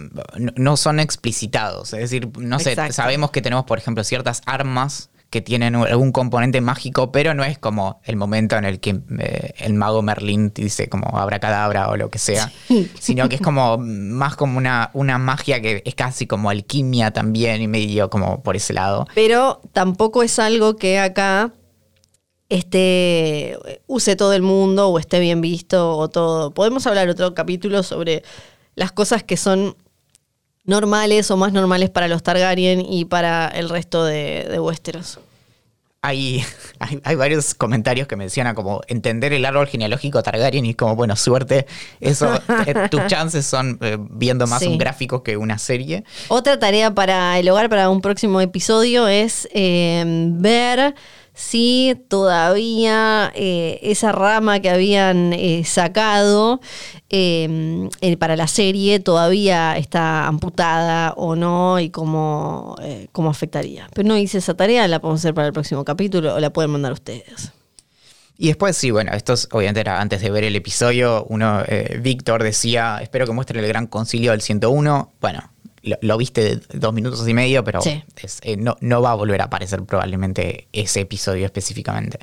no, 0.57 0.77
son 0.77 1.01
explicitados. 1.01 1.93
Es 1.93 2.01
decir, 2.01 2.29
no 2.39 2.59
sé, 2.59 2.71
Exacto. 2.71 2.93
sabemos 2.95 3.31
que 3.31 3.43
tenemos, 3.43 3.65
por 3.67 3.79
ejemplo, 3.79 4.03
ciertas 4.05 4.41
armas 4.47 5.11
que 5.31 5.41
tienen 5.41 5.75
algún 5.75 6.13
componente 6.13 6.61
mágico, 6.61 7.11
pero 7.11 7.35
no 7.35 7.45
es 7.45 7.59
como 7.59 8.01
el 8.05 8.17
momento 8.17 8.57
en 8.57 8.65
el 8.65 8.79
que 8.79 9.01
eh, 9.19 9.55
el 9.59 9.75
mago 9.75 10.01
Merlín 10.01 10.53
dice 10.55 10.89
como 10.89 11.19
abracadabra 11.19 11.89
o 11.89 11.97
lo 11.97 12.11
que 12.11 12.19
sea, 12.19 12.53
sino 12.99 13.29
que 13.29 13.37
es 13.37 13.41
como 13.41 13.77
más 13.79 14.37
como 14.37 14.57
una, 14.57 14.91
una 14.95 15.19
magia 15.19 15.61
que 15.61 15.83
es 15.85 15.95
casi 15.95 16.27
como 16.27 16.49
alquimia 16.49 17.11
también 17.11 17.61
y 17.61 17.69
medio 17.69 18.09
como 18.09 18.43
por 18.43 18.57
ese 18.57 18.73
lado. 18.73 19.07
Pero 19.15 19.61
tampoco 19.73 20.23
es 20.23 20.39
algo 20.39 20.77
que 20.77 20.99
acá 20.99 21.53
esté, 22.49 23.59
use 23.87 24.15
todo 24.15 24.33
el 24.33 24.43
mundo 24.43 24.89
o 24.89 24.99
esté 24.99 25.19
bien 25.19 25.41
visto 25.41 25.97
o 25.97 26.09
todo. 26.09 26.53
Podemos 26.53 26.87
hablar 26.87 27.09
otro 27.09 27.35
capítulo 27.35 27.83
sobre 27.83 28.23
las 28.77 28.93
cosas 28.93 29.25
que 29.25 29.37
son 29.37 29.77
normales 30.67 31.31
o 31.31 31.37
más 31.37 31.53
normales 31.53 31.91
para 31.91 32.09
los 32.09 32.23
Targaryen 32.23 32.81
y 32.81 33.05
para 33.05 33.49
el 33.49 33.69
resto 33.69 34.05
de, 34.05 34.47
de 34.51 34.61
Westeros. 34.61 35.19
Hay, 36.03 36.45
hay, 36.79 37.01
hay 37.03 37.17
varios 37.17 37.55
comentarios 37.55 38.07
que 38.07 38.15
mencionan 38.17 38.55
como 38.55 38.81
entender 38.87 39.33
el 39.33 39.45
árbol 39.45 39.67
genealógico 39.67 40.23
Targaryen 40.23 40.65
y 40.67 40.75
como, 40.75 40.95
bueno, 40.95 41.17
suerte. 41.17 41.67
Eso, 42.01 42.33
eh, 42.67 42.75
tus 42.91 43.07
chances 43.07 43.45
son 43.47 43.79
eh, 43.81 43.97
viendo 43.99 44.47
más 44.47 44.61
Sí. 44.63 44.69
un 44.69 44.79
gráfico 44.79 45.23
que 45.23 45.37
una 45.37 45.59
serie. 45.59 46.05
Otra 46.29 46.59
tarea 46.59 46.93
para 46.95 47.39
el 47.39 47.49
hogar 47.49 47.69
para 47.69 47.91
un 47.91 48.01
próximo 48.01 48.41
episodio 48.41 49.09
es 49.09 49.49
eh, 49.53 50.05
ver 50.07 50.95
si 51.35 51.95
todavía 52.09 53.31
eh, 53.35 53.79
esa 53.83 54.13
rama 54.13 54.61
que 54.61 54.71
habían 54.71 55.35
sacado 55.65 56.61
eh, 57.11 57.89
eh, 58.01 58.17
para 58.17 58.35
la 58.37 58.47
serie 58.49 58.99
todavía 59.01 59.77
está 59.77 60.27
amputada 60.27 61.13
o 61.17 61.37
no 61.37 61.79
y 61.81 61.91
cómo, 61.91 62.77
eh, 62.83 63.07
cómo 63.13 63.31
afectaría. 63.31 63.89
Pero 63.95 64.09
no 64.09 64.17
hice 64.17 64.39
esa 64.39 64.55
tarea, 64.55 64.89
la 64.89 65.01
podemos 65.01 65.21
hacer 65.21 65.35
para 65.35 65.47
el 65.47 65.53
próximo 65.53 65.85
capítulo 65.85 66.35
o 66.35 66.41
la 66.41 66.51
pueden 66.51 66.71
mandar 66.73 66.93
ustedes. 66.93 67.53
Y 68.39 68.49
después, 68.49 68.77
sí, 68.77 68.91
bueno, 68.91 69.13
esto 69.13 69.33
es- 69.33 69.49
obviamente 69.53 69.81
era 69.81 70.01
antes 70.01 70.21
de 70.21 70.31
ver 70.31 70.45
el 70.45 70.57
episodio. 70.57 71.25
Uno, 71.29 71.63
eh, 71.67 71.99
Víctor 72.03 72.43
decía, 72.43 72.99
espero 73.01 73.25
que 73.27 73.33
muestren 73.33 73.63
el 73.65 73.69
gran 73.69 73.87
concilio 73.87 74.33
del 74.33 74.43
101. 74.43 75.13
Bueno, 75.23 75.51
lo, 75.83 75.97
lo 76.03 76.17
viste 76.19 76.61
dos 76.75 76.93
minutos 76.93 77.27
y 77.27 77.33
medio, 77.33 77.65
pero 77.65 77.81
Sí. 77.81 78.03
es, 78.23 78.41
no, 78.59 78.77
no 78.81 79.01
va 79.01 79.13
a 79.13 79.15
volver 79.15 79.41
a 79.41 79.45
aparecer 79.45 79.83
probablemente 79.85 80.69
ese 80.73 81.01
episodio 81.01 81.47
específicamente. 81.47 82.19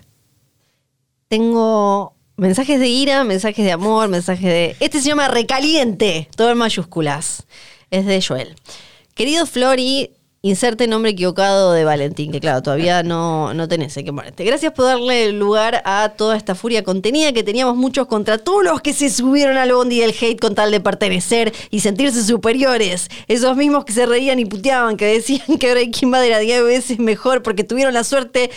Tengo 1.27 2.15
mensajes 2.38 2.80
de 2.80 2.88
ira, 2.88 3.23
mensajes 3.23 3.65
de 3.65 3.72
amor, 3.72 4.10
mensajes 4.10 4.45
de... 4.45 4.76
Este 4.80 4.99
se 4.99 5.10
llama 5.10 5.27
Recaliente, 5.27 6.30
todo 6.35 6.51
en 6.51 6.57
mayúsculas. 6.57 7.45
Es 7.91 8.05
de 8.05 8.22
Joel. 8.22 8.55
Querido 9.14 9.45
Flori, 9.45 10.11
inserte 10.41 10.88
nombre 10.88 11.11
equivocado 11.11 11.72
de 11.72 11.85
Valentín, 11.85 12.31
que 12.31 12.39
claro, 12.39 12.64
todavía 12.64 13.03
no, 13.03 13.53
no 13.53 13.68
tenés 13.68 13.93
que 13.93 14.11
ponerte. 14.11 14.43
Gracias 14.43 14.73
por 14.73 14.85
darle 14.85 15.31
lugar 15.31 15.84
a 15.85 16.10
toda 16.18 16.35
esta 16.35 16.55
furia 16.55 16.84
contenida 16.84 17.31
que 17.31 17.43
teníamos 17.43 17.77
muchos 17.77 18.07
contra 18.07 18.39
todos 18.39 18.64
los 18.64 18.81
que 18.81 18.93
se 18.93 19.10
subieron 19.10 19.57
al 19.57 19.72
bondi 19.72 19.99
del 19.99 20.15
hate 20.19 20.39
con 20.39 20.55
tal 20.55 20.72
de 20.72 20.80
pertenecer 20.80 21.53
y 21.69 21.81
sentirse 21.81 22.23
superiores. 22.23 23.10
Esos 23.27 23.55
mismos 23.55 23.85
que 23.85 23.93
se 23.93 24.05
reían 24.05 24.39
y 24.39 24.45
puteaban, 24.45 24.97
que 24.97 25.05
decían 25.05 25.57
que 25.60 25.72
Breaking 25.72 26.11
Bad 26.11 26.26
era 26.26 26.39
10 26.39 26.64
veces 26.64 26.99
mejor 26.99 27.43
porque 27.43 27.64
tuvieron 27.64 27.93
la 27.93 28.03
suerte 28.03 28.49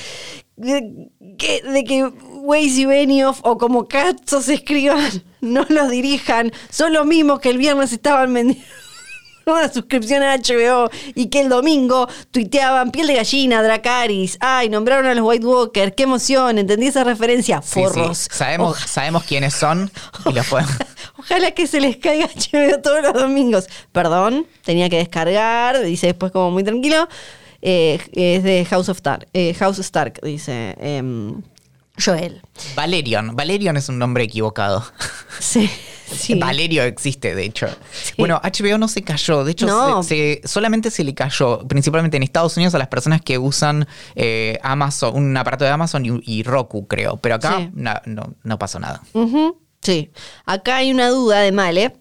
de 0.57 1.11
que, 1.39 1.63
de 1.63 1.85
que 1.85 2.05
Waze 2.05 2.81
y 2.81 2.85
Benioff 2.87 3.41
o 3.43 3.59
como 3.59 3.87
Katzo 3.89 4.41
se 4.41 4.55
escriban, 4.55 5.23
no 5.41 5.65
los 5.69 5.91
dirijan, 5.91 6.53
son 6.71 6.93
los 6.93 7.07
mismos 7.07 7.41
que 7.41 7.51
el 7.51 7.59
viernes 7.59 7.93
estaban 7.93 8.33
vendiendo 8.33 8.65
una 9.47 9.73
suscripción 9.73 10.23
a 10.25 10.37
HBO 10.39 10.91
y 11.15 11.27
que 11.29 11.41
el 11.43 11.49
domingo 11.49 12.09
tuiteaban 12.33 12.91
piel 12.91 13.07
de 13.07 13.15
gallina, 13.15 13.63
Dracaris, 13.63 14.39
ay, 14.41 14.69
nombraron 14.69 15.07
a 15.07 15.15
los 15.15 15.25
White 15.25 15.47
Walkers, 15.47 15.93
qué 15.97 16.03
emoción, 16.03 16.59
entendí 16.59 16.87
esa 16.89 17.05
referencia, 17.05 17.61
Sí, 17.63 17.69
sí, 17.75 17.75
forros. 17.81 18.27
Sabemos, 18.33 18.77
Oja- 18.77 18.87
sabemos 18.89 19.23
quiénes 19.25 19.55
son 19.55 19.91
y 20.29 20.33
los 20.33 20.47
podemos... 20.49 20.73
Ojalá 21.19 21.51
que 21.53 21.67
se 21.67 21.81
les 21.81 21.97
caiga 21.97 22.27
HBO 22.29 22.81
todos 22.83 23.03
los 23.03 23.13
domingos. 23.13 23.67
Perdón, 23.93 24.47
tenía 24.65 24.89
que 24.89 24.97
descargar, 24.97 25.81
dice 25.83 26.09
después 26.09 26.33
como 26.33 26.51
muy 26.51 26.65
tranquilo. 26.65 27.09
Eh, 27.69 27.99
es 28.13 28.45
de 28.45 28.65
House 28.67 28.89
of 28.89 28.99
Stark, 28.99 29.27
eh, 29.33 29.53
House 29.55 29.81
Stark, 29.81 30.21
dice 30.23 30.77
em, 30.79 31.43
Joel. 31.99 32.41
Valerion. 32.77 33.35
Valerion 33.35 33.77
es 33.77 33.89
un 33.89 33.99
nombre 33.99 34.23
equivocado. 34.25 34.85
Sí, 35.41 35.69
sí. 36.07 36.35
Valerio 36.37 36.83
existe, 36.85 37.35
de 37.35 37.45
hecho. 37.45 37.67
Bueno, 38.17 38.41
HBO 38.43 38.79
no 38.79 38.89
se 38.89 39.03
cayó. 39.03 39.45
De 39.45 39.53
hecho, 39.53 39.67
No. 39.67 40.03
se- 40.03 40.41
se- 40.43 40.49
solamente 40.49 40.91
se 40.91 41.05
le 41.05 41.13
cayó, 41.15 41.59
principalmente 41.69 42.17
en 42.17 42.23
Estados 42.23 42.57
Unidos, 42.57 42.75
a 42.75 42.79
las 42.79 42.89
personas 42.89 43.21
que 43.21 43.37
usan 43.37 43.87
eh, 44.15 44.59
Amazon, 44.63 45.15
un 45.15 45.37
aparato 45.37 45.65
de 45.65 45.71
Amazon 45.71 46.07
y, 46.07 46.21
y 46.25 46.43
Roku, 46.45 46.87
creo. 46.87 47.17
Pero 47.19 47.35
acá 47.35 47.59
Sí. 47.59 47.71
no, 47.75 48.35
no 48.45 48.59
pasó 48.59 48.79
nada. 48.79 49.03
Sí. 49.83 50.11
Acá 50.47 50.77
hay 50.77 50.91
una 50.93 51.09
duda 51.11 51.41
de 51.41 51.53
Male 51.53 51.93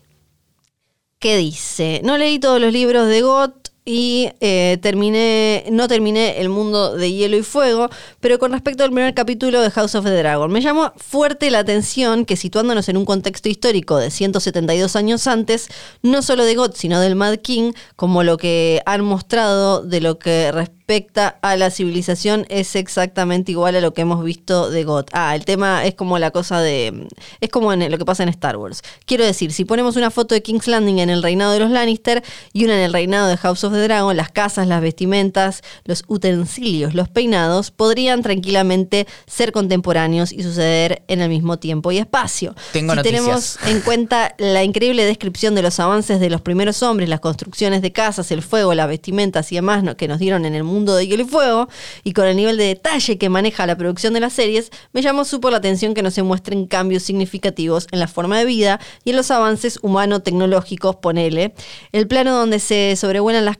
que 1.19 1.37
dice, 1.37 1.99
no 2.03 2.17
leí 2.17 2.39
todos 2.39 2.61
los 2.61 2.71
libros 2.71 3.07
de 3.09 3.21
Gott 3.21 3.64
y 3.85 4.31
eh, 4.39 4.79
terminé, 4.81 5.65
no 5.71 5.87
terminé 5.87 6.41
El 6.41 6.49
mundo 6.49 6.97
de 6.97 7.13
hielo 7.13 7.37
y 7.37 7.43
fuego, 7.43 7.89
pero 8.19 8.39
con 8.39 8.51
respecto 8.51 8.83
al 8.83 8.89
primer 8.89 9.13
capítulo 9.13 9.61
de 9.61 9.69
House 9.69 9.93
of 9.93 10.05
the 10.05 10.11
Dragon, 10.11 10.51
me 10.51 10.61
llamó 10.61 10.91
fuerte 10.97 11.51
la 11.51 11.59
atención 11.59 12.25
que 12.25 12.35
situándonos 12.35 12.89
en 12.89 12.97
un 12.97 13.05
contexto 13.05 13.47
histórico 13.47 13.97
de 13.97 14.09
172 14.09 14.95
años 14.95 15.27
antes, 15.27 15.67
no 16.01 16.23
solo 16.23 16.45
de 16.45 16.55
Gott, 16.55 16.75
sino 16.75 16.99
del 16.99 17.15
Mad 17.15 17.37
King, 17.37 17.73
como 17.95 18.23
lo 18.23 18.37
que 18.37 18.81
han 18.87 19.03
mostrado 19.03 19.83
de 19.83 20.01
lo 20.01 20.17
que 20.17 20.51
respecta 20.51 21.39
a 21.41 21.55
la 21.55 21.71
civilización 21.71 22.45
es 22.49 22.75
exactamente 22.75 23.51
igual 23.51 23.75
a 23.75 23.81
lo 23.81 23.93
que 23.93 24.01
hemos 24.01 24.23
visto 24.23 24.69
de 24.69 24.83
God. 24.83 25.05
Ah, 25.13 25.35
el 25.35 25.45
tema 25.45 25.85
es 25.85 25.95
como 25.95 26.19
la 26.19 26.31
cosa 26.31 26.61
de... 26.61 27.07
Es 27.39 27.49
como 27.49 27.73
en 27.73 27.89
lo 27.89 27.97
que 27.97 28.05
pasa 28.05 28.23
en 28.23 28.29
Star 28.29 28.57
Wars. 28.57 28.83
Quiero 29.05 29.25
decir, 29.25 29.51
si 29.51 29.65
ponemos 29.65 29.95
una 29.95 30.11
foto 30.11 30.35
de 30.35 30.43
King's 30.43 30.67
Landing 30.67 30.99
en 30.99 31.09
el 31.09 31.23
reinado 31.23 31.53
de 31.53 31.59
los 31.59 31.71
Lannister 31.71 32.23
y 32.53 32.65
una 32.65 32.75
en 32.75 32.81
el 32.81 32.93
reinado 32.93 33.27
de 33.27 33.37
House 33.37 33.63
of 33.63 33.74
the 33.75 33.83
Dragon, 33.83 34.17
las 34.17 34.31
casas, 34.31 34.67
las 34.67 34.81
vestimentas, 34.81 35.61
los 35.83 36.03
utensilios, 36.07 36.93
los 36.93 37.09
peinados, 37.09 37.71
podrían 37.71 38.21
tranquilamente 38.21 39.07
ser 39.27 39.51
contemporáneos 39.51 40.31
y 40.31 40.43
suceder 40.43 41.03
en 41.07 41.21
el 41.21 41.29
mismo 41.29 41.59
tiempo 41.59 41.91
y 41.91 41.99
espacio. 41.99 42.55
Tengo 42.73 42.93
si 42.93 42.97
noticias. 42.97 43.21
tenemos 43.21 43.59
en 43.67 43.81
cuenta 43.81 44.35
la 44.37 44.63
increíble 44.63 45.05
descripción 45.05 45.55
de 45.55 45.61
los 45.61 45.79
avances 45.79 46.19
de 46.19 46.29
los 46.29 46.41
primeros 46.41 46.81
hombres, 46.83 47.07
las 47.07 47.19
construcciones 47.19 47.81
de 47.81 47.91
casas, 47.91 48.31
el 48.31 48.41
fuego, 48.41 48.73
las 48.73 48.87
vestimentas 48.87 49.51
y 49.51 49.55
demás 49.55 49.75
que 49.97 50.07
nos 50.07 50.19
dieron 50.19 50.45
en 50.45 50.55
el 50.55 50.63
mundo 50.63 50.95
de 50.95 51.05
hielo 51.05 51.23
y 51.23 51.27
fuego, 51.27 51.67
y 52.03 52.13
con 52.13 52.25
el 52.25 52.35
nivel 52.35 52.57
de 52.57 52.65
detalle 52.65 53.17
que 53.17 53.29
maneja 53.29 53.67
la 53.67 53.77
producción 53.77 54.13
de 54.13 54.19
las 54.19 54.33
series, 54.33 54.71
me 54.93 55.01
llamó 55.01 55.25
súper 55.25 55.51
la 55.51 55.57
atención 55.57 55.93
que 55.93 56.01
no 56.01 56.11
se 56.11 56.23
muestren 56.23 56.65
cambios 56.65 57.03
significativos 57.03 57.87
en 57.91 57.99
la 57.99 58.07
forma 58.07 58.39
de 58.39 58.45
vida 58.45 58.79
y 59.03 59.11
en 59.11 59.17
los 59.17 59.31
avances 59.31 59.79
humano-tecnológicos, 59.81 60.95
ponele. 60.97 61.53
El 61.91 62.07
plano 62.07 62.35
donde 62.35 62.59
se 62.59 62.95
sobrevuelan 62.95 63.45
las 63.45 63.57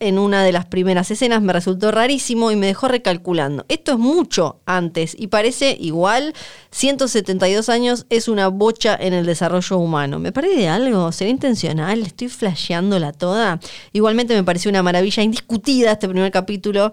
en 0.00 0.18
una 0.18 0.42
de 0.42 0.52
las 0.52 0.66
primeras 0.66 1.10
escenas 1.10 1.40
me 1.40 1.52
resultó 1.52 1.90
rarísimo 1.90 2.50
y 2.50 2.56
me 2.56 2.66
dejó 2.66 2.88
recalculando. 2.88 3.64
Esto 3.68 3.92
es 3.92 3.98
mucho 3.98 4.60
antes 4.66 5.16
y 5.18 5.28
parece 5.28 5.74
igual. 5.80 6.34
172 6.72 7.70
años 7.70 8.04
es 8.10 8.28
una 8.28 8.48
bocha 8.48 8.94
en 9.00 9.14
el 9.14 9.24
desarrollo 9.24 9.78
humano. 9.78 10.18
¿Me 10.18 10.30
parece 10.30 10.56
de 10.56 10.68
algo? 10.68 11.10
¿Será 11.10 11.30
intencional? 11.30 12.02
¿Estoy 12.02 12.28
flasheándola 12.28 13.12
toda? 13.12 13.58
Igualmente 13.94 14.34
me 14.34 14.44
pareció 14.44 14.70
una 14.70 14.82
maravilla 14.82 15.22
indiscutida 15.22 15.92
este 15.92 16.06
primer 16.06 16.30
capítulo 16.30 16.92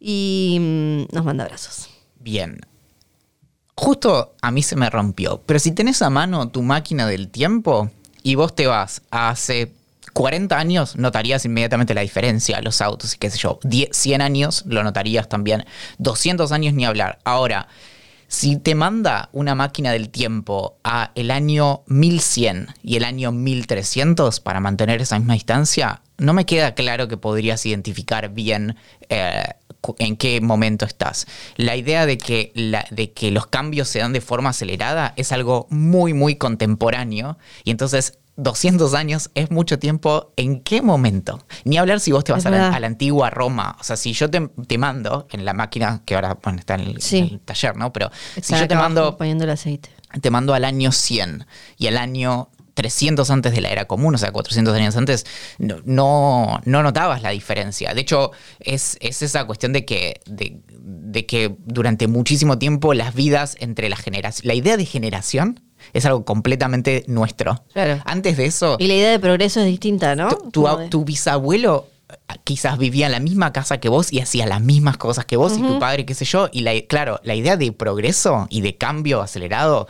y 0.00 0.58
mm, 0.60 1.14
nos 1.14 1.24
manda 1.24 1.44
abrazos. 1.44 1.88
Bien. 2.18 2.58
Justo 3.76 4.34
a 4.42 4.50
mí 4.50 4.64
se 4.64 4.74
me 4.74 4.90
rompió. 4.90 5.42
Pero 5.46 5.60
si 5.60 5.70
tenés 5.70 6.02
a 6.02 6.10
mano 6.10 6.48
tu 6.48 6.62
máquina 6.62 7.06
del 7.06 7.28
tiempo 7.28 7.88
y 8.24 8.34
vos 8.34 8.52
te 8.56 8.66
vas 8.66 9.02
a 9.12 9.30
hace 9.30 9.72
40 10.12 10.58
años, 10.58 10.96
notarías 10.96 11.44
inmediatamente 11.44 11.94
la 11.94 12.00
diferencia, 12.02 12.60
los 12.60 12.80
autos 12.80 13.14
y 13.14 13.18
qué 13.18 13.30
sé 13.30 13.38
yo. 13.38 13.58
10, 13.62 13.90
100 13.92 14.22
años 14.22 14.64
lo 14.66 14.82
notarías 14.82 15.28
también. 15.28 15.64
200 15.98 16.52
años 16.52 16.74
ni 16.74 16.84
hablar. 16.84 17.18
Ahora, 17.24 17.68
si 18.28 18.58
te 18.58 18.74
manda 18.74 19.30
una 19.32 19.54
máquina 19.54 19.90
del 19.90 20.10
tiempo 20.10 20.78
a 20.84 21.12
el 21.14 21.30
año 21.30 21.82
1100 21.86 22.68
y 22.82 22.96
el 22.96 23.04
año 23.04 23.32
1300 23.32 24.40
para 24.40 24.60
mantener 24.60 25.00
esa 25.00 25.18
misma 25.18 25.32
distancia, 25.34 26.02
no 26.18 26.34
me 26.34 26.44
queda 26.44 26.74
claro 26.74 27.08
que 27.08 27.16
podrías 27.16 27.64
identificar 27.64 28.28
bien 28.28 28.76
eh, 29.08 29.44
en 29.98 30.16
qué 30.16 30.40
momento 30.42 30.84
estás. 30.84 31.26
La 31.56 31.76
idea 31.76 32.04
de 32.04 32.18
que, 32.18 32.52
de 32.90 33.12
que 33.12 33.30
los 33.30 33.46
cambios 33.46 33.88
se 33.88 34.00
dan 34.00 34.12
de 34.12 34.20
forma 34.20 34.50
acelerada 34.50 35.14
es 35.16 35.32
algo 35.32 35.66
muy, 35.70 36.12
muy 36.12 36.36
contemporáneo 36.36 37.38
y 37.64 37.70
entonces 37.70 38.18
200 38.38 38.94
años 38.94 39.30
es 39.34 39.50
mucho 39.50 39.78
tiempo. 39.78 40.32
¿En 40.36 40.60
qué 40.62 40.80
momento? 40.80 41.44
Ni 41.64 41.76
hablar 41.76 42.00
si 42.00 42.12
vos 42.12 42.24
te 42.24 42.32
vas 42.32 42.46
a 42.46 42.50
la, 42.50 42.68
a 42.68 42.80
la 42.80 42.86
antigua 42.86 43.30
Roma. 43.30 43.76
O 43.80 43.84
sea, 43.84 43.96
si 43.96 44.12
yo 44.12 44.30
te, 44.30 44.48
te 44.66 44.78
mando 44.78 45.26
en 45.30 45.44
la 45.44 45.52
máquina, 45.54 46.02
que 46.06 46.14
ahora 46.14 46.38
bueno, 46.42 46.60
está 46.60 46.76
en 46.76 46.80
el, 46.82 47.02
Sí. 47.02 47.18
en 47.18 47.24
el 47.24 47.40
taller, 47.40 47.76
¿no? 47.76 47.92
Pero 47.92 48.10
si 48.40 48.54
yo 48.54 48.66
te 48.66 48.74
mando 48.76 49.16
poniendo 49.18 49.44
el 49.44 49.50
aceite. 49.50 49.90
te 50.22 50.30
mando 50.30 50.54
al 50.54 50.64
año 50.64 50.92
100 50.92 51.46
y 51.76 51.88
al 51.88 51.98
año 51.98 52.48
300 52.74 53.28
antes 53.30 53.52
de 53.52 53.60
la 53.60 53.70
era 53.70 53.86
común, 53.86 54.14
o 54.14 54.18
sea, 54.18 54.30
400 54.30 54.72
años 54.72 54.96
antes, 54.96 55.26
no, 55.58 55.78
no, 55.84 56.60
no 56.64 56.82
notabas 56.84 57.22
la 57.22 57.30
diferencia. 57.30 57.92
De 57.92 58.00
hecho, 58.02 58.30
es, 58.60 58.96
es 59.00 59.20
esa 59.22 59.44
cuestión 59.46 59.72
de 59.72 59.84
que, 59.84 60.20
de, 60.26 60.60
de 60.70 61.26
que 61.26 61.56
durante 61.66 62.06
muchísimo 62.06 62.56
tiempo 62.56 62.94
las 62.94 63.14
vidas 63.14 63.56
entre 63.58 63.88
las 63.88 63.98
generaciones, 63.98 64.44
la 64.46 64.54
idea 64.54 64.76
de 64.76 64.84
generación 64.86 65.60
es 65.92 66.04
algo 66.06 66.24
completamente 66.24 67.04
nuestro. 67.06 67.62
Claro. 67.72 68.02
Antes 68.04 68.36
de 68.36 68.46
eso, 68.46 68.76
Y 68.78 68.86
la 68.88 68.94
idea 68.94 69.10
de 69.10 69.18
progreso 69.18 69.60
es 69.60 69.66
distinta, 69.66 70.14
¿no? 70.16 70.28
tu, 70.52 70.66
tu- 70.90 71.04
bisabuelo 71.04 71.86
eh, 72.08 72.14
quizás 72.44 72.78
vivía 72.78 73.06
en 73.06 73.12
la 73.12 73.20
misma 73.20 73.52
casa 73.52 73.78
que 73.78 73.88
vos 73.88 74.12
y 74.12 74.20
hacía 74.20 74.46
las 74.46 74.60
mismas 74.60 74.96
cosas 74.96 75.24
que 75.26 75.36
vos 75.36 75.56
y 75.58 75.62
tu 75.62 75.78
padre, 75.78 76.06
qué 76.06 76.14
sé 76.14 76.24
yo. 76.24 76.48
Y 76.52 76.60
la, 76.62 76.72
claro, 76.88 77.20
la 77.22 77.34
idea 77.34 77.56
de 77.56 77.72
progreso 77.72 78.46
y 78.50 78.60
de 78.62 78.76
cambio 78.76 79.20
acelerado 79.20 79.86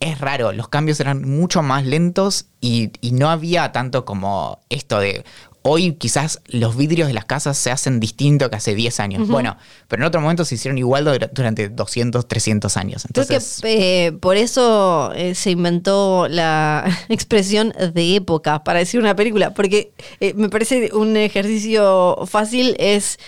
es 0.00 0.20
raro. 0.20 0.52
Los 0.52 0.68
cambios 0.68 1.00
eran 1.00 1.28
mucho 1.28 1.60
más 1.62 1.84
lentos 1.84 2.46
y, 2.60 2.92
y 3.00 3.10
no 3.12 3.30
había 3.30 3.72
tanto 3.72 4.04
como 4.04 4.60
esto 4.68 5.00
de... 5.00 5.24
Hoy 5.62 5.92
quizás 5.94 6.40
los 6.46 6.76
vidrios 6.76 7.08
de 7.08 7.14
las 7.14 7.24
casas 7.26 7.58
se 7.58 7.70
hacen 7.70 8.00
distinto 8.00 8.48
que 8.48 8.56
hace 8.56 8.74
10 8.74 9.00
años. 9.00 9.28
Bueno, 9.28 9.56
pero 9.88 10.02
en 10.02 10.06
otro 10.06 10.20
momento 10.20 10.44
se 10.44 10.54
hicieron 10.54 10.78
igual 10.78 11.04
dur- 11.06 11.30
durante 11.32 11.68
200, 11.68 12.26
300 12.26 12.76
años. 12.76 13.04
Entonces, 13.04 13.58
Creo 13.60 13.72
que 13.76 14.06
eh, 14.06 14.12
por 14.12 14.36
eso 14.36 15.12
eh, 15.14 15.34
se 15.34 15.50
inventó 15.50 16.26
la 16.28 16.86
expresión 17.08 17.74
de 17.92 18.16
época 18.16 18.64
para 18.64 18.78
decir 18.78 19.00
una 19.00 19.14
película, 19.16 19.52
porque 19.52 19.92
eh, 20.20 20.32
me 20.34 20.48
parece 20.48 20.90
un 20.94 21.16
ejercicio 21.16 22.24
fácil 22.26 22.74
es 22.78 23.18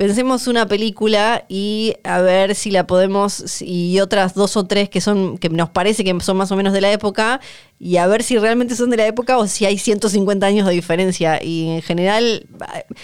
pensemos 0.00 0.46
una 0.46 0.66
película 0.66 1.44
y 1.50 1.94
a 2.04 2.22
ver 2.22 2.54
si 2.54 2.70
la 2.70 2.86
podemos 2.86 3.60
y 3.60 4.00
otras 4.00 4.32
dos 4.32 4.56
o 4.56 4.64
tres 4.64 4.88
que 4.88 5.02
son 5.02 5.36
que 5.36 5.50
nos 5.50 5.68
parece 5.68 6.04
que 6.04 6.18
son 6.20 6.38
más 6.38 6.50
o 6.50 6.56
menos 6.56 6.72
de 6.72 6.80
la 6.80 6.90
época 6.90 7.38
y 7.78 7.98
a 7.98 8.06
ver 8.06 8.22
si 8.22 8.38
realmente 8.38 8.74
son 8.76 8.88
de 8.88 8.96
la 8.96 9.06
época 9.06 9.36
o 9.36 9.46
si 9.46 9.66
hay 9.66 9.76
150 9.76 10.46
años 10.46 10.66
de 10.66 10.72
diferencia 10.72 11.42
y 11.44 11.68
en 11.68 11.82
general 11.82 12.46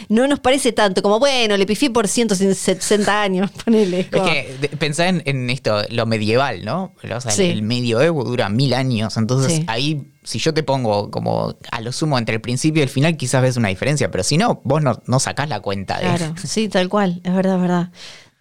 no 0.09 0.27
nos 0.27 0.41
parece 0.41 0.73
tanto 0.73 1.03
como 1.03 1.19
bueno 1.19 1.59
le 1.59 1.67
pifié 1.67 1.91
por 1.91 2.09
160 2.09 3.21
años 3.23 3.51
ponele 3.65 4.01
Es 4.01 4.07
como- 4.11 4.25
que 4.25 4.55
de- 4.59 4.69
pensá 4.71 5.09
en, 5.09 5.23
en 5.27 5.51
esto, 5.51 5.83
lo 5.91 6.07
medieval, 6.07 6.65
¿no? 6.65 6.95
O 7.15 7.21
sea, 7.21 7.31
Sí. 7.31 7.43
el, 7.45 7.51
el 7.51 7.63
medioevo 7.63 8.25
dura 8.25 8.49
mil 8.49 8.73
años. 8.73 9.19
Entonces, 9.19 9.53
Sí. 9.57 9.65
ahí, 9.67 10.03
si 10.27 10.41
yo 10.41 10.53
te 10.53 10.65
pongo 10.65 11.11
como 11.11 11.55
a 11.71 11.81
lo 11.81 11.93
sumo 11.93 12.19
entre 12.19 12.35
el 12.35 12.41
principio 12.41 12.81
y 12.81 12.83
el 12.83 12.89
final, 12.89 13.17
quizás 13.17 13.41
ves 13.43 13.57
una 13.57 13.69
diferencia. 13.69 14.11
Pero 14.11 14.25
si 14.25 14.37
no, 14.37 14.61
vos 14.65 14.83
no, 14.83 15.01
no 15.07 15.21
sacás 15.21 15.49
la 15.49 15.61
cuenta 15.61 15.99
de 15.99 16.03
Claro, 16.03 16.35
sí, 16.43 16.69
tal 16.69 16.89
cual, 16.89 17.21
es 17.23 17.33
verdad, 17.33 17.55
es 17.55 17.61
verdad. 17.63 17.91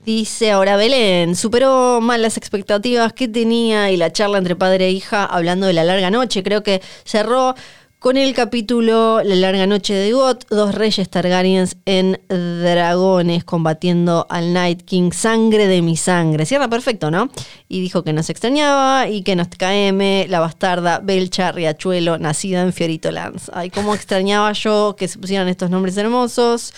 Dice 0.04 0.52
ahora 0.52 0.78
Belén, 0.78 1.36
superó 1.36 2.02
mal 2.02 2.22
las 2.22 2.38
expectativas 2.38 3.14
que 3.14 3.28
tenía 3.28 3.92
y 3.92 3.98
la 3.98 4.12
charla 4.12 4.40
entre 4.40 4.56
padre 4.56 4.88
e 4.88 4.92
hija 4.92 5.26
hablando 5.26 5.68
de 5.68 5.74
la 5.74 5.84
larga 5.84 6.10
noche. 6.12 6.44
Creo 6.44 6.64
que 6.64 6.82
cerró 7.04 7.56
con 8.00 8.18
el 8.18 8.34
capítulo 8.34 9.22
La 9.24 9.36
larga 9.36 9.66
noche 9.66 9.94
de 9.94 10.12
Got, 10.14 10.48
dos 10.50 10.76
reyes 10.76 11.10
Targaryens 11.10 11.78
en 11.86 12.20
dragones 12.30 13.44
combatiendo 13.44 14.28
al 14.30 14.54
Night 14.54 14.84
King, 14.84 15.12
sangre 15.12 15.68
de 15.68 15.82
mi 15.82 15.98
sangre. 15.98 16.46
Cierra 16.46 16.68
perfecto, 16.68 17.10
¿no? 17.10 17.30
Y 17.68 17.82
dijo 17.82 18.04
que 18.04 18.14
nos 18.14 18.30
extrañaba 18.30 19.10
y 19.10 19.24
que 19.24 19.36
nos 19.36 19.48
KM, 19.48 20.28
la 20.30 20.40
bastarda 20.40 21.00
Belcha 21.00 21.52
Riachuelo, 21.52 22.18
nacida 22.18 22.62
en 22.62 22.74
Fiorito 22.74 23.12
Lands. 23.12 23.50
Ay, 23.54 23.70
cómo 23.70 23.96
extrañaba 23.96 24.52
yo 24.54 24.96
que 24.98 25.08
se 25.08 25.18
pusieran 25.18 25.48
estos 25.48 25.70
nombres 25.70 25.98
hermosos. 25.98 26.74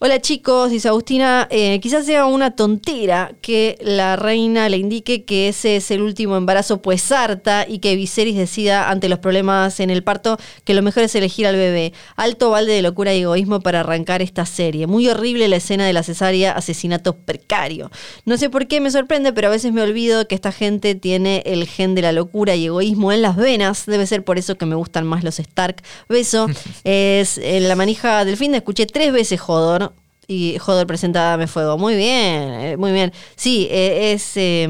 Hola 0.00 0.20
chicos, 0.20 0.70
dice 0.70 0.86
Agustina, 0.86 1.48
eh, 1.50 1.80
quizás 1.80 2.06
sea 2.06 2.26
una 2.26 2.52
tontera 2.52 3.32
que 3.40 3.76
la 3.80 4.14
reina 4.14 4.68
le 4.68 4.76
indique 4.76 5.24
que 5.24 5.48
ese 5.48 5.74
es 5.74 5.90
el 5.90 6.02
último 6.02 6.36
embarazo 6.36 6.80
pues 6.80 7.10
harta 7.10 7.66
y 7.68 7.80
que 7.80 7.96
Viserys 7.96 8.36
decida 8.36 8.90
ante 8.90 9.08
los 9.08 9.18
problemas 9.18 9.80
en 9.80 9.90
el 9.90 10.04
parto 10.04 10.38
que 10.62 10.74
lo 10.74 10.82
mejor 10.82 11.02
es 11.02 11.16
elegir 11.16 11.48
al 11.48 11.56
bebé. 11.56 11.92
Alto 12.14 12.50
balde 12.50 12.74
de 12.74 12.82
locura 12.82 13.12
y 13.12 13.22
egoísmo 13.22 13.58
para 13.58 13.80
arrancar 13.80 14.22
esta 14.22 14.46
serie. 14.46 14.86
Muy 14.86 15.08
horrible 15.08 15.48
la 15.48 15.56
escena 15.56 15.84
de 15.84 15.92
la 15.92 16.04
cesárea, 16.04 16.52
asesinato 16.52 17.16
precario. 17.16 17.90
No 18.24 18.38
sé 18.38 18.50
por 18.50 18.68
qué 18.68 18.80
me 18.80 18.92
sorprende, 18.92 19.32
pero 19.32 19.48
a 19.48 19.50
veces 19.50 19.72
me 19.72 19.82
olvido 19.82 20.28
que 20.28 20.36
esta 20.36 20.52
gente 20.52 20.94
tiene 20.94 21.42
el 21.44 21.66
gen 21.66 21.96
de 21.96 22.02
la 22.02 22.12
locura 22.12 22.54
y 22.54 22.66
egoísmo 22.66 23.10
en 23.10 23.20
las 23.20 23.34
venas. 23.34 23.84
Debe 23.84 24.06
ser 24.06 24.22
por 24.22 24.38
eso 24.38 24.56
que 24.56 24.64
me 24.64 24.76
gustan 24.76 25.08
más 25.08 25.24
los 25.24 25.40
Stark. 25.40 25.82
Beso. 26.08 26.46
es 26.84 27.36
en 27.38 27.66
la 27.66 27.74
manija 27.74 28.24
del 28.24 28.36
fin 28.36 28.54
escuché 28.54 28.86
tres 28.86 29.12
veces 29.12 29.40
Jodor. 29.40 29.87
Y 30.30 30.58
Joder 30.58 30.86
presenta 30.86 31.22
Dame 31.22 31.46
Fuego. 31.46 31.78
Muy 31.78 31.96
bien, 31.96 32.52
eh, 32.60 32.76
muy 32.76 32.92
bien. 32.92 33.12
Sí, 33.34 33.66
eh, 33.70 34.12
es 34.12 34.32
eh, 34.36 34.68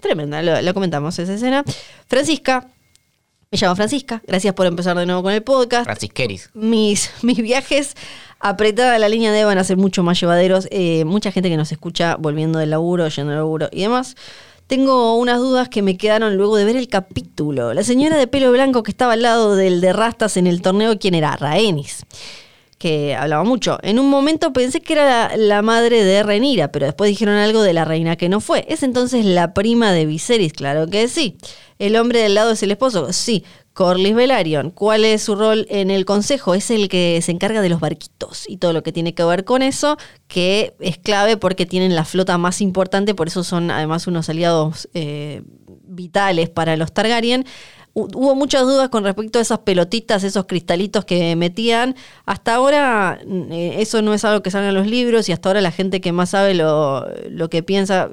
tremenda, 0.00 0.42
lo, 0.42 0.60
lo 0.60 0.74
comentamos 0.74 1.16
esa 1.20 1.32
escena. 1.32 1.64
Francisca, 2.08 2.68
me 3.52 3.58
llamo 3.58 3.76
Francisca, 3.76 4.20
gracias 4.26 4.52
por 4.52 4.66
empezar 4.66 4.98
de 4.98 5.06
nuevo 5.06 5.22
con 5.22 5.32
el 5.32 5.44
podcast. 5.44 5.84
Francisqueris. 5.84 6.50
Mis, 6.54 7.08
mis 7.22 7.36
viajes 7.36 7.94
apretada 8.40 8.98
la 8.98 9.08
línea 9.08 9.30
D 9.30 9.44
van 9.44 9.58
a 9.58 9.62
ser 9.62 9.76
mucho 9.76 10.02
más 10.02 10.18
llevaderos. 10.20 10.66
Eh, 10.72 11.04
mucha 11.04 11.30
gente 11.30 11.48
que 11.48 11.56
nos 11.56 11.70
escucha 11.70 12.16
volviendo 12.16 12.58
del 12.58 12.70
laburo, 12.70 13.06
yendo 13.06 13.30
del 13.30 13.38
laburo 13.38 13.68
y 13.70 13.82
demás. 13.82 14.16
Tengo 14.66 15.16
unas 15.18 15.38
dudas 15.38 15.68
que 15.68 15.82
me 15.82 15.96
quedaron 15.96 16.36
luego 16.36 16.56
de 16.56 16.64
ver 16.64 16.74
el 16.74 16.88
capítulo. 16.88 17.74
La 17.74 17.84
señora 17.84 18.16
de 18.16 18.26
pelo 18.26 18.50
blanco 18.50 18.82
que 18.82 18.90
estaba 18.90 19.12
al 19.12 19.22
lado 19.22 19.54
del 19.54 19.80
de 19.80 19.92
Rastas 19.92 20.36
en 20.36 20.48
el 20.48 20.60
torneo, 20.60 20.98
¿quién 20.98 21.14
era? 21.14 21.36
Rhaenys 21.36 22.04
que 22.84 23.14
hablaba 23.14 23.44
mucho. 23.44 23.78
En 23.80 23.98
un 23.98 24.10
momento 24.10 24.52
pensé 24.52 24.82
que 24.82 24.92
era 24.92 25.38
la, 25.38 25.62
madre 25.62 26.04
de 26.04 26.22
Renira, 26.22 26.70
pero 26.70 26.84
después 26.84 27.08
dijeron 27.08 27.36
algo 27.36 27.62
de 27.62 27.72
la 27.72 27.86
reina 27.86 28.16
que 28.16 28.28
no 28.28 28.40
fue. 28.40 28.66
¿Es 28.68 28.82
entonces 28.82 29.24
la 29.24 29.54
prima 29.54 29.90
de 29.90 30.04
Viserys? 30.04 30.52
Claro 30.52 30.86
que 30.86 31.08
sí. 31.08 31.38
¿El 31.78 31.96
hombre 31.96 32.18
del 32.18 32.34
lado 32.34 32.50
es 32.50 32.62
el 32.62 32.72
esposo? 32.72 33.10
Sí. 33.14 33.42
Corlys 33.72 34.14
Velaryon, 34.14 34.70
¿cuál 34.70 35.06
es 35.06 35.22
su 35.22 35.34
rol 35.34 35.66
en 35.70 35.90
el 35.90 36.04
consejo? 36.04 36.54
Es 36.54 36.70
el 36.70 36.90
que 36.90 37.20
se 37.22 37.32
encarga 37.32 37.62
de 37.62 37.70
los 37.70 37.80
barquitos 37.80 38.44
y 38.48 38.58
todo 38.58 38.74
lo 38.74 38.82
que 38.82 38.92
tiene 38.92 39.14
que 39.14 39.24
ver 39.24 39.44
con 39.44 39.62
eso, 39.62 39.96
que 40.28 40.74
es 40.78 40.98
clave 40.98 41.38
porque 41.38 41.64
tienen 41.64 41.94
la 41.94 42.04
flota 42.04 42.36
más 42.36 42.60
importante, 42.60 43.14
por 43.14 43.28
eso 43.28 43.44
son 43.44 43.70
además 43.70 44.06
unos 44.06 44.28
aliados 44.28 44.90
eh, 44.92 45.42
vitales 45.86 46.50
para 46.50 46.76
los 46.76 46.92
Targaryen. 46.92 47.46
Hu- 47.94 48.08
Hubo 48.14 48.34
muchas 48.34 48.62
dudas 48.62 48.88
con 48.88 49.04
respecto 49.04 49.38
a 49.38 49.42
esas 49.42 49.60
pelotitas, 49.60 50.24
esos 50.24 50.46
cristalitos 50.46 51.04
que 51.04 51.36
metían. 51.36 51.94
Hasta 52.26 52.54
ahora 52.56 53.20
mm, 53.26 53.52
eh, 53.52 53.80
eso 53.82 54.02
no 54.02 54.14
es 54.14 54.24
algo 54.24 54.42
que 54.42 54.50
salga 54.50 54.68
en 54.68 54.74
los 54.74 54.86
libros 54.86 55.28
y 55.28 55.32
hasta 55.32 55.48
ahora 55.48 55.60
la 55.60 55.70
gente 55.70 56.00
que 56.00 56.12
más 56.12 56.30
sabe 56.30 56.54
lo, 56.54 57.06
lo 57.30 57.48
que 57.50 57.62
piensa, 57.62 58.10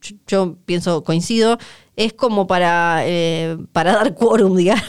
yo, 0.00 0.14
yo 0.26 0.56
pienso, 0.66 1.02
coincido, 1.04 1.58
es 1.96 2.12
como 2.12 2.46
para, 2.46 3.02
eh, 3.06 3.56
para 3.72 3.92
dar 3.94 4.14
quórum, 4.14 4.56
digamos, 4.56 4.84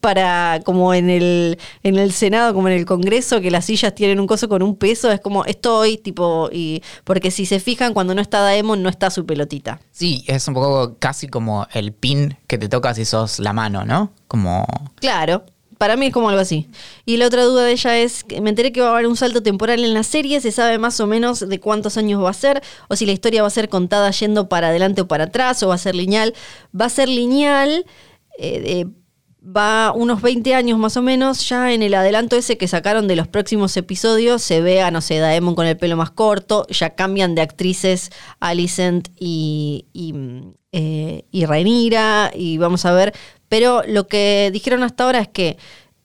para 0.00 0.60
como 0.64 0.94
en 0.94 1.10
el, 1.10 1.58
en 1.82 1.96
el 1.96 2.12
Senado, 2.12 2.54
como 2.54 2.68
en 2.68 2.74
el 2.74 2.86
Congreso, 2.86 3.40
que 3.40 3.50
las 3.50 3.64
sillas 3.64 3.94
tienen 3.94 4.20
un 4.20 4.26
coso 4.26 4.48
con 4.48 4.62
un 4.62 4.76
peso, 4.76 5.10
es 5.10 5.20
como 5.20 5.44
estoy, 5.44 5.98
tipo, 5.98 6.48
y 6.52 6.82
porque 7.04 7.30
si 7.30 7.46
se 7.46 7.60
fijan, 7.60 7.94
cuando 7.94 8.14
no 8.14 8.20
está 8.20 8.40
Daemon, 8.40 8.82
no 8.82 8.88
está 8.88 9.10
su 9.10 9.26
pelotita. 9.26 9.80
Sí, 9.90 10.24
es 10.26 10.46
un 10.48 10.54
poco 10.54 10.96
casi 10.98 11.28
como 11.28 11.66
el 11.72 11.92
pin 11.92 12.36
que 12.46 12.58
te 12.58 12.68
toca 12.68 12.94
si 12.94 13.04
sos 13.04 13.38
la 13.38 13.52
mano, 13.52 13.84
¿no? 13.84 14.12
Como... 14.26 14.66
Claro, 14.96 15.44
Para 15.78 15.96
mí 15.96 16.06
es 16.06 16.12
como 16.12 16.28
algo 16.28 16.40
así. 16.40 16.68
Y 17.06 17.18
la 17.18 17.26
otra 17.28 17.44
duda 17.44 17.62
de 17.62 17.70
ella 17.72 17.96
es, 17.98 18.24
que 18.24 18.40
me 18.40 18.50
enteré 18.50 18.72
que 18.72 18.80
va 18.80 18.88
a 18.88 18.92
haber 18.94 19.06
un 19.06 19.16
salto 19.16 19.44
temporal 19.44 19.84
en 19.84 19.94
la 19.94 20.02
serie, 20.02 20.40
se 20.40 20.50
sabe 20.50 20.76
más 20.76 20.98
o 20.98 21.06
menos 21.06 21.48
de 21.48 21.60
cuántos 21.60 21.96
años 21.96 22.22
va 22.22 22.30
a 22.30 22.34
ser, 22.34 22.62
o 22.88 22.96
si 22.96 23.06
la 23.06 23.12
historia 23.12 23.42
va 23.42 23.48
a 23.48 23.50
ser 23.52 23.68
contada 23.68 24.10
yendo 24.10 24.48
para 24.48 24.68
adelante 24.68 25.02
o 25.02 25.08
para 25.08 25.24
atrás, 25.24 25.62
o 25.62 25.68
va 25.68 25.76
a 25.76 25.78
ser 25.78 25.94
lineal. 25.94 26.34
Va 26.78 26.86
a 26.86 26.90
ser 26.90 27.08
lineal, 27.08 27.86
eh, 28.38 28.62
eh, 28.66 28.86
va 29.56 29.92
unos 29.94 30.20
20 30.22 30.54
años 30.54 30.78
más 30.78 30.96
o 30.96 31.02
menos, 31.02 31.48
ya 31.48 31.72
en 31.72 31.82
el 31.82 31.94
adelanto 31.94 32.36
ese 32.36 32.58
que 32.58 32.68
sacaron 32.68 33.08
de 33.08 33.16
los 33.16 33.28
próximos 33.28 33.76
episodios, 33.76 34.42
se 34.42 34.60
ve 34.60 34.82
a, 34.82 34.90
no 34.90 35.00
sé, 35.00 35.18
Daemon 35.18 35.54
con 35.54 35.66
el 35.66 35.76
pelo 35.76 35.96
más 35.96 36.10
corto, 36.10 36.66
ya 36.68 36.90
cambian 36.94 37.34
de 37.34 37.42
actrices 37.42 38.10
Alicent 38.40 39.08
y, 39.18 39.86
y, 39.92 40.14
eh, 40.72 41.24
y 41.30 42.58
vamos 42.58 42.84
a 42.84 42.92
ver, 42.92 43.14
pero 43.48 43.82
lo 43.86 44.06
que 44.06 44.50
dijeron 44.52 44.82
hasta 44.82 45.04
ahora 45.04 45.20
es 45.20 45.28
que 45.28 45.56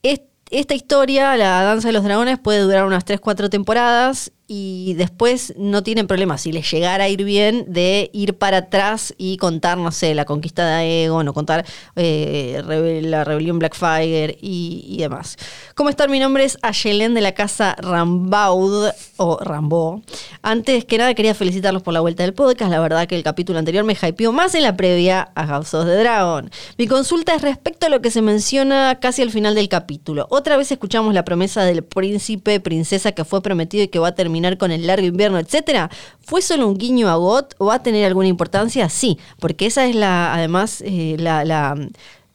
est- 0.04 0.24
esta 0.52 0.76
historia, 0.76 1.36
la 1.36 1.64
Danza 1.64 1.90
de 1.90 1.94
los 1.94 2.04
Dragones, 2.04 2.40
puede 2.40 2.60
durar 2.60 2.86
unas 2.86 3.06
3-4 3.06 3.50
temporadas 3.50 4.32
y 4.48 4.94
después 4.96 5.54
no 5.58 5.84
tienen 5.84 6.06
problema, 6.06 6.38
si 6.38 6.52
les 6.52 6.70
llegara 6.70 7.06
a 7.06 7.10
ir 7.10 7.24
bien, 7.24 7.66
de 7.68 8.10
ir 8.14 8.36
para 8.36 8.58
atrás 8.58 9.14
y 9.18 9.38
contar, 9.38 9.78
no 9.78 9.92
sé, 9.92 10.14
la 10.14 10.26
conquista 10.26 10.68
de 10.68 10.74
Aegon 10.74 11.28
o 11.28 11.34
contar 11.34 11.66
eh, 11.96 12.62
la 13.04 13.24
rebelión 13.24 13.58
Blackfire 13.58 14.38
y, 14.42 14.86
y 14.88 14.98
demás. 14.98 15.38
¿Cómo 15.76 15.90
están? 15.90 16.12
Mi 16.12 16.20
nombre 16.20 16.44
es 16.44 16.58
Ayelen 16.62 17.14
de 17.14 17.22
la 17.22 17.32
casa 17.34 17.76
Rambaud 17.80 18.92
o 19.18 19.38
Rambo. 19.40 20.02
Antes 20.42 20.86
que 20.86 20.98
nada 20.98 21.14
quería 21.14 21.34
felicitarlos 21.34 21.82
por 21.82 21.94
la 21.94 22.02
vuelta 22.02 22.24
del 22.24 22.34
podcast. 22.34 22.70
La 22.70 22.80
verdad 22.80 23.08
que 23.08 23.16
el 23.16 23.24
capítulo 23.24 23.60
anterior 23.60 23.86
me 23.86 23.94
hypeó 23.94 24.34
más 24.34 24.56
en 24.56 24.64
la 24.64 24.76
previa 24.76 25.32
a 25.36 25.48
House 25.48 25.74
of 25.74 25.86
the 25.86 25.96
Dragon. 25.96 26.52
Mi 26.78 26.88
consulta 26.88 27.34
es 27.34 27.42
respecto 27.42 27.88
a 27.88 27.90
lo 27.90 28.02
que 28.02 28.12
se 28.12 28.22
menciona 28.22 29.00
casi 29.00 29.22
al 29.22 29.32
final 29.32 29.56
del 29.56 29.70
capítulo. 29.70 30.28
Otra 30.30 30.58
vez 30.58 30.72
escuchamos 30.72 31.14
la 31.14 31.24
promesa 31.24 31.64
del 31.64 31.84
príncipe, 31.84 32.60
princesa 32.60 33.14
que 33.14 33.24
fue 33.24 33.42
prometido 33.42 33.84
y 33.84 33.88
que 33.88 34.00
va 34.00 34.10
a 34.10 34.16
terminar 34.16 34.43
con 34.58 34.72
el 34.72 34.88
largo 34.88 35.06
invierno, 35.06 35.40
etcétera. 35.40 35.90
¿Fue 36.22 36.42
solo 36.42 36.68
un 36.68 36.78
guiño 36.78 37.10
a 37.10 37.16
Got 37.16 37.56
o 37.58 37.68
va 37.68 37.76
a 37.76 37.84
tener 37.84 38.06
alguna 38.06 38.28
importancia? 38.28 38.90
Sí, 38.90 39.18
porque 39.40 39.66
esa 39.66 39.86
es 39.86 39.96
la, 39.96 40.34
además, 40.34 40.82
eh, 40.86 41.16
la, 41.20 41.76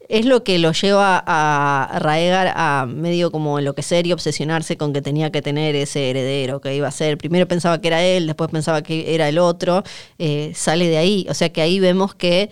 es 0.09 0.25
lo 0.25 0.43
que 0.43 0.59
lo 0.59 0.73
lleva 0.73 1.23
a 1.27 1.99
Raegar 2.01 2.53
a 2.57 2.87
medio 2.87 3.31
como 3.31 3.59
enloquecer 3.59 4.07
y 4.07 4.13
obsesionarse 4.13 4.77
con 4.77 4.93
que 4.93 5.03
tenía 5.03 5.31
que 5.31 5.43
tener 5.43 5.77
ese 5.77 6.11
heredero 6.11 6.61
que 6.61 6.75
iba 6.75 6.89
a 6.89 6.93
ser. 6.93 7.19
Primero 7.19 7.47
pensaba 7.47 7.81
que 7.81 7.89
era 7.89 8.03
él, 8.03 8.27
después 8.27 8.51
pensaba 8.51 8.83
que 8.83 9.15
era 9.15 9.29
el 9.29 9.39
otro. 9.39 9.83
Eh, 10.19 10.53
sale 10.55 10.89
de 10.89 10.97
ahí. 10.97 11.27
O 11.29 11.35
sea 11.35 11.51
que 11.51 11.61
ahí 11.61 11.79
vemos 11.79 12.15
que 12.15 12.51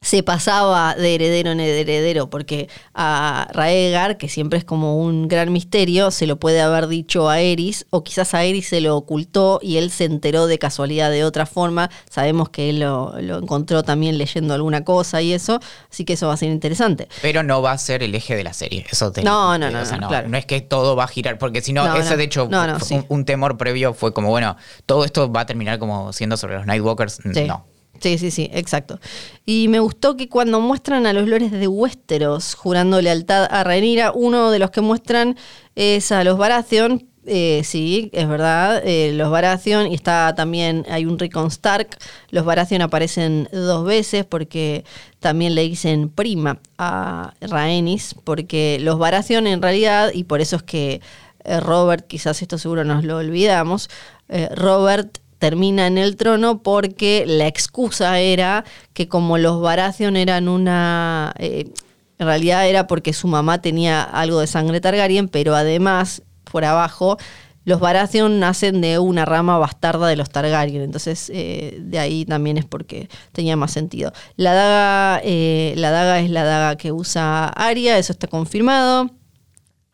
se 0.00 0.22
pasaba 0.22 0.94
de 0.94 1.14
heredero 1.16 1.50
en 1.50 1.60
heredero, 1.60 2.30
porque 2.30 2.68
a 2.94 3.48
Raegar, 3.52 4.16
que 4.16 4.28
siempre 4.28 4.58
es 4.58 4.64
como 4.64 4.96
un 4.96 5.26
gran 5.28 5.52
misterio, 5.52 6.10
se 6.10 6.26
lo 6.26 6.38
puede 6.38 6.60
haber 6.60 6.86
dicho 6.86 7.28
a 7.28 7.40
Eris, 7.40 7.86
o 7.90 8.04
quizás 8.04 8.32
a 8.34 8.44
Eris 8.44 8.68
se 8.68 8.80
lo 8.80 8.96
ocultó 8.96 9.58
y 9.60 9.76
él 9.76 9.90
se 9.90 10.04
enteró 10.04 10.46
de 10.46 10.58
casualidad 10.58 11.10
de 11.10 11.24
otra 11.24 11.46
forma. 11.46 11.90
Sabemos 12.08 12.48
que 12.50 12.70
él 12.70 12.80
lo, 12.80 13.14
lo 13.20 13.38
encontró 13.38 13.82
también 13.82 14.18
leyendo 14.18 14.54
alguna 14.54 14.84
cosa 14.84 15.20
y 15.20 15.32
eso, 15.32 15.58
así 15.90 16.04
que 16.04 16.12
eso 16.12 16.28
va 16.28 16.34
a 16.34 16.36
ser 16.36 16.50
interesante. 16.50 17.08
Pero 17.20 17.42
no 17.42 17.60
va 17.60 17.72
a 17.72 17.78
ser 17.78 18.02
el 18.04 18.14
eje 18.14 18.36
de 18.36 18.44
la 18.44 18.52
serie. 18.52 18.86
Eso 18.90 19.10
te- 19.10 19.22
No, 19.24 19.58
no, 19.58 19.68
no, 19.70 19.80
o 19.80 19.84
sea, 19.84 19.98
no, 19.98 20.08
claro. 20.08 20.34
es 20.36 20.46
que 20.46 20.60
todo 20.60 20.94
va 20.94 21.04
a 21.04 21.08
girar, 21.08 21.38
porque 21.38 21.60
si 21.60 21.72
no, 21.72 21.84
No, 21.86 21.96
ese 21.96 22.10
no. 22.10 22.16
de 22.18 22.24
hecho, 22.24 22.48
No, 22.48 22.66
no, 22.66 22.78
sí. 22.80 22.94
un, 22.94 23.04
un 23.08 23.24
temor 23.24 23.56
previo 23.56 23.94
fue 23.94 24.12
como, 24.14 24.28
bueno, 24.28 24.56
todo 24.86 25.04
esto 25.04 25.30
va 25.32 25.40
a 25.40 25.46
terminar 25.46 25.78
como 25.80 26.12
siendo 26.12 26.36
sobre 26.36 26.54
los 26.54 26.66
Nightwalkers. 26.66 27.18
Sí. 27.34 27.44
No. 27.44 27.66
Sí, 28.00 28.16
sí, 28.18 28.30
sí, 28.30 28.48
exacto. 28.52 29.00
Y 29.44 29.68
me 29.68 29.80
gustó 29.80 30.16
que 30.16 30.28
cuando 30.28 30.60
muestran 30.60 31.06
a 31.06 31.12
los 31.12 31.28
lores 31.28 31.50
de 31.50 31.66
Westeros 31.66 32.54
jurando 32.54 33.00
lealtad 33.02 33.48
a 33.50 33.64
Rhaenyra, 33.64 34.12
uno 34.12 34.50
de 34.50 34.58
los 34.58 34.70
que 34.70 34.80
muestran 34.80 35.36
es 35.74 36.12
a 36.12 36.22
los 36.24 36.38
Baratheon. 36.38 37.06
Eh, 37.30 37.60
sí, 37.64 38.08
es 38.14 38.26
verdad, 38.26 38.80
eh, 38.86 39.12
los 39.12 39.30
Baratheon 39.30 39.88
y 39.88 39.94
está 39.94 40.34
también, 40.34 40.86
hay 40.88 41.04
un 41.04 41.18
Rickon 41.18 41.48
Stark. 41.48 41.98
Los 42.30 42.44
Baratheon 42.44 42.82
aparecen 42.82 43.48
dos 43.52 43.84
veces 43.84 44.24
porque 44.24 44.84
también 45.18 45.54
le 45.54 45.62
dicen 45.62 46.08
prima 46.08 46.60
a 46.78 47.34
Rhaenys, 47.40 48.14
porque 48.24 48.78
los 48.80 48.98
Baratheon 48.98 49.46
en 49.46 49.60
realidad, 49.60 50.10
y 50.14 50.24
por 50.24 50.40
eso 50.40 50.56
es 50.56 50.62
que 50.62 51.00
eh, 51.44 51.60
Robert, 51.60 52.06
quizás 52.06 52.40
esto 52.42 52.58
seguro 52.58 52.84
nos 52.84 53.04
lo 53.04 53.16
olvidamos, 53.16 53.90
eh, 54.28 54.48
Robert 54.54 55.18
termina 55.38 55.86
en 55.86 55.98
el 55.98 56.16
trono 56.16 56.62
porque 56.62 57.24
la 57.26 57.46
excusa 57.46 58.20
era 58.20 58.64
que 58.92 59.08
como 59.08 59.38
los 59.38 59.60
Baratheon 59.60 60.16
eran 60.16 60.48
una... 60.48 61.34
eh, 61.38 61.70
en 62.18 62.26
realidad 62.26 62.68
era 62.68 62.86
porque 62.88 63.12
su 63.12 63.28
mamá 63.28 63.62
tenía 63.62 64.02
algo 64.02 64.40
de 64.40 64.48
sangre 64.48 64.80
Targaryen, 64.80 65.28
pero 65.28 65.54
además, 65.54 66.22
por 66.50 66.64
abajo, 66.64 67.16
los 67.64 67.80
Baratheon 67.80 68.40
nacen 68.40 68.80
de 68.80 68.98
una 68.98 69.24
rama 69.24 69.58
bastarda 69.58 70.08
de 70.08 70.16
los 70.16 70.30
Targaryen. 70.30 70.82
Entonces, 70.82 71.30
eh, 71.32 71.76
de 71.80 71.98
ahí 71.98 72.24
también 72.24 72.58
es 72.58 72.64
porque 72.64 73.08
tenía 73.32 73.56
más 73.56 73.72
sentido. 73.72 74.12
La 74.36 74.54
daga, 74.54 75.20
eh, 75.22 75.74
la 75.76 75.90
daga 75.90 76.18
es 76.18 76.30
la 76.30 76.44
daga 76.44 76.76
que 76.76 76.92
usa 76.92 77.48
Arya, 77.48 77.98
eso 77.98 78.12
está 78.12 78.26
confirmado. 78.26 79.10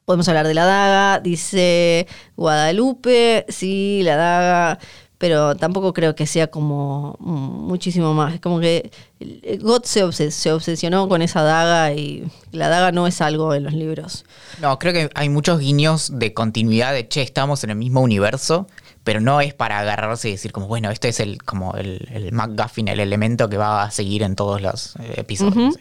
Podemos 0.04 0.28
hablar 0.28 0.46
de 0.46 0.54
la 0.54 0.66
daga, 0.66 1.20
dice 1.20 2.06
Guadalupe, 2.36 3.44
sí, 3.48 4.02
la 4.04 4.16
daga, 4.16 4.78
pero 5.24 5.54
tampoco 5.54 5.94
creo 5.94 6.14
que 6.14 6.26
sea 6.26 6.48
como 6.48 7.16
mm, 7.18 7.66
muchísimo 7.66 8.12
más. 8.12 8.34
Es 8.34 8.40
como 8.42 8.60
que 8.60 8.90
eh, 9.20 9.58
God 9.58 9.84
se, 9.84 10.04
obses- 10.04 10.32
se 10.32 10.52
obsesionó 10.52 11.08
con 11.08 11.22
esa 11.22 11.42
daga 11.42 11.94
y 11.94 12.24
la 12.52 12.68
daga 12.68 12.92
no 12.92 13.06
es 13.06 13.22
algo 13.22 13.54
en 13.54 13.64
los 13.64 13.72
libros. 13.72 14.26
No, 14.60 14.78
creo 14.78 14.92
que 14.92 15.08
hay 15.14 15.30
muchos 15.30 15.60
guiños 15.60 16.10
de 16.18 16.34
continuidad 16.34 16.92
de, 16.92 17.08
che, 17.08 17.22
estamos 17.22 17.64
en 17.64 17.70
el 17.70 17.76
mismo 17.76 18.02
universo, 18.02 18.66
pero 19.02 19.22
no 19.22 19.40
es 19.40 19.54
para 19.54 19.78
agarrarse 19.78 20.28
y 20.28 20.32
decir 20.32 20.52
como, 20.52 20.66
bueno, 20.68 20.90
este 20.90 21.08
es 21.08 21.20
el 21.20 21.42
como 21.42 21.72
el, 21.72 22.06
el 22.12 22.30
MacGuffin, 22.32 22.88
el 22.88 23.00
elemento 23.00 23.48
que 23.48 23.56
va 23.56 23.82
a 23.84 23.90
seguir 23.90 24.24
en 24.24 24.36
todos 24.36 24.60
los 24.60 24.96
eh, 24.96 25.14
episodios. 25.16 25.76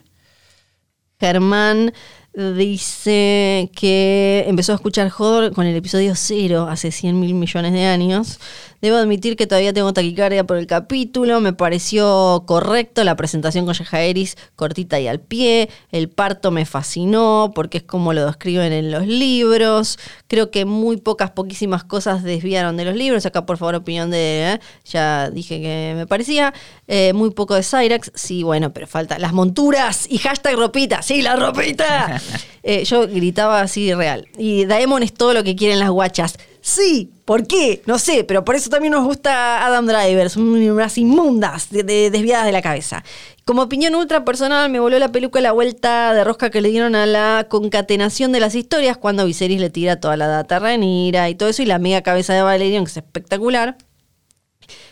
Germán 1.20 1.92
dice 2.34 3.70
que 3.76 4.44
empezó 4.48 4.72
a 4.72 4.76
escuchar 4.76 5.12
Hodor 5.16 5.54
con 5.54 5.66
el 5.68 5.76
episodio 5.76 6.14
0 6.16 6.68
hace 6.70 6.92
100 6.92 7.20
mil 7.20 7.34
millones 7.36 7.74
de 7.74 7.86
años. 7.86 8.40
Debo 8.84 8.98
admitir 8.98 9.38
que 9.38 9.48
todavía 9.48 9.72
tengo 9.72 9.94
taquicardia 9.94 10.44
por 10.44 10.58
el 10.58 10.68
capítulo. 10.68 11.40
Me 11.40 11.54
pareció 11.54 12.44
correcto 12.46 13.06
la 13.06 13.16
presentación 13.16 13.64
con 13.64 13.74
Yajaeris 13.74 14.36
cortita 14.58 15.00
y 15.00 15.08
al 15.08 15.22
pie. 15.22 15.70
El 15.94 16.10
parto 16.10 16.52
me 16.52 16.66
fascinó 16.66 17.54
porque 17.56 17.78
es 17.78 17.84
como 17.86 18.12
lo 18.12 18.26
describen 18.26 18.74
en 18.74 18.92
los 18.92 19.08
libros. 19.08 19.98
Creo 20.28 20.52
que 20.52 20.66
muy 20.66 20.98
pocas, 20.98 21.32
poquísimas 21.32 21.86
cosas 21.86 22.24
desviaron 22.24 22.76
de 22.76 22.84
los 22.84 22.96
libros. 22.98 23.26
Acá, 23.26 23.46
por 23.46 23.58
favor, 23.58 23.76
opinión 23.76 24.12
de. 24.12 24.56
¿eh? 24.56 24.60
Ya 24.84 25.30
dije 25.30 25.62
que 25.62 25.94
me 25.96 26.06
parecía. 26.06 26.54
Eh, 26.90 27.14
muy 27.14 27.32
poco 27.32 27.56
de 27.56 27.64
Cyrax. 27.64 28.12
Sí, 28.16 28.44
bueno, 28.44 28.74
pero 28.74 28.86
falta 28.86 29.18
las 29.18 29.32
monturas 29.32 30.08
y 30.10 30.18
hashtag 30.18 30.58
ropita. 30.58 31.02
Sí, 31.02 31.22
la 31.22 31.38
ropita. 31.38 32.22
Eh, 32.66 32.86
yo 32.86 33.06
gritaba 33.10 33.60
así 33.60 33.94
real. 33.94 34.30
Y 34.38 34.64
Daemon 34.64 35.04
es 35.04 35.14
todo 35.14 35.34
lo 35.34 35.44
que 35.44 35.54
quieren 35.54 35.80
las 35.80 35.90
guachas. 35.90 36.38
Sí, 36.66 37.12
¿por 37.26 37.46
qué? 37.46 37.82
No 37.86 38.00
sé, 38.00 38.24
pero 38.24 38.46
por 38.46 38.56
eso 38.56 38.70
también 38.70 38.94
nos 38.94 39.04
gusta 39.04 39.66
Adam 39.66 39.86
Driver. 39.86 40.30
Son 40.30 40.44
unas 40.48 40.98
inmundas, 40.98 41.70
de- 41.70 41.84
de- 41.84 42.10
desviadas 42.10 42.46
de 42.46 42.54
la 42.54 42.62
cabeza. 42.62 43.04
Como 43.44 43.64
opinión 43.64 43.94
ultra 43.96 44.24
personal, 44.24 44.70
me 44.70 44.80
voló 44.80 44.98
la 44.98 45.12
peluca 45.12 45.42
la 45.42 45.52
vuelta 45.52 46.14
de 46.14 46.24
rosca 46.24 46.50
que 46.50 46.62
le 46.62 46.70
dieron 46.70 46.96
a 46.96 47.06
la 47.06 47.48
concatenación 47.50 48.32
de 48.32 48.40
las 48.40 48.56
historias 48.56 48.96
cuando 48.96 49.26
Viserys 49.26 49.60
le 49.60 49.70
tira 49.72 50.00
toda 50.00 50.16
la 50.16 50.28
data 50.28 50.56
a 50.56 50.60
Rhaenyra 50.60 51.30
y 51.30 51.36
todo 51.36 51.50
eso, 51.50 51.62
y 51.64 51.66
la 51.66 51.80
mega 51.80 52.02
cabeza 52.02 52.34
de 52.34 52.44
Valerion, 52.44 52.86
que 52.86 52.92
es 52.92 52.98
espectacular. 52.98 53.76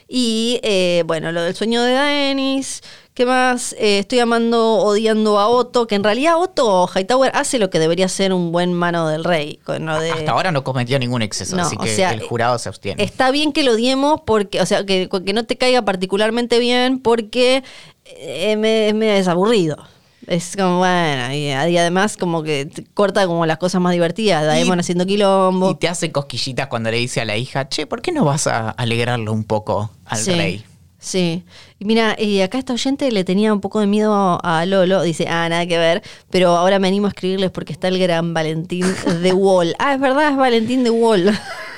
Y 0.09 0.59
eh, 0.63 1.03
bueno, 1.05 1.31
lo 1.31 1.41
del 1.41 1.55
sueño 1.55 1.81
de 1.83 1.93
Daenis. 1.93 2.81
¿Qué 3.21 3.27
más? 3.27 3.73
Eh, 3.77 3.99
estoy 3.99 4.17
amando, 4.17 4.77
odiando 4.79 5.37
a 5.37 5.47
Otto, 5.47 5.85
que 5.85 5.93
en 5.93 6.03
realidad 6.03 6.37
Otto 6.39 6.87
Hightower 6.87 7.31
hace 7.35 7.59
lo 7.59 7.69
que 7.69 7.77
debería 7.77 8.07
ser 8.07 8.33
un 8.33 8.51
buen 8.51 8.73
mano 8.73 9.07
del 9.07 9.23
rey. 9.23 9.59
De, 9.67 10.11
Hasta 10.11 10.31
ahora 10.31 10.51
no 10.51 10.63
cometió 10.63 10.97
ningún 10.97 11.21
exceso, 11.21 11.55
No, 11.55 11.61
así 11.61 11.77
que 11.77 11.95
sea, 11.95 12.13
el 12.13 12.21
jurado 12.23 12.57
se 12.57 12.67
abstiene. 12.69 13.03
Está 13.03 13.29
bien 13.29 13.53
que 13.53 13.61
lo 13.61 13.73
odiemos 13.73 14.21
porque, 14.25 14.59
o 14.59 14.65
sea, 14.65 14.87
que, 14.87 15.07
que 15.23 15.33
no 15.33 15.43
te 15.45 15.55
caiga 15.55 15.83
particularmente 15.83 16.57
bien 16.57 16.97
porque 16.97 17.63
eh, 18.05 18.55
me- 18.57 18.87
es 18.87 18.95
medio 18.95 19.13
desaburrido. 19.13 19.77
Es 20.25 20.55
como, 20.57 20.79
bueno, 20.79 21.31
y, 21.31 21.49
y 21.49 21.77
además 21.77 22.17
como 22.17 22.41
que 22.41 22.69
corta 22.95 23.27
como 23.27 23.45
las 23.45 23.59
cosas 23.59 23.81
más 23.81 23.93
divertidas. 23.93 24.43
Daemon 24.47 24.79
haciendo 24.79 25.05
quilombo. 25.05 25.69
Y 25.69 25.75
te 25.75 25.87
hace 25.87 26.11
cosquillitas 26.11 26.69
cuando 26.69 26.89
le 26.89 26.97
dice 26.97 27.21
a 27.21 27.25
la 27.25 27.37
hija, 27.37 27.69
che, 27.69 27.85
¿por 27.85 28.01
qué 28.01 28.11
no 28.11 28.25
vas 28.25 28.47
a 28.47 28.71
alegrarlo 28.71 29.31
un 29.31 29.43
poco 29.43 29.91
al 30.05 30.17
Sí, 30.17 30.31
rey? 30.31 30.65
Sí. 31.03 31.43
Y 31.79 31.85
mira, 31.85 32.15
y 32.17 32.41
acá 32.41 32.59
esta 32.59 32.73
oyente 32.73 33.11
le 33.11 33.23
tenía 33.23 33.51
un 33.51 33.59
poco 33.59 33.79
de 33.79 33.87
miedo 33.87 34.39
a 34.43 34.65
Lolo. 34.67 35.01
Dice, 35.01 35.27
ah, 35.27 35.49
nada 35.49 35.65
que 35.65 35.79
ver. 35.79 36.03
Pero 36.29 36.55
ahora 36.55 36.77
me 36.77 36.87
animo 36.87 37.07
a 37.07 37.09
escribirles 37.09 37.49
porque 37.49 37.73
está 37.73 37.87
el 37.87 37.97
gran 37.97 38.35
Valentín 38.35 38.85
de 39.21 39.33
Wall. 39.33 39.73
Ah, 39.79 39.95
es 39.95 39.99
verdad, 39.99 40.29
es 40.29 40.37
Valentín 40.37 40.83
de 40.83 40.91
Wall. 40.91 41.31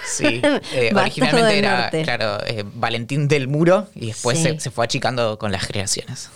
Sí, 0.05 0.41
eh, 0.73 0.91
originalmente 0.95 1.57
era, 1.57 1.81
norte. 1.83 2.01
claro, 2.03 2.37
eh, 2.45 2.65
Valentín 2.75 3.29
del 3.29 3.47
Muro 3.47 3.87
y 3.95 4.07
después 4.07 4.37
Sí. 4.37 4.43
se, 4.43 4.59
se 4.59 4.71
fue 4.71 4.83
achicando 4.83 5.39
con 5.39 5.53
las 5.53 5.67
creaciones. 5.67 6.29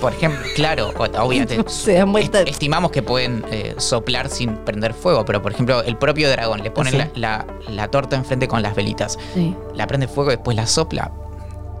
Por 0.00 0.12
ejemplo, 0.12 0.40
claro, 0.56 0.92
obviamente. 0.96 1.62
Se 1.68 1.94
dan 1.94 2.10
vuelta. 2.12 2.40
est- 2.40 2.48
estimamos 2.50 2.90
que 2.90 3.02
pueden 3.02 3.44
eh, 3.52 3.74
soplar 3.78 4.28
sin 4.28 4.56
prender 4.56 4.94
fuego, 4.94 5.24
pero 5.24 5.40
por 5.42 5.52
ejemplo, 5.52 5.82
el 5.82 5.96
propio 5.96 6.28
dragón 6.30 6.62
le 6.62 6.70
ponen 6.70 6.92
Sí. 6.92 6.98
la, 6.98 7.08
la- 7.14 7.46
la 7.72 7.88
torta 7.88 8.16
enfrente 8.16 8.48
con 8.48 8.62
las 8.62 8.74
velitas. 8.74 9.18
Sí. 9.34 9.54
La 9.74 9.86
prende 9.86 10.08
fuego 10.08 10.30
y 10.32 10.36
después 10.36 10.56
la 10.56 10.66
sopla. 10.66 11.12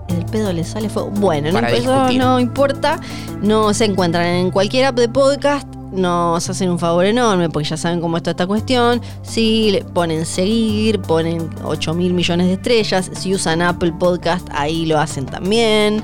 El 0.08 0.24
pedo 0.26 0.52
le 0.52 0.64
sale 0.64 0.88
fuego. 0.88 1.10
Bueno, 1.10 1.52
no, 1.52 1.66
eso 1.68 2.10
no 2.12 2.40
importa. 2.40 2.98
No 3.42 3.72
se 3.74 3.84
encuentran 3.84 4.26
en 4.26 4.50
cualquier 4.50 4.86
app 4.86 4.96
de 4.96 5.08
podcast. 5.08 5.66
Nos 5.92 6.48
hacen 6.48 6.70
un 6.70 6.78
favor 6.78 7.04
enorme 7.04 7.48
porque 7.50 7.68
ya 7.68 7.76
saben 7.76 8.00
cómo 8.00 8.16
está 8.16 8.30
esta 8.30 8.46
cuestión. 8.46 9.00
Si 9.22 9.70
le 9.72 9.84
ponen 9.84 10.24
seguir, 10.26 11.00
ponen 11.00 11.48
8 11.64 11.94
mil 11.94 12.12
millones 12.14 12.46
de 12.48 12.52
estrellas. 12.54 13.10
Si 13.14 13.34
usan 13.34 13.60
Apple 13.62 13.92
Podcast, 13.98 14.46
ahí 14.52 14.86
lo 14.86 14.98
hacen 15.00 15.26
también. 15.26 16.02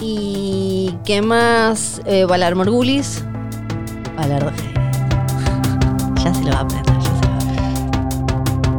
¿Y 0.00 0.94
qué 1.04 1.22
más? 1.22 2.00
Eh, 2.04 2.24
Valar 2.24 2.54
Morgulis. 2.54 3.24
Valar. 4.16 4.52
Ya 6.24 6.34
se 6.34 6.42
lo 6.44 6.50
va 6.50 6.58
a 6.58 6.60
aprender. 6.62 6.94
ya 6.98 7.02
se 7.02 7.22
lo 7.22 7.28
va 7.30 7.34
a 7.34 7.36
aprender. 7.36 8.78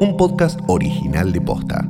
Un 0.00 0.16
podcast 0.16 0.60
original 0.66 1.32
de 1.32 1.40
Posta. 1.40 1.88